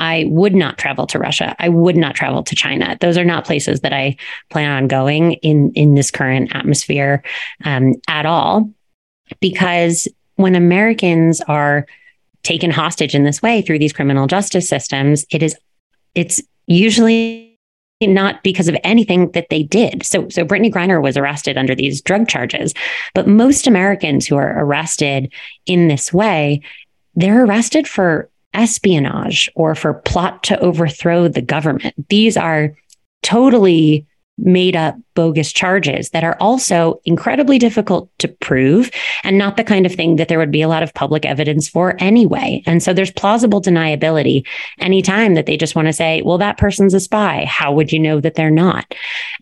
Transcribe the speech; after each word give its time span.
I 0.00 0.24
would 0.28 0.54
not 0.54 0.76
travel 0.76 1.06
to 1.06 1.18
Russia. 1.18 1.54
I 1.58 1.68
would 1.68 1.96
not 1.96 2.14
travel 2.16 2.42
to 2.42 2.56
China. 2.56 2.98
Those 3.00 3.16
are 3.16 3.24
not 3.24 3.44
places 3.44 3.80
that 3.80 3.92
I 3.92 4.16
plan 4.50 4.70
on 4.70 4.88
going 4.88 5.34
in 5.34 5.72
in 5.74 5.94
this 5.94 6.10
current 6.10 6.54
atmosphere 6.54 7.22
um, 7.64 7.94
at 8.08 8.26
all, 8.26 8.70
because 9.40 10.08
when 10.36 10.56
Americans 10.56 11.40
are 11.42 11.86
taken 12.42 12.70
hostage 12.70 13.14
in 13.14 13.24
this 13.24 13.40
way 13.40 13.62
through 13.62 13.78
these 13.78 13.92
criminal 13.92 14.26
justice 14.26 14.68
systems, 14.68 15.24
it 15.30 15.42
is 15.42 15.56
it's 16.14 16.42
usually 16.66 17.56
not 18.02 18.42
because 18.42 18.68
of 18.68 18.76
anything 18.84 19.30
that 19.30 19.48
they 19.48 19.62
did. 19.62 20.04
So 20.04 20.28
so 20.28 20.44
Brittney 20.44 20.72
Griner 20.72 21.00
was 21.00 21.16
arrested 21.16 21.56
under 21.56 21.74
these 21.74 22.02
drug 22.02 22.28
charges, 22.28 22.74
but 23.14 23.28
most 23.28 23.66
Americans 23.66 24.26
who 24.26 24.36
are 24.36 24.58
arrested 24.58 25.32
in 25.66 25.88
this 25.88 26.12
way, 26.12 26.60
they're 27.14 27.44
arrested 27.44 27.86
for 27.86 28.28
espionage 28.54 29.50
or 29.54 29.74
for 29.74 29.94
plot 29.94 30.42
to 30.44 30.58
overthrow 30.60 31.28
the 31.28 31.42
government. 31.42 31.94
These 32.08 32.36
are 32.36 32.74
totally 33.22 34.06
made 34.36 34.74
up 34.74 34.96
bogus 35.14 35.52
charges 35.52 36.10
that 36.10 36.24
are 36.24 36.36
also 36.40 37.00
incredibly 37.04 37.58
difficult 37.58 38.10
to 38.18 38.26
prove 38.26 38.90
and 39.22 39.38
not 39.38 39.56
the 39.56 39.62
kind 39.64 39.86
of 39.86 39.94
thing 39.94 40.16
that 40.16 40.28
there 40.28 40.38
would 40.38 40.50
be 40.50 40.62
a 40.62 40.68
lot 40.68 40.82
of 40.82 40.92
public 40.94 41.24
evidence 41.24 41.68
for 41.68 41.94
anyway. 42.00 42.62
And 42.66 42.82
so 42.82 42.92
there's 42.92 43.12
plausible 43.12 43.62
deniability 43.62 44.44
anytime 44.80 45.34
that 45.34 45.46
they 45.46 45.56
just 45.56 45.76
want 45.76 45.86
to 45.86 45.92
say, 45.92 46.20
well, 46.22 46.38
that 46.38 46.58
person's 46.58 46.94
a 46.94 47.00
spy. 47.00 47.44
How 47.44 47.72
would 47.72 47.92
you 47.92 48.00
know 48.00 48.20
that 48.20 48.34
they're 48.34 48.50
not? 48.50 48.92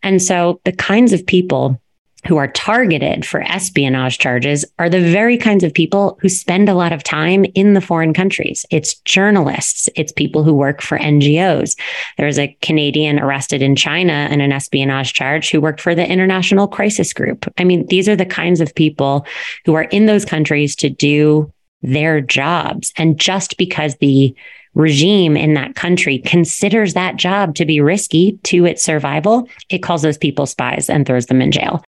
And 0.03 0.23
so 0.23 0.61
the 0.65 0.73
kinds 0.73 1.13
of 1.13 1.27
people 1.27 1.81
who 2.27 2.37
are 2.37 2.48
targeted 2.48 3.27
for 3.27 3.42
espionage 3.42 4.19
charges 4.19 4.65
are 4.78 4.89
the 4.89 5.01
very 5.01 5.37
kinds 5.37 5.65
of 5.65 5.75
people 5.75 6.19
who 6.20 6.29
spend 6.29 6.69
a 6.69 6.75
lot 6.75 6.92
of 6.92 7.03
time 7.03 7.45
in 7.55 7.75
the 7.75 7.81
foreign 7.81 8.14
countries. 8.14 8.64
It's 8.70 8.95
journalists, 9.01 9.89
it's 9.97 10.12
people 10.12 10.45
who 10.45 10.55
work 10.55 10.81
for 10.81 10.98
NGOs. 10.98 11.77
There 12.19 12.27
was 12.27 12.39
a 12.39 12.56
Canadian 12.62 13.19
arrested 13.19 13.61
in 13.61 13.75
China 13.75 14.29
in 14.31 14.41
an 14.41 14.53
espionage 14.53 15.12
charge 15.12 15.51
who 15.51 15.61
worked 15.61 15.81
for 15.81 15.95
the 15.95 16.09
International 16.09 16.69
Crisis 16.69 17.12
Group. 17.12 17.53
I 17.59 17.64
mean, 17.64 17.87
these 17.87 18.09
are 18.09 18.17
the 18.17 18.25
kinds 18.25 18.61
of 18.61 18.75
people 18.75 19.27
who 19.64 19.75
are 19.75 19.84
in 19.84 20.07
those 20.07 20.25
countries 20.25 20.77
to 20.77 20.89
do 20.89 21.53
their 21.83 22.20
jobs. 22.20 22.92
And 22.97 23.19
just 23.19 23.57
because 23.59 23.97
the 23.97 24.34
regime 24.75 25.37
in 25.37 25.55
that 25.55 25.75
country 25.75 26.19
considers 26.19 26.95
that 26.95 27.17
job 27.17 27.55
to 27.56 27.67
be 27.67 27.81
risky 27.81 28.39
to 28.42 28.65
its 28.65 28.83
survival, 28.83 29.48
it 29.69 29.79
calls 29.79 30.03
those 30.03 30.17
people 30.17 30.47
spies 30.47 30.89
and 30.89 31.06
throws 31.06 31.27
them 31.27 31.42
in 31.42 31.53
jail. 31.53 31.84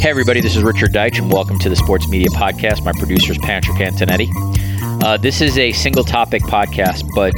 Hey, 0.00 0.10
everybody, 0.10 0.40
this 0.40 0.56
is 0.56 0.62
Richard 0.62 0.92
Deitsch, 0.92 1.18
and 1.18 1.32
welcome 1.32 1.58
to 1.60 1.68
the 1.68 1.76
Sports 1.76 2.08
Media 2.08 2.28
Podcast. 2.30 2.84
My 2.84 2.92
producer 2.92 3.32
is 3.32 3.38
Patrick 3.38 3.78
Antonetti. 3.78 4.28
Uh, 5.02 5.16
this 5.16 5.40
is 5.40 5.56
a 5.56 5.72
single 5.72 6.04
topic 6.04 6.42
podcast, 6.42 7.08
but 7.14 7.32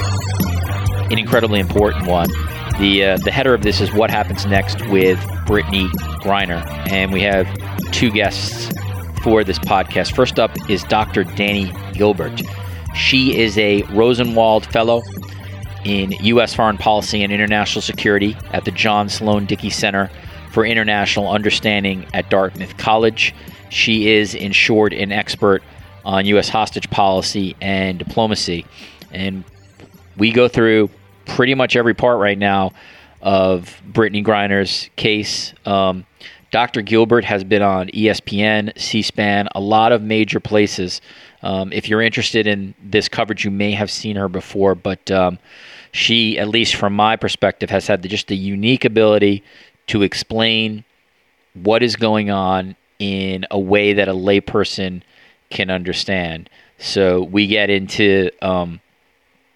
an 1.12 1.18
incredibly 1.18 1.60
important 1.60 2.06
one. 2.08 2.30
The, 2.80 3.04
uh, 3.04 3.16
the 3.18 3.30
header 3.30 3.54
of 3.54 3.62
this 3.62 3.80
is 3.80 3.92
what 3.92 4.10
happens 4.10 4.46
next 4.46 4.84
with 4.88 5.18
Brittney 5.46 5.88
Griner, 6.22 6.66
and 6.90 7.12
we 7.12 7.22
have 7.22 7.46
two 7.94 8.10
guests 8.10 8.72
for 9.22 9.44
this 9.44 9.58
podcast. 9.60 10.16
First 10.16 10.40
up 10.40 10.50
is 10.68 10.82
Dr. 10.82 11.22
Dani 11.22 11.72
Gilbert. 11.94 12.42
She 12.96 13.38
is 13.38 13.56
a 13.56 13.82
Rosenwald 13.82 14.66
Fellow 14.66 15.00
in 15.84 16.10
U.S. 16.10 16.52
Foreign 16.54 16.76
Policy 16.76 17.22
and 17.22 17.32
International 17.32 17.80
Security 17.80 18.36
at 18.50 18.64
the 18.64 18.72
John 18.72 19.08
Sloan 19.08 19.46
Dickey 19.46 19.70
Center 19.70 20.10
for 20.50 20.66
International 20.66 21.28
Understanding 21.28 22.04
at 22.12 22.28
Dartmouth 22.30 22.76
College. 22.78 23.32
She 23.70 24.10
is, 24.10 24.34
in 24.34 24.50
short, 24.50 24.92
an 24.92 25.12
expert 25.12 25.62
on 26.04 26.26
U.S. 26.26 26.48
hostage 26.48 26.90
policy 26.90 27.54
and 27.60 27.96
diplomacy. 27.96 28.66
And 29.12 29.44
we 30.16 30.32
go 30.32 30.48
through 30.48 30.90
pretty 31.26 31.54
much 31.54 31.76
every 31.76 31.94
part 31.94 32.18
right 32.18 32.38
now 32.38 32.72
of 33.22 33.80
Brittney 33.88 34.24
Griner's 34.24 34.90
case. 34.96 35.54
Um, 35.64 36.04
Dr. 36.54 36.82
Gilbert 36.82 37.24
has 37.24 37.42
been 37.42 37.62
on 37.62 37.88
ESPN, 37.88 38.78
C 38.78 39.02
SPAN, 39.02 39.48
a 39.56 39.60
lot 39.60 39.90
of 39.90 40.02
major 40.02 40.38
places. 40.38 41.00
Um, 41.42 41.72
if 41.72 41.88
you're 41.88 42.00
interested 42.00 42.46
in 42.46 42.76
this 42.80 43.08
coverage, 43.08 43.44
you 43.44 43.50
may 43.50 43.72
have 43.72 43.90
seen 43.90 44.14
her 44.14 44.28
before, 44.28 44.76
but 44.76 45.10
um, 45.10 45.40
she, 45.90 46.38
at 46.38 46.46
least 46.46 46.76
from 46.76 46.94
my 46.94 47.16
perspective, 47.16 47.70
has 47.70 47.88
had 47.88 48.02
the, 48.02 48.08
just 48.08 48.28
the 48.28 48.36
unique 48.36 48.84
ability 48.84 49.42
to 49.88 50.02
explain 50.02 50.84
what 51.54 51.82
is 51.82 51.96
going 51.96 52.30
on 52.30 52.76
in 53.00 53.44
a 53.50 53.58
way 53.58 53.92
that 53.92 54.06
a 54.06 54.14
layperson 54.14 55.02
can 55.50 55.70
understand. 55.70 56.48
So 56.78 57.24
we 57.24 57.48
get 57.48 57.68
into 57.68 58.30
um, 58.42 58.80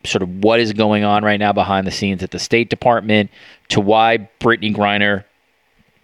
sort 0.03 0.23
of 0.23 0.43
what 0.43 0.59
is 0.59 0.73
going 0.73 1.05
on 1.05 1.25
right 1.25 1.39
now 1.39 1.53
behind 1.53 1.87
the 1.87 1.93
scenes 1.93 2.25
at 2.25 2.33
the 2.33 2.41
State 2.41 2.71
Department, 2.71 3.31
to 3.69 3.81
why 3.81 4.29
Brittney 4.41 4.75
Griner 4.75 5.23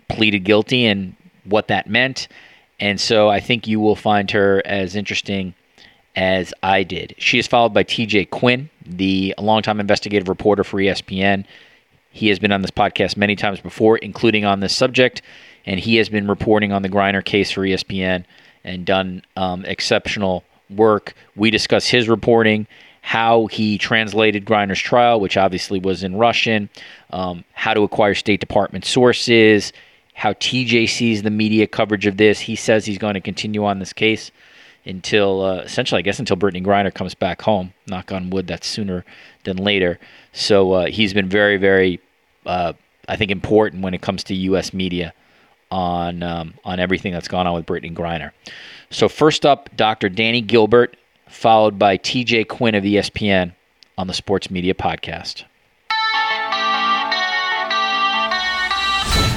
pleaded 0.09 0.41
guilty 0.41 0.87
and 0.87 1.15
what 1.45 1.69
that 1.69 1.89
meant. 1.89 2.29
And 2.81 3.01
so 3.01 3.29
I 3.29 3.41
think 3.41 3.67
you 3.67 3.81
will 3.81 3.97
find 3.97 4.31
her 4.33 4.63
as 4.65 4.97
interesting 4.97 5.55
as 6.17 6.53
I 6.63 6.83
did. 6.83 7.15
She 7.19 7.39
is 7.39 7.47
followed 7.47 7.75
by 7.75 7.85
TJ 7.85 8.31
Quinn, 8.31 8.71
the 8.85 9.35
longtime 9.39 9.81
investigative 9.81 10.29
reporter 10.29 10.65
for 10.65 10.79
ESPN. 10.79 11.45
He 12.11 12.29
has 12.29 12.39
been 12.39 12.53
on 12.53 12.63
this 12.63 12.71
podcast 12.71 13.17
many 13.17 13.35
times 13.35 13.61
before, 13.61 13.99
including 13.99 14.45
on 14.45 14.61
this 14.61 14.75
subject, 14.75 15.23
and 15.67 15.81
he 15.81 15.97
has 15.97 16.09
been 16.09 16.29
reporting 16.29 16.73
on 16.73 16.83
the 16.83 16.89
Griner 16.89 17.25
case 17.25 17.51
for 17.51 17.63
ESPN 17.63 18.25
and 18.63 18.87
done 18.87 19.23
um, 19.37 19.65
exceptional 19.65 20.45
work. 20.71 21.15
We 21.35 21.51
discuss 21.51 21.87
his 21.87 22.09
reporting, 22.09 22.67
how 23.03 23.47
he 23.47 23.77
translated 23.77 24.45
Griner's 24.45 24.79
trial, 24.79 25.21
which 25.21 25.37
obviously 25.37 25.81
was 25.81 26.05
in 26.05 26.17
Russian, 26.17 26.71
um, 27.11 27.45
how 27.53 27.75
to 27.75 27.83
acquire 27.83 28.15
State 28.15 28.41
Department 28.41 28.85
sources, 28.85 29.73
how 30.15 30.33
TJ 30.35 30.89
sees 30.89 31.23
the 31.23 31.31
media 31.31 31.67
coverage 31.67 32.07
of 32.07 32.17
this. 32.17 32.41
He 32.41 32.57
says 32.57 32.87
he's 32.87 32.99
going 32.99 33.15
to 33.15 33.21
continue 33.21 33.65
on 33.65 33.79
this 33.79 33.93
case 33.93 34.31
until 34.87 35.43
uh, 35.43 35.57
essentially, 35.59 35.99
I 35.99 36.03
guess, 36.03 36.19
until 36.19 36.37
Brittney 36.37 36.65
Griner 36.65 36.93
comes 36.93 37.15
back 37.15 37.43
home. 37.43 37.73
Knock 37.87 38.13
on 38.13 38.31
wood, 38.31 38.47
that's 38.47 38.67
sooner 38.67 39.05
than 39.45 39.57
later. 39.57 39.99
So 40.33 40.73
uh, 40.73 40.87
he's 40.87 41.13
been 41.13 41.29
very, 41.29 41.57
very, 41.57 42.01
uh, 42.47 42.75
I 43.09 43.17
think, 43.17 43.31
important 43.31 43.83
when 43.83 43.95
it 43.95 44.03
comes 44.03 44.25
to 44.25 44.35
U.S. 44.35 44.73
media 44.73 45.13
on 45.71 46.23
um, 46.23 46.55
on 46.65 46.79
everything 46.79 47.13
that's 47.13 47.29
gone 47.29 47.47
on 47.47 47.55
with 47.55 47.67
Brittney 47.67 47.93
Griner. 47.93 48.31
So 48.91 49.09
first 49.09 49.45
up, 49.45 49.69
Dr. 49.77 50.09
Dani 50.09 50.47
Gilbert, 50.47 50.97
followed 51.29 51.79
by 51.79 51.97
T.J. 51.97 52.45
Quinn 52.45 52.75
of 52.75 52.85
ESPN 52.85 53.53
on 53.99 54.07
the 54.07 54.15
Sports 54.15 54.51
Media 54.51 54.75
Podcast. 54.75 55.45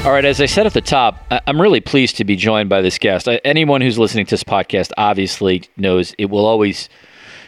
All 0.07 0.13
right, 0.13 0.23
as 0.23 0.39
I 0.39 0.45
said 0.45 0.65
at 0.65 0.71
the 0.73 0.79
top, 0.79 1.21
I'm 1.29 1.61
really 1.61 1.81
pleased 1.81 2.15
to 2.15 2.23
be 2.23 2.37
joined 2.37 2.69
by 2.69 2.79
this 2.81 2.97
guest. 2.97 3.27
Anyone 3.43 3.81
who's 3.81 3.99
listening 3.99 4.25
to 4.27 4.29
this 4.29 4.43
podcast 4.43 4.93
obviously 4.97 5.63
knows 5.75 6.15
it 6.17 6.27
will 6.27 6.45
always 6.45 6.87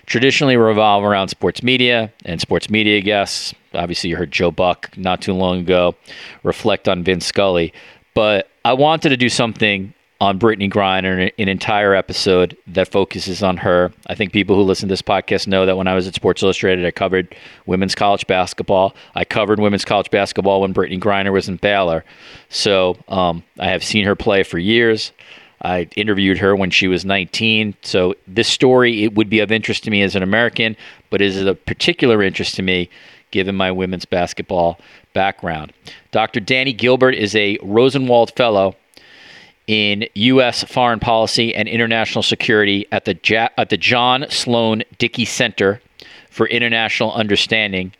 traditionally 0.07 0.57
revolve 0.57 1.06
around 1.06 1.30
sports 1.30 1.63
media 1.63 2.12
and 2.25 2.42
sports 2.42 2.69
media 2.69 3.00
guests. 3.00 3.56
Obviously, 3.74 4.10
you 4.10 4.18
heard 4.18 4.33
Joe 4.33 4.51
Buck 4.51 4.92
not 4.98 5.22
too 5.22 5.31
long 5.31 5.62
ago 5.62 5.95
reflect 6.44 6.89
on 6.89 7.01
Vin 7.01 7.22
Scully, 7.22 7.72
but 8.13 8.50
I 8.66 8.74
wanted 8.74 9.07
to 9.07 9.18
do 9.18 9.30
something 9.30 9.94
on 10.21 10.38
Brittney 10.38 10.69
Griner, 10.69 11.31
an 11.38 11.48
entire 11.48 11.95
episode 11.95 12.57
that 12.68 12.92
focuses 12.92 13.42
on 13.42 13.57
her. 13.57 13.94
I 14.07 14.16
think 14.16 14.33
people 14.33 14.56
who 14.56 14.63
listen 14.63 14.89
to 14.89 14.94
this 14.94 15.01
podcast 15.01 15.48
know 15.48 15.66
that 15.66 15.77
when 15.77 15.88
I 15.88 15.95
was 15.95 16.07
at 16.07 16.16
Sports 16.16 16.44
Illustrated, 16.44 16.86
I 16.86 16.92
covered 16.92 17.33
women's 17.66 17.95
college 17.95 18.27
basketball. 18.27 18.94
I 19.16 19.24
covered 19.24 19.62
women's 19.62 19.86
college 19.86 20.10
basketball 20.12 20.62
when 20.62 20.74
Brittney 20.74 21.00
Griner 21.00 21.31
was 21.31 21.48
in 21.48 21.56
Baylor. 21.56 22.04
So 22.50 22.98
um, 23.07 23.44
I 23.60 23.68
have 23.68 23.83
seen 23.83 24.04
her 24.06 24.16
play 24.16 24.44
for 24.44 24.57
years. 24.57 25.13
I 25.62 25.88
interviewed 25.95 26.38
her 26.39 26.54
when 26.56 26.69
she 26.69 26.89
was 26.89 27.06
19. 27.06 27.75
So 27.81 28.13
this 28.27 28.48
story 28.50 29.04
it 29.04 29.16
would 29.16 29.30
be 29.30 29.39
of 29.39 29.51
interest 29.54 29.86
to 29.86 29.92
me 29.92 30.01
as 30.01 30.16
an 30.16 30.24
American, 30.24 30.75
but 31.10 31.21
is 31.21 31.42
of 31.42 31.66
particular 31.66 32.21
interest 32.21 32.56
to 32.56 32.62
me 32.62 32.89
given 33.31 33.56
my 33.56 33.71
women's 33.71 34.06
basketball 34.06 34.80
background. 35.13 35.71
Dr. 36.12 36.39
Dani 36.39 36.75
Gilbert 36.75 37.13
is 37.13 37.36
a 37.36 37.57
Rosenwald 37.62 38.31
Fellow 38.36 38.75
in 39.69 40.04
U.S. 40.16 40.63
foreign 40.63 41.00
policy 41.00 41.54
and 41.54 41.69
international 41.69 42.24
security 42.24 42.88
at 42.92 43.06
the 43.06 43.16
ja- 43.24 43.50
at 43.56 43.69
the 43.69 43.77
John 43.77 44.25
Sloan 44.27 44.81
Dickey 44.98 45.25
Center 45.25 45.80
for 46.31 46.48
International 46.48 47.13
Understanding 47.13 47.94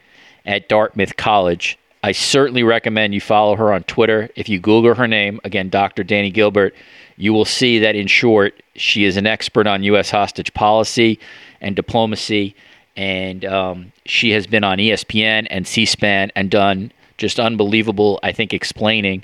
at 0.48 0.68
Dartmouth 0.68 1.16
College. 1.16 1.78
I 2.02 2.12
certainly 2.14 2.64
recommend 2.64 3.14
you 3.14 3.22
follow 3.22 3.56
her 3.56 3.72
on 3.72 3.84
Twitter. 3.84 4.32
If 4.36 4.50
you 4.50 4.60
Google 4.60 4.96
her 4.96 5.08
name, 5.08 5.40
again, 5.44 5.70
Dr. 5.70 6.04
Dani 6.04 6.34
Gilbert, 6.34 6.74
you 7.18 7.34
will 7.34 7.46
see 7.46 7.78
that 7.78 7.96
in 7.96 8.08
short, 8.08 8.64
she 8.76 9.04
is 9.04 9.16
an 9.16 9.28
expert 9.28 9.68
on 9.68 9.84
U.S. 9.84 10.10
hostage 10.10 10.52
policy 10.56 11.20
and 11.62 11.76
diplomacy. 11.76 12.56
And 12.98 13.46
um, 13.46 13.92
she 14.08 14.32
has 14.32 14.48
been 14.48 14.64
on 14.64 14.80
ESPN 14.80 15.46
and 15.52 15.68
C 15.68 15.86
SPAN 15.86 16.32
and 16.36 16.50
done 16.50 16.92
just 17.20 17.40
unbelievable, 17.40 18.20
I 18.24 18.32
think, 18.32 18.56
explaining 18.56 19.24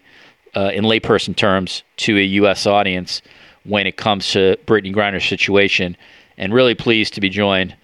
uh, 0.56 0.72
in 0.74 0.84
layperson 0.86 1.36
terms 1.36 1.84
to 1.98 2.18
a 2.18 2.24
U.S. 2.24 2.66
audience 2.66 3.22
when 3.64 3.88
it 3.88 3.98
comes 3.98 4.32
to 4.32 4.58
Brittney 4.66 4.94
Griner's 4.94 5.26
situation. 5.26 5.98
And 6.38 6.54
really 6.54 6.76
pleased 6.76 7.14
to 7.14 7.22
be 7.22 7.30
joined 7.30 7.76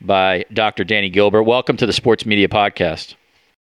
by 0.00 0.44
Dr. 0.52 0.84
Dani 0.84 1.12
Gilbert. 1.12 1.44
Welcome 1.44 1.76
to 1.76 1.86
the 1.86 1.92
Sports 1.92 2.26
Media 2.26 2.48
Podcast. 2.48 3.14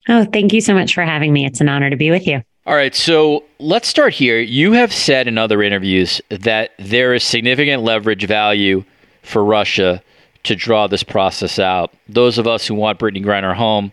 Oh, 0.09 0.25
thank 0.25 0.53
you 0.53 0.61
so 0.61 0.75
much 0.75 0.95
for 0.95 1.03
having 1.03 1.33
me. 1.33 1.45
It's 1.45 1.61
an 1.61 1.69
honor 1.69 1.91
to 1.91 1.97
be 1.97 2.11
with 2.11 2.27
you. 2.27 2.43
All 2.67 2.75
right, 2.75 2.95
so 2.95 3.45
let's 3.59 3.89
start 3.89 4.13
here. 4.13 4.39
You 4.39 4.73
have 4.73 4.93
said 4.93 5.27
in 5.27 5.39
other 5.39 5.63
interviews 5.63 6.21
that 6.29 6.73
there 6.79 7.15
is 7.15 7.25
significant 7.25 7.83
leverage 7.83 8.27
value 8.27 8.85
for 9.23 9.45
Russia 9.45 10.03
to 10.45 10.55
draw 10.55 10.87
this 10.87 11.03
process 11.03 11.59
out. 11.59 11.93
Those 12.09 12.39
of 12.39 12.47
us 12.47 12.67
who 12.67 12.75
want 12.75 12.99
Brittney 12.99 13.25
Griner 13.25 13.55
home, 13.55 13.93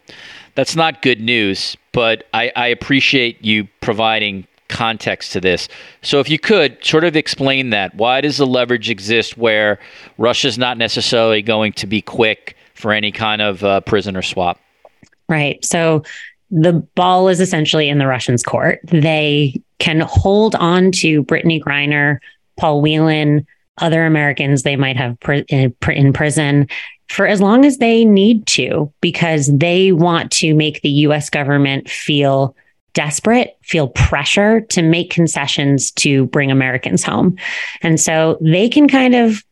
that's 0.56 0.76
not 0.76 1.02
good 1.02 1.22
news, 1.22 1.76
but 1.92 2.28
I, 2.34 2.52
I 2.56 2.68
appreciate 2.68 3.44
you 3.44 3.68
providing 3.82 4.46
context 4.68 5.32
to 5.34 5.42
this. 5.42 5.68
So, 6.02 6.20
if 6.20 6.30
you 6.30 6.40
could 6.40 6.84
sort 6.84 7.04
of 7.04 7.16
explain 7.16 7.70
that, 7.72 7.96
why 7.96 8.22
does 8.22 8.38
the 8.38 8.48
leverage 8.48 8.90
exist 8.90 9.38
where 9.38 9.80
Russia's 10.18 10.58
not 10.58 10.78
necessarily 10.78 11.42
going 11.42 11.74
to 11.74 11.88
be 11.88 12.02
quick 12.02 12.56
for 12.74 12.92
any 12.92 13.12
kind 13.12 13.42
of 13.42 13.64
uh, 13.64 13.82
prisoner 13.82 14.22
swap? 14.22 14.60
Right. 15.30 15.64
So, 15.64 16.04
the 16.52 16.74
ball 16.74 17.28
is 17.28 17.40
essentially 17.40 17.90
in 17.90 17.98
the 17.98 18.08
Russians' 18.08 18.44
court. 18.44 18.80
They 18.84 19.62
can 19.80 20.00
hold 20.02 20.56
on 20.56 20.92
to 20.92 21.24
Brittney 21.24 21.62
Griner, 21.62 22.20
Paul 22.58 22.82
Whelan, 22.82 23.46
other 23.80 24.06
Americans 24.06 24.64
they 24.64 24.76
might 24.76 24.96
have 24.96 25.18
in 25.50 26.14
prison 26.14 26.68
for 27.10 27.28
as 27.28 27.42
long 27.42 27.66
as 27.66 27.78
they 27.78 28.06
need 28.06 28.48
to, 28.48 28.92
because 29.02 29.48
they 29.56 29.92
want 29.92 30.32
to 30.32 30.54
make 30.54 30.82
the 30.82 30.90
US 30.90 31.30
government 31.30 31.90
feel 31.90 32.56
desperate, 32.96 33.58
feel 33.62 33.90
pressure 33.90 34.62
to 34.62 34.82
make 34.82 35.12
concessions 35.12 35.92
to 35.92 36.26
bring 36.28 36.50
Americans 36.50 37.04
home. 37.04 37.38
And 37.82 38.00
so 38.00 38.40
they 38.42 38.68
can 38.68 38.88
kind 38.88 39.14
of 39.14 39.44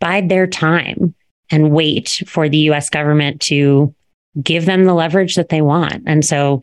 bide 0.00 0.28
their 0.28 0.48
time 0.48 1.14
and 1.50 1.70
wait 1.70 2.22
for 2.26 2.48
the 2.48 2.58
US 2.70 2.90
government 2.90 3.40
to 3.42 3.94
give 4.42 4.66
them 4.66 4.84
the 4.84 4.94
leverage 4.94 5.36
that 5.36 5.50
they 5.50 5.62
want. 5.62 6.02
And 6.06 6.24
so 6.24 6.62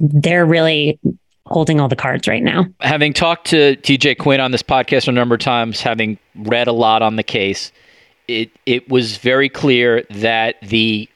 they're 0.00 0.46
really 0.46 0.98
holding 1.46 1.80
all 1.80 1.88
the 1.88 1.96
cards 1.96 2.26
right 2.26 2.42
now. 2.42 2.66
Having 2.80 3.12
talked 3.12 3.46
to 3.48 3.76
TJ 3.76 4.18
Quinn 4.18 4.40
on 4.40 4.50
this 4.50 4.62
podcast 4.62 5.08
a 5.08 5.12
number 5.12 5.34
of 5.34 5.40
times, 5.40 5.80
having 5.80 6.18
read 6.36 6.66
a 6.66 6.72
lot 6.72 7.02
on 7.02 7.16
the 7.16 7.22
case, 7.22 7.70
it 8.28 8.50
it 8.64 8.88
was 8.88 9.18
very 9.18 9.48
clear 9.50 10.02
that 10.10 10.56
the 10.62 11.08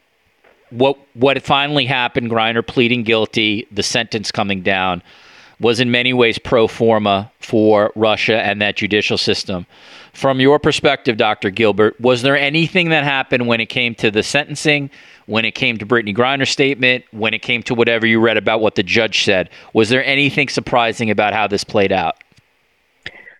what 0.71 0.97
what 1.13 1.41
finally 1.43 1.85
happened, 1.85 2.29
Griner 2.29 2.65
pleading 2.65 3.03
guilty, 3.03 3.67
the 3.71 3.83
sentence 3.83 4.31
coming 4.31 4.61
down, 4.61 5.01
was 5.59 5.79
in 5.79 5.91
many 5.91 6.13
ways 6.13 6.37
pro 6.37 6.67
forma 6.67 7.31
for 7.39 7.91
Russia 7.95 8.41
and 8.41 8.61
that 8.61 8.77
judicial 8.77 9.17
system. 9.17 9.65
From 10.13 10.39
your 10.39 10.59
perspective, 10.59 11.17
Dr. 11.17 11.49
Gilbert, 11.49 11.99
was 11.99 12.21
there 12.21 12.37
anything 12.37 12.89
that 12.89 13.03
happened 13.03 13.47
when 13.47 13.59
it 13.59 13.67
came 13.67 13.95
to 13.95 14.09
the 14.09 14.23
sentencing, 14.23 14.89
when 15.27 15.45
it 15.45 15.51
came 15.51 15.77
to 15.77 15.85
Brittney 15.85 16.15
Griner's 16.15 16.49
statement, 16.49 17.05
when 17.11 17.33
it 17.33 17.41
came 17.41 17.61
to 17.63 17.75
whatever 17.75 18.07
you 18.07 18.19
read 18.19 18.37
about 18.37 18.61
what 18.61 18.75
the 18.75 18.83
judge 18.83 19.23
said? 19.23 19.49
Was 19.73 19.89
there 19.89 20.03
anything 20.03 20.49
surprising 20.49 21.09
about 21.09 21.33
how 21.33 21.47
this 21.47 21.63
played 21.63 21.91
out? 21.91 22.23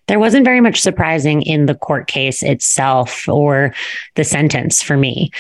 There 0.07 0.19
wasn't 0.19 0.45
very 0.45 0.59
much 0.59 0.81
surprising 0.81 1.43
in 1.43 1.67
the 1.67 1.75
court 1.75 2.07
case 2.07 2.41
itself 2.41 3.29
or 3.29 3.75
the 4.15 4.23
sentence 4.23 4.81
for 4.81 4.97
me. 4.97 5.31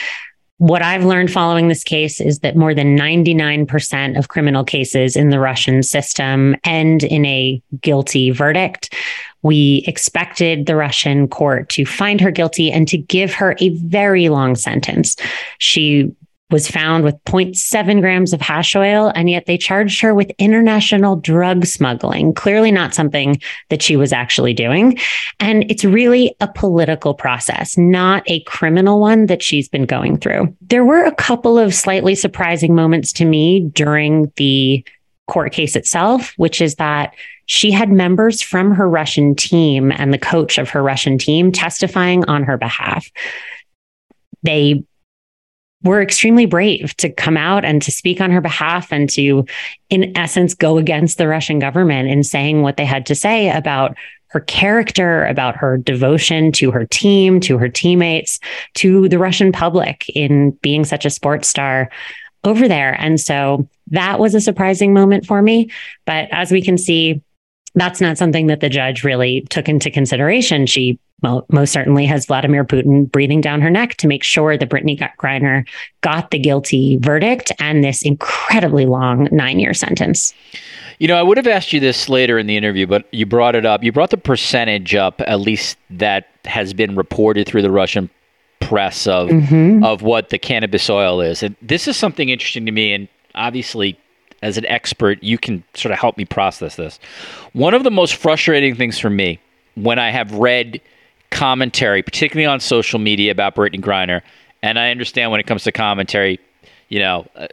What 0.59 0.81
I've 0.81 1.05
learned 1.05 1.31
following 1.31 1.69
this 1.69 1.85
case 1.85 2.19
is 2.19 2.39
that 2.39 2.57
more 2.57 2.73
than 2.73 2.97
99% 2.97 4.17
of 4.17 4.27
criminal 4.27 4.65
cases 4.65 5.15
in 5.15 5.29
the 5.29 5.39
Russian 5.39 5.83
system 5.83 6.53
end 6.65 7.03
in 7.03 7.25
a 7.25 7.61
guilty 7.79 8.29
verdict. 8.31 8.93
We 9.41 9.85
expected 9.87 10.65
the 10.65 10.75
Russian 10.75 11.29
court 11.29 11.69
to 11.69 11.85
find 11.85 12.19
her 12.19 12.29
guilty 12.29 12.73
and 12.73 12.89
to 12.89 12.97
give 12.97 13.33
her 13.35 13.55
a 13.59 13.69
very 13.69 14.27
long 14.27 14.55
sentence. 14.55 15.15
She 15.59 16.13
was 16.51 16.67
found 16.67 17.03
with 17.03 17.15
0.7 17.25 18.01
grams 18.01 18.33
of 18.33 18.41
hash 18.41 18.75
oil, 18.75 19.11
and 19.15 19.29
yet 19.29 19.45
they 19.45 19.57
charged 19.57 20.01
her 20.01 20.15
with 20.15 20.31
international 20.39 21.15
drug 21.15 21.65
smuggling. 21.65 22.33
Clearly, 22.33 22.71
not 22.71 22.95
something 22.95 23.39
that 23.69 23.81
she 23.81 23.95
was 23.95 24.11
actually 24.11 24.53
doing. 24.53 24.97
And 25.39 25.69
it's 25.69 25.85
really 25.85 26.35
a 26.39 26.47
political 26.47 27.13
process, 27.13 27.77
not 27.77 28.23
a 28.27 28.41
criminal 28.41 28.99
one 28.99 29.27
that 29.27 29.43
she's 29.43 29.69
been 29.69 29.85
going 29.85 30.17
through. 30.17 30.55
There 30.61 30.85
were 30.85 31.03
a 31.03 31.15
couple 31.15 31.59
of 31.59 31.73
slightly 31.73 32.15
surprising 32.15 32.73
moments 32.73 33.13
to 33.13 33.25
me 33.25 33.61
during 33.73 34.31
the 34.37 34.83
court 35.27 35.53
case 35.53 35.75
itself, 35.75 36.33
which 36.37 36.59
is 36.59 36.75
that 36.75 37.13
she 37.45 37.71
had 37.71 37.91
members 37.91 38.41
from 38.41 38.71
her 38.73 38.89
Russian 38.89 39.35
team 39.35 39.91
and 39.91 40.13
the 40.13 40.17
coach 40.17 40.57
of 40.57 40.69
her 40.69 40.83
Russian 40.83 41.17
team 41.17 41.51
testifying 41.51 42.25
on 42.25 42.43
her 42.43 42.57
behalf. 42.57 43.07
They 44.43 44.83
were 45.83 46.01
extremely 46.01 46.45
brave 46.45 46.95
to 46.97 47.09
come 47.09 47.37
out 47.37 47.63
and 47.63 47.81
to 47.81 47.91
speak 47.91 48.19
on 48.19 48.31
her 48.31 48.41
behalf 48.41 48.91
and 48.91 49.09
to, 49.09 49.45
in 49.89 50.15
essence, 50.17 50.53
go 50.53 50.77
against 50.77 51.17
the 51.17 51.27
Russian 51.27 51.59
government 51.59 52.09
in 52.09 52.23
saying 52.23 52.61
what 52.61 52.77
they 52.77 52.85
had 52.85 53.05
to 53.05 53.15
say 53.15 53.49
about 53.49 53.95
her 54.27 54.41
character, 54.41 55.25
about 55.25 55.55
her 55.55 55.77
devotion 55.77 56.51
to 56.51 56.69
her 56.71 56.85
team, 56.85 57.39
to 57.39 57.57
her 57.57 57.69
teammates, 57.69 58.39
to 58.75 59.09
the 59.09 59.17
Russian 59.17 59.51
public 59.51 60.07
in 60.09 60.51
being 60.61 60.85
such 60.85 61.05
a 61.05 61.09
sports 61.09 61.47
star 61.47 61.89
over 62.43 62.67
there. 62.67 62.93
And 62.99 63.19
so 63.19 63.67
that 63.87 64.19
was 64.19 64.35
a 64.35 64.41
surprising 64.41 64.93
moment 64.93 65.25
for 65.25 65.41
me. 65.41 65.71
But 66.05 66.27
as 66.31 66.51
we 66.51 66.61
can 66.61 66.77
see, 66.77 67.21
that's 67.79 68.01
not 68.01 68.17
something 68.17 68.47
that 68.47 68.59
the 68.59 68.69
judge 68.69 69.03
really 69.03 69.41
took 69.49 69.69
into 69.69 69.91
consideration. 69.91 70.65
She 70.65 70.99
most 71.21 71.73
certainly 71.73 72.05
has 72.05 72.25
Vladimir 72.25 72.63
Putin 72.63 73.11
breathing 73.11 73.41
down 73.41 73.61
her 73.61 73.69
neck 73.69 73.95
to 73.95 74.07
make 74.07 74.23
sure 74.23 74.57
that 74.57 74.69
Brittney 74.69 74.97
Griner 75.17 75.67
got 76.01 76.31
the 76.31 76.39
guilty 76.39 76.97
verdict 76.97 77.51
and 77.59 77.83
this 77.83 78.01
incredibly 78.03 78.85
long 78.85 79.27
nine 79.31 79.59
year 79.59 79.73
sentence. 79.73 80.33
You 80.99 81.07
know, 81.07 81.15
I 81.15 81.23
would 81.23 81.37
have 81.37 81.47
asked 81.47 81.71
you 81.71 81.79
this 81.79 82.09
later 82.09 82.37
in 82.37 82.47
the 82.47 82.57
interview, 82.57 82.85
but 82.85 83.05
you 83.11 83.25
brought 83.25 83.55
it 83.55 83.65
up. 83.65 83.83
You 83.83 83.91
brought 83.91 84.09
the 84.09 84.17
percentage 84.17 84.95
up, 84.95 85.21
at 85.27 85.39
least 85.39 85.77
that 85.89 86.27
has 86.45 86.73
been 86.73 86.95
reported 86.95 87.47
through 87.47 87.61
the 87.61 87.71
Russian 87.71 88.09
press 88.59 89.07
of 89.07 89.29
mm-hmm. 89.29 89.83
of 89.83 90.01
what 90.01 90.29
the 90.29 90.37
cannabis 90.37 90.89
oil 90.89 91.21
is. 91.21 91.41
And 91.41 91.55
this 91.61 91.87
is 91.87 91.95
something 91.95 92.29
interesting 92.29 92.65
to 92.65 92.71
me 92.71 92.93
and 92.93 93.07
obviously 93.35 93.97
as 94.41 94.57
an 94.57 94.65
expert, 94.65 95.21
you 95.23 95.37
can 95.37 95.63
sort 95.73 95.91
of 95.91 95.99
help 95.99 96.17
me 96.17 96.25
process 96.25 96.75
this. 96.75 96.99
One 97.53 97.73
of 97.73 97.83
the 97.83 97.91
most 97.91 98.15
frustrating 98.15 98.75
things 98.75 98.97
for 98.97 99.09
me 99.09 99.39
when 99.75 99.99
I 99.99 100.11
have 100.11 100.33
read 100.33 100.81
commentary, 101.31 102.01
particularly 102.01 102.45
on 102.45 102.59
social 102.59 102.99
media 102.99 103.31
about 103.31 103.55
Brittney 103.55 103.81
Griner. 103.81 104.21
And 104.61 104.79
I 104.79 104.91
understand 104.91 105.31
when 105.31 105.39
it 105.39 105.47
comes 105.47 105.63
to 105.63 105.71
commentary, 105.71 106.39
you 106.89 106.99
know, 106.99 107.27
uh, 107.35 107.47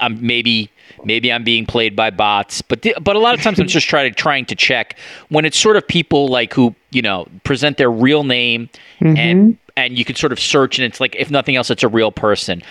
I'm 0.00 0.26
maybe 0.26 0.70
maybe 1.04 1.32
I'm 1.32 1.44
being 1.44 1.66
played 1.66 1.96
by 1.96 2.10
bots, 2.10 2.60
but 2.62 2.82
the, 2.82 2.94
but 3.00 3.16
a 3.16 3.18
lot 3.18 3.34
of 3.34 3.42
times 3.42 3.58
I'm 3.58 3.66
just 3.78 3.86
trying 3.86 4.10
to 4.10 4.14
trying 4.14 4.44
to 4.46 4.54
check 4.54 4.98
when 5.28 5.44
it's 5.44 5.58
sort 5.58 5.76
of 5.76 5.86
people 5.86 6.28
like 6.28 6.52
who 6.52 6.74
you 6.90 7.02
know 7.02 7.26
present 7.44 7.76
their 7.76 7.90
real 7.90 8.24
name 8.24 8.68
mm-hmm. 9.00 9.16
and 9.16 9.58
and 9.76 9.96
you 9.96 10.04
can 10.04 10.16
sort 10.16 10.32
of 10.32 10.40
search 10.40 10.78
and 10.78 10.84
it's 10.84 11.00
like 11.00 11.14
if 11.16 11.30
nothing 11.30 11.56
else 11.56 11.70
it's 11.70 11.82
a 11.82 11.88
real 11.88 12.12
person. 12.12 12.62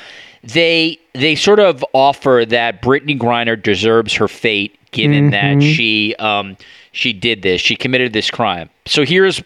They 0.54 1.00
they 1.14 1.36
sort 1.36 1.60
of 1.60 1.84
offer 1.94 2.46
that 2.48 2.82
Brittney 2.82 3.18
Griner 3.18 3.62
deserves 3.62 4.14
her 4.14 4.28
fate 4.28 4.78
given 4.92 5.32
mm-hmm. 5.32 5.60
that 5.60 5.64
she 5.64 6.16
um 6.16 6.58
she 6.92 7.14
did 7.14 7.42
this, 7.42 7.62
she 7.62 7.76
committed 7.76 8.14
this 8.14 8.32
crime. 8.32 8.70
So 8.86 9.06
here's 9.06 9.42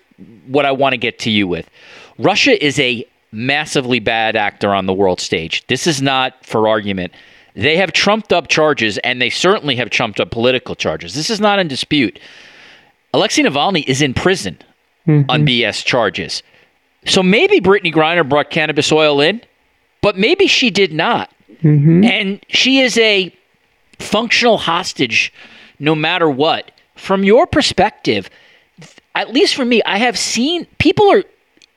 what 0.48 0.65
I 0.65 0.72
want 0.72 0.93
to 0.93 0.98
get 0.98 1.20
to 1.20 1.29
you 1.29 1.48
with. 1.48 1.70
Russia 2.17 2.63
is 2.63 2.79
a 2.79 3.05
massively 3.31 4.00
bad 4.00 4.36
actor 4.36 4.74
on 4.74 4.86
the 4.86 4.93
world 4.93 5.20
stage. 5.20 5.65
This 5.67 5.88
is 5.88 6.01
not 6.01 6.46
for 6.46 6.67
argument. 6.67 7.13
They 7.55 7.75
have 7.77 7.91
trumped 7.91 8.31
up 8.31 8.48
charges, 8.48 8.98
and 9.00 9.22
they 9.22 9.29
certainly 9.29 9.75
have 9.75 9.89
trumped 9.89 10.20
up 10.20 10.31
political 10.31 10.75
charges. 10.75 11.15
This 11.15 11.29
is 11.29 11.41
not 11.41 11.60
in 11.60 11.67
dispute. 11.67 12.20
Alexei 13.13 13.43
Navalny 13.43 13.86
is 13.88 14.01
in 14.01 14.13
prison 14.13 14.58
mm-hmm. 15.05 15.29
on 15.29 15.46
BS 15.46 15.84
charges. 15.84 16.43
So 17.05 17.22
maybe 17.22 17.60
Brittney 17.60 17.93
Griner 17.93 18.27
brought 18.27 18.50
cannabis 18.51 18.91
oil 18.91 19.20
in, 19.20 19.41
but 20.01 20.17
maybe 20.17 20.48
she 20.48 20.70
did 20.70 20.93
not. 20.93 21.31
Mm-hmm. 21.63 22.03
And 22.03 22.46
she 22.50 22.79
is 22.79 22.98
a 22.98 23.36
functional 24.00 24.58
hostage 24.58 25.31
no 25.79 25.96
matter 25.96 26.29
what 26.29 26.72
from 26.96 27.24
your 27.24 27.48
perspective, 27.48 28.29
at 29.15 29.34
least 29.34 29.55
for 29.55 29.65
me, 29.65 29.81
I 29.84 29.98
have 29.98 30.17
seen 30.17 30.67
people 30.77 31.12
are 31.12 31.24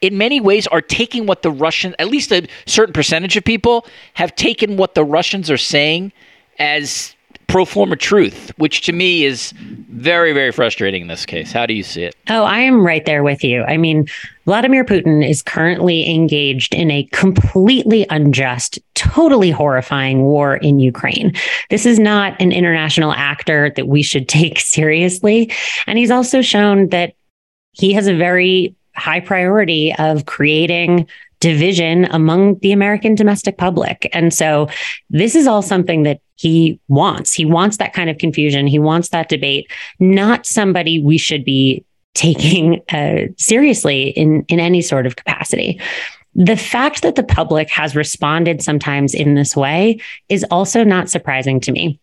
in 0.03 0.19
many 0.19 0.39
ways 0.39 0.67
are 0.67 0.83
taking 0.83 1.25
what 1.25 1.41
the 1.41 1.51
Russian, 1.51 1.95
at 1.99 2.09
least 2.09 2.31
a 2.31 2.47
certain 2.67 2.93
percentage 2.93 3.39
of 3.39 3.45
people 3.45 3.87
have 4.15 4.37
taken 4.37 4.77
what 4.77 4.95
the 4.95 5.05
Russians 5.05 5.51
are 5.51 5.57
saying 5.57 6.13
as 6.59 7.15
pro 7.47 7.65
forma 7.65 7.97
truth, 7.97 8.53
which 8.57 8.83
to 8.83 8.93
me 8.93 9.25
is 9.25 9.53
very, 9.91 10.33
very 10.33 10.53
frustrating 10.53 11.03
in 11.03 11.09
this 11.09 11.25
case. 11.25 11.53
How 11.53 11.67
do 11.67 11.75
you 11.75 11.83
see 11.83 12.05
it? 12.05 12.17
Oh, 12.29 12.43
I 12.45 12.59
am 12.61 12.85
right 12.85 13.05
there 13.07 13.23
with 13.23 13.45
you. 13.45 13.63
I 13.65 13.77
mean, 13.77 14.07
Vladimir 14.45 14.85
Putin 14.85 15.27
is 15.27 15.43
currently 15.43 16.13
engaged 16.13 16.75
in 16.75 16.91
a 16.91 17.05
completely 17.13 18.07
unjust, 18.11 18.79
totally 18.95 19.51
horrifying 19.51 20.23
war 20.23 20.57
in 20.57 20.81
Ukraine. 20.81 21.33
This 21.71 21.87
is 21.87 21.99
not 21.99 22.41
an 22.41 22.53
international 22.53 23.13
actor 23.13 23.73
that 23.77 23.89
we 23.89 24.03
should 24.03 24.29
take 24.41 24.59
seriously. 24.59 25.53
And 25.87 25.99
he's 25.99 26.11
also 26.11 26.43
shown 26.43 26.89
that 26.89 27.15
he 27.73 27.93
has 27.93 28.07
a 28.07 28.17
very 28.17 28.75
high 28.97 29.21
priority 29.21 29.95
of 29.99 30.27
creating 30.27 31.07
division 31.41 32.07
among 32.07 32.59
the 32.61 32.73
American 32.73 33.15
domestic 33.15 33.59
public. 33.59 34.09
And 34.13 34.33
so 34.33 34.69
this 35.11 35.35
is 35.35 35.47
all 35.47 35.61
something 35.61 36.05
that 36.05 36.21
he 36.37 36.81
wants. 36.89 37.33
He 37.33 37.45
wants 37.45 37.77
that 37.77 37.93
kind 37.93 38.11
of 38.11 38.19
confusion. 38.19 38.67
He 38.67 38.79
wants 38.79 39.11
that 39.11 39.29
debate, 39.29 39.71
not 39.99 40.47
somebody 40.47 41.01
we 41.01 41.19
should 41.19 41.45
be 41.45 41.85
taking 42.15 42.81
uh, 42.91 43.27
seriously 43.37 44.11
in, 44.11 44.45
in 44.49 44.61
any 44.61 44.81
sort 44.81 45.07
of 45.07 45.17
capacity. 45.17 45.81
The 46.35 46.57
fact 46.57 47.03
that 47.03 47.15
the 47.15 47.23
public 47.23 47.71
has 47.71 47.95
responded 47.95 48.63
sometimes 48.63 49.15
in 49.15 49.35
this 49.35 49.57
way 49.57 50.01
is 50.29 50.45
also 50.51 50.83
not 50.83 51.09
surprising 51.09 51.61
to 51.61 51.73
me. 51.73 52.01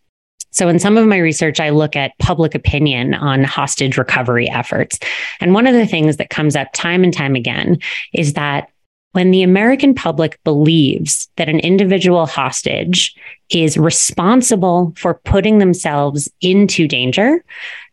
So, 0.52 0.68
in 0.68 0.78
some 0.78 0.98
of 0.98 1.06
my 1.06 1.16
research, 1.16 1.60
I 1.60 1.70
look 1.70 1.96
at 1.96 2.16
public 2.18 2.54
opinion 2.54 3.14
on 3.14 3.42
hostage 3.42 3.96
recovery 3.96 4.50
efforts. 4.50 4.98
And 5.40 5.54
one 5.54 5.66
of 5.66 5.74
the 5.74 5.86
things 5.86 6.18
that 6.18 6.28
comes 6.28 6.56
up 6.56 6.68
time 6.74 7.04
and 7.04 7.12
time 7.12 7.34
again 7.34 7.78
is 8.12 8.34
that 8.34 8.68
when 9.12 9.30
the 9.30 9.42
American 9.42 9.94
public 9.94 10.42
believes 10.42 11.28
that 11.36 11.48
an 11.48 11.60
individual 11.60 12.26
hostage 12.26 13.14
is 13.50 13.76
responsible 13.76 14.92
for 14.96 15.14
putting 15.24 15.58
themselves 15.58 16.30
into 16.40 16.88
danger, 16.88 17.44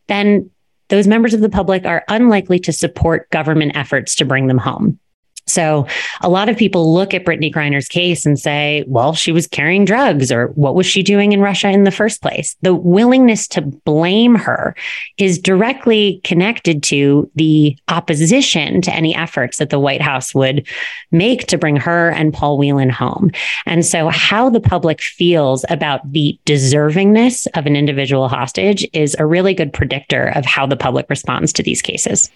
then 0.07 0.49
those 0.88 1.07
members 1.07 1.33
of 1.33 1.41
the 1.41 1.49
public 1.49 1.85
are 1.85 2.03
unlikely 2.07 2.59
to 2.59 2.73
support 2.73 3.29
government 3.29 3.73
efforts 3.75 4.15
to 4.15 4.25
bring 4.25 4.47
them 4.47 4.57
home. 4.57 4.99
So 5.49 5.87
a 6.21 6.29
lot 6.29 6.49
of 6.49 6.57
people 6.57 6.93
look 6.93 7.13
at 7.13 7.25
Brittney 7.25 7.53
Griner's 7.53 7.87
case 7.87 8.25
and 8.25 8.39
say, 8.39 8.83
well, 8.87 9.13
she 9.13 9.31
was 9.31 9.47
carrying 9.47 9.85
drugs, 9.85 10.31
or 10.31 10.47
what 10.49 10.75
was 10.75 10.85
she 10.85 11.03
doing 11.03 11.31
in 11.31 11.41
Russia 11.41 11.69
in 11.69 11.83
the 11.83 11.91
first 11.91 12.21
place? 12.21 12.55
The 12.61 12.73
willingness 12.73 13.47
to 13.49 13.61
blame 13.61 14.35
her 14.35 14.75
is 15.17 15.39
directly 15.39 16.21
connected 16.23 16.83
to 16.83 17.29
the 17.35 17.77
opposition 17.87 18.81
to 18.81 18.93
any 18.93 19.15
efforts 19.15 19.57
that 19.57 19.69
the 19.69 19.79
White 19.79 20.01
House 20.01 20.33
would 20.35 20.67
make 21.11 21.47
to 21.47 21.57
bring 21.57 21.75
her 21.75 22.09
and 22.11 22.33
Paul 22.33 22.57
Whelan 22.57 22.89
home. 22.89 23.31
And 23.65 23.85
so 23.85 24.09
how 24.09 24.49
the 24.49 24.59
public 24.59 25.01
feels 25.01 25.65
about 25.69 26.11
the 26.11 26.37
deservingness 26.45 27.47
of 27.55 27.65
an 27.65 27.75
individual 27.75 28.27
hostage 28.27 28.87
is 28.93 29.15
a 29.19 29.25
really 29.25 29.53
good 29.53 29.73
predictor 29.73 30.27
of 30.35 30.45
how 30.45 30.65
the 30.65 30.77
public 30.77 31.09
responds 31.09 31.53
to 31.53 31.63
these 31.63 31.81
cases. 31.81 32.29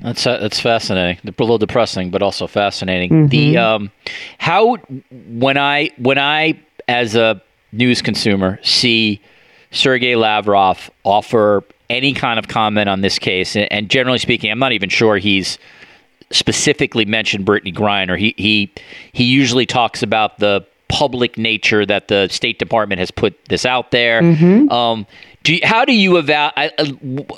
That's 0.00 0.24
that's 0.24 0.60
fascinating. 0.60 1.18
A 1.24 1.42
little 1.42 1.58
depressing, 1.58 2.10
but 2.10 2.22
also 2.22 2.46
fascinating. 2.46 3.10
Mm-hmm. 3.10 3.26
The 3.28 3.56
um, 3.58 3.90
how 4.38 4.76
when 5.10 5.56
I 5.56 5.90
when 5.98 6.18
I 6.18 6.60
as 6.88 7.14
a 7.14 7.42
news 7.72 8.02
consumer 8.02 8.58
see 8.62 9.20
Sergey 9.70 10.16
Lavrov 10.16 10.90
offer 11.04 11.64
any 11.88 12.12
kind 12.12 12.38
of 12.38 12.48
comment 12.48 12.88
on 12.88 13.00
this 13.00 13.18
case, 13.18 13.56
and, 13.56 13.70
and 13.72 13.88
generally 13.88 14.18
speaking, 14.18 14.50
I'm 14.50 14.58
not 14.58 14.72
even 14.72 14.88
sure 14.88 15.16
he's 15.18 15.58
specifically 16.30 17.04
mentioned 17.04 17.46
Brittney 17.46 17.74
Griner. 17.74 18.18
He 18.18 18.34
he 18.36 18.72
he 19.12 19.24
usually 19.24 19.66
talks 19.66 20.02
about 20.02 20.38
the 20.38 20.66
public 20.88 21.36
nature 21.36 21.84
that 21.84 22.08
the 22.08 22.28
State 22.28 22.58
Department 22.58 22.98
has 23.00 23.10
put 23.10 23.36
this 23.46 23.66
out 23.66 23.90
there. 23.90 24.22
Mm-hmm. 24.22 24.70
Um, 24.70 25.06
do 25.46 25.54
you, 25.54 25.60
how 25.62 25.84
do 25.84 25.92
you 25.92 26.16
evaluate? 26.16 27.30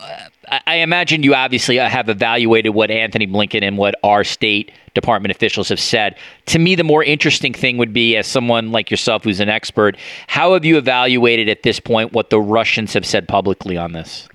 I 0.67 0.77
imagine 0.77 1.23
you 1.23 1.35
obviously 1.35 1.79
uh, 1.79 1.91
have 1.91 2.09
evaluated 2.09 2.73
what 2.73 2.91
Antony 2.91 3.27
Blinken 3.27 3.63
and 3.63 3.77
what 3.77 3.97
our 4.03 4.25
State 4.25 4.73
Department 4.95 5.31
officials 5.31 5.69
have 5.69 5.79
said. 5.79 6.17
To 6.47 6.59
me, 6.59 6.75
the 6.75 6.85
more 6.85 7.05
interesting 7.05 7.53
thing 7.53 7.77
would 7.77 7.93
be, 7.93 8.17
as 8.17 8.27
someone 8.27 8.73
like 8.73 8.91
yourself 8.91 9.25
who's 9.25 9.41
an 9.41 9.51
expert, 9.51 9.99
how 10.27 10.55
have 10.55 10.65
you 10.65 10.79
evaluated 10.79 11.51
at 11.51 11.65
this 11.65 11.79
point 11.79 12.15
what 12.15 12.31
the 12.31 12.41
Russians 12.41 12.95
have 12.95 13.05
said 13.05 13.29
publicly 13.29 13.77
on 13.77 13.93
this? 13.93 14.27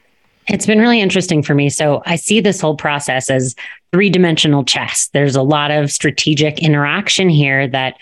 It's 0.48 0.68
been 0.68 0.80
really 0.80 1.02
interesting 1.02 1.42
for 1.42 1.56
me. 1.56 1.72
So 1.72 2.04
I 2.06 2.16
see 2.16 2.42
this 2.42 2.62
whole 2.62 2.78
process 2.78 3.32
as 3.32 3.56
three 3.92 4.12
dimensional 4.12 4.64
chess. 4.64 5.08
There's 5.14 5.36
a 5.36 5.42
lot 5.42 5.72
of 5.72 5.92
strategic 5.92 6.60
interaction 6.60 7.28
here 7.28 7.68
that 7.70 7.96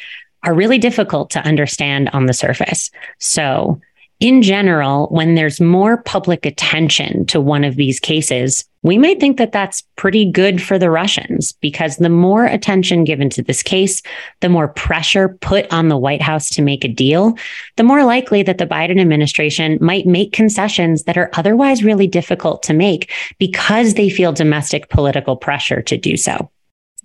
are 0.43 0.53
really 0.53 0.79
difficult 0.79 1.29
to 1.29 1.39
understand 1.45 2.09
on 2.11 2.25
the 2.25 2.33
surface. 2.33 2.91
So 3.19 3.79
in 4.21 4.43
general, 4.43 5.07
when 5.07 5.33
there's 5.33 5.59
more 5.59 5.97
public 6.03 6.45
attention 6.45 7.25
to 7.25 7.41
one 7.41 7.63
of 7.63 7.75
these 7.75 7.99
cases, 7.99 8.63
we 8.83 8.99
might 8.99 9.19
think 9.19 9.37
that 9.37 9.51
that's 9.51 9.81
pretty 9.95 10.31
good 10.31 10.61
for 10.61 10.77
the 10.77 10.91
Russians 10.91 11.53
because 11.53 11.97
the 11.97 12.09
more 12.09 12.45
attention 12.45 13.03
given 13.03 13.31
to 13.31 13.41
this 13.41 13.63
case, 13.63 14.03
the 14.41 14.49
more 14.49 14.67
pressure 14.67 15.29
put 15.41 15.71
on 15.73 15.87
the 15.87 15.97
White 15.97 16.21
House 16.21 16.51
to 16.51 16.61
make 16.61 16.83
a 16.83 16.87
deal, 16.87 17.35
the 17.77 17.83
more 17.83 18.03
likely 18.03 18.43
that 18.43 18.59
the 18.59 18.67
Biden 18.67 19.01
administration 19.01 19.79
might 19.81 20.05
make 20.05 20.33
concessions 20.33 21.03
that 21.03 21.17
are 21.17 21.31
otherwise 21.33 21.83
really 21.83 22.07
difficult 22.07 22.61
to 22.63 22.73
make 22.73 23.11
because 23.39 23.95
they 23.95 24.09
feel 24.09 24.31
domestic 24.31 24.89
political 24.89 25.35
pressure 25.35 25.81
to 25.81 25.97
do 25.97 26.15
so. 26.15 26.49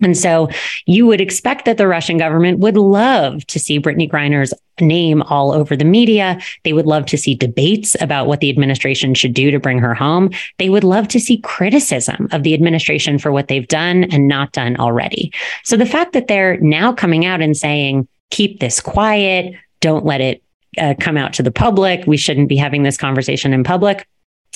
And 0.02 0.16
so 0.16 0.48
you 0.84 1.06
would 1.06 1.20
expect 1.20 1.64
that 1.64 1.78
the 1.78 1.88
Russian 1.88 2.18
government 2.18 2.58
would 2.58 2.76
love 2.76 3.46
to 3.46 3.58
see 3.58 3.80
Brittney 3.80 4.10
Griner's 4.10 4.52
name 4.78 5.22
all 5.22 5.52
over 5.52 5.74
the 5.74 5.84
media. 5.84 6.38
They 6.64 6.74
would 6.74 6.86
love 6.86 7.06
to 7.06 7.16
see 7.16 7.34
debates 7.34 7.96
about 8.00 8.26
what 8.26 8.40
the 8.40 8.50
administration 8.50 9.14
should 9.14 9.32
do 9.32 9.50
to 9.50 9.58
bring 9.58 9.78
her 9.78 9.94
home. 9.94 10.30
They 10.58 10.68
would 10.68 10.84
love 10.84 11.08
to 11.08 11.20
see 11.20 11.38
criticism 11.38 12.28
of 12.32 12.42
the 12.42 12.52
administration 12.52 13.18
for 13.18 13.32
what 13.32 13.48
they've 13.48 13.66
done 13.68 14.04
and 14.04 14.28
not 14.28 14.52
done 14.52 14.76
already. 14.76 15.32
So 15.64 15.76
the 15.76 15.86
fact 15.86 16.12
that 16.12 16.28
they're 16.28 16.58
now 16.60 16.92
coming 16.92 17.24
out 17.24 17.40
and 17.40 17.56
saying, 17.56 18.06
keep 18.30 18.60
this 18.60 18.80
quiet, 18.80 19.54
don't 19.80 20.04
let 20.04 20.20
it 20.20 20.42
uh, 20.78 20.94
come 21.00 21.16
out 21.16 21.32
to 21.34 21.42
the 21.42 21.50
public, 21.50 22.06
we 22.06 22.18
shouldn't 22.18 22.50
be 22.50 22.56
having 22.56 22.82
this 22.82 22.98
conversation 22.98 23.54
in 23.54 23.64
public 23.64 24.06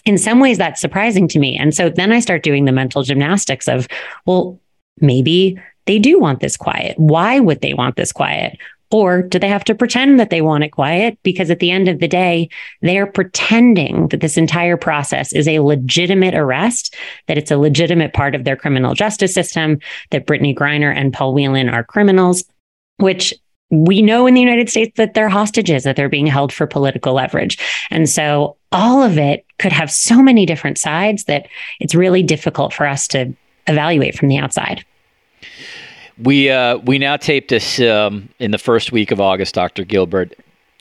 in 0.05 0.19
some 0.19 0.41
ways 0.41 0.59
that's 0.59 0.81
surprising 0.81 1.29
to 1.29 1.39
me. 1.39 1.57
And 1.57 1.75
so 1.75 1.89
then 1.89 2.13
I 2.13 2.21
start 2.21 2.43
doing 2.43 2.65
the 2.65 2.73
mental 2.73 3.03
gymnastics 3.03 3.69
of, 3.69 3.87
well, 4.27 4.59
maybe 5.01 5.61
they 5.87 5.99
do 5.99 6.19
want 6.19 6.41
this 6.41 6.57
quiet. 6.57 6.99
Why 6.99 7.41
would 7.41 7.61
they 7.61 7.75
want 7.75 7.97
this 7.97 8.13
quiet? 8.13 8.59
Or 8.93 9.23
do 9.23 9.39
they 9.39 9.49
have 9.49 9.65
to 9.65 9.75
pretend 9.75 10.19
that 10.19 10.31
they 10.31 10.41
want 10.41 10.65
it 10.65 10.71
quiet? 10.71 11.17
Because 11.23 11.49
at 11.49 11.61
the 11.61 11.71
end 11.71 11.89
of 11.89 12.01
the 12.01 12.09
day, 12.09 12.49
they're 12.83 13.07
pretending 13.07 14.09
that 14.09 14.21
this 14.21 14.37
entire 14.37 14.77
process 14.77 15.33
is 15.33 15.47
a 15.47 15.61
legitimate 15.61 16.35
arrest, 16.35 16.97
that 17.29 17.39
it's 17.39 17.53
a 17.53 17.57
legitimate 17.57 18.13
part 18.13 18.35
of 18.35 18.43
their 18.43 18.57
criminal 18.57 18.95
justice 18.95 19.33
system, 19.33 19.79
that 20.11 20.27
Brittney 20.27 20.57
Griner 20.57 20.95
and 20.95 21.13
Paul 21.13 21.35
Whelan 21.35 21.69
are 21.69 21.85
criminals, 21.85 22.45
which 22.97 23.33
we 23.71 24.03
know 24.03 24.27
in 24.27 24.35
the 24.35 24.41
United 24.41 24.69
States 24.69 24.97
that 24.97 25.15
they're 25.15 25.29
hostages, 25.29 25.85
that 25.85 25.95
they're 25.95 26.09
being 26.09 26.27
held 26.27 26.53
for 26.53 26.67
political 26.67 27.15
leverage. 27.15 27.59
And 27.91 28.09
so 28.09 28.57
all 28.73 29.05
of 29.05 29.19
it 29.19 29.47
could 29.61 29.73
have 29.73 29.93
so 29.93 30.21
many 30.21 30.45
different 30.45 30.79
sides 30.79 31.25
that 31.25 31.47
it's 31.79 31.95
really 31.95 32.25
difficult 32.25 32.75
for 32.75 32.89
us 32.89 33.07
to 33.09 33.33
evaluate 33.69 34.17
from 34.17 34.29
the 34.29 34.39
outside. 34.39 34.85
We 36.23 36.51
uh, 36.51 36.79
we 36.79 36.99
now 36.99 37.17
tape 37.17 37.49
this 37.49 37.81
um, 37.81 38.29
in 38.39 38.51
the 38.51 38.59
first 38.59 38.93
week 38.93 39.11
of 39.11 39.21
August, 39.21 39.55
Dr. 39.55 39.85
Gilbert. 39.85 40.35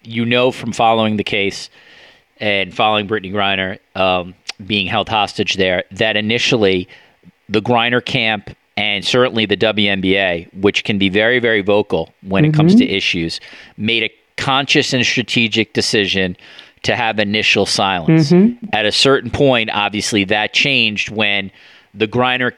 You 0.04 0.26
know 0.26 0.52
from 0.52 0.72
following 0.72 1.18
the 1.18 1.24
case 1.24 1.70
and 2.38 2.74
following 2.74 3.08
Brittney 3.08 3.32
Griner 3.32 3.80
um, 4.00 4.34
being 4.66 4.88
held 4.88 5.10
hostage 5.10 5.56
there 5.56 5.84
that 5.92 6.16
initially 6.16 6.88
the 7.48 7.62
Griner 7.62 8.04
camp 8.04 8.50
and 8.78 9.04
certainly 9.04 9.46
the 9.46 9.58
WNBA, 9.58 10.54
which 10.62 10.84
can 10.84 10.98
be 10.98 11.10
very 11.10 11.40
very 11.40 11.62
vocal 11.62 12.14
when 12.22 12.44
mm-hmm. 12.44 12.54
it 12.54 12.56
comes 12.56 12.76
to 12.76 12.84
mm-hmm. 12.84 12.94
issues, 12.94 13.40
made 13.78 14.04
a 14.04 14.12
conscious 14.38 14.94
and 14.94 15.06
strategic 15.06 15.74
decision 15.74 16.36
to 16.84 16.96
have 16.96 17.20
initial 17.20 17.66
silence. 17.66 18.32
Mm-hmm. 18.32 18.68
At 18.74 18.86
a 18.86 18.92
certain 18.92 19.30
point, 19.32 19.70
obviously, 19.72 20.24
that 20.26 20.54
changed 20.54 21.10
when 21.10 21.52
the 21.94 22.08
Griner 22.08 22.54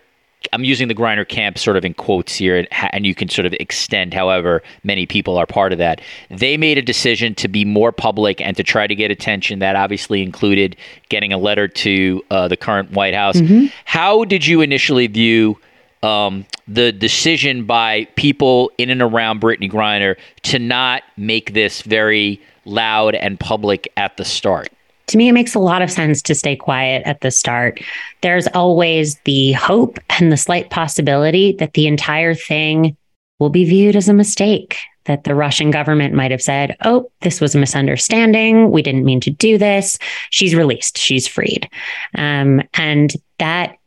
I'm 0.54 0.64
using 0.64 0.88
the 0.88 0.96
Griner 0.96 1.28
camp 1.28 1.58
sort 1.58 1.78
of 1.78 1.86
in 1.86 1.94
quotes 1.94 2.36
here, 2.36 2.66
and 2.72 3.06
you 3.06 3.14
can 3.14 3.30
sort 3.30 3.46
of 3.46 3.54
extend 3.54 4.14
however 4.14 4.64
many 4.84 5.06
people 5.06 5.38
are 5.38 5.46
part 5.46 5.72
of 5.72 5.78
that. 5.78 6.02
They 6.30 6.58
made 6.58 6.78
a 6.78 6.82
decision 6.82 7.36
to 7.36 7.48
be 7.48 7.64
more 7.64 7.92
public 7.92 8.42
and 8.42 8.58
to 8.58 8.64
try 8.64 8.88
to 8.88 8.96
get 8.96 9.12
attention. 9.12 9.60
That 9.60 9.76
obviously 9.76 10.24
included 10.24 10.76
getting 11.10 11.32
a 11.32 11.38
letter 11.38 11.68
to 11.68 12.24
uh, 12.32 12.48
the 12.48 12.58
current 12.58 12.92
White 12.92 13.14
House. 13.14 13.38
Mm-hmm. 13.38 13.68
How 13.86 14.26
did 14.26 14.46
you 14.46 14.62
initially 14.62 15.08
view 15.08 15.60
um, 16.04 16.46
the 16.68 16.92
decision 16.92 17.66
by 17.66 18.06
people 18.16 18.72
in 18.78 18.90
and 18.90 19.02
around 19.02 19.42
Brittney 19.42 19.72
Griner 19.72 20.18
to 20.44 20.60
not 20.60 21.04
make 21.18 21.54
this 21.54 21.84
very 21.84 22.42
loud 22.66 23.16
and 23.16 23.40
public 23.40 23.92
at 23.96 24.18
the 24.18 24.26
start? 24.26 24.70
To 25.08 25.18
me, 25.18 25.28
it 25.28 25.34
makes 25.34 25.56
a 25.56 25.60
lot 25.60 25.82
of 25.82 25.92
sense 25.92 26.22
to 26.24 26.36
stay 26.36 26.56
quiet 26.56 27.04
at 27.06 27.22
the 27.22 27.32
start. 27.32 27.82
There's 28.22 28.48
always 28.48 29.18
the 29.26 29.54
hope 29.54 30.00
and 30.10 30.32
the 30.32 30.38
slight 30.38 30.70
possibility 30.70 31.54
that 31.54 31.74
the 31.74 31.88
entire 31.88 32.34
thing 32.34 32.96
will 33.40 33.50
be 33.50 33.66
viewed 33.66 33.96
as 33.96 34.08
a 34.08 34.14
mistake, 34.14 34.78
that 35.06 35.24
the 35.24 35.36
Russian 35.36 35.72
government 35.72 36.14
might 36.14 36.32
have 36.32 36.42
said, 36.42 36.78
oh, 36.86 37.12
this 37.22 37.42
was 37.42 37.56
a 37.56 37.60
misunderstanding. 37.60 38.70
We 38.70 38.84
didn't 38.84 39.06
mean 39.06 39.20
to 39.22 39.32
do 39.32 39.58
this. 39.58 39.98
She's 40.30 40.56
released, 40.56 40.98
she's 40.98 41.28
freed. 41.28 41.68
Um, 42.16 42.62
and 42.76 43.14
that 43.40 43.78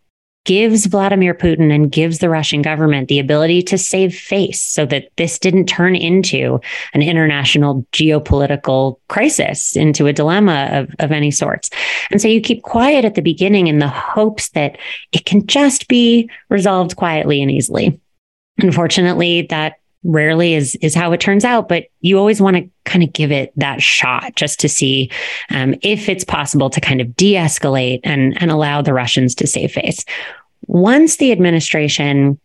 gives 0.45 0.87
Vladimir 0.87 1.35
Putin 1.35 1.75
and 1.75 1.91
gives 1.91 2.19
the 2.19 2.29
Russian 2.29 2.63
government 2.63 3.09
the 3.09 3.19
ability 3.19 3.63
to 3.63 3.79
save 3.79 4.15
face 4.15 4.61
so 4.61 4.87
that 4.87 5.09
this 5.17 5.39
didn't 5.39 5.67
turn 5.67 5.97
into 5.97 6.61
an 6.93 7.03
international 7.03 7.87
geopolitical 7.93 8.99
crisis, 9.09 9.75
into 9.77 10.07
a 10.07 10.13
dilemma 10.13 10.69
of, 10.73 10.95
of 10.99 11.13
any 11.13 11.31
sorts. 11.31 11.71
And 12.11 12.21
so 12.21 12.29
you 12.29 12.41
keep 12.41 12.63
quiet 12.63 13.05
at 13.05 13.15
the 13.15 13.23
beginning 13.23 13.67
in 13.67 13.79
the 13.79 13.89
hopes 13.89 14.51
that 14.51 14.79
it 15.13 15.25
can 15.25 15.47
just 15.47 15.89
be 15.89 16.31
resolved 16.51 16.97
quietly 16.97 17.41
and 17.43 17.51
easily. 17.51 18.01
Unfortunately, 18.59 19.43
that 19.51 19.79
rarely 20.05 20.55
is 20.55 20.75
is 20.77 20.95
how 20.95 21.13
it 21.13 21.21
turns 21.21 21.45
out 21.45 21.69
but 21.69 21.87
you 22.01 22.19
always 22.19 22.41
want 22.41 22.57
to 22.57 22.69
kind 22.85 23.03
of 23.03 23.13
give 23.13 23.33
it 23.33 23.53
that 23.57 23.83
shot 23.83 24.35
just 24.37 24.61
to 24.61 24.69
see 24.69 25.11
um, 25.51 25.75
if 25.83 26.09
it's 26.09 26.25
possible 26.25 26.69
to 26.71 26.81
kind 26.81 27.01
of 27.01 27.17
de-escalate 27.17 28.01
and 28.05 28.41
and 28.41 28.51
allow 28.51 28.83
the 28.83 28.93
russians 28.93 29.35
to 29.35 29.47
save 29.47 29.73
face 29.73 30.05
once 30.67 31.17
the 31.17 31.33
administration 31.33 32.39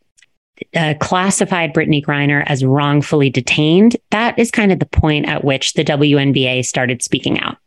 uh, 0.75 0.93
classified 0.99 1.73
Brittney 1.73 2.03
Griner 2.03 2.43
as 2.45 2.65
wrongfully 2.65 3.29
detained, 3.29 3.95
that 4.11 4.37
is 4.37 4.51
kind 4.51 4.73
of 4.73 4.79
the 4.79 4.85
point 4.85 5.25
at 5.27 5.43
which 5.43 5.73
the 5.73 5.85
WNBA 5.85 6.65
started 6.65 7.01
speaking 7.01 7.39
out. 7.39 7.57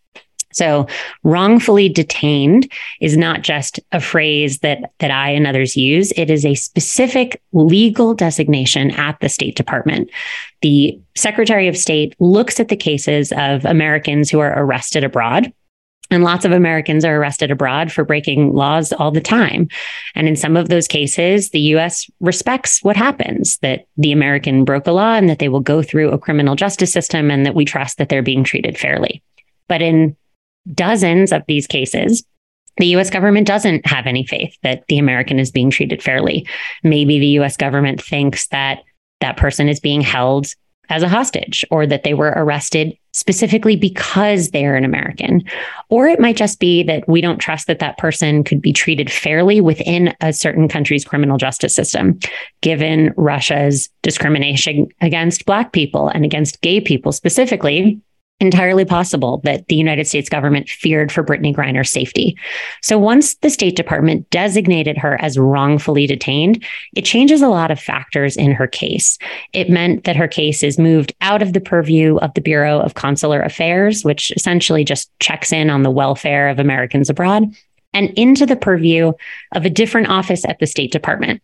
So 0.52 0.86
wrongfully 1.22 1.88
detained 1.88 2.70
is 3.00 3.16
not 3.16 3.42
just 3.42 3.80
a 3.92 4.00
phrase 4.00 4.58
that 4.60 4.92
that 4.98 5.10
I 5.10 5.30
and 5.30 5.46
others 5.46 5.76
use. 5.76 6.12
It 6.16 6.30
is 6.30 6.44
a 6.44 6.54
specific 6.54 7.40
legal 7.52 8.14
designation 8.14 8.90
at 8.92 9.18
the 9.20 9.28
State 9.28 9.56
Department. 9.56 10.10
The 10.62 10.98
Secretary 11.14 11.68
of 11.68 11.76
State 11.76 12.14
looks 12.18 12.60
at 12.60 12.68
the 12.68 12.76
cases 12.76 13.32
of 13.36 13.64
Americans 13.64 14.30
who 14.30 14.40
are 14.40 14.52
arrested 14.56 15.04
abroad. 15.04 15.52
And 16.10 16.24
lots 16.24 16.44
of 16.44 16.52
Americans 16.52 17.06
are 17.06 17.16
arrested 17.16 17.50
abroad 17.50 17.90
for 17.90 18.04
breaking 18.04 18.52
laws 18.52 18.92
all 18.92 19.10
the 19.10 19.20
time. 19.20 19.68
And 20.14 20.28
in 20.28 20.36
some 20.36 20.58
of 20.58 20.68
those 20.68 20.86
cases, 20.86 21.50
the 21.50 21.60
US 21.76 22.10
respects 22.20 22.82
what 22.82 22.96
happens 22.96 23.56
that 23.58 23.86
the 23.96 24.12
American 24.12 24.64
broke 24.64 24.86
a 24.86 24.92
law 24.92 25.14
and 25.14 25.30
that 25.30 25.38
they 25.38 25.48
will 25.48 25.60
go 25.60 25.82
through 25.82 26.10
a 26.10 26.18
criminal 26.18 26.54
justice 26.54 26.92
system 26.92 27.30
and 27.30 27.46
that 27.46 27.54
we 27.54 27.64
trust 27.64 27.96
that 27.96 28.10
they're 28.10 28.22
being 28.22 28.44
treated 28.44 28.76
fairly. 28.76 29.22
But 29.68 29.80
in 29.80 30.14
dozens 30.74 31.32
of 31.32 31.42
these 31.46 31.66
cases, 31.66 32.24
the 32.78 32.86
US 32.96 33.10
government 33.10 33.46
doesn't 33.46 33.86
have 33.86 34.06
any 34.06 34.26
faith 34.26 34.56
that 34.62 34.84
the 34.88 34.98
American 34.98 35.38
is 35.38 35.50
being 35.50 35.70
treated 35.70 36.02
fairly. 36.02 36.46
Maybe 36.82 37.18
the 37.18 37.38
US 37.38 37.56
government 37.56 38.02
thinks 38.02 38.48
that 38.48 38.82
that 39.20 39.36
person 39.36 39.68
is 39.68 39.80
being 39.80 40.00
held 40.00 40.54
as 40.88 41.02
a 41.02 41.08
hostage 41.08 41.64
or 41.70 41.86
that 41.86 42.02
they 42.02 42.12
were 42.12 42.34
arrested 42.36 42.96
specifically 43.12 43.76
because 43.76 44.50
they're 44.50 44.76
an 44.76 44.84
American. 44.84 45.42
Or 45.90 46.06
it 46.08 46.20
might 46.20 46.36
just 46.36 46.58
be 46.58 46.82
that 46.84 47.06
we 47.08 47.20
don't 47.20 47.38
trust 47.38 47.66
that 47.66 47.78
that 47.78 47.98
person 47.98 48.42
could 48.42 48.60
be 48.60 48.72
treated 48.72 49.10
fairly 49.10 49.60
within 49.60 50.14
a 50.20 50.32
certain 50.32 50.68
country's 50.68 51.04
criminal 51.04 51.38
justice 51.38 51.74
system, 51.74 52.18
given 52.62 53.12
Russia's 53.16 53.88
discrimination 54.02 54.88
against 55.00 55.46
Black 55.46 55.72
people 55.72 56.08
and 56.08 56.24
against 56.24 56.60
gay 56.62 56.80
people 56.80 57.12
specifically 57.12 58.00
entirely 58.42 58.84
possible 58.84 59.40
that 59.44 59.68
the 59.68 59.76
United 59.76 60.04
States 60.04 60.28
government 60.28 60.68
feared 60.68 61.12
for 61.12 61.22
Brittney 61.22 61.54
Griner's 61.54 61.90
safety. 61.90 62.36
So 62.82 62.98
once 62.98 63.36
the 63.36 63.48
State 63.48 63.76
Department 63.76 64.28
designated 64.30 64.98
her 64.98 65.18
as 65.22 65.38
wrongfully 65.38 66.08
detained, 66.08 66.62
it 66.96 67.04
changes 67.04 67.40
a 67.40 67.48
lot 67.48 67.70
of 67.70 67.78
factors 67.78 68.36
in 68.36 68.50
her 68.50 68.66
case. 68.66 69.16
It 69.52 69.70
meant 69.70 70.02
that 70.04 70.16
her 70.16 70.26
case 70.26 70.64
is 70.64 70.76
moved 70.76 71.14
out 71.20 71.40
of 71.40 71.52
the 71.52 71.60
purview 71.60 72.16
of 72.16 72.34
the 72.34 72.40
Bureau 72.40 72.80
of 72.80 72.94
Consular 72.94 73.40
Affairs, 73.40 74.04
which 74.04 74.32
essentially 74.32 74.82
just 74.82 75.08
checks 75.20 75.52
in 75.52 75.70
on 75.70 75.84
the 75.84 75.90
welfare 75.90 76.48
of 76.48 76.58
Americans 76.58 77.08
abroad, 77.08 77.44
and 77.94 78.10
into 78.18 78.44
the 78.44 78.56
purview 78.56 79.12
of 79.54 79.64
a 79.64 79.70
different 79.70 80.08
office 80.08 80.44
at 80.44 80.58
the 80.58 80.66
State 80.66 80.90
Department 80.90 81.40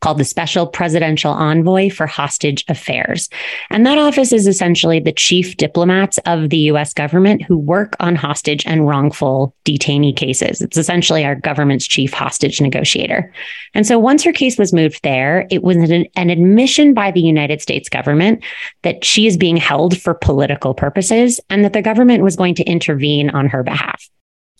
called 0.00 0.18
the 0.18 0.24
Special 0.24 0.66
Presidential 0.66 1.32
Envoy 1.32 1.90
for 1.90 2.06
Hostage 2.06 2.64
Affairs. 2.68 3.28
And 3.70 3.86
that 3.86 3.98
office 3.98 4.32
is 4.32 4.46
essentially 4.46 5.00
the 5.00 5.12
chief 5.12 5.56
diplomats 5.56 6.18
of 6.26 6.50
the 6.50 6.58
US 6.70 6.92
government 6.92 7.42
who 7.42 7.56
work 7.56 7.96
on 8.00 8.16
hostage 8.16 8.66
and 8.66 8.86
wrongful 8.86 9.54
detainee 9.64 10.16
cases. 10.16 10.60
It's 10.60 10.76
essentially 10.76 11.24
our 11.24 11.34
government's 11.34 11.86
chief 11.86 12.12
hostage 12.12 12.60
negotiator. 12.60 13.32
And 13.74 13.86
so 13.86 13.98
once 13.98 14.22
her 14.24 14.32
case 14.32 14.58
was 14.58 14.72
moved 14.72 15.02
there, 15.02 15.46
it 15.50 15.62
was 15.62 15.76
an, 15.76 16.06
an 16.16 16.30
admission 16.30 16.94
by 16.94 17.10
the 17.10 17.20
United 17.20 17.60
States 17.60 17.88
government 17.88 18.42
that 18.82 19.04
she 19.04 19.26
is 19.26 19.36
being 19.36 19.56
held 19.56 20.00
for 20.00 20.14
political 20.14 20.74
purposes 20.74 21.40
and 21.50 21.64
that 21.64 21.72
the 21.72 21.82
government 21.82 22.22
was 22.22 22.36
going 22.36 22.54
to 22.56 22.64
intervene 22.64 23.30
on 23.30 23.48
her 23.48 23.62
behalf. 23.62 24.08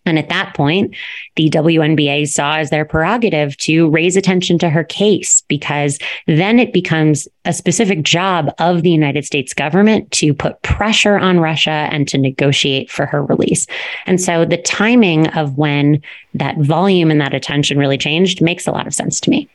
And 0.08 0.18
at 0.18 0.28
that 0.30 0.54
point, 0.54 0.94
the 1.36 1.50
WNBA 1.50 2.28
saw 2.28 2.56
as 2.56 2.70
their 2.70 2.84
prerogative 2.84 3.56
to 3.58 3.88
raise 3.90 4.16
attention 4.16 4.58
to 4.58 4.70
her 4.70 4.84
case 4.84 5.42
because 5.42 5.98
then 6.26 6.58
it 6.58 6.72
becomes 6.72 7.28
a 7.44 7.52
specific 7.52 8.02
job 8.02 8.52
of 8.58 8.82
the 8.82 8.90
United 8.90 9.24
States 9.24 9.54
government 9.54 10.10
to 10.12 10.34
put 10.34 10.60
pressure 10.62 11.18
on 11.18 11.40
Russia 11.40 11.88
and 11.90 12.08
to 12.08 12.18
negotiate 12.18 12.90
for 12.90 13.06
her 13.06 13.24
release. 13.24 13.66
And 14.06 14.20
so 14.20 14.44
the 14.44 14.58
timing 14.58 15.28
of 15.28 15.56
when 15.56 16.02
that 16.34 16.58
volume 16.58 17.10
and 17.10 17.20
that 17.20 17.34
attention 17.34 17.78
really 17.78 17.98
changed 17.98 18.42
makes 18.42 18.66
a 18.66 18.72
lot 18.72 18.86
of 18.86 18.94
sense 18.94 19.20
to 19.20 19.30
me. 19.30 19.48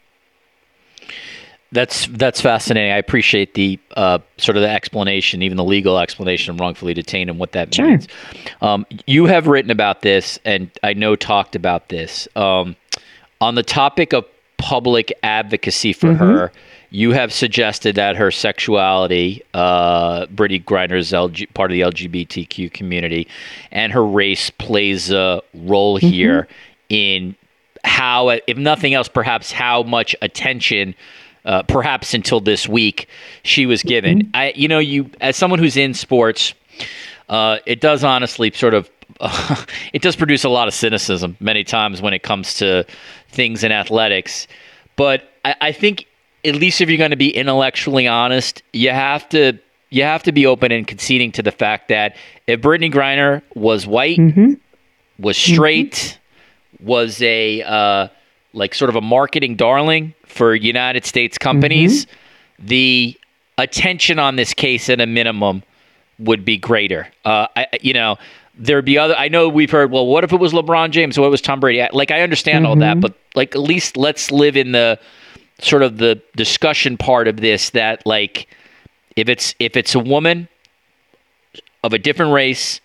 That's 1.73 2.05
that's 2.07 2.39
fascinating. 2.39 2.91
I 2.91 2.97
appreciate 2.97 3.55
the 3.55 3.79
uh, 3.97 4.19
sort 4.37 4.57
of 4.57 4.61
the 4.61 4.69
explanation, 4.69 5.41
even 5.41 5.57
the 5.57 5.63
legal 5.63 5.97
explanation 5.97 6.53
of 6.53 6.59
wrongfully 6.59 6.93
detained 6.93 7.31
and 7.31 7.39
what 7.39 7.53
that 7.53 7.73
sure. 7.73 7.87
means. 7.87 8.07
Um, 8.61 8.85
you 9.07 9.25
have 9.25 9.47
written 9.47 9.71
about 9.71 10.03
this, 10.03 10.39
and 10.45 10.69
I 10.83 10.93
know 10.93 11.15
talked 11.15 11.55
about 11.55 11.89
this 11.89 12.27
um, 12.35 12.75
on 13.41 13.55
the 13.55 13.63
topic 13.63 14.13
of 14.13 14.25
public 14.57 15.11
advocacy 15.23 15.93
for 15.93 16.07
mm-hmm. 16.07 16.23
her. 16.23 16.51
You 16.91 17.11
have 17.11 17.33
suggested 17.33 17.95
that 17.95 18.17
her 18.17 18.29
sexuality, 18.29 19.41
uh, 19.55 20.27
Brittney 20.27 20.63
Griner's 20.63 21.11
LG, 21.11 21.51
part 21.55 21.71
of 21.71 21.73
the 21.73 21.81
LGBTQ 21.81 22.71
community, 22.71 23.27
and 23.71 23.91
her 23.91 24.05
race 24.05 24.51
plays 24.51 25.11
a 25.11 25.41
role 25.55 25.97
mm-hmm. 25.97 26.07
here 26.07 26.47
in 26.89 27.35
how, 27.83 28.29
if 28.29 28.57
nothing 28.57 28.93
else, 28.93 29.07
perhaps 29.07 29.51
how 29.51 29.81
much 29.81 30.15
attention 30.21 30.93
uh, 31.45 31.63
perhaps 31.63 32.13
until 32.13 32.39
this 32.39 32.67
week, 32.67 33.07
she 33.43 33.65
was 33.65 33.83
given. 33.83 34.23
Mm-hmm. 34.23 34.35
I, 34.35 34.53
you 34.55 34.67
know, 34.67 34.79
you 34.79 35.09
as 35.21 35.35
someone 35.35 35.59
who's 35.59 35.77
in 35.77 35.93
sports, 35.93 36.53
uh, 37.29 37.57
it 37.65 37.81
does 37.81 38.03
honestly 38.03 38.51
sort 38.51 38.73
of 38.73 38.89
uh, 39.19 39.65
it 39.93 40.01
does 40.01 40.15
produce 40.15 40.43
a 40.43 40.49
lot 40.49 40.67
of 40.67 40.73
cynicism 40.73 41.37
many 41.39 41.63
times 41.63 42.01
when 42.01 42.13
it 42.13 42.23
comes 42.23 42.55
to 42.55 42.85
things 43.29 43.63
in 43.63 43.71
athletics. 43.71 44.47
But 44.95 45.29
I, 45.43 45.55
I 45.61 45.71
think 45.71 46.07
at 46.45 46.55
least 46.55 46.81
if 46.81 46.89
you're 46.89 46.97
going 46.97 47.11
to 47.11 47.17
be 47.17 47.35
intellectually 47.35 48.07
honest, 48.07 48.63
you 48.73 48.91
have 48.91 49.27
to 49.29 49.57
you 49.89 50.03
have 50.03 50.23
to 50.23 50.31
be 50.31 50.45
open 50.45 50.71
and 50.71 50.87
conceding 50.87 51.31
to 51.33 51.43
the 51.43 51.51
fact 51.51 51.89
that 51.89 52.15
if 52.47 52.61
Brittney 52.61 52.91
Griner 52.91 53.43
was 53.53 53.85
white, 53.85 54.17
mm-hmm. 54.17 54.53
was 55.19 55.37
straight, 55.37 56.17
mm-hmm. 56.79 56.85
was 56.85 57.21
a 57.21 57.61
uh, 57.61 58.07
like 58.53 58.73
sort 58.73 58.89
of 58.89 58.95
a 58.95 59.01
marketing 59.01 59.55
darling 59.55 60.13
for 60.25 60.55
United 60.55 61.05
States 61.05 61.37
companies, 61.37 62.05
mm-hmm. 62.05 62.67
the 62.67 63.19
attention 63.57 64.19
on 64.19 64.35
this 64.35 64.53
case 64.53 64.89
at 64.89 65.01
a 65.01 65.05
minimum 65.05 65.63
would 66.19 66.45
be 66.45 66.57
greater. 66.57 67.07
Uh, 67.25 67.47
I, 67.55 67.67
you 67.81 67.93
know, 67.93 68.17
there'd 68.57 68.85
be 68.85 68.97
other. 68.97 69.15
I 69.15 69.27
know 69.27 69.49
we've 69.49 69.71
heard. 69.71 69.91
Well, 69.91 70.05
what 70.05 70.23
if 70.23 70.31
it 70.31 70.39
was 70.39 70.53
LeBron 70.53 70.91
James? 70.91 71.19
What 71.19 71.31
was 71.31 71.41
Tom 71.41 71.59
Brady? 71.59 71.85
Like, 71.91 72.11
I 72.11 72.21
understand 72.21 72.63
mm-hmm. 72.63 72.69
all 72.69 72.75
that, 72.77 72.93
mm-hmm. 72.93 73.01
but 73.01 73.15
like, 73.35 73.55
at 73.55 73.61
least 73.61 73.97
let's 73.97 74.31
live 74.31 74.55
in 74.55 74.71
the 74.71 74.99
sort 75.59 75.83
of 75.83 75.97
the 75.97 76.21
discussion 76.35 76.97
part 76.97 77.27
of 77.27 77.37
this. 77.37 77.71
That 77.71 78.05
like, 78.05 78.47
if 79.15 79.29
it's 79.29 79.55
if 79.59 79.75
it's 79.75 79.95
a 79.95 79.99
woman 79.99 80.47
of 81.83 81.93
a 81.93 81.99
different 81.99 82.33
race 82.33 82.79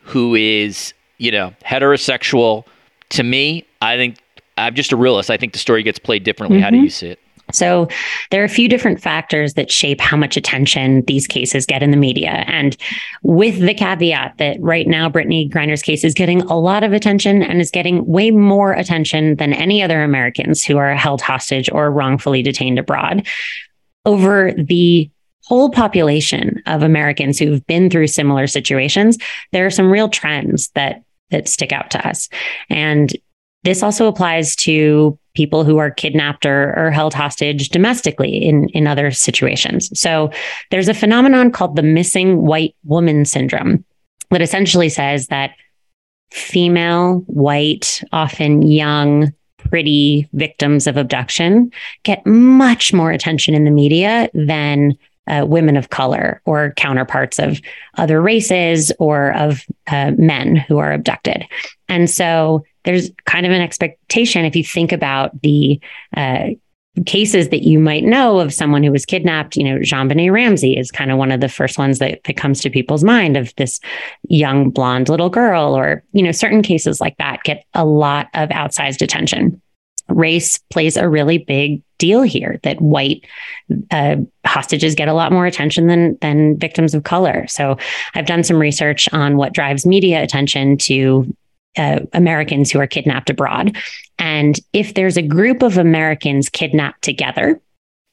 who 0.00 0.34
is 0.34 0.92
you 1.18 1.30
know 1.30 1.54
heterosexual, 1.64 2.64
to 3.10 3.22
me, 3.22 3.66
I 3.80 3.96
think 3.96 4.18
I'm 4.56 4.74
just 4.74 4.92
a 4.92 4.96
realist. 4.96 5.30
I 5.30 5.36
think 5.36 5.52
the 5.52 5.58
story 5.58 5.82
gets 5.82 5.98
played 5.98 6.24
differently. 6.24 6.58
Mm-hmm. 6.58 6.64
How 6.64 6.70
do 6.70 6.76
mm-hmm. 6.76 6.84
you 6.84 6.90
see 6.90 7.08
it? 7.08 7.20
So 7.52 7.88
there 8.30 8.40
are 8.40 8.46
a 8.46 8.48
few 8.48 8.68
different 8.68 9.00
factors 9.00 9.54
that 9.54 9.70
shape 9.70 10.00
how 10.00 10.16
much 10.16 10.36
attention 10.36 11.02
these 11.02 11.26
cases 11.26 11.66
get 11.66 11.82
in 11.82 11.90
the 11.90 11.96
media. 11.96 12.44
And 12.46 12.76
with 13.22 13.60
the 13.60 13.74
caveat 13.74 14.38
that 14.38 14.56
right 14.60 14.86
now 14.86 15.10
Brittney 15.10 15.50
Griner's 15.50 15.82
case 15.82 16.04
is 16.04 16.14
getting 16.14 16.40
a 16.42 16.58
lot 16.58 16.82
of 16.82 16.92
attention 16.92 17.42
and 17.42 17.60
is 17.60 17.70
getting 17.70 18.06
way 18.06 18.30
more 18.30 18.72
attention 18.72 19.36
than 19.36 19.52
any 19.52 19.82
other 19.82 20.02
Americans 20.02 20.64
who 20.64 20.78
are 20.78 20.94
held 20.94 21.20
hostage 21.20 21.68
or 21.70 21.90
wrongfully 21.90 22.42
detained 22.42 22.78
abroad. 22.78 23.26
Over 24.06 24.52
the 24.52 25.10
whole 25.44 25.70
population 25.70 26.62
of 26.66 26.82
Americans 26.82 27.38
who've 27.38 27.64
been 27.66 27.90
through 27.90 28.06
similar 28.06 28.46
situations, 28.46 29.18
there 29.52 29.66
are 29.66 29.70
some 29.70 29.90
real 29.90 30.08
trends 30.08 30.68
that 30.70 31.02
that 31.30 31.48
stick 31.48 31.72
out 31.72 31.90
to 31.90 32.06
us. 32.06 32.28
And 32.68 33.12
this 33.64 33.82
also 33.82 34.06
applies 34.06 34.54
to 34.56 35.18
people 35.34 35.64
who 35.64 35.78
are 35.78 35.90
kidnapped 35.90 36.46
or, 36.46 36.74
or 36.78 36.90
held 36.90 37.12
hostage 37.12 37.70
domestically 37.70 38.36
in, 38.36 38.68
in 38.68 38.86
other 38.86 39.10
situations. 39.10 39.90
So 39.98 40.30
there's 40.70 40.88
a 40.88 40.94
phenomenon 40.94 41.50
called 41.50 41.74
the 41.74 41.82
missing 41.82 42.42
white 42.42 42.76
woman 42.84 43.24
syndrome 43.24 43.84
that 44.30 44.42
essentially 44.42 44.88
says 44.88 45.26
that 45.28 45.52
female, 46.30 47.24
white, 47.26 48.02
often 48.12 48.62
young, 48.62 49.32
pretty 49.58 50.28
victims 50.34 50.86
of 50.86 50.96
abduction 50.96 51.72
get 52.02 52.24
much 52.26 52.92
more 52.92 53.10
attention 53.10 53.54
in 53.54 53.64
the 53.64 53.70
media 53.70 54.28
than 54.34 54.96
uh, 55.26 55.44
women 55.48 55.76
of 55.76 55.88
color 55.88 56.42
or 56.44 56.72
counterparts 56.76 57.38
of 57.38 57.60
other 57.96 58.20
races 58.20 58.92
or 58.98 59.32
of 59.32 59.64
uh, 59.86 60.12
men 60.18 60.56
who 60.56 60.76
are 60.78 60.92
abducted. 60.92 61.46
And 61.88 62.10
so 62.10 62.62
there's 62.84 63.10
kind 63.26 63.46
of 63.46 63.52
an 63.52 63.60
expectation 63.60 64.44
if 64.44 64.54
you 64.54 64.64
think 64.64 64.92
about 64.92 65.40
the 65.42 65.80
uh, 66.16 66.48
cases 67.06 67.48
that 67.48 67.64
you 67.64 67.78
might 67.78 68.04
know 68.04 68.38
of 68.38 68.54
someone 68.54 68.82
who 68.82 68.92
was 68.92 69.04
kidnapped, 69.04 69.56
you 69.56 69.64
know, 69.64 69.78
JonBenét 69.78 70.32
Ramsey 70.32 70.76
is 70.76 70.92
kind 70.92 71.10
of 71.10 71.18
one 71.18 71.32
of 71.32 71.40
the 71.40 71.48
first 71.48 71.76
ones 71.76 71.98
that, 71.98 72.22
that 72.24 72.36
comes 72.36 72.60
to 72.60 72.70
people's 72.70 73.02
mind 73.02 73.36
of 73.36 73.52
this 73.56 73.80
young 74.28 74.70
blonde 74.70 75.08
little 75.08 75.30
girl, 75.30 75.76
or, 75.76 76.04
you 76.12 76.22
know, 76.22 76.30
certain 76.30 76.62
cases 76.62 77.00
like 77.00 77.16
that 77.16 77.42
get 77.42 77.64
a 77.74 77.84
lot 77.84 78.28
of 78.34 78.48
outsized 78.50 79.02
attention. 79.02 79.60
Race 80.08 80.58
plays 80.70 80.96
a 80.96 81.08
really 81.08 81.38
big 81.38 81.82
deal 81.98 82.22
here 82.22 82.60
that 82.62 82.80
white 82.80 83.24
uh, 83.90 84.16
hostages 84.44 84.94
get 84.94 85.08
a 85.08 85.14
lot 85.14 85.32
more 85.32 85.46
attention 85.46 85.86
than 85.86 86.18
than 86.20 86.58
victims 86.58 86.94
of 86.94 87.04
color. 87.04 87.46
So 87.48 87.78
I've 88.14 88.26
done 88.26 88.44
some 88.44 88.58
research 88.58 89.08
on 89.12 89.36
what 89.38 89.54
drives 89.54 89.86
media 89.86 90.22
attention 90.22 90.76
to 90.78 91.34
uh, 91.76 92.00
Americans 92.12 92.70
who 92.70 92.80
are 92.80 92.86
kidnapped 92.86 93.30
abroad. 93.30 93.76
And 94.18 94.58
if 94.72 94.94
there's 94.94 95.16
a 95.16 95.22
group 95.22 95.62
of 95.62 95.78
Americans 95.78 96.48
kidnapped 96.48 97.02
together, 97.02 97.60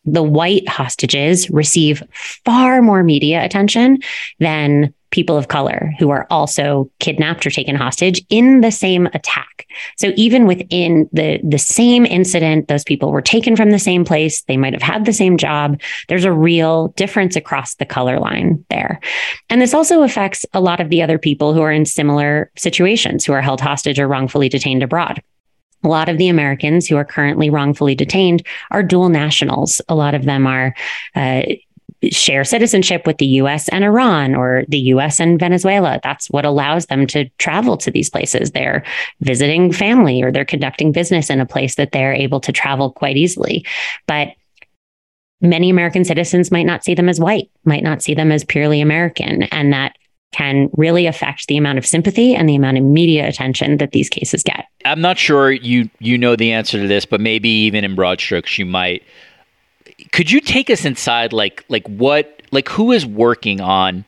the 0.05 0.23
white 0.23 0.67
hostages 0.67 1.49
receive 1.49 2.03
far 2.43 2.81
more 2.81 3.03
media 3.03 3.43
attention 3.43 3.99
than 4.39 4.93
people 5.11 5.37
of 5.37 5.47
color 5.49 5.93
who 5.99 6.09
are 6.09 6.25
also 6.29 6.89
kidnapped 6.99 7.45
or 7.45 7.51
taken 7.51 7.75
hostage 7.75 8.23
in 8.29 8.61
the 8.61 8.71
same 8.71 9.07
attack. 9.07 9.67
So 9.97 10.11
even 10.15 10.47
within 10.47 11.09
the 11.13 11.39
the 11.43 11.59
same 11.59 12.05
incident, 12.05 12.67
those 12.67 12.83
people 12.83 13.11
were 13.11 13.21
taken 13.21 13.55
from 13.55 13.71
the 13.71 13.79
same 13.79 14.03
place, 14.03 14.41
they 14.43 14.57
might 14.57 14.73
have 14.73 14.81
had 14.81 15.05
the 15.05 15.13
same 15.13 15.37
job. 15.37 15.79
There's 16.07 16.25
a 16.25 16.31
real 16.31 16.89
difference 16.89 17.35
across 17.35 17.75
the 17.75 17.85
color 17.85 18.19
line 18.19 18.65
there. 18.69 18.99
And 19.49 19.61
this 19.61 19.73
also 19.73 20.03
affects 20.03 20.45
a 20.53 20.61
lot 20.61 20.79
of 20.79 20.89
the 20.89 21.01
other 21.01 21.17
people 21.17 21.53
who 21.53 21.61
are 21.61 21.71
in 21.71 21.85
similar 21.85 22.51
situations 22.57 23.25
who 23.25 23.33
are 23.33 23.41
held 23.41 23.61
hostage 23.61 23.99
or 23.99 24.07
wrongfully 24.07 24.49
detained 24.49 24.83
abroad. 24.83 25.21
A 25.83 25.87
lot 25.87 26.09
of 26.09 26.17
the 26.17 26.27
Americans 26.27 26.87
who 26.87 26.95
are 26.95 27.05
currently 27.05 27.49
wrongfully 27.49 27.95
detained 27.95 28.45
are 28.69 28.83
dual 28.83 29.09
nationals. 29.09 29.81
A 29.89 29.95
lot 29.95 30.13
of 30.13 30.25
them 30.25 30.45
are 30.45 30.75
uh, 31.15 31.41
share 32.09 32.43
citizenship 32.43 33.05
with 33.05 33.17
the 33.17 33.27
US 33.27 33.69
and 33.69 33.83
Iran 33.83 34.33
or 34.35 34.63
the 34.67 34.79
US 34.79 35.19
and 35.19 35.39
Venezuela. 35.39 35.99
That's 36.03 36.29
what 36.29 36.45
allows 36.45 36.87
them 36.87 37.05
to 37.07 37.29
travel 37.37 37.77
to 37.77 37.91
these 37.91 38.09
places. 38.09 38.51
They're 38.51 38.83
visiting 39.19 39.71
family 39.71 40.21
or 40.21 40.31
they're 40.31 40.45
conducting 40.45 40.91
business 40.91 41.29
in 41.29 41.39
a 41.39 41.45
place 41.45 41.75
that 41.75 41.91
they're 41.91 42.13
able 42.13 42.39
to 42.41 42.51
travel 42.51 42.91
quite 42.91 43.17
easily. 43.17 43.65
But 44.07 44.29
many 45.41 45.69
American 45.69 46.05
citizens 46.05 46.51
might 46.51 46.65
not 46.65 46.83
see 46.83 46.93
them 46.95 47.09
as 47.09 47.19
white, 47.19 47.49
might 47.65 47.83
not 47.83 48.01
see 48.01 48.13
them 48.13 48.31
as 48.31 48.43
purely 48.43 48.81
American. 48.81 49.43
And 49.43 49.73
that 49.73 49.95
can 50.31 50.69
really 50.73 51.07
affect 51.07 51.47
the 51.47 51.57
amount 51.57 51.77
of 51.77 51.85
sympathy 51.85 52.33
and 52.33 52.47
the 52.47 52.55
amount 52.55 52.77
of 52.77 52.83
media 52.83 53.27
attention 53.27 53.77
that 53.77 53.91
these 53.91 54.09
cases 54.09 54.43
get. 54.43 54.65
I'm 54.85 55.01
not 55.01 55.17
sure 55.17 55.51
you 55.51 55.89
you 55.99 56.17
know 56.17 56.35
the 56.35 56.53
answer 56.53 56.81
to 56.81 56.87
this, 56.87 57.05
but 57.05 57.19
maybe 57.19 57.49
even 57.49 57.83
in 57.83 57.95
broad 57.95 58.21
strokes 58.21 58.57
you 58.57 58.65
might 58.65 59.03
could 60.11 60.31
you 60.31 60.41
take 60.41 60.69
us 60.69 60.85
inside 60.85 61.33
like 61.33 61.63
like 61.69 61.87
what 61.87 62.41
like 62.51 62.69
who 62.69 62.91
is 62.91 63.05
working 63.05 63.61
on 63.61 64.05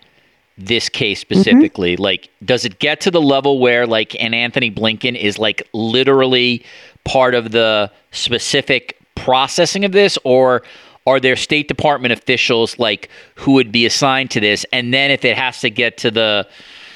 this 0.58 0.90
case 0.90 1.24
mm-hmm. 1.24 1.34
specifically? 1.34 1.94
Mm-hmm. 1.94 2.04
Like 2.04 2.30
does 2.44 2.66
it 2.66 2.80
get 2.80 3.02
to 3.02 3.12
the 3.12 3.22
level 3.22 3.60
where 3.60 3.88
like 3.88 4.16
an 4.22 4.34
Antony 4.34 4.70
Blinken 4.70 5.18
is 5.18 5.40
like 5.40 5.68
literally 5.74 6.66
part 7.06 7.36
of 7.36 7.52
the 7.52 7.92
specific 8.12 8.98
processing 9.16 9.86
of 9.86 9.92
this 9.92 10.18
or 10.24 10.64
are 11.06 11.20
there 11.20 11.36
State 11.36 11.68
Department 11.68 12.14
officials 12.14 12.80
like 12.80 13.10
who 13.36 13.54
would 13.54 13.72
be 13.72 13.86
assigned 13.86 14.32
to 14.32 14.40
this? 14.40 14.66
And 14.72 14.94
then 14.94 15.12
if 15.12 15.26
it 15.26 15.38
has 15.38 15.60
to 15.62 15.70
get 15.70 15.98
to 16.00 16.12
the 16.12 16.48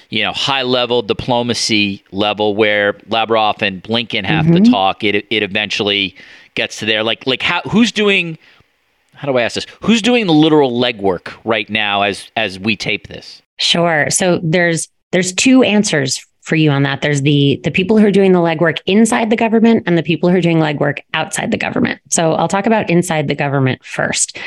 you 0.10 0.24
know 0.24 0.32
high 0.32 0.62
level 0.62 1.02
diplomacy 1.02 2.04
level 2.12 2.56
where 2.56 2.98
Lavrov 3.10 3.62
and 3.62 3.84
Blinken 3.84 4.26
have 4.26 4.46
mm-hmm. 4.46 4.64
to 4.64 4.72
talk, 4.72 5.04
it 5.04 5.26
it 5.30 5.44
eventually 5.44 6.16
gets 6.56 6.80
to 6.80 6.86
there. 6.86 7.04
Like 7.04 7.28
like 7.28 7.42
how 7.42 7.62
who's 7.62 7.92
doing 7.92 8.38
how 9.18 9.28
do 9.28 9.38
I 9.38 9.42
ask 9.42 9.56
this? 9.56 9.66
Who's 9.82 10.02
doing 10.02 10.28
the 10.28 10.34
literal 10.34 10.72
legwork 10.72 11.34
right 11.44 11.70
now 11.70 12.04
as 12.04 12.30
as 12.36 12.60
we 12.60 12.76
tape 12.76 13.08
this? 13.08 13.42
Sure. 13.58 14.10
So 14.10 14.40
there's 14.44 14.88
there's 15.12 15.34
two 15.34 15.64
answers 15.64 16.26
for 16.48 16.56
you 16.56 16.72
on 16.72 16.84
that. 16.84 17.02
There's 17.02 17.24
the 17.24 17.60
the 17.66 17.72
people 17.72 17.98
who 17.98 18.06
are 18.06 18.12
doing 18.12 18.32
the 18.32 18.40
legwork 18.40 18.80
inside 18.86 19.30
the 19.30 19.36
government 19.36 19.84
and 19.86 19.98
the 19.98 20.04
people 20.04 20.30
who 20.30 20.38
are 20.38 20.42
doing 20.42 20.60
legwork 20.60 21.00
outside 21.14 21.52
the 21.52 21.58
government. 21.58 22.00
So 22.10 22.36
I'll 22.36 22.48
talk 22.48 22.66
about 22.66 22.90
inside 22.90 23.28
the 23.28 23.36
government 23.36 23.84
first. 23.84 24.38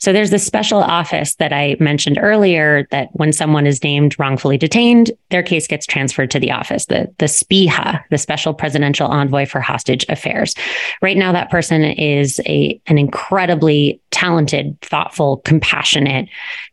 So 0.00 0.10
there's 0.10 0.30
this 0.30 0.44
special 0.44 0.78
office 0.78 1.34
that 1.34 1.52
I 1.52 1.76
mentioned 1.78 2.18
earlier 2.18 2.86
that 2.92 3.10
when 3.12 3.30
someone 3.34 3.66
is 3.66 3.84
named 3.84 4.18
wrongfully 4.18 4.56
detained, 4.56 5.10
their 5.28 5.42
case 5.42 5.66
gets 5.66 5.84
transferred 5.84 6.30
to 6.30 6.40
the 6.40 6.50
office, 6.50 6.86
the 6.86 7.12
the 7.18 7.26
SPEHA, 7.26 8.04
the 8.10 8.18
Special 8.18 8.54
Presidential 8.54 9.08
Envoy 9.08 9.44
for 9.44 9.60
Hostage 9.60 10.06
Affairs. 10.08 10.54
Right 11.02 11.18
now 11.18 11.30
that 11.32 11.50
person 11.50 11.84
is 11.84 12.40
a 12.46 12.80
an 12.86 12.96
incredibly 12.96 14.00
talented, 14.10 14.80
thoughtful, 14.80 15.38
compassionate 15.44 16.30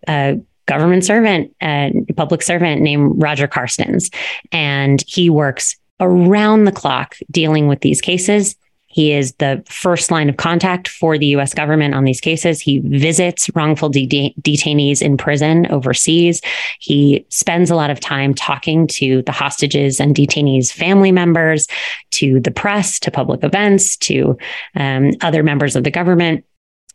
uh, 0.08 0.36
government 0.67 1.03
servant 1.03 1.53
and 1.60 2.10
public 2.15 2.43
servant 2.43 2.82
named 2.82 3.13
Roger 3.15 3.47
Carstens. 3.47 4.13
And 4.51 5.03
he 5.08 5.30
works 5.30 5.75
around 5.99 6.65
the 6.65 6.71
clock 6.71 7.15
dealing 7.32 7.67
with 7.67 7.82
these 7.82 8.01
cases. 8.01 8.56
He 8.97 9.12
is 9.12 9.34
the 9.34 9.63
first 9.69 10.10
line 10.10 10.27
of 10.27 10.38
contact 10.38 10.88
for 10.88 11.19
the 11.19 11.27
US 11.27 11.53
government 11.53 11.93
on 11.93 12.03
these 12.03 12.21
cases. 12.21 12.60
He 12.60 12.80
visits 12.80 13.47
wrongful 13.53 13.89
de- 13.89 14.34
detainees 14.41 15.01
in 15.01 15.17
prison 15.17 15.67
overseas. 15.67 16.41
He 16.80 17.25
spends 17.30 17.69
a 17.69 17.75
lot 17.75 17.91
of 17.91 17.99
time 17.99 18.34
talking 18.34 18.88
to 18.88 19.21
the 19.23 19.32
hostages 19.32 19.99
and 19.99 20.15
detainees' 20.15 20.71
family 20.71 21.12
members, 21.12 21.67
to 22.12 22.39
the 22.39 22.49
press, 22.49 22.99
to 23.01 23.12
public 23.12 23.43
events, 23.43 23.97
to 23.97 24.36
um, 24.75 25.12
other 25.21 25.43
members 25.43 25.75
of 25.75 25.84
the 25.84 25.91
government. 25.91 26.43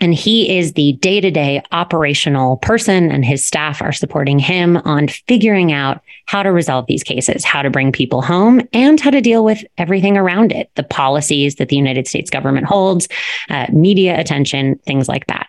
And 0.03 0.13
he 0.13 0.59
is 0.59 0.73
the 0.73 0.95
day 0.95 1.21
to 1.21 1.31
day 1.31 1.63
operational 1.71 2.57
person, 2.57 3.13
and 3.13 3.25
his 3.25 3.45
staff 3.45 3.81
are 3.81 3.93
supporting 3.93 4.41
him 4.41 4.79
on 4.79 5.07
figuring 5.07 5.71
out 5.71 6.03
how 6.27 6.43
to 6.43 6.51
resolve 6.51 6.87
these 6.89 7.05
cases, 7.05 7.45
how 7.45 7.63
to 7.63 7.71
bring 7.71 7.93
people 7.93 8.21
home, 8.21 8.63
and 8.73 8.99
how 8.99 9.11
to 9.11 9.21
deal 9.21 9.45
with 9.45 9.65
everything 9.79 10.17
around 10.17 10.51
it 10.51 10.73
the 10.75 10.83
policies 10.83 11.55
that 11.55 11.69
the 11.69 11.77
United 11.77 12.09
States 12.09 12.31
government 12.31 12.67
holds, 12.67 13.07
uh, 13.49 13.67
media 13.73 14.19
attention, 14.19 14.77
things 14.87 15.09
like 15.09 15.29
that. 15.29 15.47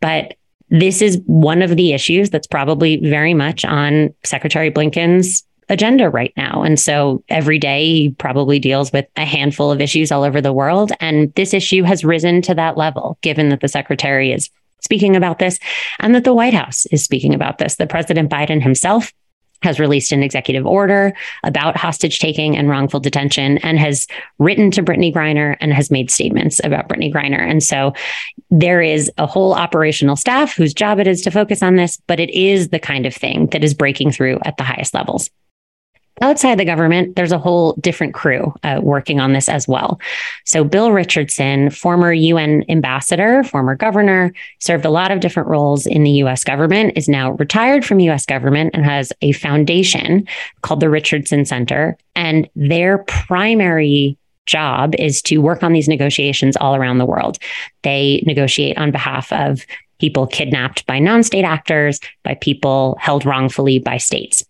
But 0.00 0.34
this 0.70 1.02
is 1.02 1.20
one 1.26 1.60
of 1.60 1.76
the 1.76 1.92
issues 1.92 2.30
that's 2.30 2.46
probably 2.46 2.96
very 2.96 3.34
much 3.34 3.66
on 3.66 4.14
Secretary 4.24 4.70
Blinken's 4.70 5.44
agenda 5.70 6.10
right 6.10 6.32
now. 6.36 6.62
And 6.62 6.78
so 6.78 7.24
every 7.28 7.58
day 7.58 7.86
he 7.86 8.10
probably 8.10 8.58
deals 8.58 8.92
with 8.92 9.06
a 9.16 9.24
handful 9.24 9.70
of 9.70 9.80
issues 9.80 10.12
all 10.12 10.24
over 10.24 10.40
the 10.40 10.52
world. 10.52 10.92
And 11.00 11.32
this 11.34 11.54
issue 11.54 11.84
has 11.84 12.04
risen 12.04 12.42
to 12.42 12.54
that 12.54 12.76
level, 12.76 13.16
given 13.22 13.48
that 13.48 13.60
the 13.60 13.68
secretary 13.68 14.32
is 14.32 14.50
speaking 14.82 15.16
about 15.16 15.38
this 15.38 15.58
and 16.00 16.14
that 16.14 16.24
the 16.24 16.34
White 16.34 16.54
House 16.54 16.86
is 16.86 17.04
speaking 17.04 17.34
about 17.34 17.58
this. 17.58 17.76
The 17.76 17.86
President 17.86 18.30
Biden 18.30 18.62
himself 18.62 19.12
has 19.62 19.78
released 19.78 20.10
an 20.10 20.22
executive 20.22 20.66
order 20.66 21.12
about 21.44 21.76
hostage 21.76 22.18
taking 22.18 22.56
and 22.56 22.68
wrongful 22.68 22.98
detention 22.98 23.58
and 23.58 23.78
has 23.78 24.06
written 24.38 24.70
to 24.70 24.82
Brittney 24.82 25.12
Griner 25.12 25.56
and 25.60 25.72
has 25.72 25.90
made 25.90 26.10
statements 26.10 26.60
about 26.64 26.88
Brittney 26.88 27.12
Griner. 27.12 27.40
And 27.40 27.62
so 27.62 27.92
there 28.50 28.80
is 28.80 29.12
a 29.18 29.26
whole 29.26 29.54
operational 29.54 30.16
staff 30.16 30.54
whose 30.54 30.72
job 30.72 30.98
it 30.98 31.06
is 31.06 31.20
to 31.22 31.30
focus 31.30 31.62
on 31.62 31.76
this, 31.76 32.00
but 32.06 32.18
it 32.18 32.30
is 32.30 32.70
the 32.70 32.78
kind 32.78 33.04
of 33.04 33.14
thing 33.14 33.48
that 33.48 33.62
is 33.62 33.74
breaking 33.74 34.12
through 34.12 34.38
at 34.44 34.56
the 34.56 34.64
highest 34.64 34.94
levels. 34.94 35.30
Outside 36.22 36.58
the 36.58 36.66
government, 36.66 37.16
there's 37.16 37.32
a 37.32 37.38
whole 37.38 37.72
different 37.80 38.12
crew 38.12 38.54
uh, 38.62 38.80
working 38.82 39.20
on 39.20 39.32
this 39.32 39.48
as 39.48 39.66
well. 39.66 39.98
So, 40.44 40.64
Bill 40.64 40.92
Richardson, 40.92 41.70
former 41.70 42.12
UN 42.12 42.62
ambassador, 42.68 43.42
former 43.42 43.74
governor, 43.74 44.32
served 44.58 44.84
a 44.84 44.90
lot 44.90 45.10
of 45.10 45.20
different 45.20 45.48
roles 45.48 45.86
in 45.86 46.04
the 46.04 46.10
US 46.22 46.44
government, 46.44 46.92
is 46.94 47.08
now 47.08 47.32
retired 47.32 47.86
from 47.86 48.00
US 48.00 48.26
government 48.26 48.72
and 48.74 48.84
has 48.84 49.14
a 49.22 49.32
foundation 49.32 50.26
called 50.60 50.80
the 50.80 50.90
Richardson 50.90 51.46
Center. 51.46 51.96
And 52.14 52.50
their 52.54 52.98
primary 52.98 54.18
job 54.44 54.94
is 54.98 55.22
to 55.22 55.38
work 55.38 55.62
on 55.62 55.72
these 55.72 55.88
negotiations 55.88 56.56
all 56.56 56.76
around 56.76 56.98
the 56.98 57.06
world. 57.06 57.38
They 57.82 58.22
negotiate 58.26 58.76
on 58.76 58.90
behalf 58.90 59.32
of 59.32 59.64
people 60.00 60.26
kidnapped 60.26 60.86
by 60.86 60.98
non 60.98 61.22
state 61.22 61.44
actors, 61.44 61.98
by 62.24 62.34
people 62.34 62.98
held 63.00 63.24
wrongfully 63.24 63.78
by 63.78 63.96
states. 63.96 64.44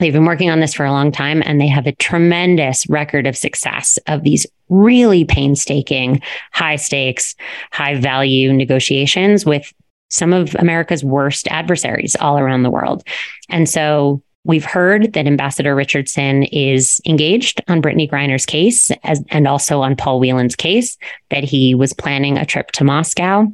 They've 0.00 0.12
been 0.12 0.24
working 0.24 0.50
on 0.50 0.60
this 0.60 0.72
for 0.72 0.86
a 0.86 0.92
long 0.92 1.12
time 1.12 1.42
and 1.44 1.60
they 1.60 1.68
have 1.68 1.86
a 1.86 1.92
tremendous 1.92 2.88
record 2.88 3.26
of 3.26 3.36
success 3.36 3.98
of 4.06 4.24
these 4.24 4.46
really 4.70 5.26
painstaking, 5.26 6.22
high 6.52 6.76
stakes, 6.76 7.36
high 7.70 8.00
value 8.00 8.52
negotiations 8.52 9.44
with 9.44 9.72
some 10.08 10.32
of 10.32 10.54
America's 10.56 11.04
worst 11.04 11.46
adversaries 11.48 12.16
all 12.16 12.38
around 12.38 12.62
the 12.62 12.70
world. 12.70 13.06
And 13.50 13.68
so 13.68 14.22
we've 14.44 14.64
heard 14.64 15.12
that 15.12 15.26
Ambassador 15.26 15.74
Richardson 15.74 16.44
is 16.44 17.00
engaged 17.04 17.62
on 17.68 17.82
Brittney 17.82 18.10
Griner's 18.10 18.46
case 18.46 18.90
as, 19.04 19.22
and 19.28 19.46
also 19.46 19.82
on 19.82 19.96
Paul 19.96 20.18
Whelan's 20.18 20.56
case, 20.56 20.96
that 21.28 21.44
he 21.44 21.74
was 21.74 21.92
planning 21.92 22.38
a 22.38 22.46
trip 22.46 22.72
to 22.72 22.84
Moscow 22.84 23.46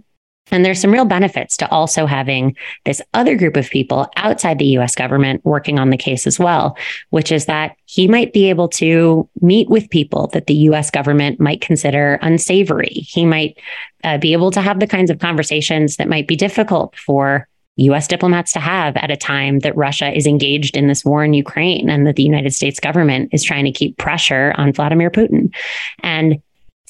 and 0.51 0.65
there's 0.65 0.81
some 0.81 0.93
real 0.93 1.05
benefits 1.05 1.57
to 1.57 1.69
also 1.71 2.07
having 2.07 2.57
this 2.85 3.03
other 3.15 3.37
group 3.37 3.57
of 3.57 3.69
people 3.71 4.09
outside 4.17 4.59
the 4.59 4.79
US 4.79 4.95
government 4.95 5.45
working 5.45 5.79
on 5.79 5.91
the 5.91 5.97
case 5.97 6.27
as 6.27 6.39
well, 6.39 6.77
which 7.11 7.33
is 7.33 7.47
that 7.47 7.77
he 7.87 8.07
might 8.07 8.33
be 8.33 8.49
able 8.49 8.69
to 8.69 9.29
meet 9.41 9.69
with 9.69 9.91
people 9.91 10.29
that 10.29 10.47
the 10.47 10.55
US 10.55 10.91
government 10.91 11.41
might 11.41 11.61
consider 11.61 12.19
unsavory. 12.23 12.89
He 12.89 13.25
might 13.25 13.59
uh, 14.05 14.19
be 14.19 14.33
able 14.33 14.51
to 14.53 14.61
have 14.61 14.81
the 14.81 14.87
kinds 14.87 15.11
of 15.11 15.19
conversations 15.19 15.97
that 15.97 16.09
might 16.09 16.29
be 16.29 16.37
difficult 16.37 16.97
for 16.97 17.49
US 17.77 18.09
diplomats 18.09 18.53
to 18.53 18.61
have 18.61 18.97
at 18.97 19.11
a 19.11 19.17
time 19.17 19.59
that 19.61 19.77
Russia 19.77 20.17
is 20.17 20.27
engaged 20.27 20.77
in 20.77 20.87
this 20.87 21.05
war 21.05 21.25
in 21.25 21.35
Ukraine 21.35 21.91
and 21.91 22.07
that 22.07 22.17
the 22.17 22.23
United 22.23 22.55
States 22.55 22.81
government 22.81 23.29
is 23.33 23.45
trying 23.45 23.65
to 23.65 23.73
keep 23.73 23.99
pressure 23.99 24.55
on 24.57 24.73
Vladimir 24.73 25.11
Putin. 25.11 25.55
And 26.03 26.41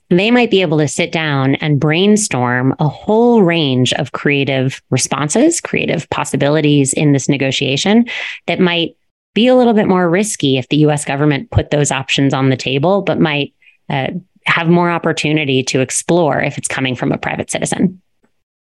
they 0.08 0.30
might 0.30 0.50
be 0.50 0.62
able 0.62 0.78
to 0.78 0.88
sit 0.88 1.10
down 1.10 1.56
and 1.56 1.80
brainstorm 1.80 2.74
a 2.78 2.88
whole 2.88 3.42
range 3.42 3.92
of 3.94 4.12
creative 4.12 4.80
responses, 4.90 5.60
creative 5.60 6.08
possibilities 6.10 6.92
in 6.92 7.12
this 7.12 7.28
negotiation 7.28 8.06
that 8.46 8.60
might 8.60 8.96
be 9.34 9.46
a 9.48 9.54
little 9.54 9.74
bit 9.74 9.88
more 9.88 10.08
risky 10.08 10.56
if 10.56 10.68
the 10.68 10.78
US 10.78 11.04
government 11.04 11.50
put 11.50 11.70
those 11.70 11.90
options 11.90 12.32
on 12.32 12.48
the 12.48 12.56
table, 12.56 13.02
but 13.02 13.20
might 13.20 13.52
uh, 13.90 14.08
have 14.46 14.68
more 14.68 14.90
opportunity 14.90 15.62
to 15.64 15.80
explore 15.80 16.40
if 16.40 16.56
it's 16.56 16.68
coming 16.68 16.94
from 16.94 17.12
a 17.12 17.18
private 17.18 17.50
citizen. 17.50 18.00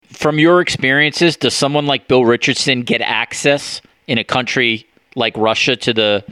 From 0.04 0.38
your 0.38 0.60
experiences, 0.60 1.36
does 1.36 1.54
someone 1.54 1.86
like 1.86 2.06
Bill 2.06 2.24
Richardson 2.24 2.82
get 2.82 3.00
access 3.00 3.80
in 4.06 4.18
a 4.18 4.24
country 4.24 4.86
like 5.16 5.36
Russia 5.36 5.76
to 5.76 5.92
the 5.92 6.24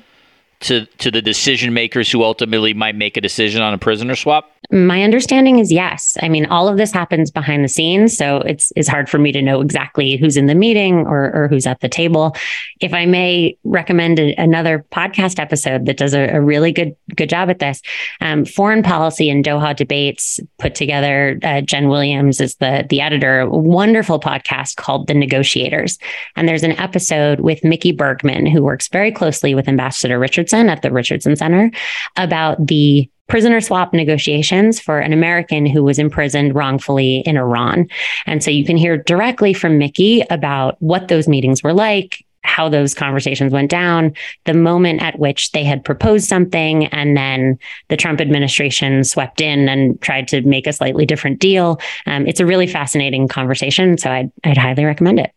to 0.62 0.86
to 0.86 1.10
the 1.10 1.20
decision 1.20 1.74
makers 1.74 2.10
who 2.10 2.22
ultimately 2.22 2.72
might 2.72 2.94
make 2.94 3.16
a 3.16 3.20
decision 3.20 3.62
on 3.62 3.74
a 3.74 3.78
prisoner 3.78 4.16
swap? 4.16 4.48
My 4.70 5.02
understanding 5.02 5.58
is 5.58 5.72
yes. 5.72 6.16
I 6.22 6.28
mean, 6.28 6.46
all 6.46 6.68
of 6.68 6.76
this 6.78 6.92
happens 6.92 7.30
behind 7.30 7.64
the 7.64 7.68
scenes, 7.68 8.16
so 8.16 8.38
it's 8.38 8.72
it's 8.76 8.88
hard 8.88 9.10
for 9.10 9.18
me 9.18 9.32
to 9.32 9.42
know 9.42 9.60
exactly 9.60 10.16
who's 10.16 10.36
in 10.36 10.46
the 10.46 10.54
meeting 10.54 11.06
or 11.06 11.32
or 11.34 11.48
who's 11.48 11.66
at 11.66 11.80
the 11.80 11.88
table. 11.88 12.36
If 12.80 12.94
I 12.94 13.04
may 13.04 13.56
recommend 13.64 14.18
a, 14.18 14.34
another 14.36 14.84
podcast 14.92 15.38
episode 15.38 15.86
that 15.86 15.96
does 15.96 16.14
a, 16.14 16.28
a, 16.28 16.40
really 16.40 16.72
good 16.72 16.96
good 17.16 17.28
job 17.28 17.50
at 17.50 17.58
this, 17.58 17.82
um, 18.20 18.44
foreign 18.44 18.82
policy 18.82 19.28
and 19.28 19.44
Doha 19.44 19.76
debates 19.76 20.40
put 20.58 20.74
together. 20.74 21.38
Uh, 21.42 21.60
Jen 21.60 21.88
Williams 21.88 22.40
is 22.40 22.54
the 22.56 22.86
the 22.88 23.00
editor. 23.00 23.40
A 23.40 23.48
wonderful 23.48 24.20
podcast 24.20 24.76
called 24.76 25.08
The 25.08 25.14
Negotiators, 25.14 25.98
and 26.36 26.48
there's 26.48 26.62
an 26.62 26.72
episode 26.72 27.40
with 27.40 27.64
Mickey 27.64 27.92
Bergman 27.92 28.46
who 28.46 28.62
works 28.62 28.88
very 28.88 29.10
closely 29.10 29.54
with 29.54 29.68
Ambassador 29.68 30.18
Richardson 30.18 30.51
at 30.54 30.82
the 30.82 30.92
Richardson 30.92 31.36
Center 31.36 31.70
about 32.16 32.66
the 32.66 33.08
prisoner 33.28 33.60
swap 33.60 33.94
negotiations 33.94 34.78
for 34.78 34.98
an 34.98 35.12
American 35.12 35.64
who 35.64 35.82
was 35.82 35.98
imprisoned 35.98 36.54
wrongfully 36.54 37.20
in 37.20 37.36
Iran. 37.36 37.88
And 38.26 38.42
so 38.42 38.50
you 38.50 38.64
can 38.64 38.76
hear 38.76 38.98
directly 38.98 39.54
from 39.54 39.78
Mickey 39.78 40.22
about 40.28 40.76
what 40.80 41.08
those 41.08 41.28
meetings 41.28 41.62
were 41.62 41.72
like, 41.72 42.24
how 42.44 42.68
those 42.68 42.92
conversations 42.92 43.52
went 43.52 43.70
down, 43.70 44.12
the 44.44 44.52
moment 44.52 45.00
at 45.00 45.18
which 45.18 45.52
they 45.52 45.64
had 45.64 45.84
proposed 45.84 46.26
something, 46.28 46.86
and 46.86 47.16
then 47.16 47.58
the 47.88 47.96
Trump 47.96 48.20
administration 48.20 49.04
swept 49.04 49.40
in 49.40 49.68
and 49.68 50.00
tried 50.02 50.28
to 50.28 50.42
make 50.42 50.66
a 50.66 50.72
slightly 50.72 51.06
different 51.06 51.38
deal. 51.38 51.80
Um, 52.06 52.26
it's 52.26 52.40
a 52.40 52.46
really 52.46 52.66
fascinating 52.66 53.28
conversation. 53.28 53.96
So 53.96 54.10
I'd, 54.10 54.32
I'd 54.44 54.58
highly 54.58 54.84
recommend 54.84 55.20
it. 55.20 55.32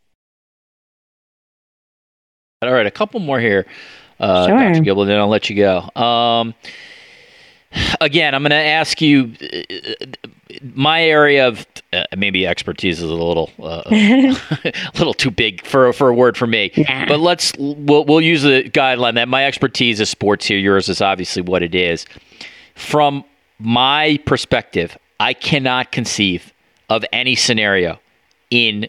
All 2.61 2.71
right, 2.71 2.85
a 2.85 2.91
couple 2.91 3.19
more 3.19 3.39
here, 3.39 3.65
uh, 4.19 4.47
sure. 4.47 4.57
Dr. 4.57 4.79
Gibler, 4.79 5.05
then 5.07 5.19
I'll 5.19 5.27
let 5.27 5.49
you 5.49 5.57
go. 5.57 5.89
Um, 6.01 6.55
again, 7.99 8.33
I'm 8.33 8.43
going 8.43 8.51
to 8.51 8.55
ask 8.55 9.01
you. 9.01 9.33
My 10.73 11.03
area 11.03 11.49
of 11.49 11.65
uh, 11.91 12.05
maybe 12.15 12.47
expertise 12.47 13.01
is 13.01 13.09
a 13.09 13.13
little, 13.13 13.51
uh, 13.61 13.83
a 13.89 14.73
little 14.97 15.13
too 15.13 15.29
big 15.29 15.65
for 15.65 15.91
for 15.91 16.07
a 16.07 16.15
word 16.15 16.37
for 16.37 16.47
me. 16.47 16.71
Nah. 16.77 17.07
But 17.07 17.19
let's 17.19 17.51
we'll 17.57 18.05
we'll 18.05 18.21
use 18.21 18.43
the 18.43 18.69
guideline 18.69 19.15
that 19.15 19.27
my 19.27 19.45
expertise 19.45 19.99
is 19.99 20.09
sports 20.09 20.45
here. 20.45 20.57
Yours 20.57 20.87
is 20.87 21.01
obviously 21.01 21.41
what 21.41 21.61
it 21.61 21.75
is. 21.75 22.05
From 22.75 23.25
my 23.59 24.17
perspective, 24.25 24.97
I 25.19 25.33
cannot 25.33 25.91
conceive 25.91 26.53
of 26.89 27.03
any 27.11 27.35
scenario 27.35 27.99
in 28.49 28.87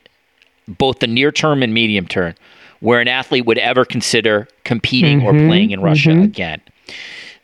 both 0.69 1.01
the 1.01 1.09
near 1.09 1.33
term 1.33 1.65
and 1.65 1.75
medium 1.75 2.07
term 2.07 2.35
where 2.81 3.01
an 3.01 3.09
athlete 3.09 3.47
would 3.47 3.59
ever 3.59 3.85
consider 3.85 4.49
competing 4.65 5.21
mm-hmm, 5.21 5.45
or 5.45 5.49
playing 5.49 5.71
in 5.71 5.81
Russia 5.81 6.11
mm-hmm. 6.11 6.23
again 6.23 6.61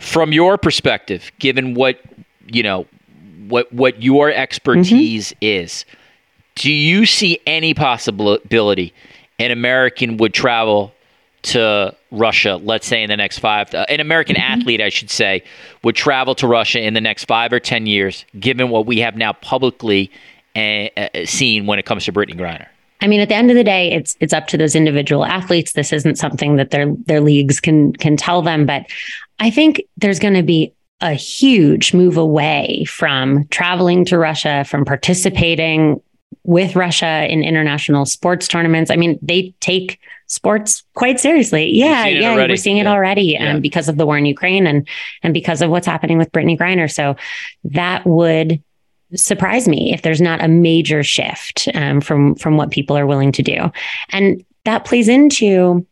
from 0.03 0.33
your 0.33 0.59
perspective, 0.59 1.31
given 1.39 1.75
what 1.75 2.01
you 2.47 2.63
know, 2.63 2.87
what 3.49 3.73
what 3.73 4.03
your 4.03 4.31
expertise 4.31 5.31
mm-hmm. 5.31 5.65
is, 5.65 5.85
do 6.57 6.73
you 6.73 7.07
see 7.07 7.39
any 7.47 7.73
possibility 7.73 8.93
an 9.39 9.51
American 9.51 10.17
would 10.17 10.35
travel 10.35 10.93
to 11.43 11.95
Russia? 12.11 12.57
Let's 12.57 12.87
say 12.87 13.03
in 13.03 13.09
the 13.09 13.17
next 13.17 13.39
five, 13.39 13.73
uh, 13.75 13.87
an 13.89 14.01
American 14.01 14.37
mm-hmm. 14.37 14.61
athlete, 14.61 14.81
I 14.81 14.89
should 14.89 15.11
say, 15.11 15.45
would 15.85 15.95
travel 15.95 16.35
to 16.37 16.47
Russia 16.47 16.81
in 16.81 16.95
the 16.95 17.01
next 17.01 17.25
five 17.27 17.53
or 17.53 17.61
ten 17.61 17.87
years, 17.87 18.25
given 18.39 18.71
what 18.71 18.87
we 18.87 18.99
have 18.99 19.17
now 19.17 19.33
publicly 19.35 20.11
uh, 20.57 20.89
uh, 20.97 21.09
seen 21.25 21.67
when 21.67 21.79
it 21.79 21.87
comes 21.87 22.05
to 22.07 22.13
Brittney 22.13 22.37
Griner. 22.37 22.67
I 23.03 23.09
mean, 23.09 23.21
at 23.21 23.29
the 23.29 23.35
end 23.35 23.51
of 23.51 23.57
the 23.57 23.65
day, 23.65 23.93
it's 23.93 24.17
it's 24.21 24.33
up 24.33 24.47
to 24.49 24.57
those 24.57 24.75
individual 24.75 25.25
athletes. 25.25 25.73
This 25.73 25.93
isn't 25.93 26.17
something 26.17 26.57
that 26.57 26.71
their 26.71 26.95
their 27.07 27.21
leagues 27.21 27.61
can 27.61 27.93
can 27.95 28.17
tell 28.17 28.43
them. 28.43 28.65
But 28.65 28.87
I 29.41 29.51
think 29.51 29.83
there's 29.97 30.21
going 30.21 30.35
to 30.35 30.43
be 30.43 30.73
a 31.01 31.13
huge 31.13 31.93
move 31.93 32.17
away 32.17 32.85
from 32.85 33.47
traveling 33.49 34.05
to 34.07 34.19
Russia, 34.19 34.65
from 34.65 34.85
participating 34.85 36.01
with 36.45 36.77
Russia 36.77 37.27
in 37.29 37.43
international 37.43 38.07
sports 38.07 38.49
tournaments. 38.49 38.91
I 38.91 38.97
mean, 38.97 39.19
they 39.21 39.53
take 39.61 39.99
sports 40.29 40.85
quite 40.95 41.21
seriously. 41.21 41.71
Yeah, 41.73 42.07
yeah, 42.07 42.35
we're 42.35 42.57
seeing 42.57 42.79
it 42.79 42.85
yeah. 42.85 42.93
already 42.93 43.23
yeah. 43.23 43.55
um, 43.55 43.61
because 43.61 43.89
of 43.89 43.97
the 43.97 44.07
war 44.07 44.17
in 44.17 44.27
Ukraine 44.27 44.67
and 44.67 44.89
and 45.23 45.35
because 45.35 45.61
of 45.61 45.71
what's 45.71 45.87
happening 45.87 46.19
with 46.19 46.33
Brittney 46.33 46.59
Griner. 46.59 46.91
So 46.91 47.17
that 47.65 48.07
would 48.07 48.63
surprise 49.15 49.69
me 49.69 49.93
if 49.93 50.03
there's 50.03 50.21
not 50.21 50.43
a 50.43 50.49
major 50.49 51.03
shift 51.03 51.69
um, 51.75 52.01
from 52.01 52.35
from 52.35 52.57
what 52.57 52.71
people 52.71 52.97
are 52.97 53.07
willing 53.07 53.33
to 53.33 53.43
do, 53.43 53.71
and 54.11 54.45
that 54.65 54.85
plays 54.85 55.09
into 55.09 55.87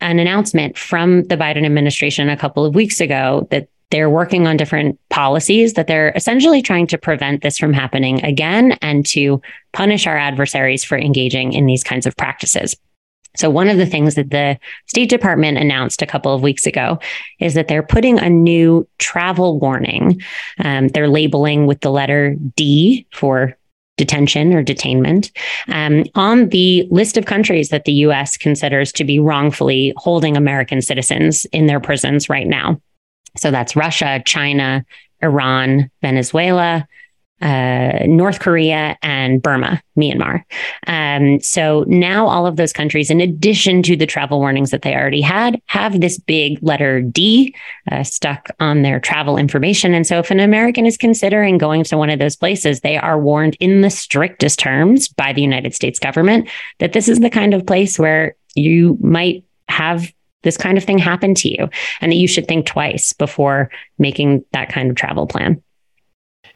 an 0.00 0.18
announcement 0.18 0.78
from 0.78 1.24
the 1.24 1.36
Biden 1.36 1.64
administration 1.64 2.28
a 2.28 2.36
couple 2.36 2.64
of 2.64 2.74
weeks 2.74 3.00
ago 3.00 3.46
that 3.50 3.68
they're 3.90 4.10
working 4.10 4.46
on 4.46 4.56
different 4.56 4.98
policies 5.08 5.72
that 5.74 5.86
they're 5.86 6.12
essentially 6.14 6.60
trying 6.60 6.86
to 6.86 6.98
prevent 6.98 7.42
this 7.42 7.58
from 7.58 7.72
happening 7.72 8.22
again 8.24 8.72
and 8.82 9.06
to 9.06 9.40
punish 9.72 10.06
our 10.06 10.16
adversaries 10.16 10.84
for 10.84 10.98
engaging 10.98 11.52
in 11.52 11.66
these 11.66 11.82
kinds 11.82 12.06
of 12.06 12.16
practices. 12.16 12.76
So, 13.38 13.48
one 13.48 13.68
of 13.68 13.78
the 13.78 13.86
things 13.86 14.16
that 14.16 14.30
the 14.30 14.58
State 14.86 15.08
Department 15.08 15.58
announced 15.58 16.02
a 16.02 16.06
couple 16.06 16.34
of 16.34 16.42
weeks 16.42 16.66
ago 16.66 16.98
is 17.38 17.54
that 17.54 17.68
they're 17.68 17.82
putting 17.82 18.18
a 18.18 18.28
new 18.28 18.86
travel 18.98 19.60
warning. 19.60 20.20
Um, 20.58 20.88
they're 20.88 21.08
labeling 21.08 21.66
with 21.66 21.80
the 21.80 21.90
letter 21.90 22.34
D 22.56 23.06
for 23.12 23.56
detention 23.96 24.54
or 24.54 24.62
detainment 24.62 25.30
um, 25.68 26.04
on 26.14 26.48
the 26.48 26.86
list 26.90 27.16
of 27.16 27.26
countries 27.26 27.68
that 27.70 27.84
the 27.84 27.92
US 27.92 28.36
considers 28.36 28.92
to 28.92 29.04
be 29.04 29.18
wrongfully 29.18 29.92
holding 29.96 30.36
American 30.36 30.80
citizens 30.80 31.44
in 31.46 31.66
their 31.66 31.80
prisons 31.80 32.28
right 32.28 32.46
now. 32.46 32.80
So 33.36 33.50
that's 33.50 33.76
Russia, 33.76 34.22
China, 34.24 34.84
Iran, 35.20 35.90
Venezuela, 36.00 36.86
uh, 37.40 38.00
North 38.06 38.40
Korea 38.40 38.96
and 39.02 39.40
Burma, 39.40 39.82
Myanmar. 39.96 40.44
Um, 40.86 41.40
so 41.40 41.84
now 41.86 42.26
all 42.26 42.46
of 42.46 42.56
those 42.56 42.72
countries, 42.72 43.10
in 43.10 43.20
addition 43.20 43.82
to 43.84 43.96
the 43.96 44.06
travel 44.06 44.38
warnings 44.38 44.70
that 44.70 44.82
they 44.82 44.94
already 44.94 45.20
had, 45.20 45.60
have 45.66 46.00
this 46.00 46.18
big 46.18 46.58
letter 46.62 47.00
D 47.00 47.54
uh, 47.90 48.02
stuck 48.02 48.48
on 48.60 48.82
their 48.82 49.00
travel 49.00 49.36
information. 49.36 49.94
And 49.94 50.06
so 50.06 50.18
if 50.18 50.30
an 50.30 50.40
American 50.40 50.86
is 50.86 50.96
considering 50.96 51.58
going 51.58 51.84
to 51.84 51.96
one 51.96 52.10
of 52.10 52.18
those 52.18 52.36
places, 52.36 52.80
they 52.80 52.96
are 52.96 53.20
warned 53.20 53.56
in 53.60 53.82
the 53.82 53.90
strictest 53.90 54.58
terms 54.58 55.08
by 55.08 55.32
the 55.32 55.42
United 55.42 55.74
States 55.74 55.98
government 55.98 56.48
that 56.78 56.92
this 56.92 57.08
is 57.08 57.20
the 57.20 57.30
kind 57.30 57.54
of 57.54 57.66
place 57.66 57.98
where 57.98 58.34
you 58.54 58.98
might 59.00 59.44
have 59.68 60.12
this 60.42 60.56
kind 60.56 60.78
of 60.78 60.84
thing 60.84 60.98
happen 60.98 61.34
to 61.34 61.48
you 61.48 61.68
and 62.00 62.12
that 62.12 62.16
you 62.16 62.28
should 62.28 62.46
think 62.46 62.66
twice 62.66 63.12
before 63.12 63.70
making 63.98 64.44
that 64.52 64.68
kind 64.68 64.90
of 64.90 64.96
travel 64.96 65.26
plan. 65.26 65.62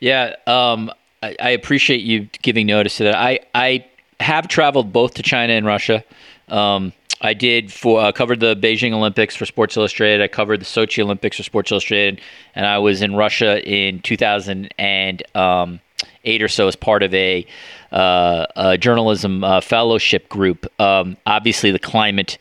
Yeah, 0.03 0.35
um, 0.49 0.91
I, 1.23 1.37
I, 1.41 1.51
appreciate 1.51 2.01
you 2.01 2.29
giving 2.43 2.67
notice 2.67 2.97
to 2.97 3.05
that. 3.05 3.15
I, 3.15 3.39
I 3.55 3.87
have 4.19 4.49
traveled 4.49 4.93
both 4.93 5.15
to 5.15 5.23
China 5.23 5.53
and 5.53 5.65
Russia. 5.65 6.03
Um, 6.49 6.93
I 7.21 7.35
did 7.35 7.73
for 7.73 8.01
uh, 8.01 8.11
covered 8.11 8.41
the 8.41 8.57
Beijing 8.57 8.93
Olympics 8.93 9.37
for 9.37 9.47
Sports 9.47 9.77
Illustrated. 9.77 10.21
I 10.21 10.27
covered 10.27 10.61
the 10.61 10.65
Sochi 10.65 11.05
Olympics 11.05 11.37
for 11.37 11.45
Sports 11.45 11.71
Illustrated, 11.71 12.21
and 12.57 12.67
I 12.67 12.79
was 12.79 13.01
in 13.01 13.15
Russia 13.15 13.65
in 13.65 14.01
2008 14.01 15.37
um, 15.37 15.81
or 16.27 16.49
so 16.49 16.67
as 16.67 16.75
part 16.75 17.05
of 17.05 17.15
a, 17.15 17.47
uh, 17.93 18.47
a 18.57 18.77
journalism 18.77 19.45
uh, 19.45 19.61
fellowship 19.61 20.29
group. 20.29 20.67
Um, 20.81 21.17
obviously, 21.27 21.71
the 21.71 21.79
climate 21.79 22.39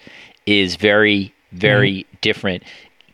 is 0.48 0.78
very, 0.78 1.32
very 1.52 1.92
mm-hmm. 1.92 2.18
different. 2.22 2.64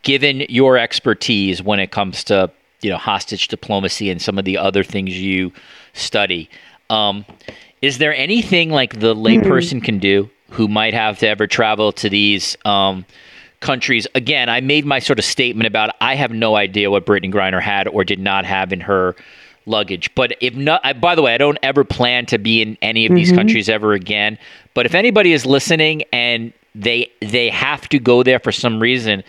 Given 0.03 0.45
your 0.47 0.77
expertise 0.77 1.61
when 1.61 1.81
it 1.81 1.91
comes 1.91 2.23
to 2.23 2.49
you 2.81 2.89
know 2.89 2.97
hostage 2.97 3.47
diplomacy 3.47 4.09
and 4.09 4.21
some 4.21 4.37
of 4.37 4.45
the 4.45 4.57
other 4.57 4.83
things 4.83 5.17
you 5.17 5.51
study, 5.93 6.49
um, 6.89 7.25
is 7.81 7.97
there 7.97 8.15
anything 8.15 8.69
like 8.69 8.99
the 8.99 9.15
layperson 9.15 9.75
mm-hmm. 9.75 9.85
can 9.85 9.99
do 9.99 10.29
who 10.49 10.67
might 10.67 10.93
have 10.93 11.19
to 11.19 11.27
ever 11.27 11.47
travel 11.47 11.91
to 11.91 12.09
these 12.09 12.57
um, 12.65 13.05
countries. 13.59 14.07
Again, 14.15 14.49
I 14.49 14.61
made 14.61 14.85
my 14.85 14.99
sort 14.99 15.19
of 15.19 15.25
statement 15.25 15.67
about 15.67 15.95
I 16.01 16.15
have 16.15 16.31
no 16.31 16.55
idea 16.55 16.91
what 16.91 17.05
Brittney 17.05 17.31
Griner 17.31 17.61
had 17.61 17.87
or 17.87 18.03
did 18.03 18.19
not 18.19 18.45
have 18.45 18.71
in 18.71 18.79
her 18.81 19.15
luggage. 19.65 20.13
But 20.15 20.37
if 20.39 20.55
not, 20.55 20.81
I, 20.83 20.93
by 20.93 21.15
the 21.15 21.21
way, 21.21 21.33
I 21.33 21.37
don't 21.37 21.59
ever 21.63 21.83
plan 21.83 22.25
to 22.27 22.37
be 22.37 22.61
in 22.61 22.77
any 22.81 23.05
of 23.05 23.13
these 23.13 23.29
mm-hmm. 23.29 23.37
countries 23.37 23.69
ever 23.69 23.93
again. 23.93 24.37
But 24.73 24.85
if 24.85 24.95
anybody 24.95 25.33
is 25.33 25.45
listening 25.45 26.03
and 26.13 26.53
they 26.75 27.11
they 27.21 27.49
have 27.49 27.89
to 27.89 27.99
go 27.99 28.23
there 28.23 28.39
for 28.39 28.51
some 28.51 28.79
reason, 28.79 29.23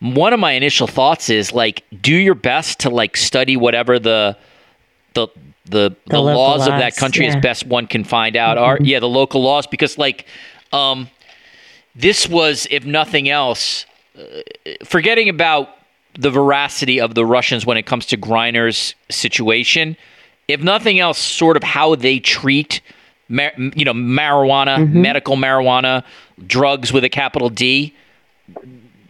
one 0.00 0.32
of 0.32 0.40
my 0.40 0.52
initial 0.52 0.86
thoughts 0.86 1.30
is 1.30 1.52
like 1.52 1.84
do 2.00 2.14
your 2.14 2.34
best 2.34 2.80
to 2.80 2.90
like 2.90 3.16
study 3.16 3.56
whatever 3.56 3.98
the 3.98 4.36
the 5.14 5.28
the, 5.66 5.90
the, 5.90 5.96
the 6.06 6.20
laws, 6.20 6.60
laws, 6.60 6.68
of 6.68 6.78
that 6.78 6.96
country 6.96 7.26
yeah. 7.26 7.36
as 7.36 7.42
best 7.42 7.64
one 7.66 7.86
can 7.86 8.02
find 8.02 8.34
out 8.34 8.56
mm-hmm. 8.56 8.64
are 8.64 8.78
yeah 8.80 8.98
the 8.98 9.08
local 9.08 9.42
laws 9.42 9.66
because 9.66 9.98
like 9.98 10.26
um, 10.72 11.08
this 11.94 12.28
was, 12.28 12.66
if 12.70 12.84
nothing 12.84 13.28
else, 13.28 13.86
uh, 14.18 14.22
forgetting 14.84 15.28
about 15.28 15.68
the 16.18 16.30
veracity 16.30 17.00
of 17.00 17.14
the 17.14 17.24
Russians 17.24 17.64
when 17.66 17.76
it 17.76 17.86
comes 17.86 18.06
to 18.06 18.16
Griner's 18.16 18.94
situation. 19.08 19.96
If 20.48 20.60
nothing 20.60 20.98
else, 20.98 21.18
sort 21.18 21.56
of 21.56 21.62
how 21.62 21.94
they 21.94 22.18
treat, 22.18 22.80
mar- 23.28 23.52
you 23.56 23.84
know, 23.84 23.92
marijuana, 23.92 24.78
mm-hmm. 24.78 25.02
medical 25.02 25.36
marijuana, 25.36 26.04
drugs 26.46 26.92
with 26.92 27.04
a 27.04 27.08
capital 27.08 27.48
D, 27.48 27.94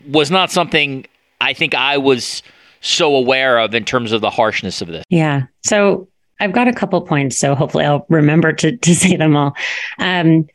was 0.08 0.30
not 0.30 0.50
something 0.50 1.06
I 1.40 1.52
think 1.52 1.74
I 1.74 1.98
was 1.98 2.42
so 2.80 3.14
aware 3.14 3.58
of 3.58 3.74
in 3.74 3.84
terms 3.84 4.12
of 4.12 4.20
the 4.20 4.30
harshness 4.30 4.80
of 4.80 4.88
this. 4.88 5.04
Yeah. 5.10 5.42
So 5.64 6.08
I've 6.40 6.52
got 6.52 6.68
a 6.68 6.72
couple 6.72 7.00
points, 7.02 7.36
so 7.36 7.54
hopefully 7.54 7.84
I'll 7.84 8.06
remember 8.08 8.52
to 8.52 8.76
to 8.76 8.94
say 8.94 9.16
them 9.16 9.36
all. 9.36 9.54
Um, 9.98 10.46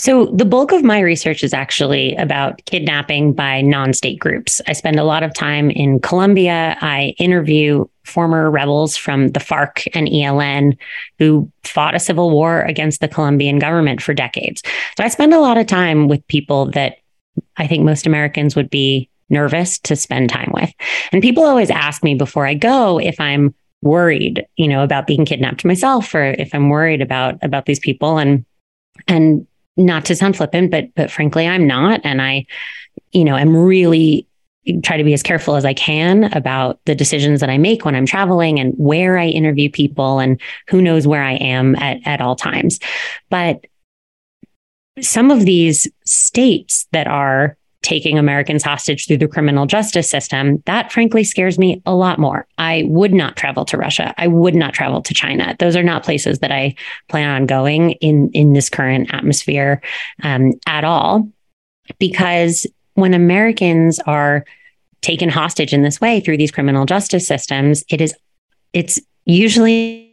so, 0.00 0.24
the 0.34 0.46
bulk 0.46 0.72
of 0.72 0.82
my 0.82 1.00
research 1.00 1.44
is 1.44 1.52
actually 1.52 2.16
about 2.16 2.64
kidnapping 2.64 3.34
by 3.34 3.60
non 3.60 3.92
state 3.92 4.18
groups. 4.18 4.62
I 4.66 4.72
spend 4.72 4.98
a 4.98 5.04
lot 5.04 5.22
of 5.22 5.34
time 5.34 5.68
in 5.68 6.00
Colombia. 6.00 6.78
I 6.80 7.14
interview 7.18 7.84
former 8.06 8.50
rebels 8.50 8.96
from 8.96 9.28
the 9.28 9.40
FARC 9.40 9.86
and 9.92 10.08
ELN 10.08 10.78
who 11.18 11.52
fought 11.64 11.94
a 11.94 12.00
civil 12.00 12.30
war 12.30 12.62
against 12.62 13.02
the 13.02 13.08
Colombian 13.08 13.58
government 13.58 14.00
for 14.00 14.14
decades. 14.14 14.62
So, 14.96 15.04
I 15.04 15.08
spend 15.08 15.34
a 15.34 15.38
lot 15.38 15.58
of 15.58 15.66
time 15.66 16.08
with 16.08 16.26
people 16.28 16.70
that 16.70 16.99
I 17.56 17.66
think 17.66 17.84
most 17.84 18.06
Americans 18.06 18.56
would 18.56 18.70
be 18.70 19.08
nervous 19.28 19.78
to 19.78 19.96
spend 19.96 20.30
time 20.30 20.50
with. 20.52 20.70
And 21.12 21.22
people 21.22 21.44
always 21.44 21.70
ask 21.70 22.02
me 22.02 22.14
before 22.14 22.46
I 22.46 22.54
go 22.54 22.98
if 22.98 23.20
I'm 23.20 23.54
worried, 23.82 24.44
you 24.56 24.68
know, 24.68 24.82
about 24.82 25.06
being 25.06 25.24
kidnapped 25.24 25.64
myself 25.64 26.14
or 26.14 26.24
if 26.24 26.54
I'm 26.54 26.68
worried 26.68 27.00
about 27.00 27.38
about 27.42 27.66
these 27.66 27.78
people 27.78 28.18
and 28.18 28.44
and 29.08 29.46
not 29.76 30.04
to 30.06 30.16
sound 30.16 30.36
flippant, 30.36 30.70
but 30.70 30.94
but 30.94 31.10
frankly, 31.10 31.46
I'm 31.46 31.66
not. 31.66 32.00
And 32.04 32.20
I, 32.20 32.46
you 33.12 33.24
know, 33.24 33.34
I'm 33.34 33.56
really 33.56 34.26
try 34.82 34.98
to 34.98 35.04
be 35.04 35.14
as 35.14 35.22
careful 35.22 35.56
as 35.56 35.64
I 35.64 35.72
can 35.72 36.24
about 36.34 36.80
the 36.84 36.94
decisions 36.94 37.40
that 37.40 37.48
I 37.48 37.56
make 37.56 37.84
when 37.84 37.94
I'm 37.94 38.04
traveling 38.04 38.60
and 38.60 38.74
where 38.74 39.18
I 39.18 39.26
interview 39.26 39.70
people 39.70 40.18
and 40.18 40.40
who 40.68 40.82
knows 40.82 41.06
where 41.06 41.22
I 41.22 41.32
am 41.32 41.74
at, 41.76 42.06
at 42.06 42.20
all 42.20 42.36
times. 42.36 42.78
But 43.30 43.64
some 45.00 45.30
of 45.30 45.44
these 45.44 45.88
states 46.04 46.86
that 46.92 47.06
are 47.06 47.56
taking 47.82 48.18
Americans 48.18 48.62
hostage 48.62 49.06
through 49.06 49.16
the 49.16 49.26
criminal 49.26 49.64
justice 49.64 50.10
system, 50.10 50.62
that 50.66 50.92
frankly 50.92 51.24
scares 51.24 51.58
me 51.58 51.80
a 51.86 51.94
lot 51.94 52.18
more. 52.18 52.46
I 52.58 52.84
would 52.86 53.14
not 53.14 53.36
travel 53.36 53.64
to 53.64 53.78
Russia. 53.78 54.12
I 54.18 54.26
would 54.26 54.54
not 54.54 54.74
travel 54.74 55.00
to 55.00 55.14
China. 55.14 55.56
Those 55.58 55.76
are 55.76 55.82
not 55.82 56.04
places 56.04 56.40
that 56.40 56.52
I 56.52 56.74
plan 57.08 57.30
on 57.30 57.46
going 57.46 57.92
in 57.92 58.30
in 58.32 58.52
this 58.52 58.68
current 58.68 59.14
atmosphere 59.14 59.80
um, 60.22 60.52
at 60.66 60.84
all, 60.84 61.26
because 61.98 62.66
when 62.94 63.14
Americans 63.14 63.98
are 64.00 64.44
taken 65.00 65.30
hostage 65.30 65.72
in 65.72 65.82
this 65.82 66.02
way 66.02 66.20
through 66.20 66.36
these 66.36 66.50
criminal 66.50 66.84
justice 66.84 67.26
systems, 67.26 67.82
it 67.88 68.02
is 68.02 68.14
it's 68.74 69.00
usually 69.24 70.09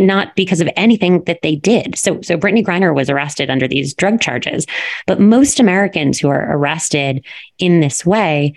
not 0.00 0.34
because 0.36 0.60
of 0.60 0.68
anything 0.76 1.24
that 1.24 1.42
they 1.42 1.56
did. 1.56 1.96
So, 1.98 2.20
so 2.22 2.36
Brittney 2.36 2.64
Griner 2.64 2.94
was 2.94 3.10
arrested 3.10 3.50
under 3.50 3.68
these 3.68 3.94
drug 3.94 4.20
charges, 4.20 4.66
but 5.06 5.20
most 5.20 5.60
Americans 5.60 6.18
who 6.18 6.28
are 6.28 6.56
arrested 6.56 7.24
in 7.58 7.80
this 7.80 8.04
way, 8.04 8.54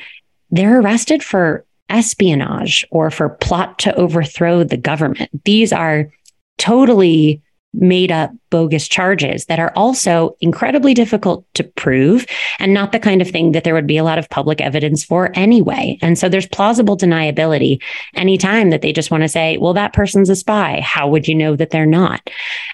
they're 0.52 0.80
arrested 0.80 1.23
for 1.23 1.65
espionage 1.89 2.86
or 2.91 3.10
for 3.10 3.30
plot 3.30 3.80
to 3.80 3.95
overthrow 3.95 4.63
the 4.63 4.78
government. 4.78 5.30
These 5.45 5.71
are 5.71 6.12
totally 6.58 7.41
made 7.78 8.12
up 8.12 8.32
bogus 8.50 8.88
charges 8.88 9.46
that 9.46 9.60
are 9.60 9.72
also 9.76 10.36
incredibly 10.42 10.94
difficult 10.94 11.46
to 11.54 11.63
prove 11.63 12.26
and 12.60 12.74
not 12.74 12.92
the 12.92 13.00
kind 13.00 13.22
of 13.22 13.30
thing 13.30 13.52
that 13.52 13.63
there 13.63 13.74
would 13.74 13.88
be 13.88 13.98
a 13.98 14.04
lot 14.04 14.18
of 14.18 14.30
public 14.30 14.62
evidence 14.62 15.04
for 15.04 15.32
anyway. 15.36 15.98
And 16.02 16.18
so 16.18 16.30
there's 16.30 16.48
plausible 16.48 16.98
deniability 16.98 17.82
anytime 18.16 18.70
that 18.72 18.82
they 18.82 18.92
just 18.92 19.12
want 19.12 19.24
to 19.24 19.30
say, 19.30 19.58
well, 19.58 19.74
that 19.74 19.94
person's 19.94 20.30
a 20.30 20.36
spy. 20.36 20.82
How 20.82 21.08
would 21.08 21.28
you 21.28 21.36
know 21.36 21.56
that 21.56 21.70
they're 21.70 21.86
not? 21.86 22.30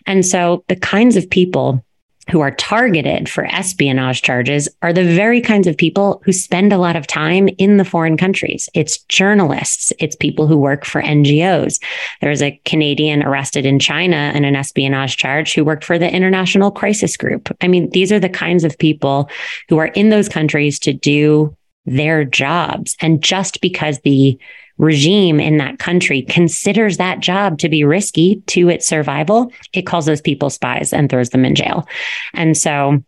And 0.06 0.26
so 0.26 0.64
the 0.68 0.76
kinds 0.76 1.16
of 1.16 1.30
people 1.30 1.84
who 2.30 2.40
are 2.40 2.52
targeted 2.52 3.28
for 3.28 3.46
espionage 3.46 4.22
charges 4.22 4.70
are 4.82 4.94
the 4.94 5.04
very 5.04 5.42
kinds 5.42 5.68
of 5.68 5.78
people 5.78 6.22
who 6.24 6.32
spend 6.32 6.72
a 6.72 6.78
lot 6.78 6.96
of 6.96 7.06
time 7.06 7.50
in 7.58 7.78
the 7.78 7.86
foreign 7.86 8.18
countries. 8.18 8.70
It's 8.74 9.00
journalists, 9.04 9.92
it's 10.00 10.16
people 10.16 10.48
who 10.48 10.58
work 10.58 10.86
for 10.86 11.02
NGOs. 11.02 11.82
There's 12.22 12.42
a 12.42 12.60
Canadian 12.66 13.24
arrested 13.24 13.66
in 13.66 13.80
China 13.80 14.32
in 14.34 14.46
an 14.46 14.56
espionage 14.56 15.18
charge 15.18 15.54
who 15.54 15.66
worked 15.66 15.84
for 15.84 16.00
the 16.00 16.12
International 16.12 16.72
Crisis 16.72 17.18
Group. 17.18 17.56
I 17.62 17.68
mean, 17.68 17.90
these 17.90 18.12
are 18.12 18.20
the 18.20 18.30
kinds 18.30 18.64
of 18.64 18.78
people 18.78 19.30
who 19.68 19.78
are 19.78 19.88
in 19.88 20.10
those 20.10 20.30
countries 20.30 20.80
to 20.80 20.94
do 20.94 21.56
their 21.86 22.24
jobs. 22.24 22.96
And 23.02 23.22
just 23.22 23.60
because 23.62 24.00
the 24.00 24.38
regime 24.78 25.40
in 25.40 25.58
that 25.58 25.80
country 25.80 26.24
considers 26.24 26.98
that 26.98 27.20
job 27.20 27.60
to 27.60 27.70
be 27.70 27.84
risky 27.84 28.42
to 28.48 28.70
its 28.70 28.88
survival, 28.88 29.52
it 29.74 29.84
calls 29.84 30.06
those 30.06 30.22
people 30.22 30.50
spies 30.50 30.94
and 30.94 31.10
throws 31.10 31.30
them 31.30 31.46
in 31.46 31.56
jail. 31.56 31.88
And 32.34 32.58
so 32.58 33.04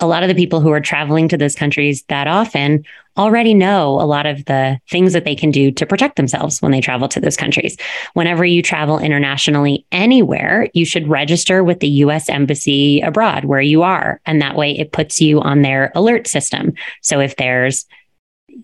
a 0.00 0.06
lot 0.06 0.22
of 0.22 0.28
the 0.28 0.34
people 0.34 0.60
who 0.60 0.70
are 0.70 0.80
traveling 0.80 1.28
to 1.28 1.36
those 1.36 1.54
countries 1.54 2.02
that 2.08 2.26
often 2.26 2.84
already 3.16 3.54
know 3.54 4.00
a 4.00 4.06
lot 4.06 4.26
of 4.26 4.44
the 4.46 4.78
things 4.90 5.12
that 5.12 5.24
they 5.24 5.34
can 5.34 5.50
do 5.50 5.70
to 5.70 5.86
protect 5.86 6.16
themselves 6.16 6.60
when 6.60 6.72
they 6.72 6.80
travel 6.80 7.08
to 7.08 7.20
those 7.20 7.36
countries. 7.36 7.76
Whenever 8.14 8.44
you 8.44 8.62
travel 8.62 8.98
internationally 8.98 9.86
anywhere, 9.92 10.68
you 10.72 10.84
should 10.84 11.06
register 11.08 11.62
with 11.62 11.80
the 11.80 11.88
US 11.88 12.28
Embassy 12.28 13.00
abroad 13.00 13.44
where 13.44 13.60
you 13.60 13.82
are. 13.82 14.20
And 14.26 14.40
that 14.40 14.56
way 14.56 14.76
it 14.76 14.92
puts 14.92 15.20
you 15.20 15.40
on 15.40 15.62
their 15.62 15.92
alert 15.94 16.26
system. 16.26 16.72
So 17.00 17.20
if 17.20 17.36
there's 17.36 17.86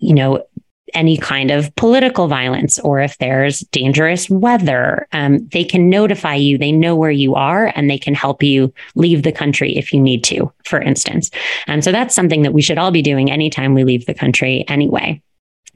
you 0.01 0.15
know, 0.15 0.45
any 0.95 1.17
kind 1.17 1.51
of 1.51 1.75
political 1.77 2.29
violence 2.29 2.79
or 2.81 3.01
if 3.01 3.19
there's 3.19 3.61
dangerous 3.73 4.29
weather, 4.31 5.07
um, 5.13 5.47
they 5.49 5.65
can 5.65 5.89
notify 5.91 6.35
you. 6.35 6.59
They 6.59 6.73
know 6.73 6.97
where 6.97 7.11
you 7.11 7.35
are 7.35 7.73
and 7.75 7.89
they 7.89 7.99
can 7.99 8.15
help 8.15 8.43
you 8.43 8.73
leave 8.95 9.23
the 9.23 9.33
country 9.33 9.77
if 9.77 9.93
you 9.93 10.01
need 10.01 10.25
to, 10.25 10.53
for 10.65 10.81
instance. 10.81 11.31
And 11.67 11.85
so 11.85 11.93
that's 11.93 12.15
something 12.15 12.43
that 12.43 12.53
we 12.53 12.63
should 12.63 12.79
all 12.79 12.91
be 12.91 13.03
doing 13.03 13.31
anytime 13.31 13.75
we 13.75 13.85
leave 13.85 14.07
the 14.07 14.15
country 14.15 14.65
anyway. 14.69 15.23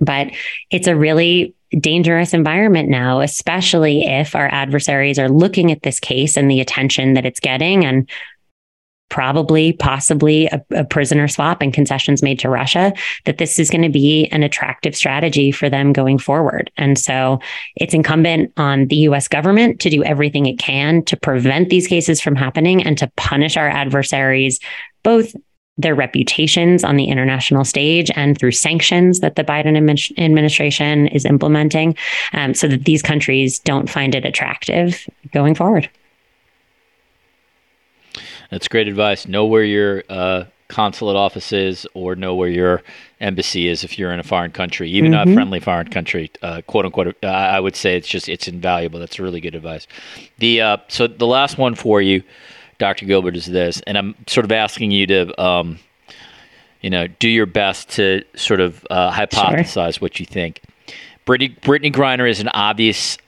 But 0.01 0.31
it's 0.71 0.87
a 0.87 0.97
really 0.97 1.55
dangerous 1.79 2.35
environment 2.35 2.89
now, 2.89 3.21
especially 3.21 4.05
if 4.05 4.35
our 4.35 4.49
adversaries 4.53 5.19
are 5.19 5.29
looking 5.29 5.73
at 5.73 5.83
this 5.83 5.99
case 5.99 6.37
and 6.37 6.51
the 6.51 6.61
attention 6.61 7.15
that 7.15 7.25
it's 7.25 7.41
getting 7.41 7.85
and 7.85 8.09
probably, 9.13 9.75
possibly 9.75 10.47
a, 10.47 10.65
a, 10.71 10.85
prisoner 10.85 11.29
swap 11.29 11.61
and 11.61 11.75
concessions 11.75 12.23
made 12.23 12.39
to 12.39 12.49
Russia, 12.49 12.95
that 13.27 13.37
this 13.37 13.59
is 13.59 13.69
going 13.69 13.83
to 13.83 13.91
be 13.91 14.27
an 14.29 14.43
attractive 14.43 14.97
strategy 14.97 15.53
for 15.53 15.69
them 15.69 15.93
going 15.93 16.17
forward. 16.17 16.71
And 16.79 16.99
so 16.99 17.39
it's 17.77 17.93
incumbent 17.93 18.55
on 18.57 18.87
the 18.87 18.97
US 19.09 19.29
government 19.29 19.81
to 19.81 19.91
do 19.91 20.03
everything 20.03 20.47
it 20.47 20.59
can 20.59 21.05
to 21.05 21.17
prevent 21.19 21.69
these 21.69 21.87
cases 21.87 22.23
from 22.23 22.35
happening 22.35 22.83
and 22.83 22.97
to 22.97 23.13
punish 23.19 23.59
our 23.59 23.69
adversaries, 23.69 24.59
both 25.03 25.37
their 25.77 25.95
reputations 25.95 26.83
on 26.83 26.97
the 26.97 27.05
international 27.05 27.67
stage 27.67 28.11
and 28.17 28.39
through 28.39 28.53
sanctions 28.53 29.21
that 29.21 29.37
the 29.37 29.45
Biden 29.45 29.77
administration 30.19 31.09
is 31.09 31.27
implementing 31.27 31.95
um, 32.33 32.55
so 32.55 32.67
that 32.67 32.87
these 32.87 33.03
countries 33.03 33.59
don't 33.59 33.91
find 33.91 34.15
it 34.15 34.25
attractive 34.25 35.07
going 35.35 35.55
forward. 35.55 35.91
That's 38.53 38.69
great 38.69 38.87
advice. 38.87 39.27
Know 39.27 39.47
where 39.47 39.65
your 39.65 40.05
uh, 40.11 40.45
consulate 40.69 41.17
office 41.17 41.53
is 41.55 41.87
or 41.95 42.15
know 42.15 42.35
where 42.35 42.51
your 42.51 42.83
embassy 43.19 43.67
is 43.67 43.83
if 43.83 43.99
you're 43.99 44.13
in 44.13 44.21
a 44.21 44.23
foreign 44.23 44.51
country, 44.51 44.91
even 44.91 45.13
Mm-hmm. 45.13 45.31
a 45.31 45.35
friendly 45.35 45.59
foreign 45.59 45.89
country, 45.89 46.31
uh, 46.43 46.61
quote 46.67 46.85
unquote. 46.85 47.17
Uh, 47.23 47.27
I 47.27 47.59
would 47.59 47.75
say 47.75 47.97
it's 47.97 48.07
just 48.07 48.29
it's 48.29 48.49
invaluable. 48.49 49.01
That's 49.01 49.19
really 49.19 49.41
good 49.41 49.55
advice. 49.55 49.87
The 50.39 50.61
uh, 50.61 50.77
so 50.89 51.07
the 51.07 51.27
last 51.27 51.57
one 51.57 51.75
for 51.75 52.03
you, 52.03 52.23
Dr. 52.77 53.07
Gilbert, 53.07 53.37
is 53.37 53.47
this, 53.47 53.81
and 53.87 53.97
I'm 53.97 54.15
sort 54.27 54.45
of 54.45 54.53
asking 54.53 54.91
you 54.91 55.07
to. 55.07 55.43
Um, 55.43 55.79
you 56.83 56.91
know, 56.91 57.07
do 57.07 57.29
your 57.29 57.47
best 57.47 57.91
to 57.91 58.25
sort 58.35 58.59
of 58.59 58.85
uh, 58.91 59.13
hypothesize 59.13 60.01
what 60.01 60.19
you 60.19 60.27
think. 60.27 60.61
Brittney, 61.25 61.57
Brittney 61.61 61.93
Griner 61.93 62.29
is 62.29 62.41
an 62.41 62.49
obvious, 62.49 63.19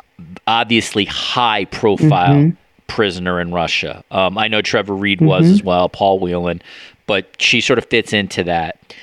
obviously 0.49 1.05
high 1.05 1.65
profile 1.67 2.35
Mm-hmm. 2.35 2.57
Prisoner 2.87 3.41
in 3.41 3.53
Russia. 3.53 4.05
Um, 4.11 4.39
I 4.39 4.49
know 4.49 4.63
Trevor 4.63 4.95
Reed 4.95 5.21
was 5.21 5.47
as 5.51 5.63
well, 5.63 5.89
Paul 5.89 6.19
Whelan, 6.19 6.63
but 7.07 7.35
she 7.39 7.61
sort 7.61 7.79
of 7.79 7.87
fits 7.87 8.13
into 8.13 8.45
that. 8.45 8.95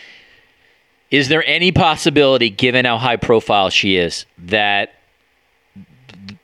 Is 1.09 1.27
there 1.27 1.43
any 1.45 1.71
possibility, 1.71 2.49
given 2.49 2.85
how 2.85 2.97
high 2.97 3.17
profile 3.17 3.69
she 3.69 3.97
is, 3.97 4.25
that 4.37 4.93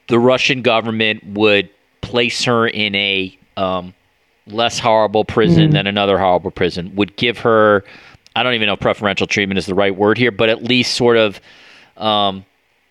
the 0.07 0.19
Russian 0.19 0.61
government 0.61 1.23
would 1.25 1.69
place 2.01 2.43
her 2.43 2.67
in 2.67 2.93
a 2.95 3.38
um, 3.55 3.93
less 4.45 4.77
horrible 4.77 5.23
prison 5.23 5.71
than 5.71 5.88
another 5.88 6.17
horrible 6.17 6.51
prison? 6.51 6.93
Would 6.95 7.15
give 7.15 7.38
her, 7.39 7.85
I 8.35 8.43
don't 8.43 8.55
even 8.55 8.67
know 8.67 8.73
if 8.73 8.79
preferential 8.81 9.27
treatment 9.27 9.57
is 9.57 9.65
the 9.65 9.75
right 9.75 9.95
word 9.95 10.17
here, 10.17 10.31
but 10.31 10.49
at 10.49 10.63
least 10.63 10.95
sort 10.95 11.15
of 11.15 11.39
um, 11.95 12.43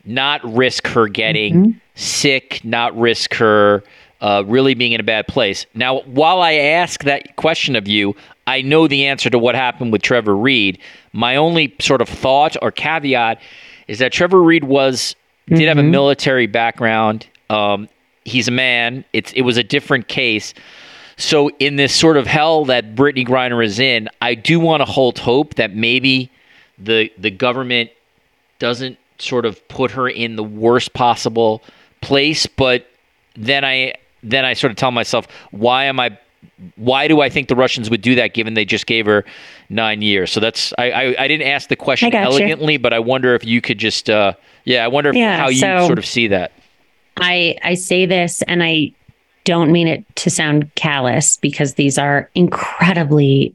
not 0.07 0.43
risk 0.45 0.87
her 0.87 1.09
getting 1.09 1.79
sick, 1.95 2.61
not 2.65 2.97
risk 2.99 3.35
her 3.35 3.83
uh, 4.21 4.43
really 4.47 4.75
being 4.75 4.93
in 4.93 5.01
a 5.01 5.05
bad 5.05 5.27
place. 5.27 5.67
Now, 5.75 6.01
while 6.03 6.41
I 6.41 6.55
ask 6.55 7.05
that 7.05 7.37
question 7.37 7.77
of 7.77 7.87
you, 7.87 8.15
I 8.47 8.63
know 8.63 8.87
the 8.87 9.07
answer 9.07 9.29
to 9.31 9.39
what 9.39 9.55
happened 9.55 9.93
with 9.93 10.03
Trevor 10.03 10.37
Reed. 10.37 10.79
My 11.13 11.37
only 11.37 11.75
sort 11.81 12.01
of 12.01 12.09
thought 12.09 12.57
or 12.63 12.71
caveat 12.71 13.41
is 13.89 13.99
that 13.99 14.13
Trevor 14.13 14.43
Reed 14.43 14.65
was 14.65 15.15
did 15.49 15.69
have 15.69 15.79
a 15.79 15.83
military 15.83 16.47
background. 16.47 17.27
Um, 17.51 17.89
he's 18.25 18.49
a 18.49 18.53
man. 18.53 19.05
It's 19.13 19.33
it 19.33 19.43
was 19.43 19.57
a 19.57 19.63
different 19.63 20.09
case. 20.09 20.55
So 21.17 21.49
in 21.59 21.77
this 21.77 21.95
sort 21.95 22.17
of 22.17 22.27
hell 22.27 22.65
that 22.67 22.95
Brittney 22.95 23.27
Griner 23.27 23.65
is 23.65 23.79
in, 23.79 24.09
I 24.21 24.35
do 24.35 24.61
want 24.61 24.81
to 24.83 24.85
hold 24.85 25.19
hope 25.19 25.55
that 25.55 25.75
maybe 25.75 26.31
the 26.79 27.11
the 27.19 27.31
government 27.31 27.91
doesn't 28.59 28.99
sort 29.19 29.47
of 29.47 29.67
put 29.69 29.93
her 29.93 30.09
in 30.09 30.37
the 30.37 30.45
worst 30.45 30.93
possible 30.93 31.63
place. 32.01 32.47
But 32.47 32.87
then 33.35 33.65
I 33.65 33.95
then 34.31 34.45
I 34.45 34.55
sort 34.55 34.71
of 34.71 34.77
tell 34.77 34.91
myself, 34.91 35.27
why 35.51 35.85
am 35.85 35.99
I? 36.01 36.19
Why 36.77 37.09
do 37.09 37.21
I 37.21 37.29
think 37.29 37.49
the 37.49 37.57
Russians 37.57 37.91
would 37.91 38.03
do 38.03 38.15
that, 38.15 38.33
given 38.35 38.55
they 38.55 38.65
just 38.65 38.87
gave 38.87 39.07
her 39.07 39.25
nine 39.69 40.01
years? 40.03 40.31
So 40.31 40.41
that's 40.41 40.73
I 40.79 40.91
I, 40.91 41.25
I 41.25 41.29
didn't 41.29 41.47
ask 41.49 41.69
the 41.69 41.77
question 41.77 42.11
got 42.11 42.21
you. 42.21 42.39
elegantly, 42.39 42.77
but 42.77 42.93
I 42.93 42.99
wonder 42.99 43.35
if 43.35 43.45
you 43.45 43.61
could 43.61 43.79
just 43.79 44.09
uh 44.11 44.33
yeah 44.65 44.85
I 44.85 44.89
wonder 44.89 45.13
Yeah, 45.15 45.37
how 45.39 45.49
you 45.49 45.59
so- 45.59 45.87
sort 45.87 45.99
of 45.99 46.07
see 46.07 46.29
that. 46.29 46.53
I 47.19 47.57
I 47.65 47.75
say 47.75 48.07
this 48.07 48.43
and 48.43 48.63
I 48.63 48.93
don't 49.45 49.73
mean 49.73 49.89
it 49.89 50.05
to 50.17 50.31
sound 50.31 50.73
callous 50.75 51.37
because 51.39 51.75
these 51.75 51.99
are 51.99 52.31
incredibly 52.35 53.55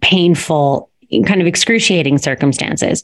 painful, 0.00 0.90
kind 1.26 1.40
of 1.40 1.46
excruciating 1.46 2.18
circumstances. 2.18 3.02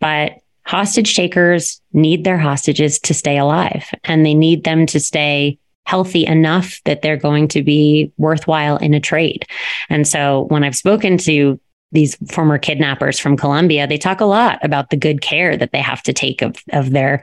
But 0.00 0.32
hostage 0.64 1.14
takers 1.16 1.80
need 1.92 2.24
their 2.24 2.38
hostages 2.38 2.98
to 3.00 3.14
stay 3.14 3.38
alive 3.38 3.88
and 4.04 4.24
they 4.26 4.34
need 4.34 4.64
them 4.64 4.86
to 4.86 5.00
stay 5.00 5.58
healthy 5.86 6.26
enough 6.26 6.80
that 6.84 7.00
they're 7.02 7.16
going 7.16 7.48
to 7.48 7.62
be 7.62 8.12
worthwhile 8.18 8.76
in 8.78 8.92
a 8.92 9.00
trade. 9.00 9.46
And 9.88 10.06
so 10.06 10.42
when 10.48 10.64
I've 10.64 10.76
spoken 10.76 11.16
to 11.18 11.58
these 11.92 12.16
former 12.30 12.58
kidnappers 12.58 13.18
from 13.18 13.36
Colombia, 13.36 13.86
they 13.86 13.96
talk 13.96 14.20
a 14.20 14.24
lot 14.24 14.62
about 14.64 14.90
the 14.90 14.96
good 14.96 15.22
care 15.22 15.56
that 15.56 15.70
they 15.72 15.80
have 15.80 16.02
to 16.02 16.12
take 16.12 16.42
of, 16.42 16.56
of 16.72 16.90
their 16.90 17.22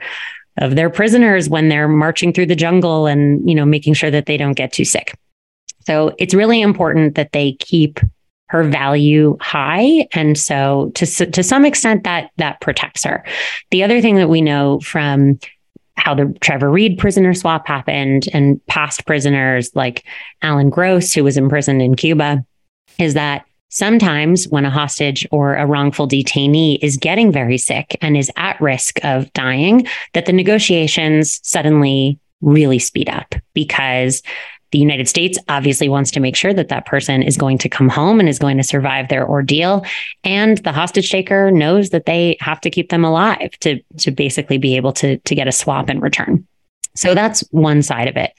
of 0.58 0.76
their 0.76 0.88
prisoners 0.88 1.48
when 1.48 1.68
they're 1.68 1.88
marching 1.88 2.32
through 2.32 2.46
the 2.46 2.56
jungle 2.56 3.06
and 3.06 3.48
you 3.48 3.54
know 3.54 3.66
making 3.66 3.92
sure 3.92 4.10
that 4.10 4.26
they 4.26 4.36
don't 4.36 4.54
get 4.54 4.72
too 4.72 4.84
sick. 4.84 5.14
So 5.86 6.14
it's 6.18 6.32
really 6.32 6.62
important 6.62 7.16
that 7.16 7.32
they 7.32 7.52
keep 7.52 8.00
her 8.48 8.62
value 8.62 9.36
high 9.40 10.06
and 10.12 10.38
so 10.38 10.92
to 10.94 11.06
to 11.06 11.42
some 11.42 11.64
extent 11.64 12.04
that 12.04 12.30
that 12.38 12.60
protects 12.60 13.04
her. 13.04 13.24
The 13.70 13.82
other 13.82 14.00
thing 14.00 14.16
that 14.16 14.28
we 14.28 14.40
know 14.40 14.80
from 14.80 15.38
how 15.96 16.14
the 16.14 16.34
Trevor 16.40 16.70
Reed 16.70 16.98
prisoner 16.98 17.34
swap 17.34 17.66
happened 17.66 18.28
and 18.32 18.64
past 18.66 19.06
prisoners 19.06 19.70
like 19.74 20.04
Alan 20.42 20.70
Gross 20.70 21.12
who 21.12 21.24
was 21.24 21.36
imprisoned 21.36 21.82
in 21.82 21.94
Cuba 21.94 22.44
is 22.98 23.14
that 23.14 23.44
Sometimes, 23.74 24.46
when 24.46 24.64
a 24.64 24.70
hostage 24.70 25.26
or 25.32 25.56
a 25.56 25.66
wrongful 25.66 26.06
detainee 26.06 26.78
is 26.80 26.96
getting 26.96 27.32
very 27.32 27.58
sick 27.58 27.98
and 28.00 28.16
is 28.16 28.30
at 28.36 28.60
risk 28.60 29.04
of 29.04 29.32
dying, 29.32 29.84
that 30.12 30.26
the 30.26 30.32
negotiations 30.32 31.40
suddenly 31.42 32.20
really 32.40 32.78
speed 32.78 33.08
up 33.08 33.34
because 33.52 34.22
the 34.74 34.80
United 34.80 35.08
States 35.08 35.38
obviously 35.48 35.88
wants 35.88 36.10
to 36.10 36.18
make 36.18 36.34
sure 36.34 36.52
that 36.52 36.68
that 36.68 36.84
person 36.84 37.22
is 37.22 37.36
going 37.36 37.58
to 37.58 37.68
come 37.68 37.88
home 37.88 38.18
and 38.18 38.28
is 38.28 38.40
going 38.40 38.56
to 38.56 38.64
survive 38.64 39.08
their 39.08 39.24
ordeal. 39.24 39.86
And 40.24 40.58
the 40.58 40.72
hostage 40.72 41.12
taker 41.12 41.52
knows 41.52 41.90
that 41.90 42.06
they 42.06 42.36
have 42.40 42.60
to 42.62 42.70
keep 42.70 42.88
them 42.88 43.04
alive 43.04 43.52
to, 43.60 43.80
to 43.98 44.10
basically 44.10 44.58
be 44.58 44.74
able 44.74 44.92
to, 44.94 45.18
to 45.18 45.34
get 45.36 45.46
a 45.46 45.52
swap 45.52 45.88
in 45.88 46.00
return. 46.00 46.44
So 46.96 47.14
that's 47.14 47.42
one 47.52 47.82
side 47.82 48.08
of 48.08 48.16
it. 48.16 48.32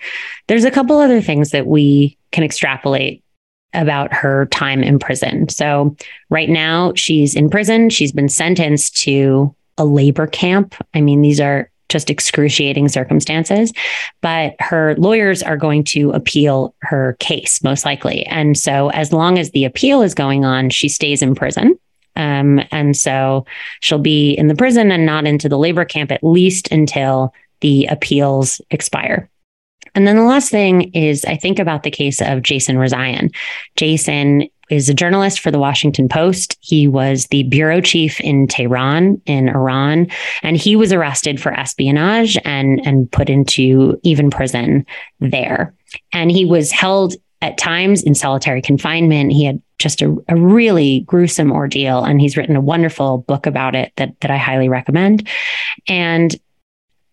There's 0.47 0.65
a 0.65 0.71
couple 0.71 0.99
other 0.99 1.21
things 1.21 1.51
that 1.51 1.67
we 1.67 2.17
can 2.33 2.43
extrapolate 2.43 3.23
about 3.73 4.13
her 4.13 4.47
time 4.47 4.83
in 4.83 4.99
prison. 4.99 5.47
So, 5.47 5.95
right 6.29 6.49
now, 6.49 6.91
she's 6.95 7.33
in 7.33 7.49
prison. 7.49 7.89
She's 7.89 8.11
been 8.11 8.29
sentenced 8.29 8.97
to 9.03 9.55
a 9.77 9.85
labor 9.85 10.27
camp. 10.27 10.75
I 10.93 10.99
mean, 10.99 11.21
these 11.21 11.39
are 11.39 11.69
just 11.89 12.09
excruciating 12.09 12.89
circumstances, 12.89 13.71
but 14.21 14.55
her 14.59 14.95
lawyers 14.97 15.43
are 15.43 15.57
going 15.57 15.83
to 15.83 16.11
appeal 16.11 16.73
her 16.81 17.15
case, 17.19 17.63
most 17.63 17.85
likely. 17.85 18.25
And 18.25 18.57
so, 18.57 18.89
as 18.89 19.13
long 19.13 19.37
as 19.37 19.51
the 19.51 19.65
appeal 19.65 20.01
is 20.01 20.13
going 20.13 20.45
on, 20.45 20.69
she 20.69 20.89
stays 20.89 21.21
in 21.21 21.35
prison. 21.35 21.77
Um, 22.15 22.61
and 22.71 22.95
so, 22.95 23.45
she'll 23.81 23.99
be 23.99 24.33
in 24.33 24.47
the 24.47 24.55
prison 24.55 24.91
and 24.91 25.05
not 25.05 25.27
into 25.27 25.49
the 25.49 25.57
labor 25.57 25.85
camp 25.85 26.11
at 26.11 26.23
least 26.23 26.71
until 26.71 27.33
the 27.61 27.85
appeals 27.87 28.61
expire. 28.71 29.29
And 29.95 30.05
then 30.05 30.17
the 30.17 30.23
last 30.23 30.49
thing 30.49 30.91
is 30.91 31.23
I 31.25 31.37
think 31.37 31.57
about 31.57 31.83
the 31.83 31.91
case 31.91 32.21
of 32.21 32.43
Jason 32.43 32.75
Rezaian. 32.75 33.33
Jason 33.77 34.49
is 34.69 34.89
a 34.89 34.93
journalist 34.93 35.39
for 35.39 35.51
the 35.51 35.59
Washington 35.59 36.09
Post. 36.09 36.57
He 36.61 36.87
was 36.87 37.27
the 37.27 37.43
bureau 37.43 37.81
chief 37.81 38.19
in 38.21 38.47
Tehran 38.47 39.21
in 39.25 39.49
Iran, 39.49 40.07
and 40.43 40.57
he 40.57 40.75
was 40.75 40.91
arrested 40.91 41.41
for 41.41 41.53
espionage 41.53 42.37
and, 42.43 42.85
and 42.85 43.11
put 43.11 43.29
into 43.29 43.99
even 44.03 44.29
prison 44.29 44.85
there. 45.19 45.73
And 46.13 46.31
he 46.31 46.45
was 46.45 46.71
held 46.71 47.15
at 47.41 47.57
times 47.57 48.01
in 48.01 48.15
solitary 48.15 48.61
confinement. 48.61 49.31
He 49.31 49.45
had 49.45 49.61
just 49.77 50.01
a, 50.01 50.15
a 50.27 50.35
really 50.35 51.01
gruesome 51.01 51.51
ordeal, 51.51 52.03
and 52.03 52.19
he's 52.19 52.37
written 52.37 52.55
a 52.55 52.61
wonderful 52.61 53.19
book 53.19 53.45
about 53.45 53.75
it 53.75 53.91
that, 53.97 54.19
that 54.21 54.31
I 54.31 54.37
highly 54.37 54.69
recommend. 54.69 55.27
And 55.87 56.35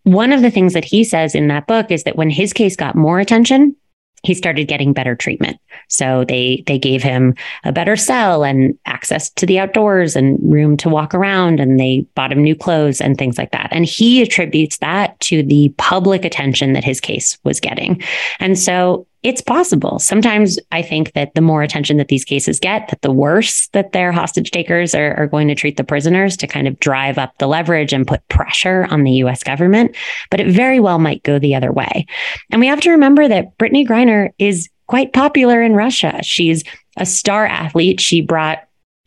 one 0.05 0.33
of 0.33 0.43
the 0.43 0.51
things 0.51 0.73
that 0.73 0.85
he 0.85 1.05
says 1.05 1.35
in 1.35 1.49
that 1.49 1.67
book 1.67 1.91
is 1.91 2.05
that 2.05 2.17
when 2.17 2.31
his 2.31 2.53
case 2.53 2.77
got 2.77 2.95
more 2.95 3.21
attention, 3.21 3.77
he 4.23 4.35
started 4.35 4.69
getting 4.69 4.93
better 4.93 5.15
treatment. 5.15 5.59
So 5.89 6.25
they 6.25 6.63
they 6.67 6.79
gave 6.79 7.03
him 7.03 7.35
a 7.65 7.73
better 7.73 7.97
cell 7.97 8.45
and 8.45 8.79
access 8.87 9.31
to 9.31 9.47
the 9.47 9.59
outdoors 9.59 10.15
and 10.15 10.39
room 10.43 10.77
to 10.79 10.89
walk 10.89 11.15
around 11.15 11.61
and 11.61 11.79
they 11.79 12.07
bought 12.15 12.33
him 12.33 12.43
new 12.43 12.55
clothes 12.55 13.01
and 13.01 13.19
things 13.19 13.37
like 13.37 13.51
that. 13.51 13.69
And 13.73 13.85
he 13.85 14.23
attributes 14.23 14.79
that 14.79 15.19
to 15.21 15.43
the 15.43 15.75
public 15.77 16.25
attention 16.25 16.73
that 16.73 16.85
his 16.85 17.01
case 17.01 17.39
was 17.45 17.61
getting. 17.61 18.03
And 18.39 18.59
so 18.59 19.07
it's 19.23 19.41
possible. 19.41 19.99
Sometimes 20.01 20.59
I 20.73 20.83
think 20.83 21.13
that 21.13 21.35
the 21.35 21.41
more 21.41 21.63
attention 21.63 21.97
that 21.99 22.09
these 22.09 22.25
cases 22.25 22.59
get, 22.59 22.89
that 22.89 23.03
the 23.03 23.13
worse 23.13 23.69
that 23.69 23.93
their 23.93 24.11
hostage 24.11 24.51
takers 24.51 24.95
are, 24.95 25.15
are 25.15 25.29
going 25.29 25.47
to 25.49 25.55
treat 25.55 25.77
the 25.77 25.85
prisoners 25.85 26.37
to 26.39 26.47
kind 26.49 26.67
of 26.67 26.79
drive 26.81 27.19
up 27.19 27.37
the 27.39 27.47
leverage 27.47 27.93
and 27.93 28.07
put 28.07 28.27
pressure 28.29 28.87
on 28.91 29.05
the 29.05 29.13
US 29.13 29.45
government. 29.45 29.95
But 30.31 30.41
it 30.41 30.49
very 30.49 30.81
well 30.81 30.99
might 30.99 31.23
go 31.23 31.39
the 31.39 31.55
other 31.55 31.73
way. 31.73 32.07
And 32.51 32.61
we 32.61 32.67
have 32.67 32.81
to 32.81 32.91
remember 32.91 33.29
that 33.29 33.57
Brittney 33.59 33.87
Griner 33.87 34.31
is 34.39 34.69
quite 34.89 35.13
popular 35.13 35.63
in 35.63 35.75
Russia. 35.75 36.21
She's 36.23 36.65
a 36.97 37.07
star 37.07 37.47
athlete. 37.47 38.01
She 38.01 38.21
brought 38.21 38.65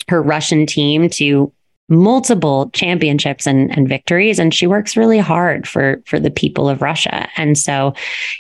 her 0.08 0.22
Russian 0.22 0.66
team 0.66 1.10
to 1.10 1.52
multiple 1.88 2.70
championships 2.72 3.46
and, 3.46 3.76
and 3.78 3.88
victories 3.88 4.40
and 4.40 4.54
she 4.54 4.66
works 4.66 4.98
really 4.98 5.20
hard 5.20 5.68
for 5.68 6.02
for 6.06 6.20
the 6.20 6.32
people 6.32 6.68
of 6.68 6.82
Russia 6.82 7.30
and 7.38 7.58
so 7.58 7.94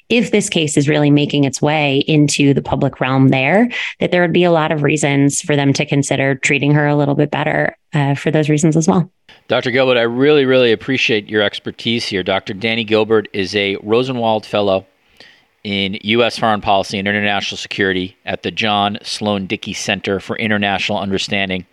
if 0.09 0.31
this 0.31 0.49
case 0.49 0.75
is 0.77 0.89
really 0.89 1.11
making 1.11 1.43
its 1.43 1.61
way 1.61 1.99
into 2.07 2.55
the 2.55 2.61
public 2.61 2.99
realm 2.99 3.29
there 3.29 3.69
that 3.99 4.11
there 4.11 4.21
would 4.21 4.33
be 4.33 4.43
a 4.43 4.51
lot 4.51 4.71
of 4.71 4.81
reasons 4.81 5.41
for 5.41 5.55
them 5.55 5.73
to 5.73 5.85
consider 5.85 6.33
treating 6.33 6.71
her 6.71 6.87
a 6.87 6.95
little 6.95 7.13
bit 7.13 7.29
better 7.29 7.77
uh, 7.93 8.15
for 8.15 8.31
those 8.31 8.49
reasons 8.49 8.75
as 8.75 8.87
well 8.87 9.11
Dr. 9.47 9.69
Gilbert, 9.69 9.97
I 9.97 10.03
really, 10.03 10.43
really 10.45 10.71
appreciate 10.71 11.29
your 11.29 11.43
expertise 11.43 12.07
here. 12.07 12.23
Dr. 12.23 12.55
Dani 12.55 12.85
Gilbert 12.85 13.27
is 13.31 13.55
a 13.55 13.75
Rosenwald 13.83 14.43
Fellow 14.43 14.87
in 15.63 15.99
U.S. 16.01 16.39
foreign 16.39 16.61
policy 16.61 16.97
and 16.97 17.07
international 17.07 17.57
security 17.57 18.17
at 18.25 18.41
the 18.41 18.49
John 18.49 18.97
Sloan 19.03 19.45
Dickey 19.45 19.73
Center 19.73 20.19
for 20.19 20.35
International 20.37 20.97
Understanding 20.97 21.65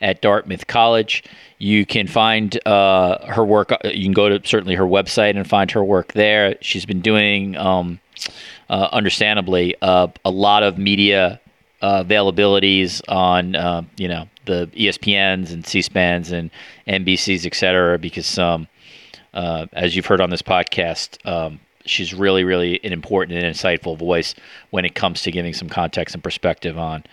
at 0.00 0.22
Dartmouth 0.22 0.66
College. 0.66 1.22
You 1.58 1.84
can 1.84 2.06
find 2.06 2.58
uh, 2.66 3.26
her 3.26 3.44
work. 3.44 3.72
You 3.84 4.04
can 4.04 4.12
go 4.12 4.28
to 4.28 4.46
certainly 4.46 4.74
her 4.74 4.84
website 4.84 5.36
and 5.36 5.48
find 5.48 5.70
her 5.72 5.84
work 5.84 6.12
there. 6.14 6.56
She's 6.60 6.86
been 6.86 7.00
doing, 7.00 7.56
um, 7.56 8.00
uh, 8.68 8.88
understandably, 8.92 9.76
uh, 9.82 10.08
a 10.24 10.30
lot 10.30 10.62
of 10.62 10.78
media 10.78 11.40
uh, 11.82 12.04
availabilities 12.04 13.00
on 13.08 13.56
uh, 13.56 13.82
you 13.96 14.08
know 14.08 14.28
the 14.46 14.68
ESPNs 14.74 15.52
and 15.52 15.66
C-SPANs 15.66 16.32
and 16.32 16.50
NBCs, 16.88 17.46
et 17.46 17.54
cetera, 17.54 17.98
because 17.98 18.38
um, 18.38 18.66
uh, 19.34 19.66
as 19.72 19.94
you've 19.94 20.06
heard 20.06 20.20
on 20.20 20.30
this 20.30 20.42
podcast, 20.42 21.24
um, 21.26 21.60
she's 21.84 22.12
really, 22.12 22.44
really 22.44 22.80
an 22.84 22.92
important 22.92 23.38
and 23.38 23.54
insightful 23.54 23.98
voice 23.98 24.34
when 24.70 24.84
it 24.84 24.94
comes 24.94 25.22
to 25.22 25.30
giving 25.30 25.52
some 25.52 25.68
context 25.68 26.14
and 26.14 26.24
perspective 26.24 26.78
on 26.78 27.04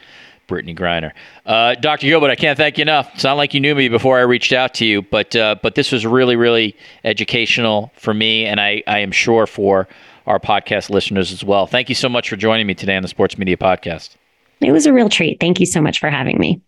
Brittney 0.47 0.77
Griner. 0.77 1.11
Uh, 1.45 1.75
Dr. 1.75 2.07
Gilbert, 2.07 2.29
I 2.29 2.35
can't 2.35 2.57
thank 2.57 2.77
you 2.77 2.81
enough. 2.83 3.11
It's 3.13 3.23
not 3.23 3.37
like 3.37 3.53
you 3.53 3.59
knew 3.59 3.75
me 3.75 3.89
before 3.89 4.17
I 4.17 4.21
reached 4.21 4.53
out 4.53 4.73
to 4.75 4.85
you, 4.85 5.01
but 5.01 5.35
uh, 5.35 5.55
but 5.61 5.75
this 5.75 5.91
was 5.91 6.05
really, 6.05 6.35
really 6.35 6.75
educational 7.03 7.91
for 7.95 8.13
me, 8.13 8.45
and 8.45 8.59
I, 8.59 8.83
I 8.87 8.99
am 8.99 9.11
sure 9.11 9.45
for 9.45 9.87
our 10.25 10.39
podcast 10.39 10.89
listeners 10.89 11.31
as 11.31 11.43
well. 11.43 11.67
Thank 11.67 11.89
you 11.89 11.95
so 11.95 12.09
much 12.09 12.29
for 12.29 12.35
joining 12.35 12.67
me 12.67 12.73
today 12.73 12.95
on 12.95 13.01
the 13.01 13.07
Sports 13.07 13.37
Media 13.37 13.57
Podcast. 13.57 14.15
It 14.59 14.71
was 14.71 14.85
a 14.85 14.93
real 14.93 15.09
treat. 15.09 15.39
Thank 15.39 15.59
you 15.59 15.65
so 15.65 15.81
much 15.81 15.99
for 15.99 16.09
having 16.09 16.37
me. 16.39 16.61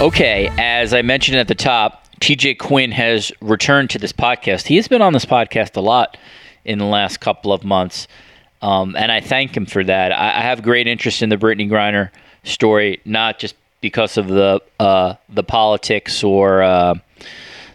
Okay, 0.00 0.48
as 0.58 0.94
I 0.94 1.02
mentioned 1.02 1.38
at 1.38 1.48
the 1.48 1.56
top, 1.56 2.04
TJ 2.20 2.58
Quinn 2.58 2.92
has 2.92 3.32
returned 3.40 3.90
to 3.90 3.98
this 3.98 4.12
podcast. 4.12 4.66
He 4.68 4.76
has 4.76 4.86
been 4.86 5.02
on 5.02 5.12
this 5.12 5.24
podcast 5.24 5.76
a 5.76 5.80
lot 5.80 6.16
in 6.64 6.78
the 6.78 6.84
last 6.84 7.18
couple 7.18 7.52
of 7.52 7.64
months, 7.64 8.06
um, 8.62 8.96
and 8.96 9.12
I 9.12 9.20
thank 9.20 9.56
him 9.56 9.66
for 9.66 9.84
that. 9.84 10.12
I, 10.12 10.38
I, 10.38 10.42
have 10.42 10.62
great 10.62 10.86
interest 10.86 11.22
in 11.22 11.28
the 11.28 11.36
Brittney 11.36 11.68
Griner 11.68 12.10
story, 12.42 13.00
not 13.04 13.38
just 13.38 13.54
because 13.80 14.16
of 14.16 14.28
the 14.28 14.60
uh, 14.80 15.14
the 15.28 15.44
politics 15.44 16.24
or 16.24 16.62
uh, 16.62 16.94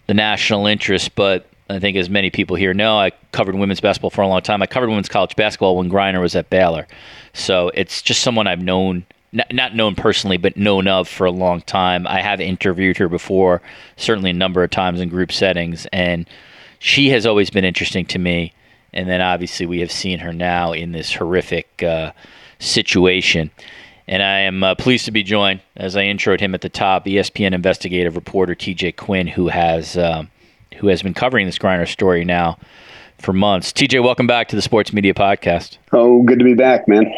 the 0.06 0.14
national 0.14 0.66
interest, 0.66 1.14
but 1.14 1.46
I 1.70 1.78
think 1.78 1.96
as 1.96 2.10
many 2.10 2.30
people 2.30 2.56
here 2.56 2.74
know, 2.74 2.98
I 2.98 3.12
covered 3.32 3.54
women's 3.54 3.80
basketball 3.80 4.10
for 4.10 4.20
a 4.20 4.28
long 4.28 4.42
time. 4.42 4.60
I 4.60 4.66
covered 4.66 4.88
women's 4.88 5.08
college 5.08 5.34
basketball 5.36 5.76
when 5.76 5.90
Griner 5.90 6.20
was 6.20 6.36
at 6.36 6.50
Baylor, 6.50 6.86
so 7.32 7.70
it's 7.74 8.02
just 8.02 8.20
someone 8.20 8.46
I've 8.46 8.62
known 8.62 9.06
not 9.50 9.74
known 9.74 9.96
personally, 9.96 10.36
but 10.36 10.56
known 10.56 10.86
of 10.86 11.08
for 11.08 11.26
a 11.26 11.30
long 11.30 11.60
time. 11.62 12.06
I 12.06 12.20
have 12.20 12.40
interviewed 12.40 12.98
her 12.98 13.08
before, 13.08 13.62
certainly 13.96 14.30
a 14.30 14.34
number 14.34 14.62
of 14.62 14.70
times 14.70 15.00
in 15.00 15.08
group 15.08 15.32
settings, 15.32 15.86
and 15.92 16.28
she 16.78 17.08
has 17.10 17.26
always 17.26 17.50
been 17.50 17.64
interesting 17.64 18.04
to 18.06 18.18
me. 18.18 18.52
And 18.94 19.08
then 19.08 19.20
obviously 19.20 19.66
we 19.66 19.80
have 19.80 19.92
seen 19.92 20.20
her 20.20 20.32
now 20.32 20.72
in 20.72 20.92
this 20.92 21.12
horrific 21.12 21.82
uh, 21.82 22.12
situation. 22.58 23.50
And 24.06 24.22
I 24.22 24.40
am 24.40 24.62
uh, 24.62 24.74
pleased 24.76 25.04
to 25.06 25.10
be 25.10 25.22
joined, 25.22 25.60
as 25.76 25.96
I 25.96 26.04
introed 26.04 26.40
him 26.40 26.54
at 26.54 26.60
the 26.60 26.68
top, 26.68 27.04
ESPN 27.04 27.52
investigative 27.52 28.16
reporter 28.16 28.54
TJ 28.54 28.96
Quinn, 28.96 29.26
who 29.26 29.48
has 29.48 29.96
um, 29.96 30.30
who 30.76 30.88
has 30.88 31.02
been 31.02 31.14
covering 31.14 31.46
this 31.46 31.58
Griner 31.58 31.88
story 31.88 32.24
now 32.24 32.58
for 33.18 33.32
months. 33.32 33.72
TJ, 33.72 34.02
welcome 34.02 34.26
back 34.26 34.48
to 34.48 34.56
the 34.56 34.62
Sports 34.62 34.92
Media 34.92 35.14
Podcast. 35.14 35.78
Oh, 35.92 36.22
good 36.22 36.38
to 36.38 36.44
be 36.44 36.54
back, 36.54 36.86
man. 36.86 37.12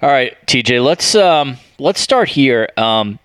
All 0.00 0.10
right, 0.10 0.36
TJ, 0.46 0.84
let's 0.84 1.14
um, 1.16 1.56
let's 1.78 2.00
start 2.00 2.28
here. 2.28 2.68
Um, 2.76 3.18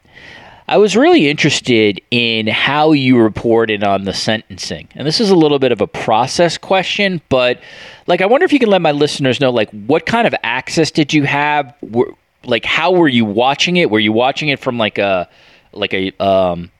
I 0.72 0.78
was 0.78 0.95
really 0.95 1.30
interested 1.30 1.99
in 2.11 2.47
how 2.47 2.93
you 2.93 3.22
reported 3.22 3.84
on 3.84 4.05
the 4.05 4.13
sentencing, 4.13 4.88
and 4.95 5.05
this 5.05 5.19
is 5.19 5.30
a 5.30 5.36
little 5.36 5.59
bit 5.59 5.74
of 5.74 5.82
a 5.82 5.86
process 5.86 6.57
question, 6.57 7.22
but 7.28 7.59
like 8.07 8.22
I 8.22 8.26
wonder 8.26 8.45
if 8.45 8.53
you 8.53 8.59
can 8.59 8.69
let 8.69 8.82
my 8.82 8.93
listeners 8.93 9.41
know, 9.41 9.49
like, 9.49 9.69
what 9.72 10.05
kind 10.05 10.26
of 10.26 10.34
access 10.43 10.89
did 10.89 11.13
you 11.13 11.24
have? 11.24 11.76
Were, 11.82 12.13
like, 12.45 12.63
how 12.63 12.93
were 12.93 13.09
you 13.09 13.26
watching 13.26 13.76
it? 13.76 13.89
Were 13.89 13.99
you 13.99 14.13
watching 14.13 14.47
it 14.47 14.59
from 14.61 14.78
like 14.78 14.97
a 14.97 15.28
like 15.74 15.93
a 15.93 16.13
um, 16.24 16.72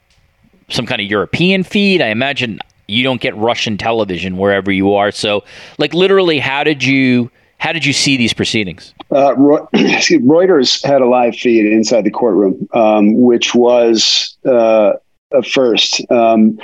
some 0.70 0.86
kind 0.86 1.02
of 1.02 1.08
European 1.08 1.64
feed? 1.64 2.02
I 2.02 2.12
imagine 2.12 2.62
you 2.88 3.04
don't 3.04 3.20
get 3.20 3.36
Russian 3.36 3.78
television 3.78 4.38
wherever 4.38 4.72
you 4.72 4.94
are, 4.94 5.12
so 5.12 5.44
like 5.80 5.94
literally, 5.94 6.40
how 6.40 6.64
did 6.64 6.82
you? 6.82 7.30
How 7.62 7.74
did 7.74 7.86
you 7.86 7.94
see 7.94 8.18
these 8.18 8.34
proceedings? 8.34 8.96
Uh, 9.12 9.36
Reuters 9.36 10.84
had 10.84 11.04
a 11.04 11.06
live 11.06 11.36
feed 11.36 11.72
inside 11.72 12.06
the 12.06 12.10
courtroom, 12.10 12.68
um, 12.74 13.22
which 13.22 13.54
was 13.54 14.36
uh, 14.48 14.94
a 15.32 15.44
first. 15.44 16.02
Um, 16.12 16.58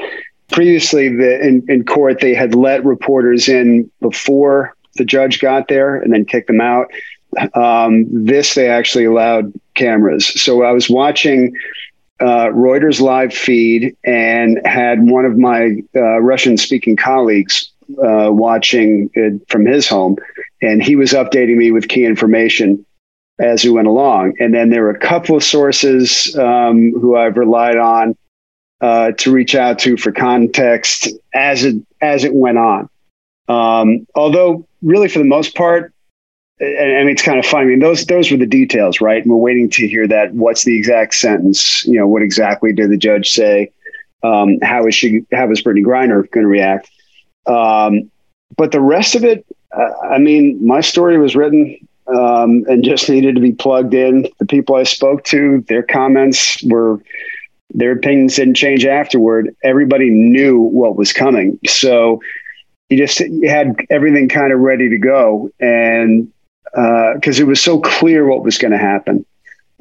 previously, 0.52 1.16
the, 1.16 1.40
in, 1.40 1.64
in 1.70 1.86
court, 1.86 2.20
they 2.20 2.34
had 2.34 2.56
let 2.56 2.84
reporters 2.84 3.48
in 3.48 3.92
before 4.02 4.76
the 4.96 5.06
judge 5.06 5.40
got 5.40 5.68
there 5.68 5.98
and 5.98 6.12
then 6.12 6.26
kicked 6.26 6.48
them 6.48 6.62
out. 6.62 6.88
Um, 7.54 8.08
this, 8.10 8.56
they 8.56 8.68
actually 8.68 9.06
allowed 9.06 9.54
cameras. 9.76 10.26
So 10.42 10.64
I 10.64 10.72
was 10.72 10.90
watching 10.90 11.56
uh, 12.20 12.48
Reuters 12.48 13.00
live 13.00 13.36
feed 13.36 13.96
and 14.04 14.60
had 14.66 15.04
one 15.04 15.26
of 15.26 15.38
my 15.38 15.76
uh, 15.96 16.22
Russian 16.22 16.58
speaking 16.58 16.96
colleagues 16.96 17.72
uh, 18.02 18.30
watching 18.32 19.10
from 19.48 19.66
his 19.66 19.88
home, 19.88 20.18
and 20.62 20.82
he 20.82 20.96
was 20.96 21.12
updating 21.12 21.58
me 21.58 21.72
with 21.72 21.88
key 21.88 22.06
information 22.06 22.86
as 23.40 23.64
we 23.64 23.70
went 23.70 23.88
along. 23.88 24.34
And 24.40 24.54
then 24.54 24.70
there 24.70 24.84
were 24.84 24.92
a 24.92 25.00
couple 25.00 25.36
of 25.36 25.44
sources 25.44 26.36
um, 26.38 26.92
who 26.94 27.16
I've 27.16 27.38
relied 27.38 27.78
on 27.78 28.16
uh, 28.82 29.12
to 29.12 29.32
reach 29.32 29.56
out 29.56 29.80
to 29.80 29.98
for 29.98 30.12
context 30.12 31.10
as 31.34 31.64
it 31.64 31.76
as 32.02 32.24
it 32.24 32.34
went 32.34 32.58
on. 32.58 32.90
Um, 33.48 34.06
although, 34.14 34.68
really, 34.82 35.08
for 35.08 35.20
the 35.20 35.26
most 35.26 35.56
part, 35.56 35.94
and, 36.60 36.92
and, 36.92 37.10
it's 37.10 37.22
kind 37.22 37.40
of 37.40 37.46
funny. 37.46 37.64
I 37.64 37.68
mean, 37.70 37.80
those 37.80 38.06
those 38.06 38.30
were 38.30 38.38
the 38.38 38.46
details, 38.46 39.00
right? 39.02 39.22
And 39.22 39.32
we're 39.32 39.38
waiting 39.38 39.70
to 39.72 39.88
hear 39.88 40.08
that. 40.08 40.34
What's 40.34 40.64
the 40.64 40.78
exact 40.78 41.16
sentence? 41.16 41.86
You 41.86 42.00
know, 42.00 42.08
what 42.08 42.22
exactly 42.22 42.74
did 42.74 42.90
the 42.92 42.98
judge 42.98 43.32
say? 43.32 43.72
Um, 44.24 44.60
how 44.62 44.86
is 44.86 44.96
she? 44.96 45.26
How 45.32 45.50
is 45.52 45.62
Brittney 45.62 45.84
Griner 45.84 46.30
going 46.32 46.44
to 46.44 46.50
react? 46.50 46.90
Um, 47.48 48.12
but 48.56 48.72
the 48.72 48.82
rest 48.82 49.16
of 49.16 49.24
it, 49.24 49.46
uh, 49.76 50.08
I 50.10 50.18
mean, 50.18 50.66
my 50.66 50.82
story 50.82 51.18
was 51.18 51.36
written 51.36 51.78
um, 52.08 52.64
and 52.68 52.84
just 52.84 53.10
needed 53.10 53.36
to 53.36 53.42
be 53.42 53.52
plugged 53.52 53.94
in. 53.94 54.28
The 54.40 54.46
people 54.46 54.76
I 54.76 54.84
spoke 54.84 55.24
to, 55.26 55.64
their 55.68 55.84
comments 55.84 56.64
were, 56.64 57.02
their 57.74 57.92
opinions 57.92 58.36
didn't 58.36 58.56
change 58.56 58.86
afterward. 58.86 59.56
Everybody 59.64 60.10
knew 60.10 60.60
what 60.60 60.96
was 60.96 61.14
coming. 61.14 61.60
So 61.68 62.22
you 62.90 62.98
just 62.98 63.20
you 63.20 63.50
had 63.50 63.76
everything 63.90 64.30
kind 64.30 64.54
of 64.54 64.60
ready 64.60 64.90
to 64.90 64.98
go. 64.98 65.50
And 65.60 66.32
because 66.72 67.40
uh, 67.40 67.44
it 67.44 67.48
was 67.48 67.62
so 67.62 67.80
clear 67.80 68.26
what 68.26 68.44
was 68.44 68.58
going 68.58 68.72
to 68.72 68.78
happen. 68.78 69.26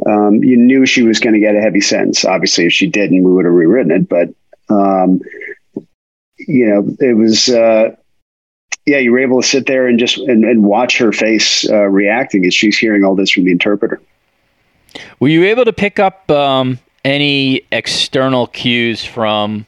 Um, 0.06 0.42
you 0.44 0.56
knew 0.56 0.86
she 0.86 1.02
was 1.02 1.20
going 1.20 1.34
to 1.34 1.40
get 1.40 1.56
a 1.56 1.60
heavy 1.60 1.80
sentence. 1.80 2.24
Obviously, 2.24 2.66
if 2.66 2.72
she 2.72 2.86
didn't, 2.86 3.22
we 3.22 3.32
would 3.32 3.44
have 3.44 3.54
rewritten 3.54 3.92
it. 3.92 4.08
But 4.08 4.28
um, 4.68 5.20
you 6.38 6.66
know, 6.66 6.96
it 7.00 7.16
was, 7.16 7.48
uh, 7.48 7.94
yeah, 8.84 8.98
you 8.98 9.12
were 9.12 9.18
able 9.18 9.42
to 9.42 9.46
sit 9.46 9.66
there 9.66 9.86
and 9.86 9.98
just 9.98 10.18
and, 10.18 10.44
and 10.44 10.64
watch 10.64 10.98
her 10.98 11.12
face 11.12 11.68
uh, 11.68 11.84
reacting 11.84 12.46
as 12.46 12.54
she's 12.54 12.78
hearing 12.78 13.04
all 13.04 13.16
this 13.16 13.30
from 13.30 13.44
the 13.44 13.50
interpreter. 13.50 14.00
Were 15.18 15.28
you 15.28 15.44
able 15.44 15.64
to 15.64 15.72
pick 15.72 15.98
up 15.98 16.30
um, 16.30 16.78
any 17.04 17.62
external 17.72 18.46
cues 18.46 19.04
from? 19.04 19.66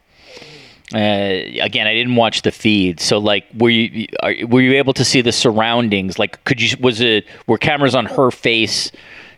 Uh, 0.94 1.42
again, 1.60 1.86
I 1.86 1.92
didn't 1.92 2.16
watch 2.16 2.42
the 2.42 2.50
feed, 2.50 2.98
so 2.98 3.18
like, 3.18 3.44
were 3.54 3.68
you 3.68 4.06
are, 4.22 4.34
were 4.46 4.62
you 4.62 4.74
able 4.74 4.94
to 4.94 5.04
see 5.04 5.20
the 5.20 5.32
surroundings? 5.32 6.18
Like, 6.18 6.42
could 6.44 6.62
you 6.62 6.78
was 6.80 7.00
it 7.00 7.26
were 7.46 7.58
cameras 7.58 7.94
on 7.94 8.06
her 8.06 8.30
face 8.30 8.90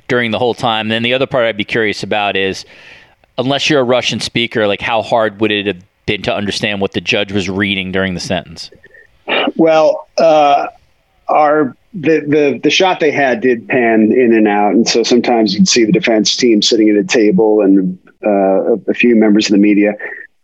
during 0.07 0.31
the 0.31 0.39
whole 0.39 0.55
time? 0.55 0.83
And 0.83 0.91
then 0.93 1.03
the 1.03 1.14
other 1.14 1.26
part 1.26 1.47
I'd 1.47 1.57
be 1.57 1.64
curious 1.64 2.05
about 2.05 2.37
is, 2.37 2.64
unless 3.37 3.68
you're 3.68 3.81
a 3.81 3.85
Russian 3.85 4.20
speaker, 4.20 4.68
like 4.68 4.81
how 4.81 5.03
hard 5.03 5.41
would 5.41 5.51
it 5.51 5.66
have 5.66 5.83
to 6.19 6.35
understand 6.35 6.81
what 6.81 6.93
the 6.93 7.01
judge 7.01 7.33
was 7.33 7.49
reading 7.49 7.93
during 7.93 8.15
the 8.15 8.21
sentence? 8.21 8.71
Well, 9.57 10.09
uh, 10.19 10.69
our 11.29 11.77
the, 11.93 12.21
the 12.21 12.61
the 12.63 12.71
shot 12.71 13.01
they 13.01 13.11
had 13.11 13.41
did 13.41 13.69
pan 13.69 14.13
in 14.13 14.33
and 14.35 14.47
out, 14.47 14.73
and 14.73 14.89
so 14.89 15.03
sometimes 15.03 15.55
you'd 15.55 15.69
see 15.69 15.85
the 15.85 15.93
defense 15.93 16.37
team 16.37 16.63
sitting 16.63 16.89
at 16.89 16.97
a 16.97 17.05
table 17.05 17.61
and 17.63 17.99
uh, 18.25 18.77
a, 18.89 18.95
few 18.95 19.17
members 19.17 19.47
of 19.47 19.53
the 19.53 19.59
media. 19.59 19.95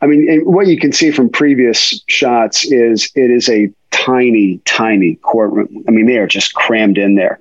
I 0.00 0.06
mean, 0.06 0.40
what 0.44 0.66
you 0.66 0.78
can 0.78 0.92
see 0.92 1.10
from 1.10 1.28
previous 1.28 2.02
shots 2.08 2.64
is 2.64 3.10
it 3.14 3.30
is 3.30 3.48
a 3.48 3.70
tiny, 3.90 4.58
tiny 4.64 5.16
courtroom. 5.16 5.84
I 5.88 5.90
mean, 5.90 6.06
they 6.06 6.18
are 6.18 6.26
just 6.26 6.54
crammed 6.54 6.98
in 6.98 7.14
there. 7.14 7.40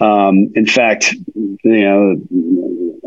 Um, 0.00 0.52
in 0.54 0.66
fact, 0.66 1.14
you 1.34 1.58
know, 1.64 2.16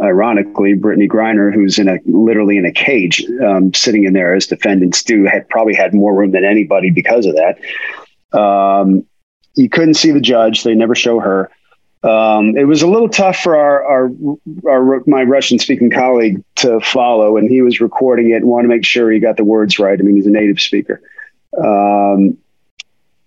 ironically, 0.02 0.76
Brittney 0.76 1.08
Griner, 1.08 1.54
who's 1.54 1.80
in 1.80 1.88
a 1.88 2.00
literally 2.06 2.58
in 2.58 2.66
a 2.66 2.72
cage, 2.72 3.26
um, 3.44 3.74
sitting 3.74 4.04
in 4.04 4.14
there 4.14 4.36
as 4.36 4.48
defendants 4.48 5.04
do, 5.04 5.26
had 5.26 5.48
probably 5.50 5.74
had 5.74 5.94
more 5.94 6.14
room 6.14 6.32
than 6.32 6.44
anybody 6.44 6.90
because 6.90 7.26
of 7.26 7.36
that. 7.36 8.38
Um, 8.38 9.06
you 9.56 9.70
couldn't 9.70 9.96
see 9.96 10.12
the 10.12 10.22
judge; 10.22 10.64
they 10.64 10.76
never 10.76 10.96
show 10.96 11.20
her. 11.20 11.50
Um, 12.04 12.56
it 12.56 12.66
was 12.66 12.84
a 12.84 12.88
little 12.88 13.10
tough 13.10 13.38
for 13.38 13.58
our, 13.58 13.84
our, 13.84 14.12
our 14.68 15.04
my 15.08 15.24
Russian 15.24 15.58
speaking 15.58 15.90
colleague 15.90 16.44
to 16.58 16.80
follow, 16.80 17.38
and 17.38 17.50
he 17.50 17.62
was 17.62 17.82
recording 17.82 18.32
it 18.32 18.36
and 18.36 18.46
wanted 18.46 18.70
to 18.70 18.76
make 18.76 18.86
sure 18.86 19.12
he 19.12 19.20
got 19.20 19.38
the 19.38 19.44
words 19.44 19.80
right. 19.80 20.00
I 20.00 20.04
mean, 20.04 20.16
he's 20.16 20.28
a 20.28 20.32
native 20.32 20.62
speaker. 20.62 21.02
Um, 21.58 22.38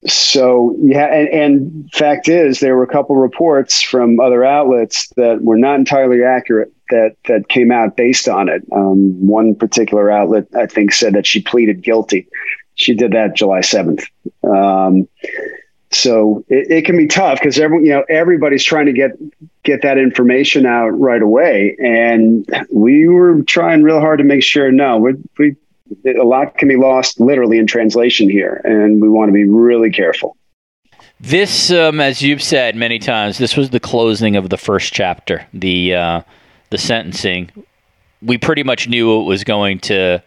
so 0.07 0.75
yeah, 0.81 1.07
and, 1.07 1.29
and 1.29 1.93
fact 1.93 2.29
is, 2.29 2.61
there 2.61 2.77
were 2.77 2.83
a 2.83 2.89
couple 2.89 3.17
reports 3.17 3.83
from 3.83 4.19
other 4.19 4.45
outlets 4.45 5.09
that 5.17 5.43
were 5.43 5.59
not 5.59 5.79
entirely 5.79 6.25
accurate 6.25 6.73
that 6.89 7.17
that 7.29 7.49
came 7.49 7.71
out 7.71 7.97
based 7.97 8.29
on 8.29 8.49
it. 8.49 8.63
Um, 8.73 9.27
one 9.27 9.55
particular 9.55 10.11
outlet, 10.11 10.47
I 10.57 10.67
think, 10.67 10.93
said 10.93 11.15
that 11.15 11.27
she 11.27 11.43
pleaded 11.43 11.83
guilty. 11.83 12.29
She 12.77 12.95
did 12.95 13.13
that 13.13 13.37
July 13.37 13.61
seventh. 13.61 14.05
Um, 14.43 15.07
so 15.91 16.45
it, 16.49 16.71
it, 16.71 16.85
can 16.85 16.97
be 16.97 17.07
tough 17.07 17.39
because 17.39 17.59
every 17.59 17.85
you 17.85 17.91
know 17.91 18.05
everybody's 18.09 18.65
trying 18.65 18.87
to 18.87 18.93
get 18.93 19.11
get 19.65 19.83
that 19.83 19.99
information 19.99 20.65
out 20.65 20.91
right 20.91 21.21
away, 21.21 21.77
and 21.79 22.49
we 22.73 23.07
were 23.07 23.43
trying 23.43 23.83
real 23.83 24.01
hard 24.01 24.19
to 24.19 24.25
make 24.25 24.43
sure. 24.43 24.73
No, 24.73 24.99
we 24.99 25.15
we 25.39 25.57
a 26.07 26.25
lot 26.25 26.57
can 26.57 26.69
be 26.69 26.77
lost 26.77 27.21
literally 27.21 27.59
in 27.59 27.67
translation 27.67 28.29
here, 28.29 28.61
and 28.65 29.01
we 29.01 29.09
want 29.09 29.29
to 29.29 29.33
be 29.33 29.45
really 29.45 29.91
careful. 29.91 30.37
This, 31.21 31.71
um, 31.71 32.01
as 32.01 32.23
you've 32.23 32.43
said 32.43 32.77
many 32.77 32.99
times, 32.99 33.39
this 33.39 33.57
was 33.57 33.71
the 33.71 33.81
closing 33.81 34.37
of 34.37 34.49
the 34.49 34.57
first 34.57 34.93
chapter, 34.93 35.47
the 35.53 35.95
uh, 35.95 36.23
the 36.71 36.79
sentencing. 36.79 37.51
We 38.23 38.39
pretty 38.39 38.63
much 38.63 38.89
knew 38.89 39.21
it 39.21 39.25
was 39.25 39.45
going 39.45 39.81
to 39.81 40.23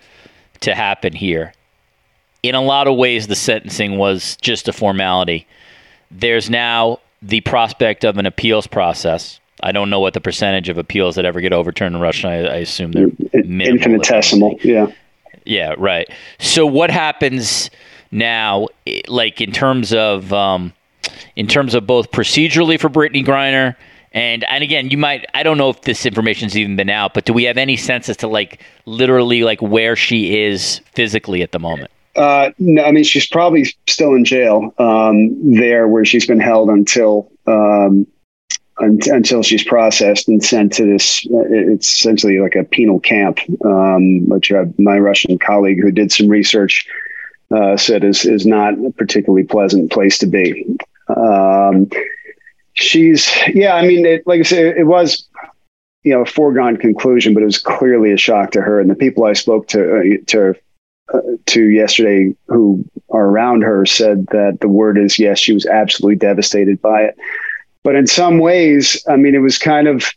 to 0.61 0.75
happen 0.75 1.13
here. 1.13 1.53
In 2.43 2.55
a 2.55 2.61
lot 2.61 2.87
of 2.87 2.97
ways, 2.97 3.27
the 3.27 3.35
sentencing 3.35 3.97
was 3.97 4.37
just 4.41 4.67
a 4.67 4.73
formality. 4.73 5.47
There's 6.11 6.49
now 6.49 6.99
the 7.21 7.41
prospect 7.41 8.03
of 8.03 8.17
an 8.17 8.25
appeals 8.25 8.67
process. 8.67 9.39
I 9.63 9.71
don't 9.71 9.89
know 9.89 10.01
what 10.01 10.13
the 10.13 10.21
percentage 10.21 10.67
of 10.67 10.77
appeals 10.77 11.15
that 11.15 11.25
ever 11.25 11.39
get 11.39 11.53
overturned 11.53 11.95
in 11.95 12.01
Russia. 12.01 12.27
I, 12.27 12.33
I 12.33 12.55
assume 12.57 12.91
they're 12.91 13.09
infinitesimal. 13.33 14.59
Yeah. 14.61 14.91
Yeah, 15.45 15.75
right. 15.77 16.09
So 16.39 16.65
what 16.65 16.89
happens 16.89 17.69
now, 18.11 18.67
like 19.07 19.41
in 19.41 19.51
terms 19.51 19.93
of 19.93 20.31
um, 20.33 20.73
in 21.35 21.47
terms 21.47 21.73
of 21.73 21.85
both 21.85 22.11
procedurally 22.11 22.79
for 22.79 22.89
Brittney 22.89 23.25
Griner 23.25 23.75
and 24.13 24.43
and 24.43 24.63
again, 24.63 24.89
you 24.89 24.97
might 24.97 25.25
I 25.33 25.43
don't 25.43 25.57
know 25.57 25.69
if 25.69 25.81
this 25.81 26.05
information's 26.05 26.55
even 26.55 26.75
been 26.75 26.89
out, 26.89 27.13
but 27.13 27.25
do 27.25 27.33
we 27.33 27.43
have 27.45 27.57
any 27.57 27.75
sense 27.75 28.07
as 28.09 28.17
to 28.17 28.27
like 28.27 28.61
literally 28.85 29.43
like 29.43 29.61
where 29.61 29.95
she 29.95 30.39
is 30.39 30.79
physically 30.93 31.41
at 31.41 31.51
the 31.51 31.59
moment? 31.59 31.89
Uh, 32.15 32.51
no, 32.59 32.83
I 32.83 32.91
mean 32.91 33.03
she's 33.03 33.25
probably 33.25 33.65
still 33.87 34.13
in 34.13 34.23
jail 34.23 34.73
um, 34.77 35.55
there, 35.55 35.87
where 35.87 36.05
she's 36.05 36.27
been 36.27 36.39
held 36.39 36.69
until 36.69 37.31
um, 37.47 38.05
until 38.79 39.43
she's 39.43 39.63
processed 39.63 40.27
and 40.27 40.43
sent 40.43 40.73
to 40.73 40.85
this. 40.85 41.25
It's 41.29 41.95
essentially 41.95 42.39
like 42.39 42.55
a 42.55 42.63
penal 42.63 42.99
camp, 42.99 43.39
um, 43.65 44.27
which 44.27 44.51
uh, 44.51 44.65
my 44.77 44.97
Russian 44.97 45.37
colleague 45.37 45.79
who 45.81 45.91
did 45.91 46.11
some 46.11 46.27
research 46.27 46.87
uh, 47.51 47.77
said 47.77 48.03
is 48.03 48.25
is 48.25 48.45
not 48.45 48.73
a 48.73 48.91
particularly 48.91 49.43
pleasant 49.43 49.91
place 49.91 50.17
to 50.19 50.25
be. 50.25 50.65
Um, 51.15 51.89
she's 52.73 53.29
yeah, 53.53 53.75
I 53.75 53.85
mean, 53.85 54.05
it, 54.05 54.25
like 54.25 54.39
I 54.39 54.43
said, 54.43 54.77
it 54.77 54.87
was 54.87 55.27
you 56.03 56.13
know 56.13 56.21
a 56.21 56.25
foregone 56.25 56.77
conclusion, 56.77 57.33
but 57.33 57.43
it 57.43 57.47
was 57.47 57.59
clearly 57.59 58.11
a 58.11 58.17
shock 58.17 58.51
to 58.51 58.61
her 58.61 58.79
and 58.79 58.89
the 58.89 58.95
people 58.95 59.25
I 59.25 59.33
spoke 59.33 59.67
to 59.69 59.97
uh, 59.97 60.03
to. 60.27 60.55
Uh, 61.13 61.19
to 61.45 61.69
yesterday, 61.69 62.33
who 62.47 62.81
are 63.09 63.25
around 63.25 63.61
her, 63.61 63.85
said 63.85 64.25
that 64.27 64.59
the 64.61 64.69
word 64.69 64.97
is 64.97 65.19
yes, 65.19 65.37
she 65.37 65.53
was 65.53 65.65
absolutely 65.65 66.15
devastated 66.15 66.81
by 66.81 67.01
it. 67.01 67.17
But 67.83 67.95
in 67.95 68.07
some 68.07 68.39
ways, 68.39 69.01
I 69.07 69.17
mean, 69.17 69.35
it 69.35 69.39
was 69.39 69.57
kind 69.57 69.87
of 69.87 70.09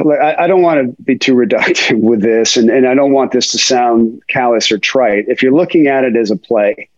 I, 0.00 0.44
I 0.44 0.46
don't 0.46 0.62
want 0.62 0.96
to 0.96 1.02
be 1.02 1.18
too 1.18 1.34
reductive 1.34 2.00
with 2.00 2.22
this, 2.22 2.56
and, 2.56 2.70
and 2.70 2.86
I 2.86 2.94
don't 2.94 3.12
want 3.12 3.32
this 3.32 3.48
to 3.52 3.58
sound 3.58 4.22
callous 4.28 4.70
or 4.70 4.78
trite. 4.78 5.26
If 5.28 5.42
you're 5.42 5.52
looking 5.52 5.86
at 5.86 6.04
it 6.04 6.16
as 6.16 6.30
a 6.30 6.36
play, 6.36 6.88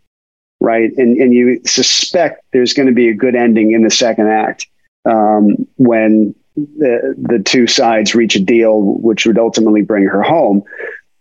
right, 0.60 0.90
and, 0.96 1.16
and 1.18 1.32
you 1.32 1.60
suspect 1.64 2.44
there's 2.52 2.72
going 2.72 2.86
to 2.86 2.94
be 2.94 3.08
a 3.08 3.14
good 3.14 3.34
ending 3.34 3.72
in 3.72 3.82
the 3.82 3.90
second 3.90 4.28
act 4.28 4.66
um, 5.04 5.66
when 5.76 6.34
the, 6.56 7.14
the 7.16 7.42
two 7.42 7.66
sides 7.66 8.14
reach 8.14 8.36
a 8.36 8.40
deal, 8.40 8.80
which 8.80 9.26
would 9.26 9.38
ultimately 9.38 9.82
bring 9.82 10.04
her 10.04 10.22
home. 10.22 10.62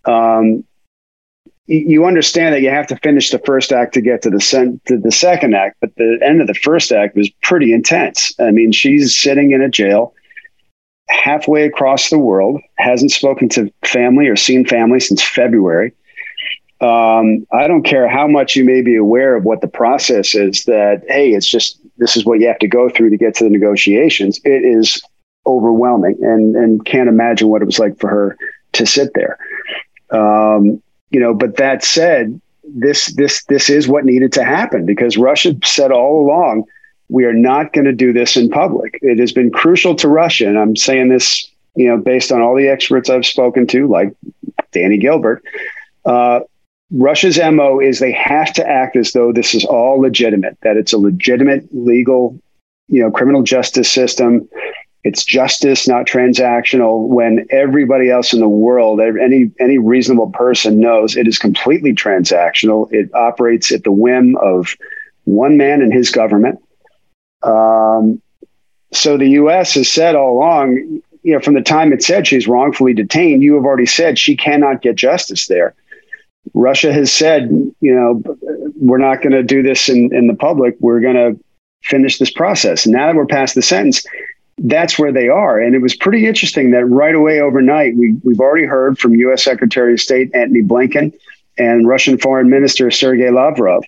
Um, 0.05 0.63
you 1.65 2.05
understand 2.05 2.53
that 2.53 2.61
you 2.61 2.69
have 2.69 2.87
to 2.87 2.97
finish 2.97 3.29
the 3.29 3.39
first 3.39 3.71
act 3.71 3.93
to 3.93 4.01
get 4.01 4.21
to 4.23 4.29
the 4.29 4.41
sen- 4.41 4.81
to 4.85 4.97
the 4.97 5.11
second 5.11 5.55
act, 5.55 5.77
but 5.79 5.95
the 5.95 6.19
end 6.21 6.41
of 6.41 6.47
the 6.47 6.53
first 6.53 6.91
act 6.91 7.15
was 7.15 7.29
pretty 7.41 7.73
intense. 7.73 8.33
I 8.39 8.51
mean, 8.51 8.71
she's 8.71 9.17
sitting 9.17 9.51
in 9.51 9.61
a 9.61 9.69
jail 9.69 10.13
halfway 11.09 11.65
across 11.65 12.09
the 12.09 12.17
world, 12.19 12.61
hasn't 12.77 13.11
spoken 13.11 13.49
to 13.49 13.71
family 13.85 14.27
or 14.27 14.35
seen 14.35 14.65
family 14.65 14.99
since 14.99 15.21
February. 15.21 15.93
Um, 16.81 17.45
I 17.51 17.67
don't 17.67 17.83
care 17.83 18.09
how 18.09 18.27
much 18.27 18.55
you 18.55 18.65
may 18.65 18.81
be 18.81 18.95
aware 18.95 19.35
of 19.35 19.45
what 19.45 19.61
the 19.61 19.67
process 19.67 20.35
is. 20.35 20.65
That 20.65 21.03
hey, 21.07 21.31
it's 21.31 21.47
just 21.47 21.79
this 21.97 22.17
is 22.17 22.25
what 22.25 22.39
you 22.39 22.47
have 22.47 22.59
to 22.59 22.67
go 22.67 22.89
through 22.89 23.11
to 23.11 23.17
get 23.17 23.35
to 23.35 23.45
the 23.45 23.49
negotiations. 23.49 24.39
It 24.43 24.65
is 24.65 25.01
overwhelming, 25.45 26.17
and 26.21 26.55
and 26.57 26.83
can't 26.85 27.07
imagine 27.07 27.47
what 27.47 27.61
it 27.61 27.65
was 27.65 27.79
like 27.79 27.97
for 27.99 28.09
her 28.09 28.37
to 28.73 28.85
sit 28.85 29.11
there. 29.13 29.37
Um, 30.11 30.81
you 31.13 31.19
know, 31.19 31.33
but 31.33 31.57
that 31.57 31.83
said, 31.83 32.41
this 32.63 33.13
this 33.13 33.43
this 33.45 33.69
is 33.69 33.87
what 33.87 34.05
needed 34.05 34.33
to 34.33 34.43
happen 34.43 34.85
because 34.85 35.17
Russia 35.17 35.55
said 35.63 35.91
all 35.91 36.25
along 36.25 36.65
we 37.09 37.25
are 37.25 37.33
not 37.33 37.73
going 37.73 37.85
to 37.85 37.93
do 37.93 38.11
this 38.11 38.35
in 38.37 38.49
public. 38.49 38.97
It 39.01 39.19
has 39.19 39.31
been 39.31 39.51
crucial 39.51 39.93
to 39.95 40.07
Russia, 40.07 40.47
and 40.47 40.57
I'm 40.57 40.75
saying 40.75 41.09
this, 41.09 41.47
you 41.75 41.87
know, 41.87 41.97
based 41.97 42.31
on 42.31 42.41
all 42.41 42.55
the 42.55 42.67
experts 42.69 43.09
I've 43.09 43.25
spoken 43.25 43.67
to, 43.67 43.87
like 43.87 44.15
Dani 44.71 44.99
Gilbert. 44.99 45.43
Uh, 46.05 46.39
Russia's 46.91 47.37
MO 47.37 47.79
is 47.79 47.99
they 47.99 48.11
have 48.13 48.53
to 48.53 48.67
act 48.67 48.95
as 48.95 49.11
though 49.11 49.31
this 49.31 49.53
is 49.53 49.65
all 49.65 49.99
legitimate, 49.99 50.57
that 50.63 50.77
it's 50.77 50.93
a 50.93 50.97
legitimate 50.97 51.67
legal, 51.71 52.39
you 52.87 53.01
know, 53.03 53.11
criminal 53.11 53.43
justice 53.43 53.91
system 53.91 54.47
it's 55.03 55.25
justice, 55.25 55.87
not 55.87 56.05
transactional. 56.05 57.07
When 57.07 57.45
everybody 57.49 58.09
else 58.09 58.33
in 58.33 58.39
the 58.39 58.47
world, 58.47 59.01
any 59.01 59.51
any 59.59 59.77
reasonable 59.77 60.31
person 60.31 60.79
knows 60.79 61.17
it 61.17 61.27
is 61.27 61.37
completely 61.37 61.93
transactional. 61.93 62.91
It 62.91 63.13
operates 63.13 63.71
at 63.71 63.83
the 63.83 63.91
whim 63.91 64.37
of 64.37 64.75
one 65.25 65.57
man 65.57 65.81
and 65.81 65.93
his 65.93 66.09
government. 66.09 66.59
Um, 67.41 68.21
so 68.93 69.17
the 69.17 69.29
U.S. 69.31 69.73
has 69.73 69.89
said 69.89 70.15
all 70.15 70.37
along, 70.37 71.01
you 71.23 71.33
know, 71.33 71.39
from 71.39 71.55
the 71.55 71.61
time 71.61 71.91
it 71.91 72.03
said 72.03 72.27
she's 72.27 72.47
wrongfully 72.47 72.93
detained, 72.93 73.43
you 73.43 73.55
have 73.55 73.65
already 73.65 73.85
said 73.85 74.17
she 74.17 74.37
cannot 74.37 74.81
get 74.81 74.95
justice 74.95 75.47
there. 75.47 75.73
Russia 76.53 76.93
has 76.93 77.11
said, 77.11 77.49
you 77.81 77.95
know, 77.95 78.21
we're 78.75 78.97
not 78.97 79.21
going 79.21 79.31
to 79.31 79.43
do 79.43 79.63
this 79.63 79.89
in, 79.89 80.13
in 80.13 80.27
the 80.27 80.35
public. 80.35 80.75
We're 80.79 80.99
going 80.99 81.15
to 81.15 81.43
finish 81.81 82.19
this 82.19 82.31
process. 82.31 82.85
Now 82.85 83.07
that 83.07 83.15
we're 83.15 83.25
past 83.25 83.55
the 83.55 83.61
sentence, 83.61 84.05
that's 84.57 84.99
where 84.99 85.11
they 85.11 85.29
are. 85.29 85.59
And 85.59 85.75
it 85.75 85.81
was 85.81 85.95
pretty 85.95 86.27
interesting 86.27 86.71
that 86.71 86.85
right 86.85 87.15
away 87.15 87.39
overnight, 87.39 87.95
we, 87.95 88.15
we've 88.23 88.39
already 88.39 88.65
heard 88.65 88.99
from 88.99 89.15
U.S. 89.15 89.43
Secretary 89.43 89.93
of 89.93 90.01
State 90.01 90.31
Antony 90.33 90.61
Blinken 90.61 91.13
and 91.57 91.87
Russian 91.87 92.17
Foreign 92.17 92.49
Minister 92.49 92.91
Sergei 92.91 93.29
Lavrov 93.29 93.83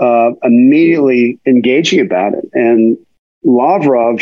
uh, 0.00 0.30
immediately 0.42 1.38
engaging 1.46 2.00
about 2.00 2.34
it. 2.34 2.48
And 2.52 2.96
Lavrov 3.44 4.20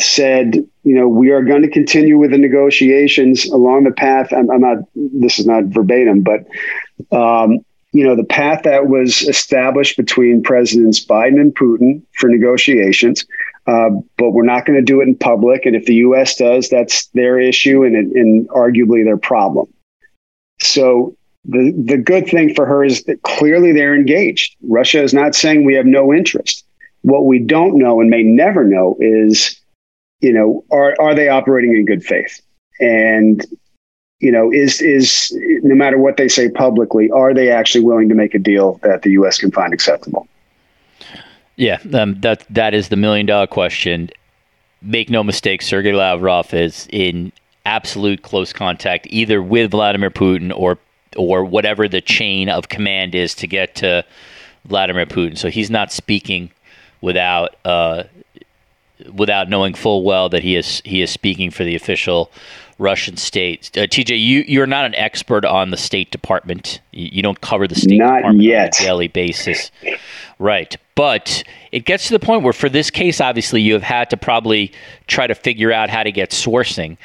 said, 0.00 0.54
you 0.82 0.94
know, 0.94 1.08
we 1.08 1.30
are 1.30 1.42
going 1.42 1.62
to 1.62 1.70
continue 1.70 2.18
with 2.18 2.32
the 2.32 2.38
negotiations 2.38 3.46
along 3.46 3.84
the 3.84 3.92
path. 3.92 4.32
I'm, 4.32 4.50
I'm 4.50 4.60
not, 4.60 4.78
this 4.94 5.38
is 5.38 5.46
not 5.46 5.64
verbatim, 5.64 6.22
but, 6.22 6.40
um, 7.16 7.60
you 7.92 8.04
know, 8.04 8.16
the 8.16 8.24
path 8.24 8.64
that 8.64 8.88
was 8.88 9.22
established 9.22 9.96
between 9.96 10.42
Presidents 10.42 11.04
Biden 11.04 11.40
and 11.40 11.54
Putin 11.54 12.02
for 12.14 12.28
negotiations. 12.28 13.24
Uh, 13.66 13.90
but 14.18 14.30
we're 14.30 14.44
not 14.44 14.66
going 14.66 14.78
to 14.78 14.84
do 14.84 15.00
it 15.00 15.08
in 15.08 15.16
public. 15.16 15.64
And 15.64 15.74
if 15.74 15.86
the 15.86 15.94
U.S. 15.94 16.36
does, 16.36 16.68
that's 16.68 17.06
their 17.08 17.40
issue 17.40 17.82
and, 17.82 17.96
and 18.12 18.48
arguably 18.50 19.04
their 19.04 19.16
problem. 19.16 19.72
So 20.60 21.16
the 21.44 21.72
the 21.84 21.98
good 21.98 22.26
thing 22.26 22.54
for 22.54 22.66
her 22.66 22.84
is 22.84 23.04
that 23.04 23.22
clearly 23.22 23.72
they're 23.72 23.94
engaged. 23.94 24.56
Russia 24.62 25.02
is 25.02 25.12
not 25.12 25.34
saying 25.34 25.64
we 25.64 25.74
have 25.74 25.86
no 25.86 26.12
interest. 26.12 26.64
What 27.02 27.26
we 27.26 27.38
don't 27.38 27.78
know 27.78 28.00
and 28.00 28.08
may 28.08 28.22
never 28.22 28.64
know 28.64 28.96
is, 29.00 29.60
you 30.20 30.32
know, 30.32 30.64
are 30.70 30.94
are 31.00 31.14
they 31.14 31.28
operating 31.28 31.76
in 31.76 31.84
good 31.84 32.04
faith? 32.04 32.40
And 32.80 33.44
you 34.20 34.32
know, 34.32 34.50
is 34.50 34.80
is 34.80 35.36
no 35.62 35.74
matter 35.74 35.98
what 35.98 36.16
they 36.16 36.28
say 36.28 36.48
publicly, 36.48 37.10
are 37.10 37.34
they 37.34 37.50
actually 37.50 37.84
willing 37.84 38.08
to 38.08 38.14
make 38.14 38.34
a 38.34 38.38
deal 38.38 38.80
that 38.82 39.02
the 39.02 39.10
U.S. 39.12 39.38
can 39.38 39.50
find 39.50 39.74
acceptable? 39.74 40.26
Yeah, 41.56 41.78
um, 41.92 42.20
that 42.20 42.44
that 42.50 42.74
is 42.74 42.88
the 42.88 42.96
million 42.96 43.26
dollar 43.26 43.46
question. 43.46 44.10
Make 44.82 45.08
no 45.08 45.22
mistake, 45.22 45.62
Sergei 45.62 45.92
Lavrov 45.92 46.52
is 46.52 46.88
in 46.90 47.32
absolute 47.64 48.22
close 48.22 48.52
contact 48.52 49.06
either 49.10 49.42
with 49.42 49.70
Vladimir 49.70 50.10
Putin 50.10 50.52
or 50.54 50.78
or 51.16 51.44
whatever 51.44 51.88
the 51.88 52.00
chain 52.00 52.48
of 52.48 52.68
command 52.68 53.14
is 53.14 53.34
to 53.36 53.46
get 53.46 53.76
to 53.76 54.04
Vladimir 54.66 55.06
Putin. 55.06 55.38
So 55.38 55.48
he's 55.48 55.70
not 55.70 55.92
speaking 55.92 56.50
without 57.00 57.56
uh, 57.64 58.04
without 59.12 59.48
knowing 59.48 59.74
full 59.74 60.02
well 60.02 60.28
that 60.30 60.42
he 60.42 60.56
is 60.56 60.82
he 60.84 61.02
is 61.02 61.10
speaking 61.10 61.50
for 61.50 61.64
the 61.64 61.74
official 61.76 62.30
Russian 62.78 63.16
state. 63.16 63.70
Uh, 63.76 63.82
TJ, 63.82 64.10
you 64.10 64.44
you're 64.46 64.66
not 64.66 64.84
an 64.84 64.94
expert 64.94 65.44
on 65.44 65.70
the 65.70 65.76
State 65.76 66.10
Department. 66.10 66.80
You, 66.92 67.08
you 67.12 67.22
don't 67.22 67.40
cover 67.40 67.68
the 67.68 67.74
State 67.74 67.98
not 67.98 68.16
Department 68.16 68.44
yet. 68.44 68.74
on 68.80 68.84
a 68.84 68.86
daily 68.86 69.08
basis, 69.08 69.70
right? 70.38 70.76
But 70.94 71.42
it 71.72 71.84
gets 71.86 72.06
to 72.06 72.12
the 72.12 72.20
point 72.20 72.42
where, 72.42 72.52
for 72.52 72.68
this 72.68 72.90
case, 72.90 73.20
obviously, 73.20 73.60
you 73.60 73.72
have 73.72 73.82
had 73.82 74.10
to 74.10 74.16
probably 74.16 74.72
try 75.08 75.26
to 75.26 75.34
figure 75.34 75.72
out 75.72 75.90
how 75.90 76.04
to 76.04 76.12
get 76.12 76.30
sourcing. 76.30 76.96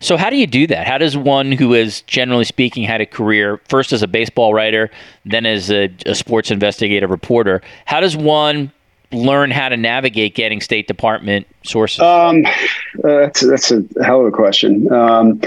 So, 0.00 0.16
how 0.16 0.30
do 0.30 0.36
you 0.36 0.46
do 0.46 0.66
that? 0.66 0.86
How 0.86 0.98
does 0.98 1.16
one 1.16 1.52
who 1.52 1.72
has, 1.72 2.02
generally 2.02 2.44
speaking, 2.44 2.82
had 2.82 3.00
a 3.00 3.06
career 3.06 3.60
first 3.68 3.92
as 3.92 4.02
a 4.02 4.08
baseball 4.08 4.52
writer, 4.52 4.90
then 5.24 5.46
as 5.46 5.70
a, 5.70 5.94
a 6.06 6.14
sports 6.14 6.50
investigative 6.50 7.10
reporter, 7.10 7.62
how 7.84 8.00
does 8.00 8.16
one 8.16 8.72
learn 9.12 9.50
how 9.50 9.68
to 9.68 9.76
navigate 9.76 10.34
getting 10.34 10.60
State 10.60 10.88
Department 10.88 11.46
sources? 11.64 12.00
Um, 12.00 12.44
uh, 12.46 12.50
that's 13.02 13.40
that's 13.46 13.70
a 13.70 13.84
hell 14.02 14.20
of 14.20 14.26
a 14.26 14.30
question. 14.30 14.92
Um, 14.92 15.40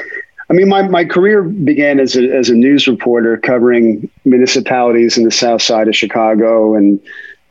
I 0.49 0.53
mean, 0.53 0.68
my, 0.68 0.88
my 0.88 1.05
career 1.05 1.43
began 1.43 1.99
as 1.99 2.16
a, 2.16 2.36
as 2.36 2.49
a 2.49 2.55
news 2.55 2.88
reporter 2.88 3.38
covering 3.38 4.10
municipalities 4.26 5.16
in 5.16 5.24
the 5.24 5.32
south 5.32 5.62
side 5.62 5.88
of 5.88 5.95
Chicago 5.95 6.74
and 6.74 6.99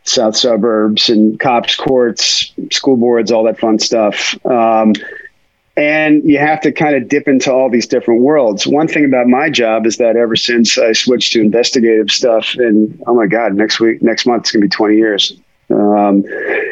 south 0.02 0.36
suburbs 0.36 1.08
and 1.08 1.38
cops 1.38 1.76
courts, 1.76 2.52
school 2.72 2.96
boards, 2.96 3.30
all 3.30 3.44
that 3.44 3.60
fun 3.60 3.78
stuff. 3.78 4.34
Um, 4.46 4.94
and 5.76 6.24
you 6.24 6.38
have 6.38 6.60
to 6.62 6.72
kind 6.72 6.96
of 6.96 7.08
dip 7.08 7.28
into 7.28 7.52
all 7.52 7.70
these 7.70 7.86
different 7.86 8.22
worlds. 8.22 8.66
One 8.66 8.88
thing 8.88 9.04
about 9.04 9.28
my 9.28 9.48
job 9.48 9.86
is 9.86 9.98
that 9.98 10.16
ever 10.16 10.34
since 10.34 10.76
I 10.76 10.92
switched 10.92 11.34
to 11.34 11.40
investigative 11.40 12.10
stuff, 12.10 12.56
and 12.56 13.00
oh 13.06 13.14
my 13.14 13.28
God, 13.28 13.54
next 13.54 13.78
week, 13.78 14.02
next 14.02 14.26
month, 14.26 14.40
it's 14.40 14.50
going 14.50 14.62
to 14.62 14.66
be 14.66 14.70
20 14.70 14.96
years. 14.96 15.38
Um, 15.70 16.24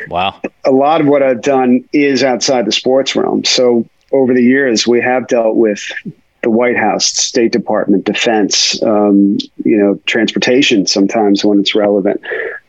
wow. 0.08 0.40
A 0.64 0.70
lot 0.70 1.00
of 1.00 1.06
what 1.06 1.22
I've 1.22 1.42
done 1.42 1.84
is 1.92 2.22
outside 2.22 2.66
the 2.66 2.72
sports 2.72 3.14
realm. 3.14 3.44
So 3.44 3.86
over 4.12 4.32
the 4.32 4.42
years, 4.42 4.86
we 4.86 5.00
have 5.00 5.28
dealt 5.28 5.56
with 5.56 5.84
the 6.42 6.50
White 6.50 6.76
House, 6.76 7.06
State 7.06 7.52
Department, 7.52 8.04
Defense, 8.04 8.80
um, 8.82 9.38
you 9.64 9.76
know, 9.76 10.00
transportation 10.06 10.86
sometimes 10.86 11.44
when 11.44 11.58
it's 11.58 11.74
relevant. 11.74 12.20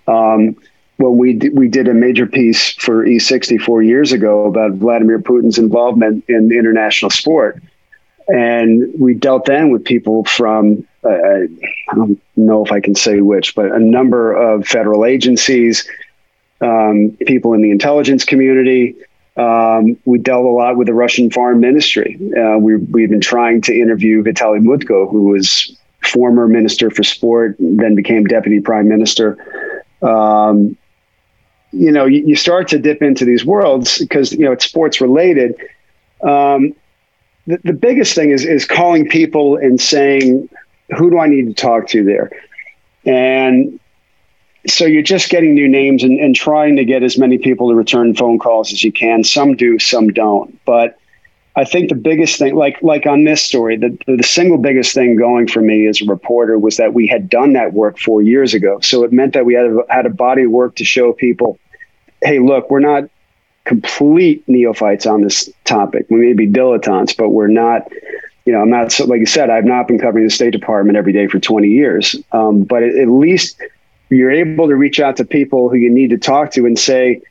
Um, 0.08 0.56
when 0.98 1.18
we 1.18 1.34
d- 1.34 1.50
we 1.50 1.68
did 1.68 1.88
a 1.88 1.94
major 1.94 2.26
piece 2.26 2.74
for 2.74 3.06
E60 3.06 3.62
four 3.62 3.84
years 3.84 4.12
ago 4.12 4.46
about 4.46 4.72
Vladimir 4.72 5.20
Putin's 5.20 5.60
involvement 5.60 6.26
in 6.28 6.52
international 6.52 7.12
sport, 7.12 7.62
and 8.28 8.92
we 9.00 9.14
dealt 9.14 9.46
then 9.46 9.70
with 9.70 9.86
people 9.86 10.24
from 10.26 10.88
uh, 11.04 11.10
I 11.10 11.96
don't 11.96 12.20
know 12.36 12.66
if 12.66 12.72
I 12.72 12.80
can 12.80 12.96
say 12.96 13.22
which, 13.22 13.56
but 13.56 13.72
a 13.72 13.80
number 13.80 14.34
of 14.34 14.68
federal 14.68 15.06
agencies, 15.06 15.88
um, 16.62 17.18
people 17.26 17.54
in 17.54 17.62
the 17.62 17.72
intelligence 17.72 18.26
community. 18.26 18.96
Um, 19.36 19.98
we 20.06 20.18
dealt 20.18 20.46
a 20.46 20.50
lot 20.50 20.78
with 20.78 20.88
the 20.88 20.94
Russian 20.94 21.30
Foreign 21.30 21.60
Ministry. 21.60 22.20
Uh, 22.36 22.58
we, 22.58 22.78
we've 22.78 23.10
been 23.10 23.22
trying 23.22 23.62
to 23.62 23.74
interview 23.74 24.24
Vitaly 24.24 24.62
Mutko, 24.62 25.10
who 25.10 25.26
was 25.26 25.78
former 26.04 26.48
minister 26.48 26.90
for 26.90 27.04
sport, 27.04 27.56
then 27.60 27.94
became 27.96 28.26
deputy 28.26 28.60
prime 28.62 28.88
minister. 28.88 29.38
Um, 30.02 30.78
you 31.72 31.92
know, 31.92 32.06
you, 32.06 32.26
you, 32.26 32.36
start 32.36 32.70
to 32.70 32.80
dip 32.80 33.02
into 33.02 33.26
these 33.26 33.46
worlds 33.46 34.00
because 34.00 34.32
you 34.32 34.40
know 34.40 34.54
it's 34.54 34.66
sports 34.66 35.02
related. 35.02 35.56
Um, 36.24 36.74
the, 37.46 37.60
the 37.64 37.74
biggest 37.74 38.16
thing 38.16 38.32
is 38.32 38.46
is 38.46 38.66
calling 38.66 39.08
people 39.08 39.58
and 39.58 39.80
saying, 39.80 40.50
"Who 40.98 41.10
do 41.10 41.20
I 41.20 41.28
need 41.28 41.48
to 41.48 41.54
talk 41.54 41.88
to 41.90 42.04
there?" 42.04 42.32
And 43.06 43.80
so 44.70 44.86
you're 44.86 45.02
just 45.02 45.30
getting 45.30 45.54
new 45.54 45.68
names 45.68 46.04
and, 46.04 46.20
and 46.20 46.36
trying 46.36 46.76
to 46.76 46.86
get 46.86 47.04
as 47.04 47.18
many 47.18 47.38
people 47.38 47.70
to 47.70 47.76
return 47.76 48.16
phone 48.16 48.40
calls 48.40 48.72
as 48.74 48.84
you 48.84 48.92
can. 48.92 49.24
Some 49.24 49.56
do, 49.56 49.80
some 49.80 50.10
don't. 50.10 50.60
But 50.66 51.00
I 51.56 51.64
think 51.64 51.90
the 51.90 51.96
biggest 51.96 52.38
thing, 52.38 52.56
like 52.56 52.82
like 52.84 53.08
on 53.08 53.24
this 53.24 53.44
story, 53.44 53.78
the, 53.78 53.98
the 54.06 54.24
single 54.24 54.60
biggest 54.60 54.94
thing 54.94 55.16
going 55.16 55.48
for 55.48 55.62
me 55.62 55.88
as 55.88 56.02
a 56.02 56.06
reporter 56.06 56.60
was 56.60 56.78
that 56.78 56.94
we 56.94 57.08
had 57.08 57.30
done 57.30 57.54
that 57.54 57.74
work 57.74 57.98
four 57.98 58.22
years 58.22 58.54
ago. 58.54 58.80
So 58.82 59.04
it 59.04 59.12
meant 59.12 59.34
that 59.34 59.46
we 59.46 59.56
had 59.56 59.66
a, 59.66 59.80
had 59.90 60.06
a 60.06 60.12
body 60.12 60.44
of 60.44 60.52
work 60.52 60.76
to 60.76 60.86
show 60.86 61.14
people, 61.14 61.58
hey, 62.22 62.40
look, 62.40 62.70
we're 62.70 62.80
not 62.80 63.10
complete 63.66 64.44
neophytes 64.48 65.06
on 65.06 65.22
this 65.22 65.50
topic. 65.66 66.06
We 66.10 66.20
may 66.20 66.34
be 66.34 66.48
dilettantes, 66.48 67.18
but 67.18 67.30
we're 67.30 67.48
not. 67.48 67.92
You 68.46 68.54
know, 68.54 68.62
I'm 68.62 68.70
not 68.70 68.98
like 69.08 69.20
you 69.20 69.26
said. 69.26 69.50
I've 69.50 69.66
not 69.66 69.88
been 69.90 70.00
covering 70.00 70.24
the 70.26 70.30
State 70.30 70.52
Department 70.52 70.98
every 70.98 71.12
day 71.12 71.28
for 71.28 71.38
20 71.38 71.68
years, 71.68 72.16
um, 72.32 72.64
but 72.64 72.82
at, 72.82 72.96
at 72.96 73.10
least 73.10 73.62
you're 74.10 74.32
able 74.32 74.68
to 74.68 74.76
reach 74.76 75.00
out 75.00 75.18
to 75.18 75.26
people 75.26 75.70
who 75.70 75.76
you 75.76 75.90
need 75.90 76.10
to 76.12 76.18
talk 76.18 76.52
to 76.52 76.66
and 76.66 76.78
say, 76.78 77.22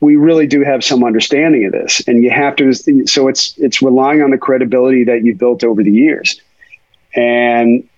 we 0.00 0.16
really 0.16 0.46
do 0.46 0.62
have 0.62 0.84
some 0.84 1.02
understanding 1.02 1.64
of 1.64 1.72
this. 1.72 2.02
And 2.06 2.22
you 2.22 2.30
have 2.30 2.56
to 2.56 2.72
so 3.06 3.28
it's 3.28 3.56
it's 3.58 3.82
relying 3.82 4.22
on 4.22 4.30
the 4.30 4.38
credibility 4.38 5.04
that 5.04 5.24
you've 5.24 5.38
built 5.38 5.64
over 5.64 5.82
the 5.82 5.92
years. 5.92 6.40
And 7.14 7.88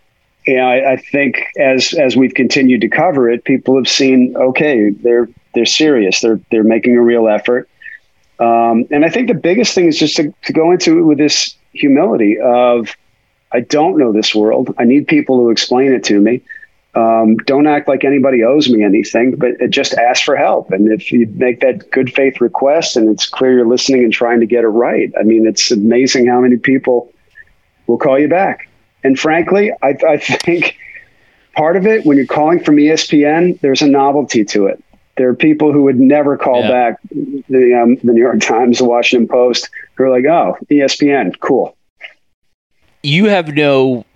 you 0.47 0.57
know, 0.57 0.69
I, 0.69 0.93
I, 0.93 0.97
think 0.97 1.47
as 1.59 1.93
as 1.95 2.17
we've 2.17 2.35
continued 2.35 2.81
to 2.83 2.89
cover 2.89 3.29
it 3.29 3.45
people 3.45 3.75
have 3.75 3.89
seen 3.89 4.37
okay 4.37 4.91
they're 4.91 5.29
they're 5.55 5.67
serious. 5.67 6.21
They're 6.21 6.41
they're 6.51 6.65
making 6.65 6.97
a 6.97 7.03
real 7.03 7.29
effort. 7.29 7.69
Um, 8.39 8.87
and 8.91 9.03
i 9.03 9.09
think 9.09 9.29
the 9.29 9.35
biggest 9.35 9.75
thing 9.75 9.87
is 9.87 9.99
just 9.99 10.17
to, 10.17 10.31
to 10.45 10.53
go 10.53 10.71
into 10.71 10.99
it 10.99 11.03
with 11.03 11.17
this 11.17 11.57
humility 11.73 12.39
of 12.39 12.95
i 13.51 13.61
don't 13.61 13.97
know 13.97 14.13
this 14.13 14.35
world. 14.35 14.75
I 14.79 14.85
need 14.85 15.09
people 15.09 15.39
to 15.39 15.51
explain 15.51 15.93
it 15.93 16.05
to 16.05 16.21
me 16.21 16.43
um, 16.97 17.37
don't 17.45 17.67
act 17.67 17.89
like 17.89 18.05
anybody 18.05 18.43
owes 18.43 18.71
me 18.71 18.83
anything, 18.83 19.37
but 19.37 19.51
just 19.69 19.93
ask 19.95 20.25
for 20.25 20.35
help. 20.35 20.71
And 20.71 20.91
if 20.91 21.13
you 21.13 21.27
make 21.35 21.61
that 21.61 21.91
good 21.91 22.13
faith 22.13 22.41
request 22.41 22.97
and 22.97 23.11
it's 23.11 23.27
clear 23.27 23.53
you're 23.53 23.69
listening 23.69 24.03
and 24.03 24.13
trying 24.13 24.41
to 24.41 24.47
get 24.47 24.65
it 24.65 24.69
right, 24.69 25.13
I 25.21 25.23
mean, 25.23 25.47
it's 25.47 25.71
amazing 25.71 26.27
how 26.27 26.41
many 26.41 26.57
people 26.57 27.13
will 27.87 27.99
call 27.99 28.19
you 28.19 28.29
back. 28.29 28.71
And 29.05 29.19
frankly, 29.19 29.73
I, 29.83 29.95
I 30.09 30.17
think 30.17 30.79
part 31.55 31.77
of 31.77 31.87
it, 31.87 32.07
when 32.07 32.17
you're 32.17 32.27
calling 32.27 32.65
from 32.65 32.77
ESPN, 32.77 33.61
there's 33.61 33.83
a 33.83 33.89
novelty 33.89 34.47
to 34.47 34.67
it. 34.67 34.83
There 35.19 35.29
are 35.29 35.35
people 35.35 35.75
who 35.75 35.83
would 35.83 36.01
never 36.01 36.39
call 36.39 36.63
yeah. 36.63 36.71
back 36.71 37.01
the, 37.11 37.75
um, 37.75 37.97
the 37.97 38.13
New 38.15 38.23
York 38.23 38.41
Times, 38.41 38.79
the 38.79 38.87
Washington 38.87 39.29
Post, 39.29 39.69
who 39.95 40.05
are 40.05 40.11
like, 40.11 40.25
oh, 40.25 40.57
ESPN, 40.71 41.39
cool. 41.41 41.77
You 43.03 43.27
have 43.27 43.55
no 43.55 44.07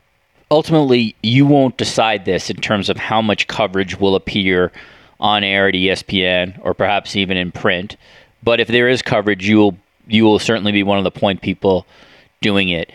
ultimately 0.50 1.14
you 1.22 1.46
won't 1.46 1.76
decide 1.76 2.24
this 2.24 2.50
in 2.50 2.56
terms 2.56 2.88
of 2.88 2.96
how 2.96 3.22
much 3.22 3.46
coverage 3.46 3.98
will 3.98 4.14
appear 4.14 4.72
on 5.20 5.44
air 5.44 5.68
at 5.68 5.74
ESPN 5.74 6.58
or 6.62 6.74
perhaps 6.74 7.14
even 7.14 7.36
in 7.36 7.52
print. 7.52 7.96
But 8.42 8.58
if 8.60 8.68
there 8.68 8.88
is 8.88 9.02
coverage, 9.02 9.46
you 9.46 9.58
will 9.58 9.78
you 10.06 10.24
will 10.24 10.38
certainly 10.38 10.72
be 10.72 10.82
one 10.82 10.98
of 10.98 11.04
the 11.04 11.10
point 11.10 11.40
people 11.40 11.86
doing 12.40 12.70
it. 12.70 12.90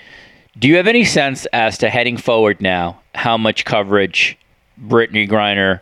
Do 0.57 0.67
you 0.67 0.75
have 0.77 0.87
any 0.87 1.05
sense 1.05 1.45
as 1.53 1.77
to 1.77 1.89
heading 1.89 2.17
forward 2.17 2.61
now 2.61 2.99
how 3.13 3.37
much 3.37 3.63
coverage 3.63 4.37
Brittney 4.81 5.29
Griner 5.29 5.81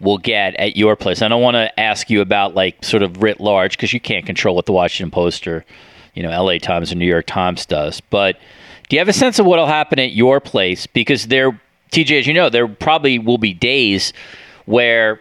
will 0.00 0.18
get 0.18 0.54
at 0.56 0.76
your 0.76 0.94
place? 0.94 1.22
I 1.22 1.28
don't 1.28 1.42
want 1.42 1.54
to 1.54 1.80
ask 1.80 2.10
you 2.10 2.20
about 2.20 2.54
like 2.54 2.84
sort 2.84 3.02
of 3.02 3.22
writ 3.22 3.40
large 3.40 3.72
because 3.72 3.92
you 3.92 4.00
can't 4.00 4.26
control 4.26 4.54
what 4.54 4.66
the 4.66 4.72
Washington 4.72 5.10
Post 5.10 5.48
or 5.48 5.64
you 6.14 6.22
know 6.22 6.30
LA 6.30 6.58
Times 6.58 6.92
or 6.92 6.96
New 6.96 7.06
York 7.06 7.26
Times 7.26 7.66
does, 7.66 8.00
but 8.00 8.38
do 8.88 8.96
you 8.96 9.00
have 9.00 9.08
a 9.08 9.12
sense 9.12 9.38
of 9.38 9.46
what'll 9.46 9.66
happen 9.66 9.98
at 9.98 10.12
your 10.12 10.40
place? 10.40 10.86
Because 10.86 11.26
there, 11.26 11.60
TJ, 11.92 12.20
as 12.20 12.26
you 12.26 12.34
know, 12.34 12.48
there 12.48 12.66
probably 12.66 13.18
will 13.18 13.38
be 13.38 13.52
days 13.52 14.12
where 14.66 15.20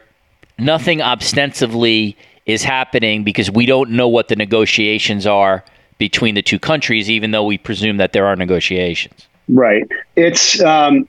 nothing 0.57 1.01
ostensibly 1.01 2.17
is 2.45 2.63
happening 2.63 3.23
because 3.23 3.51
we 3.51 3.65
don't 3.65 3.91
know 3.91 4.07
what 4.07 4.29
the 4.29 4.35
negotiations 4.35 5.27
are 5.27 5.63
between 5.97 6.35
the 6.35 6.41
two 6.41 6.59
countries, 6.59 7.09
even 7.09 7.31
though 7.31 7.43
we 7.43 7.57
presume 7.57 7.97
that 7.97 8.13
there 8.13 8.25
are 8.25 8.35
negotiations. 8.35 9.27
Right. 9.49 9.83
It's 10.15 10.61
um, 10.61 11.07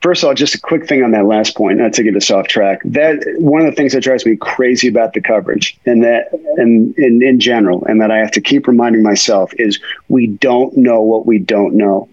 first 0.00 0.22
of 0.22 0.28
all, 0.28 0.34
just 0.34 0.54
a 0.54 0.60
quick 0.60 0.86
thing 0.86 1.02
on 1.02 1.10
that 1.12 1.26
last 1.26 1.56
point, 1.56 1.78
not 1.78 1.92
to 1.94 2.02
get 2.02 2.16
us 2.16 2.30
off 2.30 2.48
track. 2.48 2.80
That 2.84 3.24
one 3.38 3.62
of 3.62 3.66
the 3.66 3.76
things 3.76 3.92
that 3.92 4.02
drives 4.02 4.24
me 4.24 4.36
crazy 4.36 4.88
about 4.88 5.12
the 5.12 5.20
coverage, 5.20 5.78
and 5.86 6.02
that, 6.04 6.32
and 6.56 6.96
in, 6.98 7.22
in 7.22 7.40
general, 7.40 7.84
and 7.84 8.00
that 8.00 8.10
I 8.10 8.18
have 8.18 8.30
to 8.32 8.40
keep 8.40 8.66
reminding 8.66 9.02
myself 9.02 9.52
is 9.54 9.80
we 10.08 10.26
don't 10.26 10.76
know 10.76 11.02
what 11.02 11.26
we 11.26 11.38
don't 11.38 11.74
know. 11.74 12.08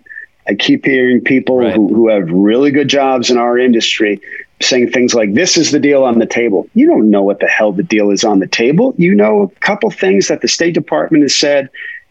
I 0.47 0.55
keep 0.55 0.85
hearing 0.85 1.21
people 1.21 1.57
right. 1.57 1.73
who, 1.73 1.87
who 1.93 2.09
have 2.09 2.29
really 2.29 2.71
good 2.71 2.87
jobs 2.87 3.31
in 3.31 3.37
our 3.37 3.57
industry 3.57 4.21
saying 4.61 4.91
things 4.91 5.13
like, 5.13 5.33
"This 5.33 5.57
is 5.57 5.71
the 5.71 5.79
deal 5.79 6.03
on 6.03 6.19
the 6.19 6.25
table." 6.25 6.69
You 6.75 6.87
don't 6.87 7.09
know 7.09 7.23
what 7.23 7.39
the 7.39 7.47
hell 7.47 7.71
the 7.71 7.83
deal 7.83 8.11
is 8.11 8.23
on 8.23 8.39
the 8.39 8.47
table. 8.47 8.93
You 8.97 9.13
know 9.13 9.43
a 9.43 9.59
couple 9.59 9.89
things 9.89 10.27
that 10.27 10.41
the 10.41 10.47
State 10.47 10.73
Department 10.73 11.23
has 11.23 11.35
said, 11.35 11.69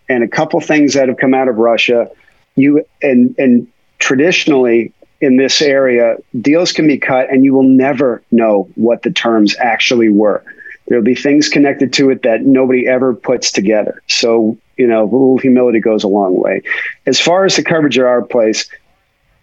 and 0.08 0.22
a 0.22 0.28
couple 0.28 0.60
things 0.60 0.94
that 0.94 1.08
have 1.08 1.16
come 1.16 1.32
out 1.32 1.48
of 1.48 1.56
Russia. 1.56 2.10
You 2.56 2.84
and 3.02 3.34
and 3.38 3.66
traditionally 3.98 4.92
in 5.24 5.36
this 5.36 5.62
area, 5.62 6.16
deals 6.40 6.72
can 6.72 6.86
be 6.86 6.98
cut 6.98 7.30
and 7.30 7.44
you 7.44 7.54
will 7.54 7.62
never 7.62 8.22
know 8.30 8.68
what 8.74 9.02
the 9.02 9.10
terms 9.10 9.56
actually 9.58 10.08
were. 10.08 10.44
There'll 10.86 11.04
be 11.04 11.14
things 11.14 11.48
connected 11.48 11.92
to 11.94 12.10
it 12.10 12.22
that 12.22 12.42
nobody 12.42 12.86
ever 12.86 13.14
puts 13.14 13.50
together. 13.50 14.02
So, 14.08 14.58
you 14.76 14.86
know, 14.86 15.02
a 15.02 15.04
little 15.04 15.38
humility 15.38 15.80
goes 15.80 16.04
a 16.04 16.08
long 16.08 16.40
way. 16.40 16.62
As 17.06 17.18
far 17.18 17.44
as 17.44 17.56
the 17.56 17.64
coverage 17.64 17.98
at 17.98 18.04
our 18.04 18.22
place, 18.22 18.68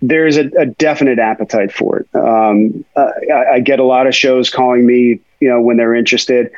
there's 0.02 0.38
a, 0.38 0.50
a 0.58 0.66
definite 0.66 1.20
appetite 1.20 1.72
for 1.72 2.00
it. 2.00 2.16
Um, 2.16 2.86
I, 2.96 3.56
I, 3.56 3.60
get 3.60 3.80
a 3.80 3.84
lot 3.84 4.08
of 4.08 4.16
shows 4.16 4.50
calling 4.50 4.86
me, 4.86 5.20
you 5.40 5.50
know, 5.50 5.62
when 5.62 5.78
they're 5.78 5.96
interested. 5.96 6.52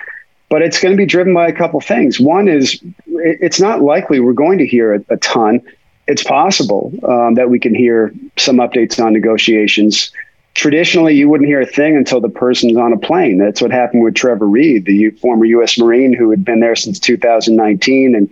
but 0.50 0.62
it's 0.62 0.80
going 0.80 0.94
to 0.94 0.98
be 0.98 1.06
driven 1.06 1.34
by 1.34 1.48
a 1.48 1.54
couple 1.54 1.80
things. 1.82 2.20
One 2.20 2.48
is 2.48 2.82
it's 3.08 3.60
not 3.60 3.82
likely 3.82 4.20
we're 4.20 4.34
going 4.34 4.60
to 4.60 4.68
hear 4.68 4.94
a, 4.96 5.06
a 5.10 5.18
ton. 5.18 5.62
It's 6.08 6.24
possible 6.24 6.92
um, 7.08 7.36
that 7.36 7.50
we 7.50 7.60
can 7.60 7.74
hear 7.74 8.14
some 8.38 8.58
updates 8.58 9.04
on 9.04 9.14
negotiations. 9.14 10.12
Traditionally, 10.54 11.16
you 11.16 11.30
wouldn't 11.30 11.48
hear 11.48 11.62
a 11.62 11.66
thing 11.66 11.96
until 11.96 12.20
the 12.20 12.30
person's 12.30 12.78
on 12.78 12.94
a 12.94 12.98
plane. 12.98 13.38
That's 13.38 13.62
what 13.62 13.72
happened 13.72 14.04
with 14.04 14.14
Trevor 14.14 14.48
Reed, 14.48 14.86
the 14.86 15.12
former 15.12 15.46
U.S. 15.46 15.78
Marine 15.78 16.14
who 16.14 16.30
had 16.30 16.44
been 16.44 16.60
there 16.60 16.76
since 16.76 17.00
2019, 17.00 18.16
and 18.16 18.30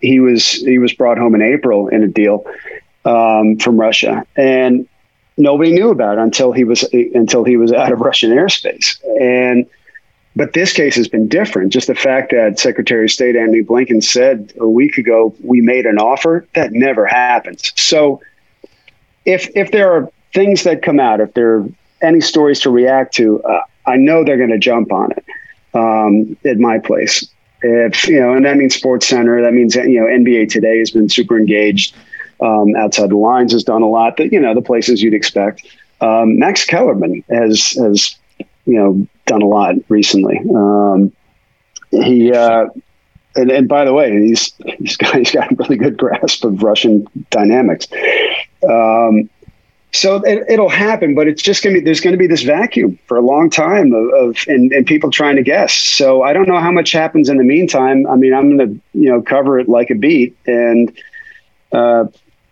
he 0.00 0.20
was 0.20 0.52
he 0.52 0.78
was 0.78 0.92
brought 0.92 1.18
home 1.18 1.34
in 1.34 1.42
April 1.42 1.88
in 1.88 2.02
a 2.02 2.08
deal 2.08 2.44
um, 3.04 3.58
from 3.58 3.78
Russia, 3.78 4.26
and 4.36 4.88
nobody 5.36 5.72
knew 5.72 5.90
about 5.90 6.18
it 6.18 6.22
until 6.22 6.52
he 6.52 6.64
was 6.64 6.82
until 6.92 7.44
he 7.44 7.56
was 7.56 7.72
out 7.72 7.92
of 7.92 8.00
Russian 8.00 8.30
airspace. 8.30 8.98
And 9.20 9.66
but 10.34 10.54
this 10.54 10.72
case 10.72 10.96
has 10.96 11.08
been 11.08 11.28
different. 11.28 11.72
Just 11.72 11.88
the 11.88 11.94
fact 11.94 12.30
that 12.32 12.58
Secretary 12.58 13.04
of 13.04 13.10
State 13.10 13.36
Antony 13.36 13.62
Blinken 13.62 14.02
said 14.02 14.52
a 14.58 14.68
week 14.68 14.96
ago 14.98 15.34
we 15.42 15.60
made 15.60 15.86
an 15.86 15.98
offer 15.98 16.46
that 16.54 16.72
never 16.72 17.06
happens. 17.06 17.72
So 17.76 18.20
if 19.24 19.50
if 19.54 19.70
there 19.72 19.92
are 19.92 20.10
things 20.32 20.64
that 20.64 20.82
come 20.82 20.98
out, 20.98 21.20
if 21.20 21.34
there 21.34 21.56
are 21.56 21.68
any 22.00 22.20
stories 22.20 22.60
to 22.60 22.70
react 22.70 23.14
to, 23.14 23.42
uh, 23.42 23.62
I 23.86 23.96
know 23.96 24.24
they're 24.24 24.38
going 24.38 24.50
to 24.50 24.58
jump 24.58 24.92
on 24.92 25.12
it 25.12 25.24
um, 25.74 26.36
at 26.44 26.58
my 26.58 26.78
place. 26.78 27.26
If 27.62 28.08
you 28.08 28.18
know, 28.18 28.34
and 28.34 28.44
that 28.44 28.56
means 28.56 28.80
SportsCenter. 28.80 29.42
That 29.42 29.52
means 29.52 29.76
you 29.76 30.00
know 30.00 30.06
NBA 30.06 30.50
Today 30.50 30.78
has 30.78 30.90
been 30.90 31.08
super 31.08 31.38
engaged. 31.38 31.94
Um, 32.40 32.74
outside 32.74 33.10
the 33.10 33.16
lines 33.16 33.52
has 33.52 33.62
done 33.62 33.82
a 33.82 33.88
lot. 33.88 34.16
That 34.16 34.32
you 34.32 34.40
know 34.40 34.54
the 34.54 34.62
places 34.62 35.00
you'd 35.02 35.14
expect. 35.14 35.64
Um, 36.00 36.38
Max 36.40 36.64
Kellerman 36.64 37.22
has 37.30 37.70
has 37.72 38.16
you 38.66 38.74
know 38.74 39.06
done 39.26 39.42
a 39.42 39.46
lot 39.46 39.74
recently. 39.88 40.40
Um, 40.54 41.12
he 41.90 42.32
uh, 42.32 42.66
and, 43.36 43.50
and 43.50 43.68
by 43.68 43.84
the 43.84 43.92
way, 43.92 44.10
he's 44.26 44.52
he's 44.78 44.96
got 44.96 45.14
he's 45.18 45.30
got 45.30 45.52
a 45.52 45.54
really 45.56 45.76
good 45.76 45.96
grasp 45.96 46.44
of 46.44 46.62
Russian 46.62 47.06
dynamics. 47.30 47.86
Um, 48.68 49.28
so 49.94 50.22
it, 50.24 50.58
will 50.58 50.70
happen, 50.70 51.14
but 51.14 51.28
it's 51.28 51.42
just 51.42 51.62
going 51.62 51.74
to 51.74 51.80
be 51.80 51.84
there's 51.84 52.00
going 52.00 52.12
to 52.12 52.18
be 52.18 52.26
this 52.26 52.42
vacuum 52.42 52.98
for 53.06 53.18
a 53.18 53.20
long 53.20 53.50
time 53.50 53.92
of, 53.92 54.08
of 54.14 54.36
and, 54.48 54.72
and, 54.72 54.86
people 54.86 55.10
trying 55.10 55.36
to 55.36 55.42
guess. 55.42 55.74
So 55.74 56.22
I 56.22 56.32
don't 56.32 56.48
know 56.48 56.58
how 56.58 56.72
much 56.72 56.92
happens 56.92 57.28
in 57.28 57.36
the 57.36 57.44
meantime. 57.44 58.06
I 58.06 58.16
mean, 58.16 58.32
I'm 58.32 58.56
going 58.56 58.74
to 58.74 58.80
you 58.98 59.10
know 59.10 59.20
cover 59.20 59.58
it 59.58 59.68
like 59.68 59.90
a 59.90 59.94
beat 59.94 60.34
and 60.46 60.96
uh, 61.72 62.06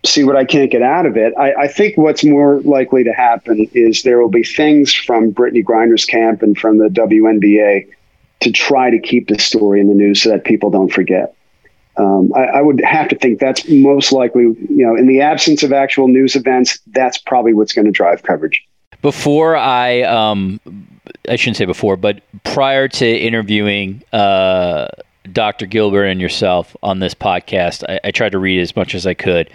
see 0.04 0.24
what 0.24 0.36
I 0.36 0.44
can't 0.44 0.70
get 0.70 0.82
out 0.82 1.06
of 1.06 1.16
it. 1.16 1.34
I, 1.38 1.52
I, 1.54 1.68
think 1.68 1.96
what's 1.96 2.24
more 2.24 2.60
likely 2.60 3.04
to 3.04 3.12
happen 3.12 3.68
is 3.74 4.02
there 4.02 4.18
will 4.20 4.30
be 4.30 4.42
things 4.42 4.94
from 4.94 5.32
Brittney 5.32 5.62
Griner's 5.62 6.06
camp 6.06 6.42
and 6.42 6.56
from 6.56 6.78
the 6.78 6.88
WNBA 6.88 7.86
to 8.40 8.50
try 8.50 8.88
to 8.90 8.98
keep 8.98 9.28
the 9.28 9.38
story 9.38 9.80
in 9.80 9.88
the 9.88 9.94
news 9.94 10.22
so 10.22 10.30
that 10.30 10.44
people 10.44 10.70
don't 10.70 10.90
forget. 10.90 11.34
Um, 11.96 12.32
I, 12.34 12.44
I, 12.44 12.62
would 12.62 12.80
have 12.82 13.08
to 13.08 13.16
think 13.16 13.40
that's 13.40 13.68
most 13.68 14.10
likely, 14.12 14.42
you 14.44 14.86
know, 14.86 14.96
in 14.96 15.06
the 15.06 15.20
absence 15.20 15.62
of 15.62 15.72
actual 15.72 16.08
news 16.08 16.34
events, 16.34 16.78
that's 16.88 17.18
probably 17.18 17.52
what's 17.52 17.74
going 17.74 17.84
to 17.84 17.90
drive 17.90 18.22
coverage. 18.22 18.64
Before 19.02 19.56
I, 19.56 20.02
um, 20.02 20.60
I 21.28 21.36
shouldn't 21.36 21.58
say 21.58 21.66
before, 21.66 21.96
but 21.96 22.22
prior 22.44 22.88
to 22.88 23.06
interviewing 23.06 24.02
uh, 24.12 24.88
Dr. 25.32 25.66
Gilbert 25.66 26.04
and 26.04 26.20
yourself 26.20 26.76
on 26.82 26.98
this 26.98 27.14
podcast, 27.14 27.84
I, 27.88 28.00
I 28.04 28.10
tried 28.10 28.32
to 28.32 28.38
read 28.38 28.60
as 28.60 28.76
much 28.76 28.94
as 28.94 29.06
I 29.06 29.14
could, 29.14 29.50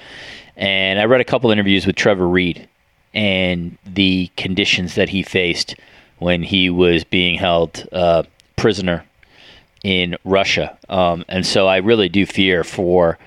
and 0.55 0.99
I 0.99 1.05
read 1.05 1.21
a 1.21 1.25
couple 1.25 1.51
interviews 1.51 1.85
with 1.85 1.95
Trevor 1.95 2.27
Reed 2.27 2.67
and 3.13 3.77
the 3.85 4.29
conditions 4.37 4.95
that 4.95 5.09
he 5.09 5.23
faced 5.23 5.75
when 6.19 6.43
he 6.43 6.69
was 6.69 7.03
being 7.03 7.37
held 7.37 7.87
uh, 7.91 8.23
prisoner 8.55 9.05
in 9.83 10.17
Russia. 10.23 10.77
Um, 10.89 11.23
and 11.27 11.45
so 11.45 11.67
I 11.67 11.77
really 11.77 12.09
do 12.09 12.25
fear 12.25 12.63
for 12.63 13.17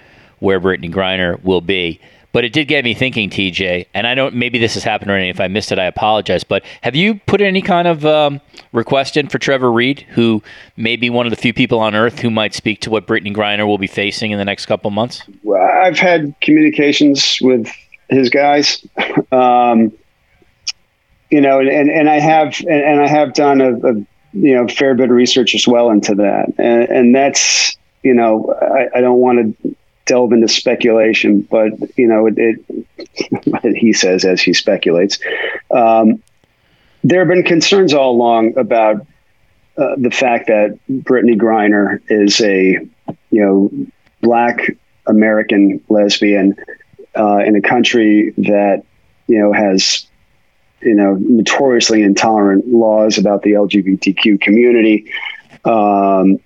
where 0.41 0.61
Brittney 0.61 0.93
Griner 0.93 1.43
will 1.43 1.61
be. 1.61 2.01
But 2.33 2.45
it 2.45 2.53
did 2.53 2.69
get 2.69 2.85
me 2.85 2.93
thinking, 2.93 3.31
TJ, 3.31 3.87
and 3.95 4.07
I 4.07 4.15
don't. 4.15 4.35
Maybe 4.35 4.59
this 4.59 4.75
has 4.75 4.85
happened 4.85 5.11
already. 5.11 5.31
If 5.31 5.41
I 5.41 5.49
missed 5.49 5.73
it, 5.73 5.79
I 5.79 5.87
apologize. 5.87 6.45
But 6.45 6.63
have 6.83 6.95
you 6.95 7.15
put 7.27 7.41
any 7.41 7.63
kind 7.63 7.89
of 7.89 8.05
um, 8.05 8.41
request 8.73 9.17
in 9.17 9.29
for 9.29 9.39
Trevor 9.39 9.73
Reed, 9.73 10.01
who 10.11 10.43
may 10.77 10.97
be 10.97 11.09
one 11.09 11.27
of 11.27 11.31
the 11.31 11.37
few 11.37 11.55
people 11.55 11.81
on 11.81 11.95
earth 11.95 12.19
who 12.19 12.31
might 12.31 12.53
speak 12.53 12.81
to 12.83 12.91
what 12.91 13.07
Brittney 13.07 13.35
Griner 13.35 13.67
will 13.67 13.79
be 13.79 13.87
facing 13.87 14.31
in 14.31 14.39
the 14.39 14.45
next 14.45 14.67
couple 14.67 14.91
months? 14.91 15.23
Well, 15.43 15.63
I've 15.63 15.99
had 15.99 16.35
communications 16.43 17.39
with 17.41 17.71
his 18.09 18.31
guys. 18.31 18.87
Um, 19.31 19.93
you 21.31 21.41
know, 21.41 21.61
and, 21.61 21.91
and 21.91 22.09
I 22.09 22.19
have 22.19 22.59
and, 22.61 22.83
and 22.83 23.01
I 23.01 23.07
have 23.07 23.35
done 23.35 23.61
a, 23.61 23.75
a 23.75 23.95
you 24.33 24.55
know 24.55 24.67
fair 24.69 24.95
bit 24.95 25.11
of 25.11 25.17
research 25.17 25.55
as 25.55 25.67
well 25.67 25.91
into 25.91 26.15
that, 26.15 26.53
and, 26.59 26.89
and 26.89 27.15
that's 27.15 27.77
you 28.03 28.15
know 28.15 28.55
I, 28.61 28.99
I 28.99 29.01
don't 29.01 29.19
want 29.19 29.63
to 29.63 29.77
delve 30.09 30.33
into 30.33 30.49
speculation, 30.49 31.43
but 31.43 31.71
you 31.97 32.09
know 32.09 32.27
it, 32.27 32.35
it 32.37 33.77
he 33.77 33.93
says 33.93 34.25
as 34.25 34.43
he 34.43 34.53
speculates. 34.53 35.19
Um, 35.71 36.23
there 37.05 37.21
have 37.21 37.29
been 37.29 37.45
concerns 37.45 37.95
all 37.95 38.11
along 38.11 38.59
about 38.59 39.07
uh, 39.77 39.95
the 39.97 40.11
fact 40.11 40.49
that 40.49 40.77
Brittney 40.91 41.39
Griner 41.39 42.01
is 42.09 42.41
a 42.41 42.79
you 43.31 43.41
know 43.41 43.71
black 44.21 44.77
American 45.07 45.81
lesbian 45.89 46.57
uh, 47.17 47.39
in 47.39 47.55
a 47.55 47.61
country 47.61 48.35
that 48.39 48.83
you 49.29 49.39
know 49.39 49.53
has 49.53 50.09
you 50.81 50.95
know, 50.95 51.17
notoriously 51.21 52.03
intolerant 52.03 52.67
laws 52.69 53.19
about 53.19 53.43
the 53.43 53.53
LGBTQ 53.53 54.41
community. 54.41 55.11
Um, 55.65 56.39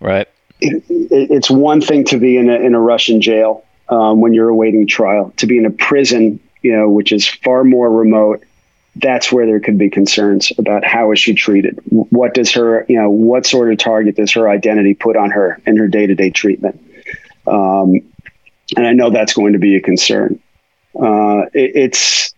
right. 0.00 0.28
It, 0.60 0.84
it's 0.88 1.50
one 1.50 1.80
thing 1.80 2.04
to 2.04 2.18
be 2.18 2.36
in 2.36 2.48
a, 2.50 2.54
in 2.54 2.74
a 2.74 2.80
Russian 2.80 3.20
jail 3.20 3.64
um, 3.88 4.20
when 4.20 4.34
you're 4.34 4.48
awaiting 4.48 4.86
trial. 4.86 5.32
To 5.36 5.46
be 5.46 5.58
in 5.58 5.66
a 5.66 5.70
prison, 5.70 6.40
you 6.62 6.76
know, 6.76 6.88
which 6.88 7.12
is 7.12 7.26
far 7.26 7.64
more 7.64 7.90
remote, 7.90 8.44
that's 8.96 9.30
where 9.30 9.46
there 9.46 9.60
could 9.60 9.78
be 9.78 9.90
concerns 9.90 10.52
about 10.58 10.84
how 10.84 11.12
is 11.12 11.20
she 11.20 11.34
treated. 11.34 11.78
What 11.90 12.34
does 12.34 12.52
her, 12.52 12.84
you 12.88 13.00
know, 13.00 13.10
what 13.10 13.46
sort 13.46 13.70
of 13.72 13.78
target 13.78 14.16
does 14.16 14.32
her 14.32 14.48
identity 14.48 14.94
put 14.94 15.16
on 15.16 15.30
her 15.30 15.60
in 15.66 15.76
her 15.76 15.88
day 15.88 16.06
to 16.06 16.14
day 16.14 16.30
treatment? 16.30 16.82
Um, 17.46 18.00
and 18.76 18.86
I 18.86 18.92
know 18.92 19.10
that's 19.10 19.34
going 19.34 19.52
to 19.52 19.58
be 19.58 19.76
a 19.76 19.80
concern. 19.80 20.40
Uh, 20.94 21.42
it, 21.54 21.72
it's 21.76 22.34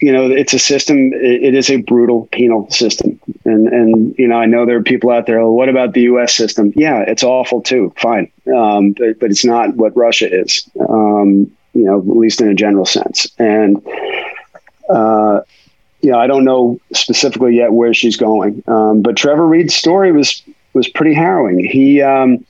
you 0.00 0.12
know, 0.12 0.30
it's 0.30 0.54
a 0.54 0.58
system. 0.58 1.12
It, 1.14 1.54
is 1.54 1.70
a 1.70 1.78
brutal 1.78 2.28
penal 2.30 2.70
system, 2.70 3.18
and 3.44 3.68
and 3.68 4.14
you 4.18 4.28
know, 4.28 4.36
I 4.36 4.46
know 4.46 4.64
there 4.64 4.76
are 4.76 4.82
people 4.82 5.10
out 5.10 5.26
there. 5.26 5.40
Well, 5.40 5.52
what 5.52 5.68
about 5.68 5.94
the 5.94 6.02
U.S. 6.02 6.34
system? 6.34 6.72
Yeah, 6.76 7.00
it's 7.06 7.24
awful 7.24 7.62
too. 7.62 7.92
Fine, 7.96 8.30
um, 8.54 8.92
but, 8.92 9.18
but 9.18 9.30
it's 9.30 9.44
not 9.44 9.74
what 9.74 9.96
Russia 9.96 10.32
is. 10.32 10.68
Um, 10.88 11.50
you 11.74 11.84
know, 11.84 11.98
at 11.98 12.06
least 12.06 12.40
in 12.40 12.48
a 12.48 12.54
general 12.54 12.86
sense. 12.86 13.26
And 13.38 13.84
uh, 14.88 15.40
you 16.00 16.10
know, 16.10 16.18
I 16.18 16.26
don't 16.26 16.44
know 16.44 16.80
specifically 16.92 17.56
yet 17.56 17.72
where 17.72 17.92
she's 17.92 18.16
going. 18.16 18.62
Um, 18.66 19.02
but 19.02 19.16
Trevor 19.16 19.46
Reed's 19.46 19.74
story 19.74 20.12
was 20.12 20.42
was 20.74 20.88
pretty 20.88 21.14
harrowing. 21.14 21.64
He 21.64 22.02
um, 22.02 22.44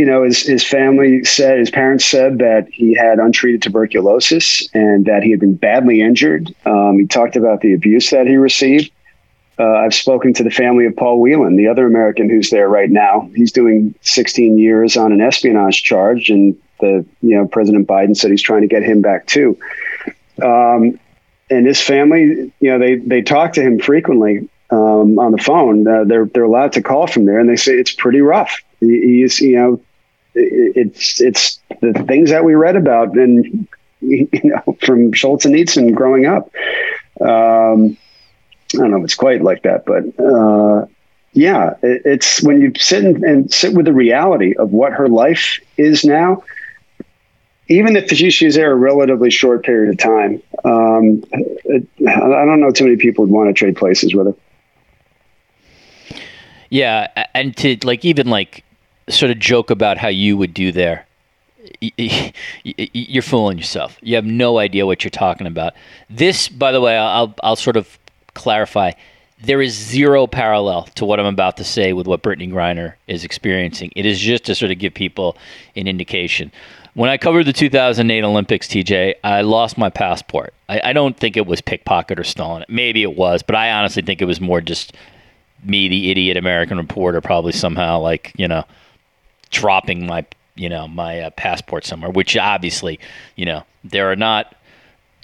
you 0.00 0.06
know, 0.06 0.22
his, 0.22 0.40
his 0.40 0.66
family 0.66 1.22
said, 1.24 1.58
his 1.58 1.70
parents 1.70 2.06
said 2.06 2.38
that 2.38 2.66
he 2.72 2.94
had 2.94 3.18
untreated 3.18 3.60
tuberculosis 3.60 4.66
and 4.72 5.04
that 5.04 5.22
he 5.22 5.30
had 5.30 5.40
been 5.40 5.56
badly 5.56 6.00
injured. 6.00 6.54
Um, 6.64 6.98
he 6.98 7.06
talked 7.06 7.36
about 7.36 7.60
the 7.60 7.74
abuse 7.74 8.08
that 8.08 8.26
he 8.26 8.36
received. 8.36 8.90
Uh, 9.58 9.74
I've 9.74 9.92
spoken 9.92 10.32
to 10.32 10.42
the 10.42 10.50
family 10.50 10.86
of 10.86 10.96
Paul 10.96 11.20
Whelan, 11.20 11.56
the 11.56 11.68
other 11.68 11.86
American 11.86 12.30
who's 12.30 12.48
there 12.48 12.66
right 12.66 12.88
now. 12.88 13.28
He's 13.34 13.52
doing 13.52 13.94
16 14.00 14.56
years 14.56 14.96
on 14.96 15.12
an 15.12 15.20
espionage 15.20 15.82
charge, 15.82 16.30
and 16.30 16.58
the 16.80 17.04
you 17.20 17.36
know 17.36 17.46
President 17.46 17.86
Biden 17.86 18.16
said 18.16 18.30
he's 18.30 18.40
trying 18.40 18.62
to 18.62 18.68
get 18.68 18.82
him 18.82 19.02
back 19.02 19.26
too. 19.26 19.58
Um, 20.42 20.98
and 21.50 21.66
his 21.66 21.78
family, 21.78 22.50
you 22.58 22.70
know, 22.70 22.78
they 22.78 22.94
they 22.94 23.20
talk 23.20 23.52
to 23.52 23.60
him 23.60 23.78
frequently 23.78 24.48
um, 24.70 25.18
on 25.18 25.32
the 25.32 25.42
phone. 25.42 25.86
Uh, 25.86 26.04
they're 26.04 26.24
they're 26.24 26.44
allowed 26.44 26.72
to 26.72 26.82
call 26.82 27.06
from 27.06 27.26
there, 27.26 27.38
and 27.38 27.50
they 27.50 27.56
say 27.56 27.74
it's 27.74 27.92
pretty 27.92 28.22
rough. 28.22 28.62
He, 28.80 28.86
he's 29.20 29.40
you 29.42 29.56
know 29.56 29.80
it's 30.34 31.20
it's 31.20 31.60
the 31.80 31.92
things 32.06 32.30
that 32.30 32.44
we 32.44 32.54
read 32.54 32.76
about 32.76 33.16
and 33.16 33.68
you 34.00 34.28
know 34.44 34.76
from 34.80 35.12
Solzhenitsyn 35.12 35.94
growing 35.94 36.26
up. 36.26 36.50
Um, 37.20 37.96
I 38.74 38.78
don't 38.78 38.92
know 38.92 38.98
if 38.98 39.04
it's 39.04 39.14
quite 39.14 39.42
like 39.42 39.62
that, 39.62 39.84
but 39.84 40.04
uh, 40.22 40.86
yeah, 41.32 41.74
it, 41.82 42.02
it's 42.04 42.42
when 42.42 42.60
you 42.60 42.72
sit 42.76 43.04
and, 43.04 43.22
and, 43.24 43.52
sit 43.52 43.74
with 43.74 43.86
the 43.86 43.92
reality 43.92 44.54
of 44.56 44.70
what 44.72 44.92
her 44.92 45.08
life 45.08 45.58
is 45.76 46.04
now. 46.04 46.42
Even 47.68 47.94
if 47.94 48.10
she's 48.10 48.56
there 48.56 48.72
a 48.72 48.74
relatively 48.74 49.30
short 49.30 49.64
period 49.64 49.90
of 49.90 49.98
time, 49.98 50.42
um, 50.64 51.22
it, 51.64 51.86
I 52.00 52.44
don't 52.44 52.60
know 52.60 52.72
too 52.72 52.84
many 52.84 52.96
people 52.96 53.24
would 53.24 53.32
want 53.32 53.48
to 53.48 53.52
trade 53.52 53.76
places 53.76 54.12
with 54.12 54.26
her. 54.28 54.34
Yeah, 56.68 57.26
and 57.34 57.56
to 57.58 57.76
like 57.84 58.04
even 58.04 58.28
like 58.28 58.64
sort 59.10 59.30
of 59.30 59.38
joke 59.38 59.70
about 59.70 59.98
how 59.98 60.08
you 60.08 60.36
would 60.36 60.54
do 60.54 60.72
there. 60.72 61.06
You're 61.80 63.22
fooling 63.22 63.58
yourself. 63.58 63.98
You 64.02 64.16
have 64.16 64.24
no 64.24 64.58
idea 64.58 64.86
what 64.86 65.04
you're 65.04 65.10
talking 65.10 65.46
about. 65.46 65.74
This, 66.08 66.48
by 66.48 66.72
the 66.72 66.80
way, 66.80 66.96
I'll 66.96 67.34
I'll 67.42 67.56
sort 67.56 67.76
of 67.76 67.98
clarify. 68.34 68.92
there 69.42 69.62
is 69.62 69.72
zero 69.74 70.26
parallel 70.26 70.82
to 70.94 71.04
what 71.04 71.18
I'm 71.18 71.26
about 71.26 71.56
to 71.58 71.64
say 71.64 71.92
with 71.92 72.06
what 72.06 72.22
Brittney 72.22 72.50
Griner 72.50 72.94
is 73.06 73.24
experiencing. 73.24 73.90
It 73.96 74.04
is 74.06 74.18
just 74.20 74.44
to 74.44 74.54
sort 74.54 74.70
of 74.70 74.78
give 74.78 74.94
people 74.94 75.36
an 75.76 75.86
indication. 75.88 76.52
When 76.94 77.08
I 77.08 77.16
covered 77.16 77.44
the 77.44 77.52
2008 77.52 78.22
Olympics, 78.24 78.66
TJ, 78.68 79.14
I 79.24 79.42
lost 79.42 79.78
my 79.78 79.90
passport. 79.90 80.52
I, 80.68 80.80
I 80.90 80.92
don't 80.92 81.16
think 81.16 81.36
it 81.36 81.46
was 81.46 81.60
pickpocket 81.60 82.18
or 82.18 82.24
stolen. 82.24 82.64
Maybe 82.68 83.02
it 83.02 83.16
was, 83.16 83.42
but 83.42 83.54
I 83.54 83.70
honestly 83.70 84.02
think 84.02 84.20
it 84.20 84.26
was 84.26 84.40
more 84.40 84.60
just 84.60 84.94
me, 85.64 85.88
the 85.88 86.10
idiot 86.10 86.36
American 86.36 86.78
reporter, 86.78 87.20
probably 87.20 87.52
somehow 87.52 88.00
like 88.00 88.32
you 88.36 88.48
know 88.48 88.64
dropping 89.50 90.06
my 90.06 90.24
you 90.54 90.68
know 90.68 90.88
my 90.88 91.20
uh, 91.20 91.30
passport 91.30 91.84
somewhere. 91.84 92.10
Which 92.10 92.36
obviously, 92.36 92.98
you 93.36 93.44
know, 93.44 93.64
there 93.84 94.10
are 94.10 94.16
not. 94.16 94.54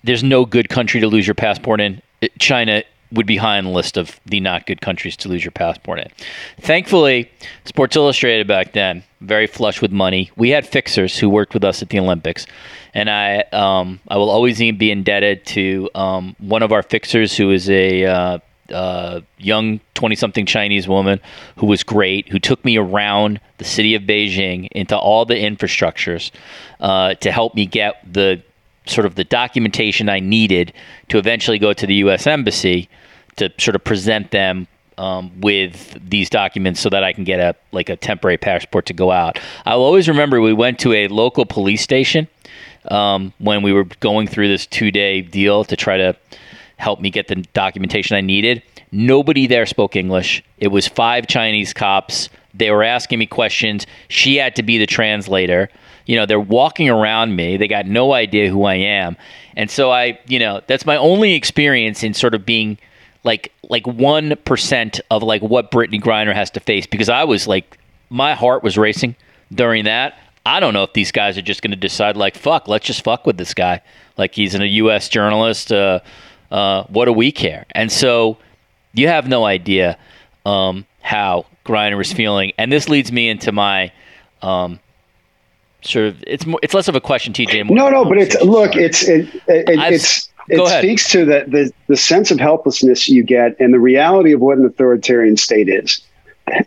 There's 0.05 0.22
no 0.22 0.45
good 0.45 0.68
country 0.68 1.01
to 1.01 1.09
lose 1.09 1.27
your 1.27 1.35
passport 1.35 1.81
in. 1.81 2.01
China 2.39 2.85
would 3.12 3.27
be 3.27 3.37
high 3.37 3.59
on 3.59 3.64
the 3.64 3.70
list 3.70 3.97
of 3.97 4.20
the 4.27 4.41
not 4.41 4.66
good 4.66 4.81
countries 4.81 5.16
to 5.16 5.29
lose 5.29 5.45
your 5.45 5.53
passport 5.53 5.99
in. 6.01 6.09
Thankfully, 6.61 7.31
Sports 7.64 7.97
Illustrated 7.97 8.47
back 8.47 8.72
then, 8.72 9.05
very 9.20 9.47
flush 9.47 9.81
with 9.81 9.93
money. 9.93 10.31
We 10.37 10.51
had 10.51 10.66
fixers 10.66 11.18
who 11.18 11.29
worked 11.29 11.55
with 11.55 11.64
us 11.64 11.83
at 11.83 11.89
the 11.89 11.99
Olympics, 11.99 12.47
and 12.95 13.11
I 13.11 13.41
um, 13.53 14.01
I 14.09 14.16
will 14.16 14.31
always 14.31 14.59
be 14.59 14.91
indebted 14.91 15.47
to 15.47 15.89
um, 15.95 16.37
one 16.39 16.62
of 16.62 16.72
our 16.72 16.83
fixers 16.83 17.37
who 17.37 17.51
is 17.51 17.70
a 17.70 18.05
uh, 18.05 18.39
uh, 18.71 19.21
young 19.39 19.81
20 19.95 20.17
something 20.17 20.47
Chinese 20.47 20.89
woman 20.89 21.21
who 21.57 21.67
was 21.67 21.83
great, 21.83 22.29
who 22.29 22.39
took 22.39 22.64
me 22.64 22.77
around 22.77 23.41
the 23.59 23.64
city 23.64 23.95
of 23.95 24.03
Beijing 24.03 24.69
into 24.73 24.97
all 24.97 25.25
the 25.25 25.35
infrastructures 25.35 26.31
uh, 26.81 27.14
to 27.14 27.33
help 27.33 27.55
me 27.55 27.67
get 27.67 27.97
the 28.11 28.43
sort 28.87 29.07
of 29.07 29.14
the 29.17 29.25
documentation 29.25 30.09
I 30.09 30.21
needed 30.21 30.73
to 31.09 31.19
eventually 31.19 31.59
go 31.59 31.73
to 31.73 31.87
the 31.87 31.95
U.S. 31.97 32.27
Embassy 32.27 32.89
to 33.37 33.53
sort 33.59 33.75
of 33.75 33.85
present 33.85 34.31
them 34.31 34.69
um, 34.99 35.41
with 35.41 35.99
these 36.09 36.31
documents 36.31 36.81
so 36.81 36.89
that 36.89 37.05
I 37.05 37.12
can 37.12 37.25
get 37.25 37.39
a 37.41 37.55
like 37.73 37.89
a 37.89 37.97
temporary 37.97 38.39
passport 38.39 38.87
to 38.87 38.95
go 38.95 39.11
out. 39.11 39.39
I'll 39.67 39.83
always 39.83 40.09
remember 40.09 40.41
we 40.41 40.53
went 40.53 40.79
to 40.81 40.93
a 40.95 41.09
local 41.09 41.45
police 41.45 41.83
station 41.83 42.29
um, 42.91 43.33
when 43.39 43.62
we 43.62 43.73
were 43.73 43.85
going 44.01 44.27
through 44.27 44.49
this 44.49 44.67
two 44.67 44.91
day 44.91 45.21
deal 45.21 45.64
to 45.64 45.77
try 45.77 45.97
to 45.99 46.17
help 46.77 47.01
me 47.01 47.11
get 47.11 47.29
the 47.29 47.37
documentation 47.55 48.16
I 48.16 48.20
needed. 48.20 48.62
Nobody 48.93 49.47
there 49.47 49.66
spoke 49.66 49.97
English. 49.97 50.43
It 50.59 50.68
was 50.68 50.87
five 50.87 51.27
Chinese 51.27 51.72
cops. 51.72 52.29
They 52.55 52.70
were 52.70 52.83
asking 52.83 53.18
me 53.18 53.27
questions. 53.27 53.87
She 54.09 54.37
had 54.37 54.57
to 54.57 54.62
be 54.62 54.79
the 54.79 54.87
translator. 54.87 55.68
You 56.07 56.16
know, 56.16 56.27
they're 56.27 56.41
walking 56.41 56.89
around 56.89 57.35
me. 57.35 57.57
They 57.57 57.68
got 57.68 57.87
no 57.87 58.12
idea 58.12 58.49
who 58.49 58.64
I 58.64 58.74
am. 58.74 59.16
And 59.57 59.70
so 59.70 59.91
I, 59.91 60.18
you 60.27 60.39
know, 60.39 60.61
that's 60.66 60.87
my 60.87 60.97
only 60.97 61.35
experience 61.35 62.03
in 62.03 62.14
sort 62.14 62.35
of 62.35 62.47
being 62.47 62.79
like 63.24 63.53
like 63.68 63.83
1% 63.83 65.01
of 65.11 65.22
like 65.22 65.43
what 65.43 65.70
Brittney 65.72 66.01
Griner 66.01 66.33
has 66.33 66.51
to 66.53 66.61
face 66.61 66.87
because 66.87 67.09
I 67.09 67.24
was 67.24 67.49
like 67.49 67.79
my 68.09 68.35
heart 68.35 68.62
was 68.62 68.79
racing 68.79 69.16
during 69.53 69.85
that. 69.85 70.16
I 70.47 70.61
don't 70.61 70.72
know 70.72 70.85
if 70.85 70.93
these 70.93 71.11
guys 71.11 71.37
are 71.37 71.43
just 71.43 71.61
going 71.61 71.72
to 71.72 71.77
decide 71.77 72.16
like 72.16 72.37
fuck, 72.37 72.68
let's 72.68 72.87
just 72.87 73.03
fuck 73.03 73.27
with 73.27 73.37
this 73.37 73.53
guy. 73.53 73.83
Like 74.16 74.35
he's 74.35 74.55
a 74.55 74.66
US 74.66 75.09
journalist 75.09 75.72
uh, 75.72 76.01
uh, 76.51 76.84
what 76.84 77.07
do 77.07 77.12
we 77.12 77.32
care? 77.32 77.66
And 77.72 77.90
so 77.90 78.38
you 78.94 79.09
have 79.09 79.28
no 79.28 79.44
idea 79.44 79.99
um, 80.44 80.86
how 81.03 81.47
Griner 81.64 82.01
is 82.01 82.12
feeling. 82.12 82.53
And 82.59 82.72
this 82.72 82.88
leads 82.88 83.12
me 83.12 83.28
into 83.28 83.53
my 83.53 83.92
um, 84.42 84.80
sort 85.82 86.07
of 86.07 86.24
it's 86.26 86.47
more 86.47 86.61
it's 86.62 86.74
less 86.74 86.88
of 86.88 86.97
a 86.97 87.01
question, 87.01 87.32
TJ. 87.32 87.70
no, 87.70 87.88
no, 87.88 88.05
but 88.05 88.18
it's 88.18 88.40
look, 88.42 88.76
it's 88.76 89.07
it, 89.09 89.28
it 89.47 89.64
it's 89.68 90.28
it 90.49 90.61
ahead. 90.61 90.80
speaks 90.80 91.11
to 91.11 91.24
the, 91.24 91.44
the 91.49 91.72
the 91.88 91.97
sense 91.97 92.30
of 92.30 92.38
helplessness 92.38 93.09
you 93.09 93.22
get 93.22 93.59
and 93.61 93.74
the 93.74 93.80
reality 93.80 94.32
of 94.32 94.40
what 94.40 94.59
an 94.59 94.64
authoritarian 94.64 95.36
state 95.36 95.68
is. 95.68 96.01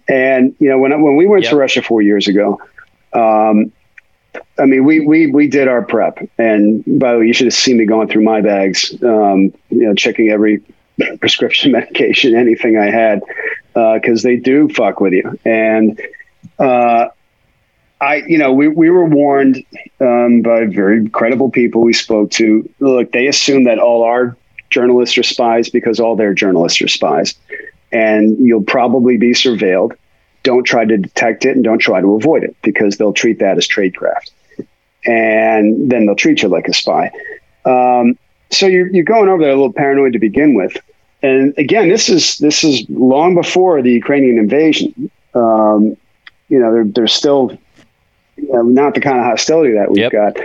And 0.07 0.55
you 0.59 0.69
know, 0.69 0.77
when 0.77 0.91
when 1.01 1.15
we 1.15 1.25
went 1.25 1.43
yep. 1.43 1.51
to 1.51 1.57
Russia 1.57 1.81
four 1.81 2.01
years 2.01 2.27
ago, 2.27 2.59
um, 3.13 3.71
I 4.59 4.65
mean, 4.65 4.83
we 4.83 4.99
we 4.99 5.27
we 5.27 5.47
did 5.47 5.67
our 5.67 5.81
prep, 5.81 6.19
and 6.37 6.83
by 6.99 7.13
the 7.13 7.19
way, 7.19 7.27
you 7.27 7.33
should 7.33 7.47
have 7.47 7.53
seen 7.53 7.77
me 7.77 7.85
going 7.85 8.07
through 8.07 8.23
my 8.23 8.41
bags, 8.41 8.91
um, 9.03 9.53
you 9.69 9.87
know, 9.87 9.93
checking 9.95 10.29
every 10.29 10.61
prescription 11.19 11.71
medication, 11.79 12.35
anything 12.35 12.77
I 12.77 12.91
had, 12.91 13.21
because 13.73 14.25
uh, 14.25 14.27
they 14.27 14.35
do 14.35 14.69
fuck 14.69 14.99
with 14.99 15.13
you. 15.13 15.39
And 15.45 15.99
uh, 16.59 17.07
I, 18.01 18.15
you 18.27 18.37
know, 18.37 18.51
we 18.51 18.67
we 18.67 18.89
were 18.89 19.05
warned 19.05 19.63
um, 19.99 20.41
by 20.41 20.65
very 20.65 21.09
credible 21.09 21.49
people 21.49 21.81
we 21.81 21.93
spoke 21.93 22.31
to. 22.31 22.69
Look, 22.79 23.11
they 23.11 23.27
assume 23.27 23.63
that 23.63 23.79
all 23.79 24.03
our 24.03 24.35
journalists 24.69 25.17
are 25.17 25.23
spies 25.23 25.69
because 25.69 25.99
all 25.99 26.15
their 26.15 26.33
journalists 26.33 26.81
are 26.81 26.87
spies, 26.87 27.35
and 27.91 28.37
you'll 28.39 28.63
probably 28.63 29.17
be 29.17 29.31
surveilled 29.31 29.95
don't 30.43 30.63
try 30.63 30.85
to 30.85 30.97
detect 30.97 31.45
it 31.45 31.55
and 31.55 31.63
don't 31.63 31.79
try 31.79 31.99
to 31.99 32.15
avoid 32.15 32.43
it 32.43 32.55
because 32.61 32.97
they'll 32.97 33.13
treat 33.13 33.39
that 33.39 33.57
as 33.57 33.67
tradecraft. 33.67 34.31
And 35.05 35.89
then 35.89 36.05
they'll 36.05 36.15
treat 36.15 36.41
you 36.41 36.49
like 36.49 36.67
a 36.67 36.73
spy. 36.73 37.11
Um, 37.65 38.17
so 38.51 38.67
you're, 38.67 38.87
you're 38.87 39.03
going 39.03 39.29
over 39.29 39.41
there 39.41 39.51
a 39.51 39.55
little 39.55 39.73
paranoid 39.73 40.13
to 40.13 40.19
begin 40.19 40.53
with. 40.53 40.75
And 41.21 41.53
again, 41.57 41.89
this 41.89 42.09
is 42.09 42.37
this 42.37 42.63
is 42.63 42.85
long 42.89 43.35
before 43.35 43.81
the 43.81 43.91
Ukrainian 43.91 44.37
invasion. 44.37 45.11
Um, 45.33 45.97
you 46.47 46.59
know, 46.59 46.73
there, 46.73 46.85
there's 46.85 47.13
still 47.13 47.57
you 48.37 48.51
know, 48.51 48.61
not 48.61 48.95
the 48.95 49.01
kind 49.01 49.19
of 49.19 49.25
hostility 49.25 49.73
that 49.73 49.89
we've 49.89 49.99
yep. 49.99 50.11
got. 50.11 50.37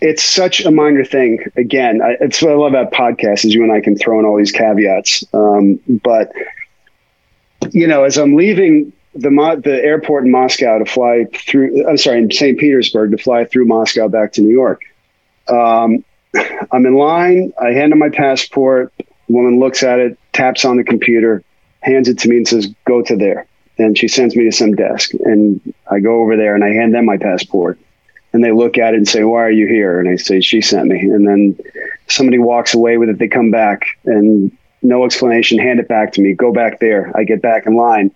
It's 0.00 0.24
such 0.24 0.60
a 0.64 0.70
minor 0.70 1.04
thing. 1.04 1.44
Again, 1.56 2.02
I, 2.02 2.16
it's 2.20 2.42
what 2.42 2.52
I 2.52 2.54
love 2.54 2.72
about 2.72 2.92
podcasts 2.92 3.44
is 3.44 3.54
you 3.54 3.62
and 3.62 3.72
I 3.72 3.80
can 3.80 3.96
throw 3.96 4.18
in 4.18 4.24
all 4.24 4.36
these 4.36 4.52
caveats. 4.52 5.24
Um, 5.32 5.78
but 6.02 6.32
you 7.70 7.86
know, 7.86 8.04
as 8.04 8.16
I'm 8.16 8.34
leaving 8.34 8.92
the 9.14 9.60
the 9.62 9.82
airport 9.82 10.24
in 10.24 10.30
Moscow 10.30 10.78
to 10.78 10.84
fly 10.84 11.26
through. 11.34 11.86
I'm 11.88 11.96
sorry, 11.96 12.18
in 12.18 12.30
St. 12.30 12.58
Petersburg 12.58 13.10
to 13.12 13.18
fly 13.18 13.44
through 13.44 13.66
Moscow 13.66 14.08
back 14.08 14.32
to 14.34 14.42
New 14.42 14.50
York. 14.50 14.82
Um, 15.48 16.04
I'm 16.72 16.86
in 16.86 16.94
line. 16.94 17.52
I 17.60 17.72
hand 17.72 17.92
him 17.92 17.98
my 17.98 18.10
passport. 18.10 18.92
Woman 19.28 19.58
looks 19.58 19.82
at 19.82 19.98
it, 19.98 20.18
taps 20.32 20.64
on 20.64 20.76
the 20.76 20.84
computer, 20.84 21.42
hands 21.80 22.08
it 22.08 22.18
to 22.20 22.28
me, 22.28 22.38
and 22.38 22.48
says, 22.48 22.68
"Go 22.84 23.02
to 23.02 23.16
there." 23.16 23.46
And 23.78 23.96
she 23.96 24.08
sends 24.08 24.36
me 24.36 24.44
to 24.44 24.52
some 24.52 24.74
desk, 24.74 25.12
and 25.24 25.60
I 25.90 26.00
go 26.00 26.20
over 26.20 26.36
there 26.36 26.54
and 26.54 26.62
I 26.62 26.70
hand 26.70 26.94
them 26.94 27.06
my 27.06 27.16
passport. 27.16 27.78
And 28.32 28.44
they 28.44 28.52
look 28.52 28.78
at 28.78 28.94
it 28.94 28.98
and 28.98 29.08
say, 29.08 29.24
"Why 29.24 29.42
are 29.42 29.50
you 29.50 29.66
here?" 29.66 29.98
And 29.98 30.08
I 30.08 30.16
say, 30.16 30.40
"She 30.40 30.60
sent 30.60 30.86
me." 30.86 31.00
And 31.00 31.26
then 31.26 31.58
somebody 32.06 32.38
walks 32.38 32.74
away 32.74 32.96
with 32.96 33.08
it. 33.08 33.18
They 33.18 33.28
come 33.28 33.50
back 33.50 33.86
and 34.04 34.52
no 34.82 35.04
explanation, 35.04 35.58
hand 35.58 35.80
it 35.80 35.88
back 35.88 36.12
to 36.12 36.20
me. 36.20 36.32
Go 36.32 36.52
back 36.52 36.78
there. 36.78 37.10
I 37.14 37.24
get 37.24 37.42
back 37.42 37.66
in 37.66 37.74
line 37.74 38.12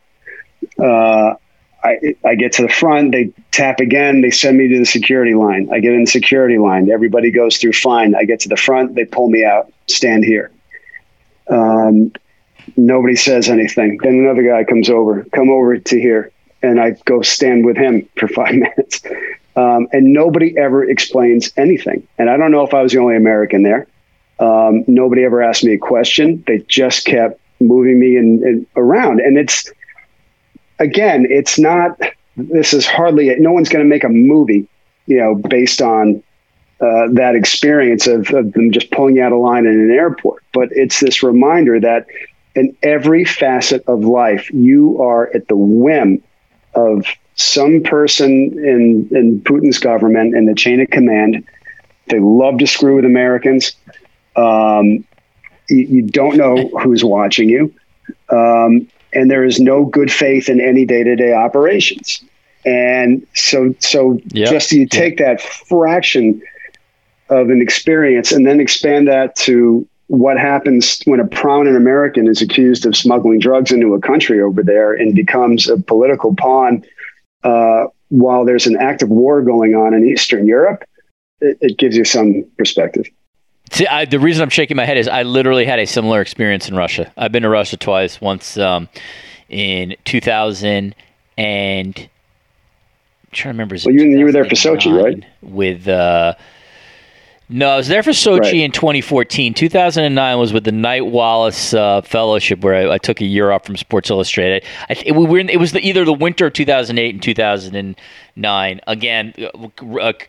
uh, 0.81 1.35
I, 1.85 2.17
I 2.25 2.35
get 2.35 2.53
to 2.55 2.63
the 2.63 2.69
front, 2.69 3.13
they 3.13 3.31
tap 3.51 3.81
again, 3.81 4.23
they 4.23 4.31
send 4.31 4.57
me 4.57 4.69
to 4.69 4.79
the 4.79 4.87
security 4.87 5.35
line. 5.35 5.69
I 5.71 5.81
get 5.81 5.93
in 5.93 6.05
the 6.05 6.11
security 6.11 6.57
line. 6.57 6.91
Everybody 6.91 7.31
goes 7.31 7.59
through 7.59 7.75
fine. 7.75 8.15
I 8.15 8.25
get 8.25 8.41
to 8.41 8.49
the 8.49 8.57
front, 8.57 8.95
they 8.95 9.05
pull 9.05 9.29
me 9.29 9.45
out, 9.45 9.71
stand 9.87 10.25
here. 10.25 10.51
Um, 11.51 12.13
nobody 12.77 13.17
says 13.17 13.51
anything. 13.51 13.99
Then 14.03 14.15
another 14.15 14.43
guy 14.43 14.65
comes 14.65 14.89
over, 14.89 15.25
come 15.25 15.51
over 15.51 15.77
to 15.77 16.01
here, 16.01 16.33
and 16.63 16.81
I 16.81 16.93
go 17.05 17.21
stand 17.21 17.67
with 17.67 17.77
him 17.77 18.09
for 18.17 18.29
five 18.41 18.55
minutes. 18.55 19.03
Um, 19.57 19.87
and 19.93 20.13
nobody 20.13 20.57
ever 20.59 20.89
explains 20.89 21.53
anything. 21.57 22.07
And 22.19 22.29
I 22.29 22.37
don't 22.37 22.51
know 22.51 22.67
if 22.67 22.75
I 22.75 22.83
was 22.83 22.93
the 22.93 22.99
only 22.99 23.17
American 23.17 23.63
there. 23.63 23.87
Um, 24.41 24.85
nobody 24.89 25.25
ever 25.25 25.43
asked 25.43 25.63
me 25.63 25.75
a 25.75 25.79
question. 25.79 26.43
They 26.47 26.59
just 26.67 27.05
kept 27.05 27.41
moving 27.61 28.01
me 28.01 28.17
in, 28.17 28.43
in, 28.43 28.67
around. 28.75 29.21
And 29.21 29.39
it's, 29.39 29.71
again, 30.79 31.27
it's 31.29 31.59
not. 31.59 31.99
This 32.37 32.73
is 32.73 32.87
hardly. 32.87 33.35
No 33.37 33.53
one's 33.53 33.69
going 33.69 33.85
to 33.85 33.89
make 33.89 34.05
a 34.05 34.09
movie, 34.09 34.67
you 35.07 35.19
know, 35.19 35.35
based 35.35 35.81
on 35.81 36.23
uh, 36.81 37.07
that 37.13 37.35
experience 37.35 38.07
of, 38.07 38.29
of 38.31 38.53
them 38.53 38.73
just 38.73 38.91
pulling 38.91 39.17
you 39.17 39.23
out 39.23 39.33
of 39.33 39.39
line 39.39 39.67
in 39.67 39.73
an 39.73 39.91
airport. 39.91 40.43
But 40.53 40.69
it's 40.73 41.01
this 41.01 41.23
reminder 41.23 41.79
that 41.81 42.07
in 42.55 42.77
every 42.83 43.25
facet 43.25 43.85
of 43.87 44.05
life, 44.05 44.51
you 44.53 45.01
are 45.03 45.31
at 45.35 45.49
the 45.49 45.57
whim 45.57 46.23
of 46.75 47.07
some 47.37 47.83
person 47.83 48.31
in, 48.31 49.09
in 49.11 49.41
Putin's 49.41 49.79
government 49.79 50.35
in 50.35 50.47
the 50.47 50.55
chain 50.55 50.81
of 50.81 50.91
command. 50.91 51.45
They 52.07 52.21
love 52.21 52.59
to 52.59 52.67
screw 52.67 52.97
with 52.97 53.05
Americans. 53.05 53.73
Um, 54.37 55.05
you, 55.69 55.87
you, 55.87 56.03
don't 56.03 56.37
know 56.37 56.69
who's 56.83 57.05
watching 57.05 57.49
you. 57.49 57.73
Um, 58.31 58.89
and 59.15 59.31
there 59.31 59.45
is 59.45 59.61
no 59.61 59.85
good 59.85 60.11
faith 60.11 60.49
in 60.49 60.61
any 60.61 60.85
day-to-day 60.85 61.33
operations. 61.33 62.23
And 62.65 63.27
so, 63.35 63.75
so 63.79 64.19
yep. 64.33 64.51
just 64.51 64.73
you 64.73 64.87
take 64.87 65.19
yep. 65.19 65.39
that 65.39 65.43
fraction 65.43 66.41
of 67.29 67.51
an 67.51 67.61
experience 67.61 68.33
and 68.33 68.47
then 68.47 68.61
expand 68.61 69.09
that 69.09 69.37
to 69.37 69.87
what 70.09 70.39
happens 70.39 71.01
when 71.05 71.21
a 71.21 71.27
prominent 71.27 71.77
American 71.77 72.29
is 72.29 72.43
accused 72.43 72.85
of 72.87 72.97
smuggling 72.97 73.39
drugs 73.39 73.73
into 73.73 73.95
a 73.95 74.01
country 74.01 74.41
over 74.41 74.63
there 74.63 74.93
and 74.93 75.15
becomes 75.15 75.69
a 75.69 75.79
political 75.79 76.35
pawn 76.35 76.85
uh, 77.43 77.85
while 78.09 78.45
there's 78.45 78.67
an 78.67 78.77
active 78.77 79.09
war 79.09 79.43
going 79.43 79.75
on 79.75 79.95
in 79.95 80.07
Eastern 80.07 80.47
Europe. 80.47 80.85
It, 81.41 81.59
it 81.61 81.79
gives 81.79 81.97
you 81.97 82.05
some 82.05 82.45
perspective. 82.59 83.07
See, 83.73 83.87
I, 83.87 84.05
the 84.05 84.19
reason 84.21 84.43
I'm 84.43 84.51
shaking 84.51 84.77
my 84.77 84.85
head 84.85 84.99
is 84.99 85.09
I 85.09 85.23
literally 85.23 85.65
had 85.65 85.79
a 85.79 85.87
similar 85.87 86.21
experience 86.21 86.69
in 86.69 86.77
Russia. 86.77 87.13
I've 87.17 87.33
been 87.33 87.43
to 87.43 87.49
Russia 87.49 87.77
twice. 87.77 88.21
Once 88.21 88.57
um, 88.59 88.89
in 89.49 89.97
2000 90.05 90.95
and 91.37 91.99
I'm 91.99 92.09
trying 93.33 93.33
to 93.33 93.49
remember. 93.49 93.77
Well, 93.85 93.95
you, 93.95 94.05
you 94.05 94.25
were 94.25 94.33
there 94.33 94.45
for 94.45 94.55
Sochi, 94.55 94.93
right? 94.93 95.25
With 95.43 95.89
uh, 95.89 96.35
no, 97.55 97.69
I 97.69 97.77
was 97.77 97.87
there 97.87 98.03
for 98.03 98.11
Sochi 98.11 98.41
right. 98.41 98.55
in 98.55 98.73
2014. 98.73 99.55
2009 99.55 100.39
was 100.41 100.53
with 100.53 100.65
the 100.65 100.73
Knight 100.73 101.07
Wallace 101.07 101.73
uh, 101.73 102.01
Fellowship, 102.03 102.65
where 102.65 102.75
I, 102.75 102.95
I, 102.95 102.99
took 102.99 103.21
a 103.21 103.25
year 103.25 103.53
off 103.53 103.65
from 103.65 103.77
Sports 103.77 104.11
Illustrated. 104.11 104.65
I, 104.89 104.95
it, 105.07 105.13
we 105.13 105.25
were 105.25 105.39
in, 105.39 105.49
it 105.49 105.61
was 105.61 105.71
the, 105.71 105.79
either 105.79 106.05
the 106.05 106.13
winter 106.13 106.47
of 106.47 106.53
2008 106.53 107.15
and 107.15 107.23
2009. 107.23 108.81
Again, 108.89 109.35
uh, 109.39 109.45
uh, 109.45 109.69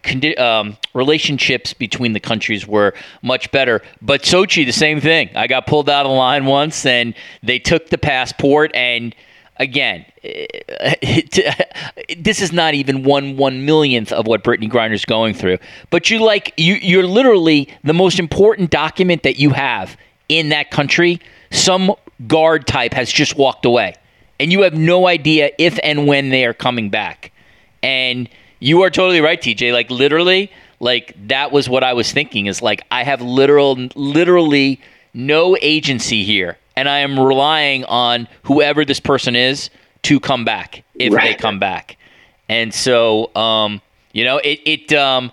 condi- 0.03 0.39
um, 0.39 0.77
relationships 0.93 1.73
between 1.73 2.13
the 2.13 2.19
countries 2.19 2.67
were 2.67 2.93
much 3.23 3.49
better. 3.49 3.81
But 4.03 4.21
Sochi, 4.21 4.63
the 4.63 4.71
same 4.71 5.01
thing. 5.01 5.35
I 5.35 5.47
got 5.47 5.65
pulled 5.65 5.89
out 5.89 6.05
of 6.05 6.11
the 6.11 6.15
line 6.15 6.45
once, 6.45 6.85
and 6.85 7.15
they 7.41 7.57
took 7.57 7.89
the 7.89 7.97
passport 7.97 8.69
and– 8.75 9.15
again, 9.57 10.05
eh, 10.23 11.21
this 12.17 12.41
is 12.41 12.51
not 12.51 12.73
even 12.73 13.03
one 13.03 13.37
one 13.37 13.65
millionth 13.65 14.11
of 14.11 14.27
what 14.27 14.43
Brittney 14.43 14.69
Griner's 14.69 15.05
going 15.05 15.33
through. 15.33 15.57
But 15.89 16.09
you 16.09 16.19
like 16.19 16.53
you 16.57 16.75
you're 16.75 17.07
literally 17.07 17.69
the 17.83 17.93
most 17.93 18.19
important 18.19 18.69
document 18.69 19.23
that 19.23 19.37
you 19.37 19.51
have 19.51 19.97
in 20.29 20.49
that 20.49 20.71
country. 20.71 21.19
Some 21.51 21.93
guard 22.27 22.67
type 22.67 22.93
has 22.93 23.11
just 23.11 23.37
walked 23.37 23.65
away, 23.65 23.95
and 24.39 24.51
you 24.51 24.61
have 24.61 24.73
no 24.73 25.07
idea 25.07 25.51
if 25.57 25.79
and 25.83 26.07
when 26.07 26.29
they 26.29 26.45
are 26.45 26.53
coming 26.53 26.89
back. 26.89 27.31
And 27.83 28.29
you 28.59 28.81
are 28.81 28.89
totally 28.89 29.21
right, 29.21 29.39
TJ. 29.39 29.73
Like 29.73 29.89
literally, 29.89 30.51
like 30.79 31.15
that 31.27 31.51
was 31.51 31.69
what 31.69 31.83
I 31.83 31.93
was 31.93 32.11
thinking. 32.11 32.47
Is 32.47 32.61
like 32.61 32.83
I 32.91 33.03
have 33.03 33.21
literal, 33.21 33.75
literally 33.95 34.81
no 35.13 35.55
agency 35.61 36.23
here 36.23 36.57
and 36.75 36.89
I 36.89 36.99
am 36.99 37.19
relying 37.19 37.85
on 37.85 38.27
whoever 38.43 38.85
this 38.85 38.99
person 38.99 39.35
is 39.35 39.69
to 40.03 40.19
come 40.19 40.45
back 40.45 40.83
if 40.95 41.13
right. 41.13 41.31
they 41.31 41.33
come 41.35 41.59
back. 41.59 41.97
And 42.47 42.73
so, 42.73 43.35
um, 43.35 43.81
you 44.13 44.23
know, 44.23 44.37
it, 44.37 44.61
it 44.65 44.93
um, 44.93 45.31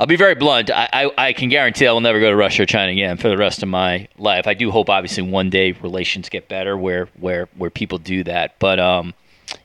I'll 0.00 0.06
be 0.06 0.16
very 0.16 0.34
blunt. 0.34 0.70
I, 0.70 0.88
I, 0.92 1.10
I, 1.28 1.32
can 1.34 1.50
guarantee 1.50 1.86
I 1.86 1.92
will 1.92 2.00
never 2.00 2.20
go 2.20 2.30
to 2.30 2.36
Russia 2.36 2.62
or 2.62 2.66
China 2.66 2.90
again 2.90 3.18
for 3.18 3.28
the 3.28 3.36
rest 3.36 3.62
of 3.62 3.68
my 3.68 4.08
life. 4.16 4.46
I 4.46 4.54
do 4.54 4.70
hope, 4.70 4.88
obviously, 4.88 5.22
one 5.22 5.50
day 5.50 5.72
relations 5.72 6.28
get 6.28 6.48
better 6.48 6.76
where 6.76 7.08
where 7.18 7.48
where 7.56 7.70
people 7.70 7.98
do 7.98 8.24
that. 8.24 8.58
But 8.58 8.80
um, 8.80 9.14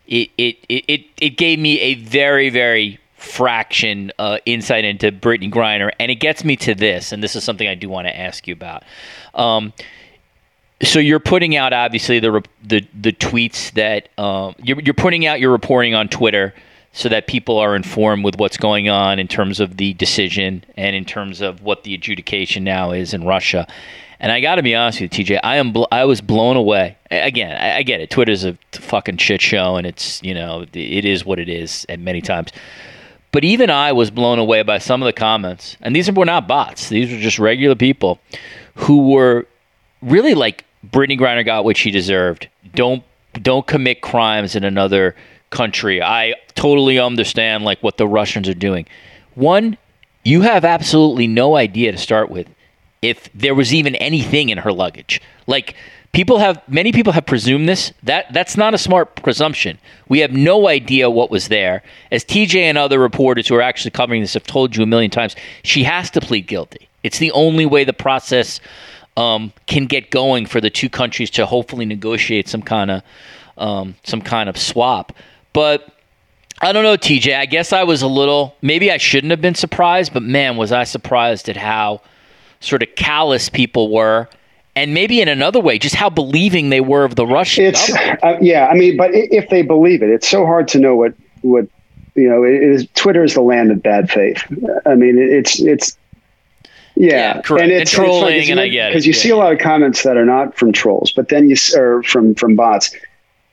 it 0.07 0.30
it 0.38 0.57
it 0.67 1.05
it 1.21 1.30
gave 1.38 1.57
me 1.57 1.80
a 1.80 1.95
very 1.95 2.49
very 2.49 2.99
fraction 3.15 4.11
uh, 4.19 4.38
insight 4.45 4.84
into 4.84 5.11
Brittney 5.11 5.51
Griner, 5.51 5.91
and 5.99 6.11
it 6.11 6.15
gets 6.15 6.43
me 6.43 6.57
to 6.57 6.76
this. 6.76 7.11
And 7.11 7.23
this 7.23 7.36
is 7.36 7.43
something 7.45 7.67
I 7.67 7.76
do 7.76 7.89
want 7.89 8.07
to 8.07 8.17
ask 8.17 8.45
you 8.45 8.53
about. 8.53 8.84
Um, 9.34 9.73
so 10.82 10.99
you're 10.99 11.19
putting 11.19 11.55
out 11.55 11.73
obviously 11.73 12.19
the 12.19 12.43
the 12.63 12.86
the 12.99 13.13
tweets 13.13 13.71
that 13.73 14.09
um, 14.17 14.55
you're 14.61 14.80
you're 14.82 14.93
putting 14.93 15.26
out 15.26 15.39
your 15.39 15.51
reporting 15.51 15.93
on 15.93 16.09
Twitter 16.09 16.53
so 16.91 17.09
that 17.09 17.28
people 17.28 17.57
are 17.57 17.76
informed 17.76 18.23
with 18.23 18.38
what's 18.38 18.57
going 18.57 18.88
on 18.88 19.19
in 19.19 19.28
terms 19.28 19.59
of 19.59 19.78
the 19.78 19.93
decision 19.93 20.63
and 20.78 20.95
in 20.95 21.03
terms 21.03 21.41
of 21.41 21.61
what 21.61 21.84
the 21.84 21.93
adjudication 21.93 22.63
now 22.63 22.91
is 22.91 23.13
in 23.13 23.26
Russia. 23.26 23.67
And 24.17 24.32
I 24.32 24.39
got 24.39 24.55
to 24.55 24.63
be 24.63 24.73
honest 24.73 25.01
with 25.01 25.17
you, 25.19 25.26
TJ, 25.26 25.39
I 25.43 25.57
am 25.57 25.73
bl- 25.73 25.84
I 25.91 26.05
was 26.05 26.21
blown 26.21 26.55
away. 26.55 26.97
Again, 27.11 27.51
I, 27.51 27.78
I 27.78 27.84
get 27.84 27.99
it. 27.99 28.09
Twitter's 28.09 28.45
a 28.45 28.57
fucking 28.71 29.17
shit 29.17 29.41
show, 29.41 29.76
and 29.76 29.86
it's 29.86 30.21
you 30.23 30.34
know 30.34 30.65
it 30.73 31.05
is 31.05 31.26
what 31.26 31.39
it 31.39 31.49
is 31.49 31.86
at 31.89 31.99
many 31.99 32.21
times. 32.21 32.51
But 33.32 33.43
even 33.43 33.69
I 33.69 33.91
was 33.91 34.11
blown 34.11 34.39
away 34.39 34.63
by 34.63 34.78
some 34.78 35.01
of 35.01 35.05
the 35.05 35.13
comments, 35.13 35.76
and 35.82 35.93
these 35.95 36.09
were 36.11 36.26
not 36.26 36.47
bots; 36.47 36.89
these 36.89 37.11
were 37.11 37.19
just 37.19 37.39
regular 37.39 37.76
people 37.76 38.19
who 38.76 39.09
were 39.09 39.47
really 40.06 40.36
like 40.36 40.66
Brittney 40.86 41.20
Griner 41.20 41.43
got 41.43 41.66
what 41.66 41.78
she 41.78 41.91
deserved. 41.91 42.47
Don't 42.74 43.03
don't 43.34 43.68
commit 43.68 44.01
crimes 44.01 44.56
in 44.56 44.64
another 44.64 45.16
country. 45.49 46.01
I 46.01 46.36
totally 46.56 46.99
understand 46.99 47.66
like 47.66 47.82
what 47.84 47.97
the 47.97 48.08
Russians 48.08 48.47
are 48.47 48.53
doing. 48.53 48.86
One, 49.34 49.78
you 50.24 50.41
have 50.41 50.64
absolutely 50.64 51.28
no 51.28 51.56
idea 51.56 51.91
to 51.91 51.97
start 51.97 52.30
with 52.30 52.47
if 53.01 53.30
there 53.34 53.53
was 53.53 53.74
even 53.74 53.95
anything 53.95 54.49
in 54.49 54.60
her 54.60 54.72
luggage. 54.72 55.22
Like 55.47 55.76
people 56.14 56.39
have 56.39 56.62
many 56.68 56.91
people 56.91 57.14
have 57.14 57.26
presumed 57.26 57.68
this. 57.68 57.91
That 58.03 58.32
that's 58.34 58.56
not 58.56 58.74
a 58.74 58.78
smart 58.78 59.16
presumption. 59.18 59.78
We 60.08 60.20
have 60.20 60.32
no 60.32 60.68
idea 60.68 61.10
what 61.10 61.30
was 61.30 61.49
there. 61.49 61.84
As 62.12 62.24
TJ 62.24 62.56
and 62.62 62.78
other 62.78 62.99
reporters 62.99 63.47
who 63.47 63.56
are 63.56 63.62
actually 63.62 63.91
covering 63.91 64.22
this 64.22 64.34
have 64.34 64.47
told 64.47 64.76
you 64.76 64.84
a 64.84 64.88
million 64.88 65.12
times, 65.12 65.36
she 65.64 65.84
has 65.84 66.10
to 66.12 66.22
plead 66.22 66.47
guilty. 66.47 66.88
It's 67.03 67.20
the 67.20 67.32
only 67.34 67.66
way 67.68 67.84
the 67.84 67.93
process 67.93 68.60
um, 69.18 69.53
can 69.68 69.86
get 69.86 70.11
going 70.11 70.45
for 70.45 70.59
the 70.59 70.70
two 70.70 70.89
countries 70.89 71.30
to 71.32 71.45
hopefully 71.45 71.86
negotiate 71.86 72.47
some 72.47 72.61
kind 72.61 72.91
of 72.91 73.03
um, 73.57 73.95
some 74.03 74.22
kind 74.22 74.49
of 74.49 74.57
swap. 74.57 75.13
But 75.53 75.88
I 76.61 76.72
don't 76.72 76.84
know, 76.84 76.97
TJ. 76.97 77.38
I 77.38 77.45
guess 77.45 77.74
I 77.74 77.84
was 77.84 78.01
a 78.01 78.07
little. 78.07 78.55
Maybe 78.61 78.91
I 78.91 78.97
shouldn't 78.97 79.32
have 79.32 79.41
been 79.41 79.55
surprised, 79.55 80.13
but 80.13 80.24
man, 80.24 80.57
was 80.57 80.72
I 80.72 80.84
surprised 80.84 81.49
at 81.49 81.57
how 81.57 82.01
sort 82.59 82.84
of 82.84 82.89
callous 82.95 83.49
people 83.49 83.91
were. 83.91 84.28
And 84.78 84.93
maybe 84.93 85.22
in 85.22 85.30
another 85.30 85.61
way, 85.61 85.80
just 85.80 85.95
how 85.95 86.09
believing 86.09 86.70
they 86.70 86.82
were 86.82 87.05
of 87.05 87.16
the 87.16 87.26
Russian. 87.26 87.63
It's 87.63 87.93
uh, 87.93 88.38
yeah, 88.41 88.68
I 88.68 88.74
mean, 88.74 88.97
but 88.97 89.11
if 89.13 89.49
they 89.49 89.61
believe 89.61 90.03
it, 90.03 90.09
it's 90.09 90.28
so 90.28 90.45
hard 90.45 90.68
to 90.70 90.80
know 90.80 90.95
what 90.95 91.13
what 91.41 91.68
you 92.16 92.28
know. 92.28 92.43
It 92.43 92.61
is 92.61 92.88
Twitter 92.93 93.24
is 93.24 93.36
the 93.36 93.41
land 93.41 93.72
of 93.72 93.82
bad 93.82 94.11
faith. 94.11 94.43
I 94.86 94.95
mean, 94.95 95.18
it's 95.18 95.61
it's 95.61 95.97
yeah, 96.96 97.16
yeah 97.36 97.41
correct. 97.41 97.64
And, 97.64 97.72
it's, 97.72 97.93
and 97.93 98.04
trolling, 98.04 98.36
it's 98.36 98.50
and 98.50 98.60
I 98.60 98.68
get 98.68 98.88
it 98.88 98.91
because 98.91 99.06
you 99.06 99.14
yeah. 99.14 99.20
see 99.20 99.30
a 99.30 99.38
lot 99.38 99.54
of 99.54 99.60
comments 99.60 100.04
that 100.04 100.18
are 100.18 100.26
not 100.26 100.56
from 100.56 100.72
trolls, 100.72 101.12
but 101.12 101.30
then 101.30 101.50
you 101.50 101.56
are 101.76 102.04
from 102.04 102.36
from 102.36 102.56
bots. 102.56 102.96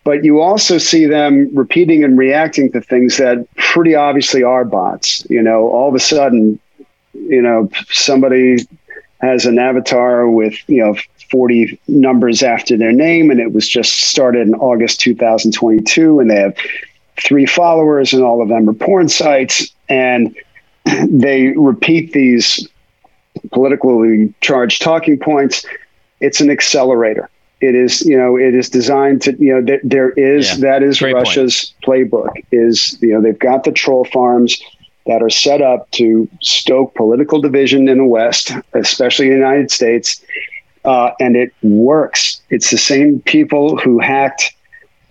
But 0.05 0.25
you 0.25 0.41
also 0.41 0.79
see 0.79 1.07
them 1.07 1.49
repeating 1.55 2.03
and 2.03 2.19
reacting 2.19 2.73
to 2.73 2.81
things 2.81 3.19
that 3.19 3.47
pretty 3.57 3.95
obviously 3.95 4.43
are 4.43 4.65
bots. 4.65 5.25
You 5.31 5.43
know, 5.43 5.69
all 5.69 5.89
of 5.89 5.95
a 5.95 6.01
sudden, 6.01 6.59
you 7.15 7.41
know, 7.41 7.71
somebody 7.89 8.67
has 9.21 9.47
an 9.47 9.59
avatar 9.59 10.29
with 10.29 10.55
you 10.69 10.85
know 10.85 10.97
40 11.31 11.81
numbers 11.89 12.43
after 12.43 12.77
their 12.77 12.93
name, 12.93 13.31
and 13.31 13.41
it 13.41 13.53
was 13.53 13.69
just 13.69 13.93
started 13.93 14.47
in 14.47 14.55
August 14.55 15.01
2022, 15.01 16.21
and 16.21 16.31
they 16.31 16.37
have 16.37 16.57
three 17.21 17.47
followers, 17.47 18.13
and 18.13 18.23
all 18.23 18.43
of 18.43 18.49
them 18.49 18.69
are 18.69 18.75
porn 18.75 19.09
sites, 19.09 19.73
and 19.89 20.37
they 21.09 21.49
repeat 21.57 22.13
these 22.13 22.69
politically 23.51 24.33
charged 24.41 24.83
talking 24.83 25.19
points. 25.19 25.65
It's 26.21 26.41
an 26.41 26.51
accelerator. 26.51 27.29
It 27.61 27.75
is, 27.75 28.05
you 28.05 28.19
know, 28.19 28.37
it 28.37 28.55
is 28.55 28.69
designed 28.69 29.23
to, 29.23 29.37
you 29.39 29.55
know, 29.55 29.63
there, 29.63 29.81
there 29.85 30.11
is 30.11 30.51
yeah. 30.51 30.71
that 30.71 30.83
is 30.83 31.01
Russia's 31.01 31.73
point. 31.85 32.11
playbook. 32.11 32.45
Is 32.51 32.99
you 33.01 33.15
know 33.15 33.23
they've 33.23 33.39
got 33.39 33.65
the 33.65 33.73
troll 33.73 34.05
farms 34.05 34.61
that 35.07 35.23
are 35.23 35.31
set 35.31 35.63
up 35.63 35.91
to 35.93 36.29
stoke 36.41 36.95
political 36.95 37.41
division 37.41 37.89
in 37.89 37.99
the 37.99 38.05
West, 38.05 38.53
especially 38.73 39.27
in 39.27 39.33
the 39.33 39.39
United 39.39 39.71
States, 39.71 40.21
uh, 40.85 41.11
and 41.21 41.37
it 41.37 41.53
works. 41.63 42.41
It's 42.51 42.71
the 42.71 42.79
same 42.79 43.21
people 43.21 43.77
who 43.77 44.01
hacked 44.01 44.55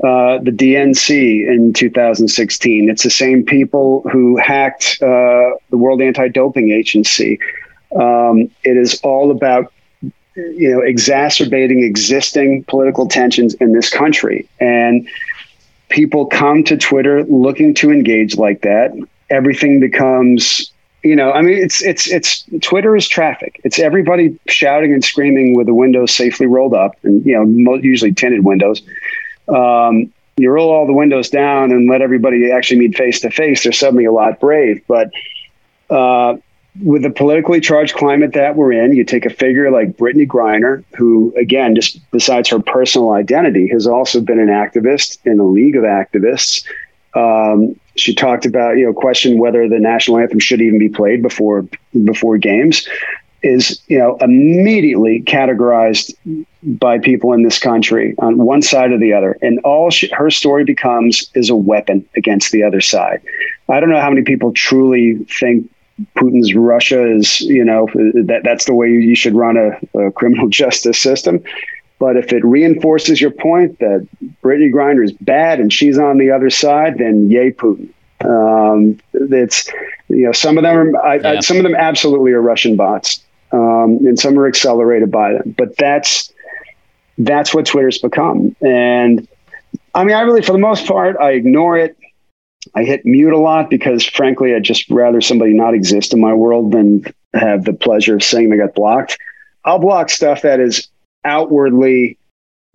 uh, 0.04 0.40
the 0.40 0.52
DNC 0.52 1.48
in 1.48 1.74
2016. 1.74 2.90
It's 2.90 3.04
the 3.04 3.10
same 3.10 3.44
people 3.44 4.02
who 4.12 4.36
hacked 4.38 4.98
uh, 5.02 5.52
the 5.70 5.78
World 5.78 6.02
Anti-Doping 6.02 6.72
Agency. 6.72 7.40
Um, 7.96 8.50
it 8.64 8.78
is 8.78 9.00
all 9.02 9.32
about 9.32 9.72
you 10.36 10.72
know 10.72 10.82
exacerbating 10.82 11.84
existing 11.84 12.64
political 12.66 13.08
tensions 13.08 13.54
in 13.56 13.74
this 13.74 13.90
country, 13.90 14.48
and 14.60 15.08
people 15.90 16.26
come 16.26 16.64
to 16.64 16.78
Twitter 16.78 17.24
looking 17.26 17.74
to 17.76 17.92
engage 17.92 18.38
like 18.38 18.62
that. 18.62 18.92
Everything 19.30 19.80
becomes 19.80 20.72
you 21.04 21.16
know 21.16 21.32
i 21.32 21.42
mean 21.42 21.58
it's 21.58 21.82
it's 21.82 22.08
it's 22.08 22.46
twitter 22.62 22.96
is 22.96 23.08
traffic. 23.08 23.60
It's 23.64 23.80
everybody 23.80 24.40
shouting 24.48 24.94
and 24.94 25.04
screaming 25.04 25.56
with 25.56 25.68
the 25.68 25.74
windows 25.74 26.16
safely 26.16 26.46
rolled 26.46 26.74
up 26.74 26.96
and 27.04 27.26
you 27.26 27.34
know 27.34 27.76
usually 27.76 28.14
tinted 28.14 28.46
windows. 28.46 28.82
Um, 29.48 30.14
you 30.38 30.50
roll 30.50 30.72
all 30.72 30.86
the 30.88 30.94
windows 30.94 31.30
down 31.30 31.72
and 31.72 31.90
let 31.90 32.02
everybody 32.02 32.52
actually 32.52 32.80
meet 32.80 32.96
face 32.96 33.20
to 33.22 33.32
face 33.32 33.64
they're 33.64 33.72
suddenly 33.72 34.06
a 34.06 34.12
lot 34.12 34.40
brave. 34.40 34.82
But 34.88 35.12
uh, 35.90 36.38
with 36.80 37.04
the 37.04 37.10
politically 37.10 37.60
charged 37.60 37.96
climate 37.96 38.34
that 38.34 38.56
we're 38.56 38.72
in, 38.72 38.94
you 38.94 39.04
take 39.04 39.26
a 39.26 39.30
figure 39.30 39.70
like 39.72 39.98
Brittney 39.98 40.26
Griner, 40.26 40.84
who, 40.96 41.34
again, 41.36 41.76
just 41.76 42.00
besides 42.12 42.50
her 42.50 42.60
personal 42.60 43.12
identity, 43.12 43.68
has 43.68 43.88
also 43.88 44.22
been 44.22 44.40
an 44.40 44.48
activist 44.48 45.18
in 45.26 45.40
a 45.40 45.46
league 45.46 45.76
of 45.76 45.84
activists. 45.84 46.66
Um, 47.14 47.78
she 47.96 48.16
talked 48.16 48.46
about, 48.46 48.78
you 48.78 48.86
know, 48.86 48.94
question 48.94 49.38
whether 49.38 49.68
the 49.68 49.80
national 49.80 50.20
anthem 50.20 50.40
should 50.40 50.62
even 50.62 50.80
be 50.80 50.88
played 50.88 51.22
before 51.22 51.66
before 52.06 52.38
games. 52.38 52.88
Is 53.44 53.82
you 53.88 53.98
know 53.98 54.18
immediately 54.22 55.24
categorized 55.24 56.14
by 56.62 57.00
people 57.00 57.34
in 57.34 57.42
this 57.42 57.58
country 57.58 58.14
on 58.20 58.38
one 58.38 58.62
side 58.62 58.92
or 58.92 59.00
the 59.00 59.14
other, 59.14 59.36
and 59.42 59.60
all 59.62 59.90
she, 59.90 60.10
her 60.10 60.30
story 60.30 60.64
becomes 60.64 61.28
is 61.34 61.50
a 61.50 61.56
weapon 61.56 62.08
against 62.16 62.52
the 62.52 62.62
other 62.62 62.82
side. 62.82 63.20
I 63.68 63.80
don't 63.80 63.90
know 63.90 64.00
how 64.00 64.12
many 64.12 64.22
people 64.22 64.54
truly 64.54 65.26
think 65.40 65.72
Putin's 66.18 66.54
Russia 66.56 67.06
is, 67.16 67.42
you 67.42 67.64
know, 67.64 67.88
that 67.94 68.42
that's 68.44 68.66
the 68.66 68.74
way 68.74 68.90
you 68.90 69.16
should 69.16 69.36
run 69.36 69.58
a, 69.58 70.00
a 70.00 70.12
criminal 70.12 70.50
justice 70.62 71.00
system. 71.00 71.44
But 72.00 72.18
if 72.18 72.34
it 72.34 72.44
reinforces 72.44 73.22
your 73.22 73.30
point 73.30 73.78
that 73.80 74.08
Brittney 74.44 74.74
Griner 74.74 75.04
is 75.04 75.12
bad 75.12 75.60
and 75.60 75.72
she's 75.72 76.00
on 76.00 76.18
the 76.18 76.32
other 76.32 76.50
side, 76.50 76.98
then 76.98 77.30
yay 77.30 77.52
Putin. 77.52 77.90
Um, 78.26 79.00
it's 79.14 79.68
you 80.10 80.26
know 80.26 80.32
some 80.32 80.58
of 80.58 80.64
them 80.64 80.96
are 80.96 81.04
I, 81.04 81.16
yeah. 81.16 81.30
I, 81.30 81.40
some 81.40 81.58
of 81.58 81.64
them 81.64 81.76
absolutely 81.76 82.32
are 82.32 82.42
Russian 82.42 82.76
bots, 82.76 83.24
um, 83.52 84.00
and 84.06 84.20
some 84.20 84.38
are 84.38 84.48
accelerated 84.48 85.12
by 85.12 85.34
them. 85.34 85.56
But 85.58 85.78
that's 85.78 86.32
that's 87.18 87.54
what 87.54 87.66
Twitter's 87.66 88.00
become. 88.00 88.56
And 88.62 89.28
I 89.94 90.04
mean, 90.04 90.16
I 90.16 90.22
really, 90.22 90.42
for 90.42 90.54
the 90.54 90.58
most 90.58 90.88
part, 90.88 91.18
I 91.18 91.32
ignore 91.32 91.78
it. 91.78 91.98
I 92.76 92.84
hit 92.84 93.06
mute 93.06 93.34
a 93.34 93.40
lot 93.40 93.70
because, 93.70 94.06
frankly, 94.06 94.54
I'd 94.54 94.64
just 94.64 94.90
rather 94.90 95.22
somebody 95.22 95.54
not 95.54 95.74
exist 95.74 96.14
in 96.14 96.22
my 96.22 96.34
world 96.34 96.72
than 96.72 97.04
have 97.34 97.66
the 97.66 97.74
pleasure 97.74 98.16
of 98.16 98.24
saying 98.24 98.50
they 98.50 98.58
got 98.58 98.76
blocked. 98.76 99.18
I'll 99.66 99.80
block 99.80 100.10
stuff 100.10 100.44
that 100.44 100.60
is 100.60 100.88
outwardly 101.24 102.18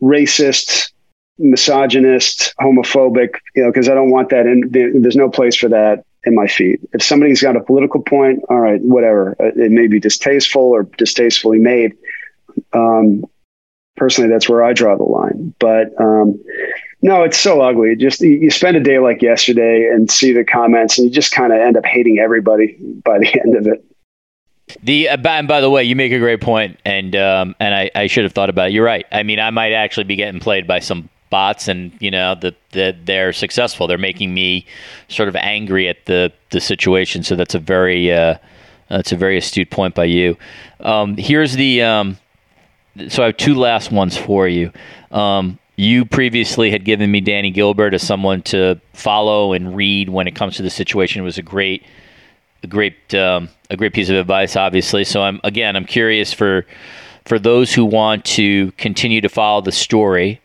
racist, 0.02 0.92
misogynist, 1.38 2.54
homophobic, 2.60 3.36
you 3.54 3.62
know, 3.62 3.70
because 3.70 3.88
I 3.88 3.94
don't 3.94 4.10
want 4.10 4.30
that. 4.30 4.46
And 4.46 4.72
there's 4.72 5.16
no 5.16 5.30
place 5.30 5.56
for 5.56 5.68
that 5.68 6.04
in 6.24 6.34
my 6.34 6.46
feed. 6.46 6.80
If 6.92 7.02
somebody's 7.02 7.42
got 7.42 7.56
a 7.56 7.60
political 7.60 8.02
point, 8.02 8.42
all 8.48 8.58
right, 8.58 8.80
whatever. 8.82 9.36
Uh, 9.40 9.52
it 9.56 9.70
may 9.70 9.86
be 9.86 10.00
distasteful 10.00 10.62
or 10.62 10.82
distastefully 10.82 11.58
made. 11.58 11.94
Um, 12.72 13.24
personally, 13.96 14.30
that's 14.30 14.48
where 14.48 14.62
I 14.62 14.72
draw 14.72 14.96
the 14.96 15.04
line. 15.04 15.54
But 15.58 15.98
um, 16.00 16.42
no, 17.02 17.22
it's 17.22 17.38
so 17.38 17.60
ugly. 17.60 17.94
Just 17.96 18.20
you 18.20 18.50
spend 18.50 18.76
a 18.76 18.80
day 18.80 18.98
like 18.98 19.22
yesterday 19.22 19.88
and 19.92 20.10
see 20.10 20.32
the 20.32 20.44
comments, 20.44 20.98
and 20.98 21.06
you 21.06 21.12
just 21.12 21.32
kind 21.32 21.52
of 21.52 21.60
end 21.60 21.76
up 21.76 21.84
hating 21.84 22.18
everybody 22.18 22.76
by 23.04 23.18
the 23.18 23.40
end 23.44 23.54
of 23.54 23.66
it. 23.66 23.84
The 24.82 25.10
uh, 25.10 25.16
and 25.24 25.46
by 25.46 25.60
the 25.60 25.70
way, 25.70 25.84
you 25.84 25.94
make 25.94 26.12
a 26.12 26.18
great 26.18 26.40
point, 26.40 26.78
and 26.84 27.14
um, 27.14 27.54
and 27.60 27.74
I, 27.74 27.90
I 27.94 28.06
should 28.06 28.24
have 28.24 28.32
thought 28.32 28.50
about 28.50 28.68
it. 28.68 28.72
You're 28.72 28.84
right. 28.84 29.06
I 29.12 29.22
mean, 29.22 29.38
I 29.38 29.50
might 29.50 29.72
actually 29.72 30.04
be 30.04 30.16
getting 30.16 30.40
played 30.40 30.66
by 30.66 30.80
some 30.80 31.08
bots, 31.30 31.68
and 31.68 31.92
you 32.00 32.10
know 32.10 32.34
that 32.36 32.56
the, 32.72 32.96
they're 33.04 33.32
successful. 33.32 33.86
They're 33.86 33.98
making 33.98 34.34
me 34.34 34.66
sort 35.08 35.28
of 35.28 35.36
angry 35.36 35.88
at 35.88 36.06
the 36.06 36.32
the 36.50 36.60
situation. 36.60 37.22
So 37.22 37.36
that's 37.36 37.54
a 37.54 37.60
very 37.60 38.12
uh, 38.12 38.38
that's 38.88 39.12
a 39.12 39.16
very 39.16 39.36
astute 39.36 39.70
point 39.70 39.94
by 39.94 40.04
you. 40.04 40.36
Um, 40.80 41.16
here's 41.16 41.52
the 41.52 41.82
um, 41.82 42.18
so 43.08 43.22
I 43.22 43.26
have 43.26 43.36
two 43.36 43.54
last 43.54 43.92
ones 43.92 44.16
for 44.16 44.48
you. 44.48 44.72
Um, 45.10 45.58
you 45.76 46.06
previously 46.06 46.70
had 46.70 46.84
given 46.84 47.10
me 47.10 47.20
Dani 47.20 47.52
Gilbert 47.52 47.92
as 47.92 48.02
someone 48.02 48.42
to 48.42 48.80
follow 48.94 49.52
and 49.52 49.76
read 49.76 50.08
when 50.08 50.26
it 50.26 50.34
comes 50.34 50.56
to 50.56 50.62
the 50.62 50.70
situation. 50.70 51.20
It 51.20 51.24
was 51.24 51.38
a 51.38 51.42
great, 51.42 51.84
a 52.62 52.66
great, 52.66 53.14
um, 53.14 53.50
a 53.70 53.76
great 53.76 53.92
piece 53.92 54.08
of 54.08 54.16
advice, 54.16 54.56
obviously. 54.56 55.04
So 55.04 55.22
I'm 55.22 55.40
again, 55.44 55.76
I'm 55.76 55.84
curious 55.84 56.32
for 56.32 56.66
for 57.26 57.38
those 57.38 57.74
who 57.74 57.84
want 57.84 58.24
to 58.24 58.72
continue 58.72 59.20
to 59.20 59.28
follow 59.28 59.60
the 59.60 59.72
story. 59.72 60.40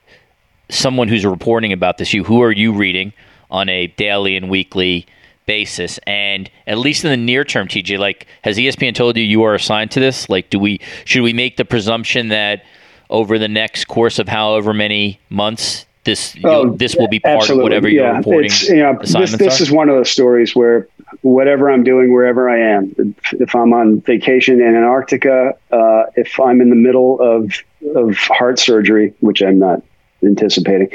Someone 0.70 1.08
who's 1.08 1.26
reporting 1.26 1.72
about 1.72 1.98
this, 1.98 2.14
you 2.14 2.24
who 2.24 2.42
are 2.42 2.52
you 2.52 2.74
reading 2.74 3.14
on 3.50 3.70
a 3.70 3.88
daily 3.88 4.36
and 4.36 4.50
weekly 4.50 5.06
basis? 5.46 5.98
And 6.08 6.50
at 6.68 6.78
least 6.78 7.06
in 7.06 7.12
the 7.12 7.18
near 7.18 7.46
term, 7.46 7.68
TJ, 7.68 8.00
like 8.00 8.28
has 8.42 8.58
ESPN 8.58 8.96
told 8.96 9.16
you 9.16 9.24
you 9.24 9.44
are 9.44 9.56
assigned 9.56 9.92
to 9.92 10.02
this? 10.02 10.28
Like, 10.28 10.50
do 10.50 10.60
we 10.60 10.82
should 11.06 11.22
we 11.22 11.32
make 11.32 11.56
the 11.56 11.66
presumption 11.66 12.30
that 12.30 12.64
over 13.12 13.38
the 13.38 13.48
next 13.48 13.86
course 13.86 14.20
of 14.20 14.28
however 14.28 14.74
many 14.74 15.20
months 15.30 15.86
this 16.04 16.36
oh, 16.44 16.72
this 16.72 16.96
will 16.96 17.08
be 17.08 17.20
part 17.20 17.42
absolutely. 17.42 17.62
of 17.62 17.64
whatever 17.64 17.90
yeah. 17.90 18.02
you're 18.02 18.16
reporting. 18.18 18.46
It's, 18.46 18.68
you 18.70 18.78
know, 18.78 18.98
this, 19.00 19.38
this 19.38 19.62
is 19.62 19.72
one 19.72 19.90
of 19.90 19.96
those 19.96 20.10
stories 20.10 20.56
where 20.56 20.88
whatever 21.22 21.70
I'm 21.70 21.84
doing, 21.84 22.12
wherever 22.12 22.50
I 22.50 22.60
am, 22.60 23.16
if 23.34 23.56
I'm 23.56 23.74
on 23.74 24.02
vacation 24.02 24.62
in 24.62 24.76
Antarctica, 24.76 25.56
uh, 25.72 26.04
if 26.16 26.40
I'm 26.40 26.62
in 26.62 26.70
the 26.70 26.76
middle 26.76 27.20
of 27.22 27.54
of 27.96 28.18
heart 28.18 28.58
surgery, 28.58 29.14
which 29.20 29.42
I'm 29.44 29.60
not 29.60 29.84
anticipating, 30.24 30.90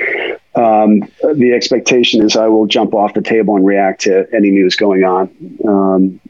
um, 0.56 1.01
the 1.34 1.52
expectation 1.55 2.22
is 2.22 2.36
I 2.36 2.48
will 2.48 2.66
jump 2.66 2.94
off 2.94 3.14
the 3.14 3.22
table 3.22 3.55
and 3.56 3.64
react 3.64 4.02
to 4.02 4.26
any 4.34 4.51
news 4.51 4.74
going 4.74 5.05
on. 5.05 5.30
Um, 5.66 6.20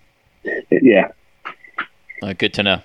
yeah. 0.71 1.13
Uh, 2.23 2.35
good 2.35 2.53
to 2.55 2.63
know. 2.63 2.83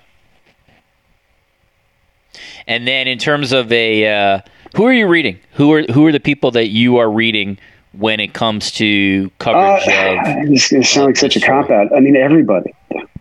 And 2.66 2.86
then 2.86 3.08
in 3.08 3.18
terms 3.18 3.52
of 3.52 3.70
a, 3.72 4.06
uh, 4.06 4.40
who 4.74 4.86
are 4.86 4.92
you 4.92 5.06
reading? 5.06 5.38
Who 5.52 5.72
are 5.72 5.82
who 5.82 6.06
are 6.06 6.12
the 6.12 6.20
people 6.20 6.50
that 6.52 6.68
you 6.68 6.96
are 6.96 7.10
reading 7.10 7.58
when 7.92 8.20
it 8.20 8.32
comes 8.32 8.70
to 8.72 9.30
coverage 9.38 9.86
uh, 9.88 10.42
of? 10.42 10.48
This, 10.48 10.68
sounds 10.68 10.96
like 10.96 11.16
such 11.16 11.36
a 11.36 11.40
cop 11.40 11.70
out. 11.70 11.94
I 11.94 12.00
mean, 12.00 12.16
everybody. 12.16 12.74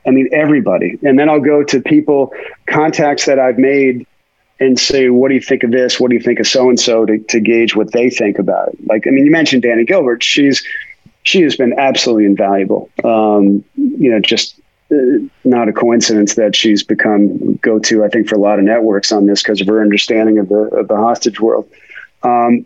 I 0.06 0.12
mean, 0.12 0.30
everybody. 0.32 0.98
And 1.04 1.20
then 1.20 1.30
I'll 1.30 1.42
go 1.42 1.64
to 1.64 1.82
people, 1.82 2.34
contacts 2.68 3.26
that 3.26 3.38
I've 3.38 3.58
made 3.58 4.08
and 4.60 4.80
say, 4.80 5.10
what 5.10 5.30
do 5.30 5.36
you 5.36 5.42
think 5.42 5.64
of 5.64 5.72
this? 5.72 6.00
What 6.00 6.10
do 6.10 6.16
you 6.16 6.22
think 6.22 6.40
of 6.40 6.48
so 6.48 6.70
and 6.70 6.80
so 6.80 7.06
to 7.06 7.40
gauge 7.40 7.76
what 7.76 7.92
they 7.92 8.10
think 8.10 8.40
about 8.40 8.70
it? 8.70 8.88
Like, 8.88 9.08
I 9.08 9.10
mean, 9.10 9.26
you 9.26 9.32
mentioned 9.32 9.64
Dani 9.64 9.88
Gilbert. 9.88 10.24
She's, 10.24 10.66
she 11.24 11.42
has 11.42 11.56
been 11.56 11.74
absolutely 11.78 12.26
invaluable. 12.26 12.90
Um, 13.04 13.64
you 13.76 14.12
know, 14.12 14.20
just 14.20 14.61
not 15.44 15.70
a 15.70 15.74
coincidence 15.74 16.36
that 16.36 16.56
she's 16.56 16.84
become 16.84 17.56
go 17.56 17.80
to, 17.80 18.04
I 18.04 18.10
think, 18.10 18.28
for 18.28 18.36
a 18.36 18.40
lot 18.40 18.60
of 18.60 18.66
networks 18.66 19.12
on 19.12 19.26
this 19.26 19.42
because 19.42 19.62
of 19.62 19.68
her 19.68 19.82
understanding 19.82 20.38
of 20.38 20.50
the 20.50 20.64
of 20.76 20.88
the 20.88 20.98
hostage 20.98 21.40
world. 21.40 21.70
Um, 22.24 22.66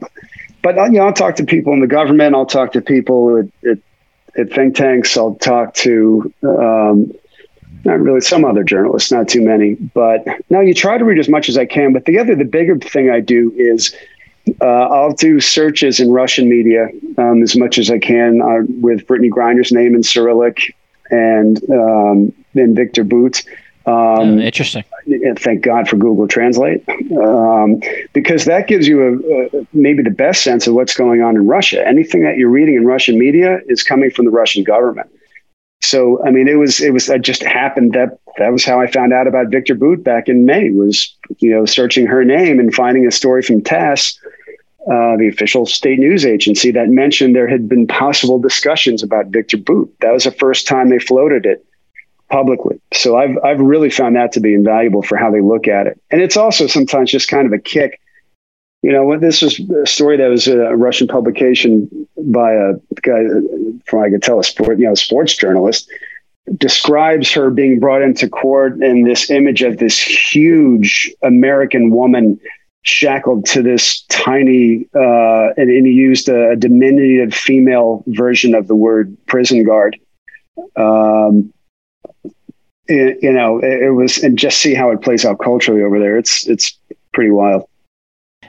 but 0.61 0.75
you 0.91 0.97
know, 0.97 1.05
I'll 1.05 1.13
talk 1.13 1.35
to 1.35 1.45
people 1.45 1.73
in 1.73 1.79
the 1.79 1.87
government. 1.87 2.35
I'll 2.35 2.45
talk 2.45 2.71
to 2.73 2.81
people 2.81 3.37
at, 3.37 3.69
at, 3.69 3.77
at 4.37 4.53
think 4.53 4.75
tanks. 4.75 5.15
I'll 5.15 5.35
talk 5.35 5.75
to 5.75 6.33
um, 6.43 7.11
not 7.83 7.99
really 7.99 8.21
some 8.21 8.43
other 8.43 8.63
journalists, 8.63 9.11
not 9.11 9.27
too 9.27 9.43
many. 9.43 9.75
But 9.75 10.25
now 10.49 10.61
you 10.61 10.73
try 10.73 10.97
to 10.97 11.05
read 11.05 11.19
as 11.19 11.29
much 11.29 11.49
as 11.49 11.57
I 11.57 11.65
can. 11.65 11.93
But 11.93 12.05
the 12.05 12.17
other, 12.17 12.35
the 12.35 12.45
bigger 12.45 12.77
thing 12.79 13.11
I 13.11 13.19
do 13.19 13.53
is 13.55 13.95
uh, 14.61 14.65
I'll 14.65 15.13
do 15.13 15.39
searches 15.39 15.99
in 15.99 16.11
Russian 16.11 16.49
media 16.49 16.89
um, 17.17 17.43
as 17.43 17.55
much 17.55 17.77
as 17.77 17.91
I 17.91 17.99
can 17.99 18.41
uh, 18.41 18.65
with 18.81 19.05
Brittney 19.05 19.29
Griner's 19.29 19.71
name 19.71 19.93
in 19.95 20.01
Cyrillic 20.01 20.75
and 21.15 21.69
um, 21.71 22.33
then 22.53 22.75
Viktor 22.75 23.03
Bout. 23.03 23.43
Um, 23.85 24.39
interesting. 24.39 24.83
Thank 25.37 25.61
God 25.61 25.87
for 25.87 25.95
Google 25.95 26.27
Translate, 26.27 26.83
um, 27.21 27.79
because 28.13 28.45
that 28.45 28.67
gives 28.67 28.87
you 28.87 29.03
a, 29.03 29.59
a, 29.59 29.67
maybe 29.73 30.01
the 30.01 30.09
best 30.09 30.41
sense 30.41 30.65
of 30.65 30.73
what's 30.73 30.95
going 30.95 31.21
on 31.21 31.35
in 31.35 31.45
Russia. 31.45 31.87
Anything 31.87 32.23
that 32.23 32.37
you're 32.37 32.49
reading 32.49 32.75
in 32.75 32.85
Russian 32.85 33.19
media 33.19 33.59
is 33.67 33.83
coming 33.83 34.09
from 34.09 34.25
the 34.25 34.31
Russian 34.31 34.63
government. 34.63 35.09
So, 35.83 36.23
I 36.25 36.31
mean, 36.31 36.47
it 36.47 36.55
was 36.55 36.81
it 36.81 36.93
was 36.93 37.05
that 37.07 37.21
just 37.21 37.43
happened 37.43 37.93
that 37.93 38.17
that 38.37 38.51
was 38.51 38.65
how 38.65 38.81
I 38.81 38.87
found 38.87 39.13
out 39.13 39.27
about 39.27 39.51
Viktor 39.51 39.75
Bout 39.75 40.03
back 40.03 40.27
in 40.27 40.45
May. 40.45 40.71
Was 40.71 41.15
you 41.37 41.51
know 41.51 41.65
searching 41.65 42.07
her 42.07 42.25
name 42.25 42.59
and 42.59 42.73
finding 42.73 43.05
a 43.05 43.11
story 43.11 43.43
from 43.43 43.61
TASS 43.61 44.19
uh, 44.87 45.17
the 45.17 45.27
official 45.27 45.65
state 45.65 45.99
news 45.99 46.25
agency, 46.25 46.71
that 46.71 46.89
mentioned 46.89 47.35
there 47.35 47.47
had 47.47 47.67
been 47.67 47.87
possible 47.87 48.39
discussions 48.39 49.01
about 49.01 49.27
Viktor 49.27 49.57
Bout. 49.57 49.91
That 50.01 50.13
was 50.13 50.25
the 50.25 50.31
first 50.31 50.67
time 50.67 50.89
they 50.89 50.99
floated 50.99 51.45
it 51.45 51.65
publicly. 52.29 52.79
So 52.93 53.17
I've 53.17 53.37
I've 53.43 53.59
really 53.59 53.89
found 53.89 54.15
that 54.15 54.31
to 54.33 54.39
be 54.39 54.53
invaluable 54.53 55.01
for 55.01 55.17
how 55.17 55.31
they 55.31 55.41
look 55.41 55.67
at 55.67 55.87
it, 55.87 55.99
and 56.11 56.21
it's 56.21 56.37
also 56.37 56.67
sometimes 56.67 57.11
just 57.11 57.27
kind 57.27 57.47
of 57.47 57.53
a 57.53 57.59
kick. 57.59 57.99
You 58.81 58.91
know, 58.91 59.17
this 59.17 59.41
was 59.41 59.59
a 59.59 59.87
story 59.87 60.17
that 60.17 60.27
was 60.27 60.47
a 60.47 60.75
Russian 60.75 61.07
publication 61.07 62.07
by 62.17 62.53
a 62.53 62.73
guy 63.01 63.23
from 63.85 64.03
I 64.03 64.11
could 64.11 64.21
tell 64.21 64.39
a 64.39 64.43
sport, 64.43 64.77
you 64.77 64.85
know, 64.85 64.93
a 64.93 64.95
sports 64.95 65.35
journalist 65.35 65.89
describes 66.57 67.31
her 67.31 67.49
being 67.49 67.79
brought 67.79 68.01
into 68.01 68.29
court 68.29 68.81
in 68.81 69.03
this 69.03 69.29
image 69.31 69.63
of 69.63 69.77
this 69.77 69.99
huge 69.99 71.11
American 71.23 71.89
woman 71.89 72.39
shackled 72.85 73.45
to 73.47 73.63
this 73.63 74.03
tiny, 74.09 74.87
uh, 74.95 75.49
and, 75.57 75.69
and, 75.69 75.87
he 75.87 75.91
used 75.91 76.29
a, 76.29 76.51
a, 76.51 76.55
diminutive 76.55 77.33
female 77.33 78.03
version 78.07 78.53
of 78.53 78.67
the 78.67 78.75
word 78.75 79.17
prison 79.25 79.63
guard. 79.63 79.99
Um, 80.75 81.51
it, 82.87 83.17
you 83.23 83.31
know, 83.31 83.57
it, 83.57 83.83
it, 83.83 83.91
was, 83.91 84.19
and 84.19 84.37
just 84.37 84.59
see 84.59 84.75
how 84.75 84.91
it 84.91 85.01
plays 85.01 85.25
out 85.25 85.39
culturally 85.39 85.81
over 85.81 85.99
there. 85.99 86.15
It's 86.17 86.47
it's 86.47 86.77
pretty 87.11 87.31
wild. 87.31 87.67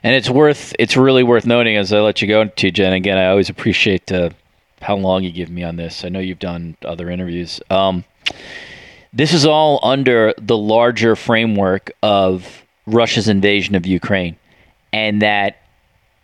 And 0.02 0.14
it's 0.14 0.28
worth, 0.28 0.74
it's 0.78 0.98
really 0.98 1.22
worth 1.22 1.46
noting 1.46 1.76
as 1.76 1.90
I 1.90 2.00
let 2.00 2.20
you 2.20 2.28
go, 2.28 2.44
to 2.44 2.70
Jen. 2.70 2.92
Again, 2.92 3.16
I 3.16 3.28
always 3.28 3.48
appreciate 3.48 4.12
uh, 4.12 4.30
how 4.82 4.96
long 4.96 5.24
you 5.24 5.32
give 5.32 5.48
me 5.48 5.62
on 5.62 5.76
this. 5.76 6.04
I 6.04 6.10
know 6.10 6.20
you've 6.20 6.38
done 6.38 6.76
other 6.84 7.08
interviews. 7.08 7.62
Um, 7.70 8.04
this 9.14 9.32
is 9.32 9.46
all 9.46 9.80
under 9.82 10.34
the 10.36 10.58
larger 10.58 11.16
framework 11.16 11.92
of 12.02 12.65
Russia's 12.86 13.28
invasion 13.28 13.74
of 13.74 13.86
Ukraine 13.86 14.36
and 14.92 15.20
that 15.22 15.58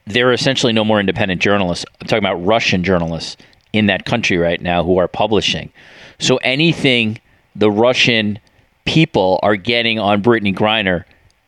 there 0.07 0.29
are 0.29 0.33
essentially 0.33 0.73
no 0.73 0.85
more 0.85 1.01
independent 1.01 1.41
journalists. 1.41 1.85
I'm 2.01 2.07
talking 2.07 2.25
about 2.25 2.45
Russian 2.45 2.85
journalists 2.85 3.37
in 3.73 3.87
that 3.87 4.05
country 4.05 4.37
right 4.37 4.61
now 4.61 4.85
who 4.85 4.99
are 4.99 5.09
publishing. 5.09 5.73
So 6.19 6.37
anything 6.39 7.21
the 7.55 7.71
Russian 7.71 8.39
people 8.85 9.39
are 9.43 9.57
getting 9.57 9.99
on 9.99 10.23
Brittney 10.23 10.55
Griner 10.55 11.05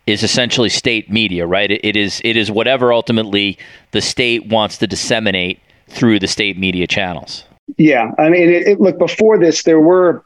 is 0.06 0.22
essentially 0.22 0.68
state 0.68 1.10
media, 1.10 1.46
right? 1.46 1.70
It, 1.70 1.84
it 1.84 1.96
is 1.96 2.20
it 2.24 2.36
is 2.36 2.50
whatever 2.50 2.92
ultimately 2.92 3.58
the 3.92 4.00
state 4.00 4.46
wants 4.48 4.78
to 4.78 4.86
disseminate 4.86 5.60
through 5.88 6.18
the 6.18 6.26
state 6.26 6.58
media 6.58 6.86
channels. 6.86 7.44
Yeah, 7.78 8.10
I 8.18 8.28
mean, 8.28 8.50
it, 8.50 8.68
it, 8.68 8.80
look 8.80 8.98
before 8.98 9.38
this, 9.38 9.62
there 9.62 9.80
were 9.80 10.22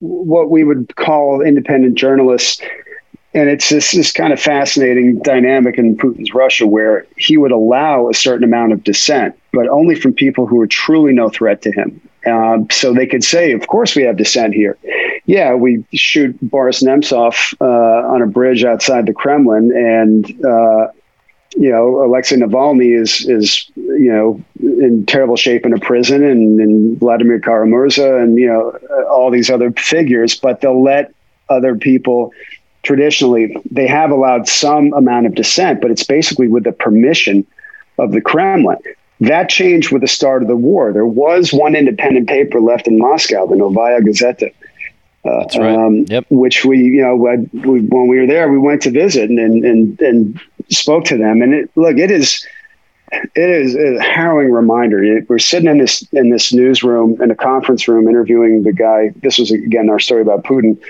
what 0.00 0.50
we 0.50 0.62
would 0.62 0.94
call 0.94 1.40
independent 1.42 1.96
journalists, 1.96 2.62
and 3.34 3.48
it's 3.48 3.68
this 3.68 3.92
this 3.92 4.12
kind 4.12 4.32
of 4.32 4.40
fascinating 4.40 5.18
dynamic 5.20 5.78
in 5.78 5.96
Putin's 5.96 6.32
Russia 6.32 6.66
where 6.66 7.06
he 7.16 7.36
would 7.36 7.52
allow 7.52 8.08
a 8.08 8.14
certain 8.14 8.44
amount 8.44 8.72
of 8.72 8.82
dissent, 8.84 9.38
but 9.52 9.68
only 9.68 9.94
from 9.94 10.12
people 10.12 10.46
who 10.46 10.56
were 10.56 10.66
truly 10.66 11.12
no 11.12 11.28
threat 11.28 11.62
to 11.62 11.72
him. 11.72 12.00
Um, 12.26 12.68
so 12.70 12.92
they 12.92 13.06
could 13.06 13.24
say, 13.24 13.52
"Of 13.52 13.66
course, 13.66 13.94
we 13.94 14.02
have 14.02 14.16
dissent 14.16 14.54
here." 14.54 14.76
Yeah, 15.26 15.54
we 15.54 15.84
shoot 15.92 16.36
Boris 16.40 16.82
Nemtsov 16.82 17.54
uh, 17.60 18.08
on 18.08 18.22
a 18.22 18.26
bridge 18.26 18.64
outside 18.64 19.06
the 19.06 19.12
Kremlin, 19.12 19.72
and 19.76 20.44
uh, 20.44 20.88
you 21.56 21.70
know, 21.70 22.04
Alexei 22.04 22.36
Navalny 22.36 22.98
is 22.98 23.26
is 23.28 23.70
you 23.76 24.12
know 24.12 24.42
in 24.60 25.06
terrible 25.06 25.36
shape 25.36 25.66
in 25.66 25.72
a 25.72 25.78
prison, 25.78 26.22
and, 26.22 26.60
and 26.60 26.98
Vladimir 26.98 27.40
Kara-Murza, 27.40 28.22
and 28.22 28.36
you 28.38 28.46
know 28.46 28.78
all 29.10 29.30
these 29.30 29.50
other 29.50 29.70
figures. 29.72 30.34
But 30.38 30.60
they'll 30.60 30.82
let 30.82 31.12
other 31.48 31.76
people. 31.76 32.32
Traditionally, 32.88 33.54
they 33.70 33.86
have 33.86 34.10
allowed 34.10 34.48
some 34.48 34.94
amount 34.94 35.26
of 35.26 35.34
dissent, 35.34 35.82
but 35.82 35.90
it's 35.90 36.04
basically 36.04 36.48
with 36.48 36.64
the 36.64 36.72
permission 36.72 37.46
of 37.98 38.12
the 38.12 38.22
Kremlin. 38.22 38.78
That 39.20 39.50
changed 39.50 39.92
with 39.92 40.00
the 40.00 40.08
start 40.08 40.40
of 40.40 40.48
the 40.48 40.56
war. 40.56 40.94
There 40.94 41.04
was 41.04 41.52
one 41.52 41.76
independent 41.76 42.30
paper 42.30 42.62
left 42.62 42.88
in 42.88 42.96
Moscow, 42.96 43.44
the 43.46 43.56
Novaya 43.56 44.00
Gazeta, 44.00 44.54
uh, 45.22 45.40
That's 45.40 45.58
right. 45.58 45.76
Um, 45.76 46.06
yep. 46.08 46.24
Which 46.30 46.64
we, 46.64 46.78
you 46.78 47.02
know, 47.02 47.14
we, 47.14 47.80
when 47.80 48.08
we 48.08 48.20
were 48.20 48.26
there, 48.26 48.50
we 48.50 48.56
went 48.56 48.80
to 48.82 48.90
visit 48.90 49.28
and 49.28 49.38
and 49.38 50.00
and 50.00 50.40
spoke 50.70 51.04
to 51.06 51.18
them. 51.18 51.42
And 51.42 51.52
it, 51.52 51.70
look, 51.76 51.98
it 51.98 52.10
is 52.10 52.42
it 53.12 53.50
is 53.50 53.74
a 53.74 54.00
harrowing 54.00 54.50
reminder. 54.50 55.20
We're 55.28 55.38
sitting 55.38 55.68
in 55.68 55.76
this 55.76 56.02
in 56.12 56.30
this 56.30 56.54
newsroom 56.54 57.20
in 57.20 57.30
a 57.30 57.34
conference 57.34 57.86
room 57.86 58.08
interviewing 58.08 58.62
the 58.62 58.72
guy. 58.72 59.12
This 59.16 59.38
was 59.38 59.50
again 59.50 59.90
our 59.90 60.00
story 60.00 60.22
about 60.22 60.44
Putin, 60.44 60.80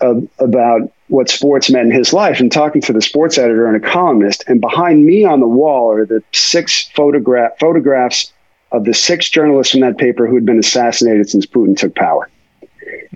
uh, 0.00 0.20
about 0.38 0.92
what 1.08 1.28
sports 1.28 1.70
meant 1.70 1.90
in 1.90 1.94
his 1.96 2.12
life, 2.12 2.40
and 2.40 2.50
talking 2.50 2.80
to 2.82 2.92
the 2.92 3.02
sports 3.02 3.38
editor 3.38 3.66
and 3.66 3.76
a 3.76 3.88
columnist. 3.88 4.44
And 4.48 4.60
behind 4.60 5.06
me 5.06 5.24
on 5.24 5.40
the 5.40 5.46
wall 5.46 5.92
are 5.92 6.04
the 6.04 6.22
six 6.32 6.88
photograph 6.94 7.52
photographs 7.60 8.32
of 8.72 8.84
the 8.84 8.94
six 8.94 9.28
journalists 9.28 9.72
from 9.72 9.80
that 9.80 9.98
paper 9.98 10.26
who 10.26 10.34
had 10.34 10.44
been 10.44 10.58
assassinated 10.58 11.28
since 11.30 11.46
Putin 11.46 11.76
took 11.76 11.94
power. 11.94 12.28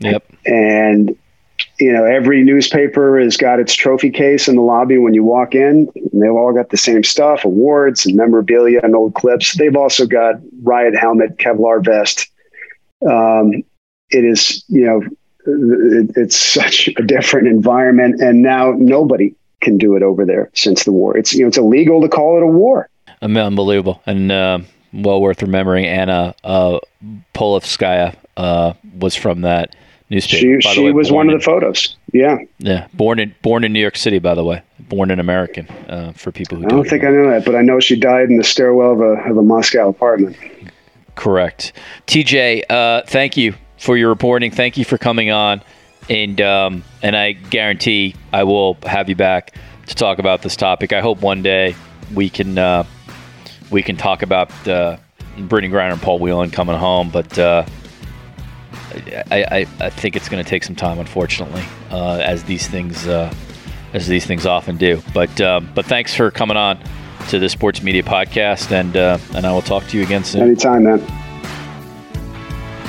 Yep. 0.00 0.24
And 0.46 1.16
you 1.78 1.92
know, 1.92 2.04
every 2.04 2.42
newspaper 2.42 3.18
has 3.18 3.36
got 3.36 3.58
its 3.58 3.74
trophy 3.74 4.10
case 4.10 4.48
in 4.48 4.56
the 4.56 4.62
lobby 4.62 4.98
when 4.98 5.14
you 5.14 5.24
walk 5.24 5.54
in. 5.54 5.90
And 5.94 6.22
they've 6.22 6.30
all 6.30 6.52
got 6.52 6.70
the 6.70 6.76
same 6.76 7.02
stuff, 7.02 7.44
awards 7.44 8.06
and 8.06 8.16
memorabilia 8.16 8.80
and 8.82 8.94
old 8.94 9.14
clips. 9.14 9.56
They've 9.56 9.76
also 9.76 10.06
got 10.06 10.36
riot 10.62 10.94
helmet, 10.96 11.38
Kevlar 11.38 11.84
vest. 11.84 12.30
Um, 13.08 13.62
it 14.10 14.24
is, 14.24 14.64
you 14.68 14.84
know, 14.84 15.02
it's 15.46 16.36
such 16.36 16.88
a 16.88 17.02
different 17.02 17.48
environment, 17.48 18.20
and 18.20 18.42
now 18.42 18.72
nobody 18.76 19.34
can 19.60 19.78
do 19.78 19.96
it 19.96 20.02
over 20.02 20.24
there 20.24 20.50
since 20.54 20.84
the 20.84 20.92
war. 20.92 21.16
It's 21.16 21.34
you 21.34 21.42
know, 21.42 21.48
it's 21.48 21.58
illegal 21.58 22.00
to 22.02 22.08
call 22.08 22.36
it 22.36 22.42
a 22.42 22.46
war. 22.46 22.88
Unbelievable 23.22 24.02
and 24.06 24.32
uh, 24.32 24.60
well 24.92 25.20
worth 25.20 25.42
remembering. 25.42 25.86
Anna 25.86 26.34
uh, 26.42 26.78
uh, 28.36 28.72
was 28.98 29.14
from 29.14 29.42
that 29.42 29.76
newspaper. 30.08 30.60
She, 30.60 30.68
she 30.74 30.84
way, 30.84 30.92
was 30.92 31.12
one 31.12 31.28
in, 31.28 31.34
of 31.34 31.40
the 31.40 31.44
photos. 31.44 31.96
Yeah. 32.12 32.38
Yeah. 32.58 32.86
Born 32.94 33.18
in 33.18 33.34
born 33.42 33.64
in 33.64 33.72
New 33.72 33.80
York 33.80 33.96
City, 33.96 34.18
by 34.18 34.34
the 34.34 34.44
way. 34.44 34.62
Born 34.78 35.10
an 35.10 35.20
American. 35.20 35.68
Uh, 35.88 36.12
for 36.12 36.32
people 36.32 36.56
who 36.56 36.62
do 36.62 36.68
I 36.68 36.70
don't 36.70 36.88
think 36.88 37.02
know. 37.02 37.08
I 37.08 37.12
know 37.12 37.30
that, 37.30 37.44
but 37.44 37.54
I 37.54 37.62
know 37.62 37.80
she 37.80 37.96
died 37.96 38.30
in 38.30 38.36
the 38.36 38.44
stairwell 38.44 38.92
of 38.92 39.00
a 39.00 39.30
of 39.30 39.36
a 39.36 39.42
Moscow 39.42 39.88
apartment. 39.88 40.36
Correct. 41.14 41.74
TJ, 42.06 42.64
uh, 42.70 43.02
thank 43.06 43.36
you 43.36 43.54
for 43.80 43.96
your 43.96 44.10
reporting. 44.10 44.52
Thank 44.52 44.76
you 44.76 44.84
for 44.84 44.98
coming 44.98 45.30
on, 45.30 45.62
and 46.08 46.40
um, 46.40 46.84
and 47.02 47.16
I 47.16 47.32
guarantee 47.32 48.14
I 48.32 48.44
will 48.44 48.76
have 48.84 49.08
you 49.08 49.16
back 49.16 49.54
to 49.86 49.94
talk 49.94 50.18
about 50.18 50.42
this 50.42 50.54
topic. 50.54 50.92
I 50.92 51.00
hope 51.00 51.20
one 51.22 51.42
day 51.42 51.74
we 52.14 52.30
can 52.30 52.58
uh, 52.58 52.84
we 53.70 53.82
can 53.82 53.96
talk 53.96 54.22
about 54.22 54.50
uh, 54.68 54.98
Brittney 55.36 55.70
Griner 55.70 55.92
and 55.92 56.02
Paul 56.02 56.18
Whelan 56.18 56.50
coming 56.50 56.76
home, 56.76 57.10
but 57.10 57.38
uh, 57.38 57.64
I, 59.30 59.44
I, 59.44 59.66
I 59.80 59.90
think 59.90 60.14
it's 60.14 60.28
going 60.28 60.42
to 60.42 60.48
take 60.48 60.62
some 60.62 60.76
time, 60.76 60.98
unfortunately, 60.98 61.64
uh, 61.90 62.18
as 62.18 62.44
these 62.44 62.68
things 62.68 63.06
uh, 63.08 63.32
as 63.94 64.06
these 64.06 64.26
things 64.26 64.44
often 64.46 64.76
do. 64.76 65.02
But 65.14 65.40
uh, 65.40 65.60
but 65.74 65.86
thanks 65.86 66.14
for 66.14 66.30
coming 66.30 66.58
on 66.58 66.78
to 67.30 67.38
the 67.38 67.48
Sports 67.48 67.82
Media 67.82 68.02
Podcast, 68.02 68.72
and 68.72 68.94
uh, 68.94 69.18
and 69.34 69.46
I 69.46 69.52
will 69.52 69.62
talk 69.62 69.86
to 69.88 69.96
you 69.96 70.02
again 70.02 70.22
soon. 70.22 70.42
Anytime, 70.42 70.84
man. 70.84 71.19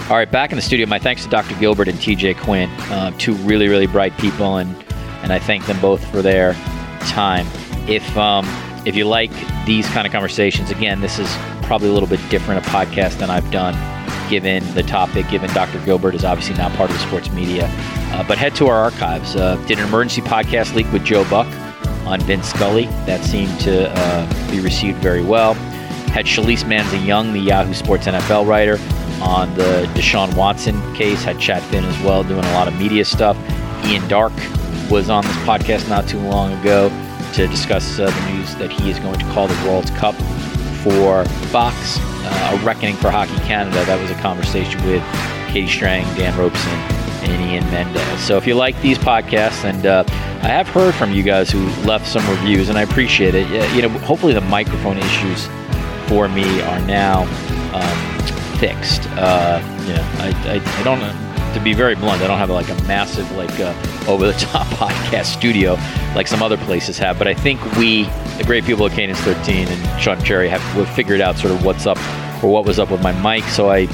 All 0.10 0.18
right, 0.18 0.30
back 0.30 0.52
in 0.52 0.58
the 0.58 0.62
studio. 0.62 0.86
My 0.88 1.00
thanks 1.00 1.24
to 1.24 1.30
Dr. 1.30 1.56
Gilbert 1.56 1.88
and 1.88 1.98
TJ 1.98 2.38
Quinn, 2.40 2.70
uh, 2.92 3.12
two 3.18 3.34
really 3.36 3.70
really 3.70 3.88
bright 3.88 4.18
people, 4.18 4.58
and 4.58 4.76
and 5.24 5.32
I 5.32 5.40
thank 5.40 5.66
them 5.66 5.80
both 5.80 6.06
for 6.12 6.22
their 6.22 6.54
time. 7.08 7.48
If 7.88 8.18
um, 8.18 8.46
if 8.86 8.96
you 8.96 9.06
like 9.06 9.32
these 9.66 9.88
kind 9.90 10.06
of 10.06 10.12
conversations, 10.12 10.70
again, 10.70 11.00
this 11.00 11.20
is 11.20 11.34
probably 11.64 11.88
a 11.90 11.94
little 11.94 12.10
bit 12.10 12.20
different 12.30 12.66
a 12.66 12.70
podcast 12.70 13.20
than 13.20 13.30
I've 13.30 13.50
done 13.52 13.76
given 14.30 14.64
the 14.76 14.84
topic, 14.84 15.28
given 15.30 15.50
Dr. 15.54 15.78
Gilbert 15.84 16.16
is 16.16 16.24
obviously 16.24 16.56
not 16.56 16.72
part 16.74 16.90
of 16.90 16.96
the 16.96 17.02
sports 17.06 17.30
media. 17.32 17.68
Uh, 18.14 18.24
but 18.28 18.38
head 18.38 18.56
to 18.56 18.68
our 18.68 18.78
archives. 18.78 19.36
Uh, 19.36 19.58
did 19.68 19.78
an 19.78 19.86
emergency 19.86 20.22
podcast 20.22 20.74
leak 20.74 20.90
with 20.94 21.04
Joe 21.04 21.30
Buck 21.30 21.48
on 22.06 22.22
Vin 22.22 22.42
Scully. 22.42 22.86
That 23.06 23.24
seemed 23.26 23.60
to 23.62 23.90
uh, 23.90 24.52
be 24.52 24.62
received 24.62 25.00
very 25.00 25.22
well. 25.22 25.54
Had 26.14 26.26
Shalise 26.26 26.64
Manza-Young, 26.64 27.34
the 27.34 27.40
Yahoo 27.40 27.74
Sports 27.74 28.08
NFL 28.08 28.48
writer, 28.48 28.78
on 29.22 29.54
the 29.56 29.90
Deshaun 29.94 30.36
Watson 30.36 30.76
case. 30.96 31.24
Had 31.24 31.40
Chad 31.40 31.64
Finn 31.64 31.86
as 31.86 32.04
well, 32.04 32.24
doing 32.24 32.44
a 32.44 32.54
lot 32.54 32.68
of 32.68 32.78
media 32.78 33.06
stuff. 33.06 33.38
Ian 33.86 34.08
Darke 34.08 34.34
was 34.90 35.10
on 35.10 35.24
this 35.24 35.36
podcast 35.38 35.88
not 35.90 36.08
too 36.08 36.20
long 36.20 36.54
ago 36.60 36.90
to 37.34 37.48
discuss 37.48 38.00
uh, 38.00 38.06
the 38.10 38.32
news 38.34 38.56
that 38.56 38.72
he 38.72 38.90
is 38.90 39.00
going 39.00 39.18
to 39.18 39.26
call 39.26 39.48
the 39.48 39.68
World 39.68 39.88
Cup 39.96 40.16
for 40.84 41.24
Fox 41.50 42.00
uh, 42.24 42.58
a 42.60 42.66
reckoning 42.66 42.96
for 42.96 43.10
Hockey 43.10 43.36
Canada. 43.48 43.84
That 43.86 44.00
was 44.00 44.12
a 44.12 44.16
conversation 44.16 44.84
with 44.86 45.04
Katie 45.50 45.68
Strang, 45.68 46.04
Dan 46.16 46.38
Robson, 46.38 46.70
and 47.24 47.52
Ian 47.52 47.64
Mendes. 47.72 48.20
So 48.22 48.38
if 48.38 48.48
you 48.48 48.56
like 48.56 48.80
these 48.82 48.98
podcasts, 48.98 49.64
and 49.64 49.86
uh, 49.86 50.04
I 50.08 50.48
have 50.48 50.68
heard 50.68 50.94
from 50.96 51.14
you 51.14 51.24
guys 51.24 51.50
who 51.50 51.68
left 51.84 52.08
some 52.08 52.28
reviews, 52.30 52.70
and 52.70 52.78
I 52.78 52.84
appreciate 52.84 53.36
it. 53.36 53.48
You 53.76 53.82
know, 53.82 53.90
hopefully 54.00 54.34
the 54.34 54.42
microphone 54.42 54.98
issues 54.98 55.48
for 56.08 56.28
me 56.28 56.62
are 56.62 56.80
now 56.82 57.24
um, 57.74 58.31
fixed. 58.62 59.08
Uh, 59.18 59.60
know, 59.94 60.08
I, 60.20 60.30
I, 60.46 60.80
I 60.80 60.84
don't 60.84 61.02
to 61.54 61.60
be 61.60 61.74
very 61.74 61.96
blunt, 61.96 62.22
I 62.22 62.28
don't 62.28 62.38
have 62.38 62.50
like 62.50 62.70
a 62.70 62.76
massive 62.84 63.30
like 63.34 63.60
uh, 63.60 63.74
over 64.08 64.26
the 64.26 64.34
top 64.34 64.68
podcast 64.78 65.26
studio 65.26 65.74
like 66.16 66.28
some 66.28 66.42
other 66.42 66.58
places 66.58 66.98
have, 66.98 67.18
but 67.18 67.28
I 67.28 67.34
think 67.34 67.60
we, 67.76 68.04
the 68.38 68.44
great 68.46 68.64
people 68.64 68.86
at 68.86 68.94
Cadence 68.94 69.20
13 69.22 69.68
and 69.68 70.02
Sean 70.02 70.22
Cherry, 70.24 70.48
have 70.48 70.62
figured 70.90 71.22
out 71.22 71.38
sort 71.38 71.54
of 71.54 71.66
what's 71.66 71.86
up 71.86 71.98
or 72.44 72.52
what 72.52 72.66
was 72.66 72.80
up 72.80 72.92
with 72.92 73.02
my 73.02 73.12
mic. 73.22 73.44
So 73.50 73.70
I 73.70 73.86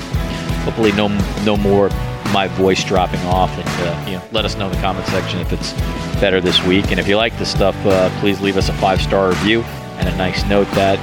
hopefully 0.63 0.91
no 0.91 1.07
no 1.43 1.57
more 1.57 1.89
my 2.33 2.47
voice 2.49 2.83
dropping 2.83 3.21
off, 3.21 3.51
and 3.57 3.87
uh, 3.87 4.05
you 4.09 4.17
know, 4.17 4.23
let 4.31 4.45
us 4.45 4.57
know 4.57 4.67
in 4.67 4.73
the 4.73 4.81
comment 4.81 5.07
section 5.07 5.39
if 5.39 5.53
it's 5.53 5.73
better 6.19 6.41
this 6.41 6.61
week. 6.63 6.91
And 6.91 6.99
if 6.99 7.07
you 7.07 7.15
like 7.15 7.37
this 7.37 7.49
stuff, 7.51 7.75
uh, 7.85 8.09
please 8.19 8.41
leave 8.41 8.57
us 8.57 8.69
a 8.69 8.73
five 8.73 9.01
star 9.01 9.29
review 9.29 9.61
and 9.97 10.09
a 10.09 10.17
nice 10.17 10.45
note. 10.45 10.67
That 10.71 10.99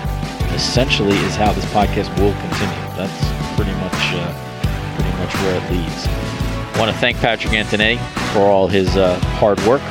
essentially 0.55 1.17
is 1.17 1.37
how 1.37 1.53
this 1.53 1.65
podcast 1.67 2.09
will 2.19 2.33
continue. 2.33 2.85
That's 2.97 3.57
pretty 3.57 3.73
much 3.73 3.93
uh, 4.15 4.95
pretty 4.97 5.17
much 5.19 5.35
where 5.43 5.57
it 5.57 5.71
leads. 5.71 6.07
I 6.07 6.79
want 6.79 6.91
to 6.91 6.97
thank 6.99 7.19
Patrick 7.19 7.53
Antonetti 7.53 7.99
for 8.33 8.43
all 8.43 8.67
his 8.67 8.97
uh, 8.97 9.19
hard 9.39 9.61
work. 9.67 9.83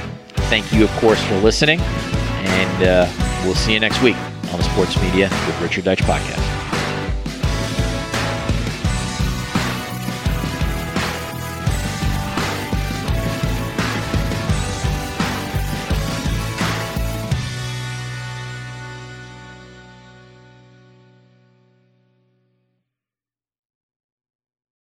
Thank 0.49 0.71
you, 0.73 0.83
of 0.83 0.91
course, 0.97 1.23
for 1.25 1.35
listening. 1.37 1.79
And 1.79 2.83
uh, 2.83 3.41
we'll 3.43 3.55
see 3.55 3.73
you 3.73 3.79
next 3.79 4.01
week 4.01 4.17
on 4.51 4.59
the 4.59 4.63
Sports 4.63 5.01
Media 5.01 5.29
with 5.29 5.61
Richard 5.61 5.85
Deitsch 5.85 6.01
podcast. 6.01 6.52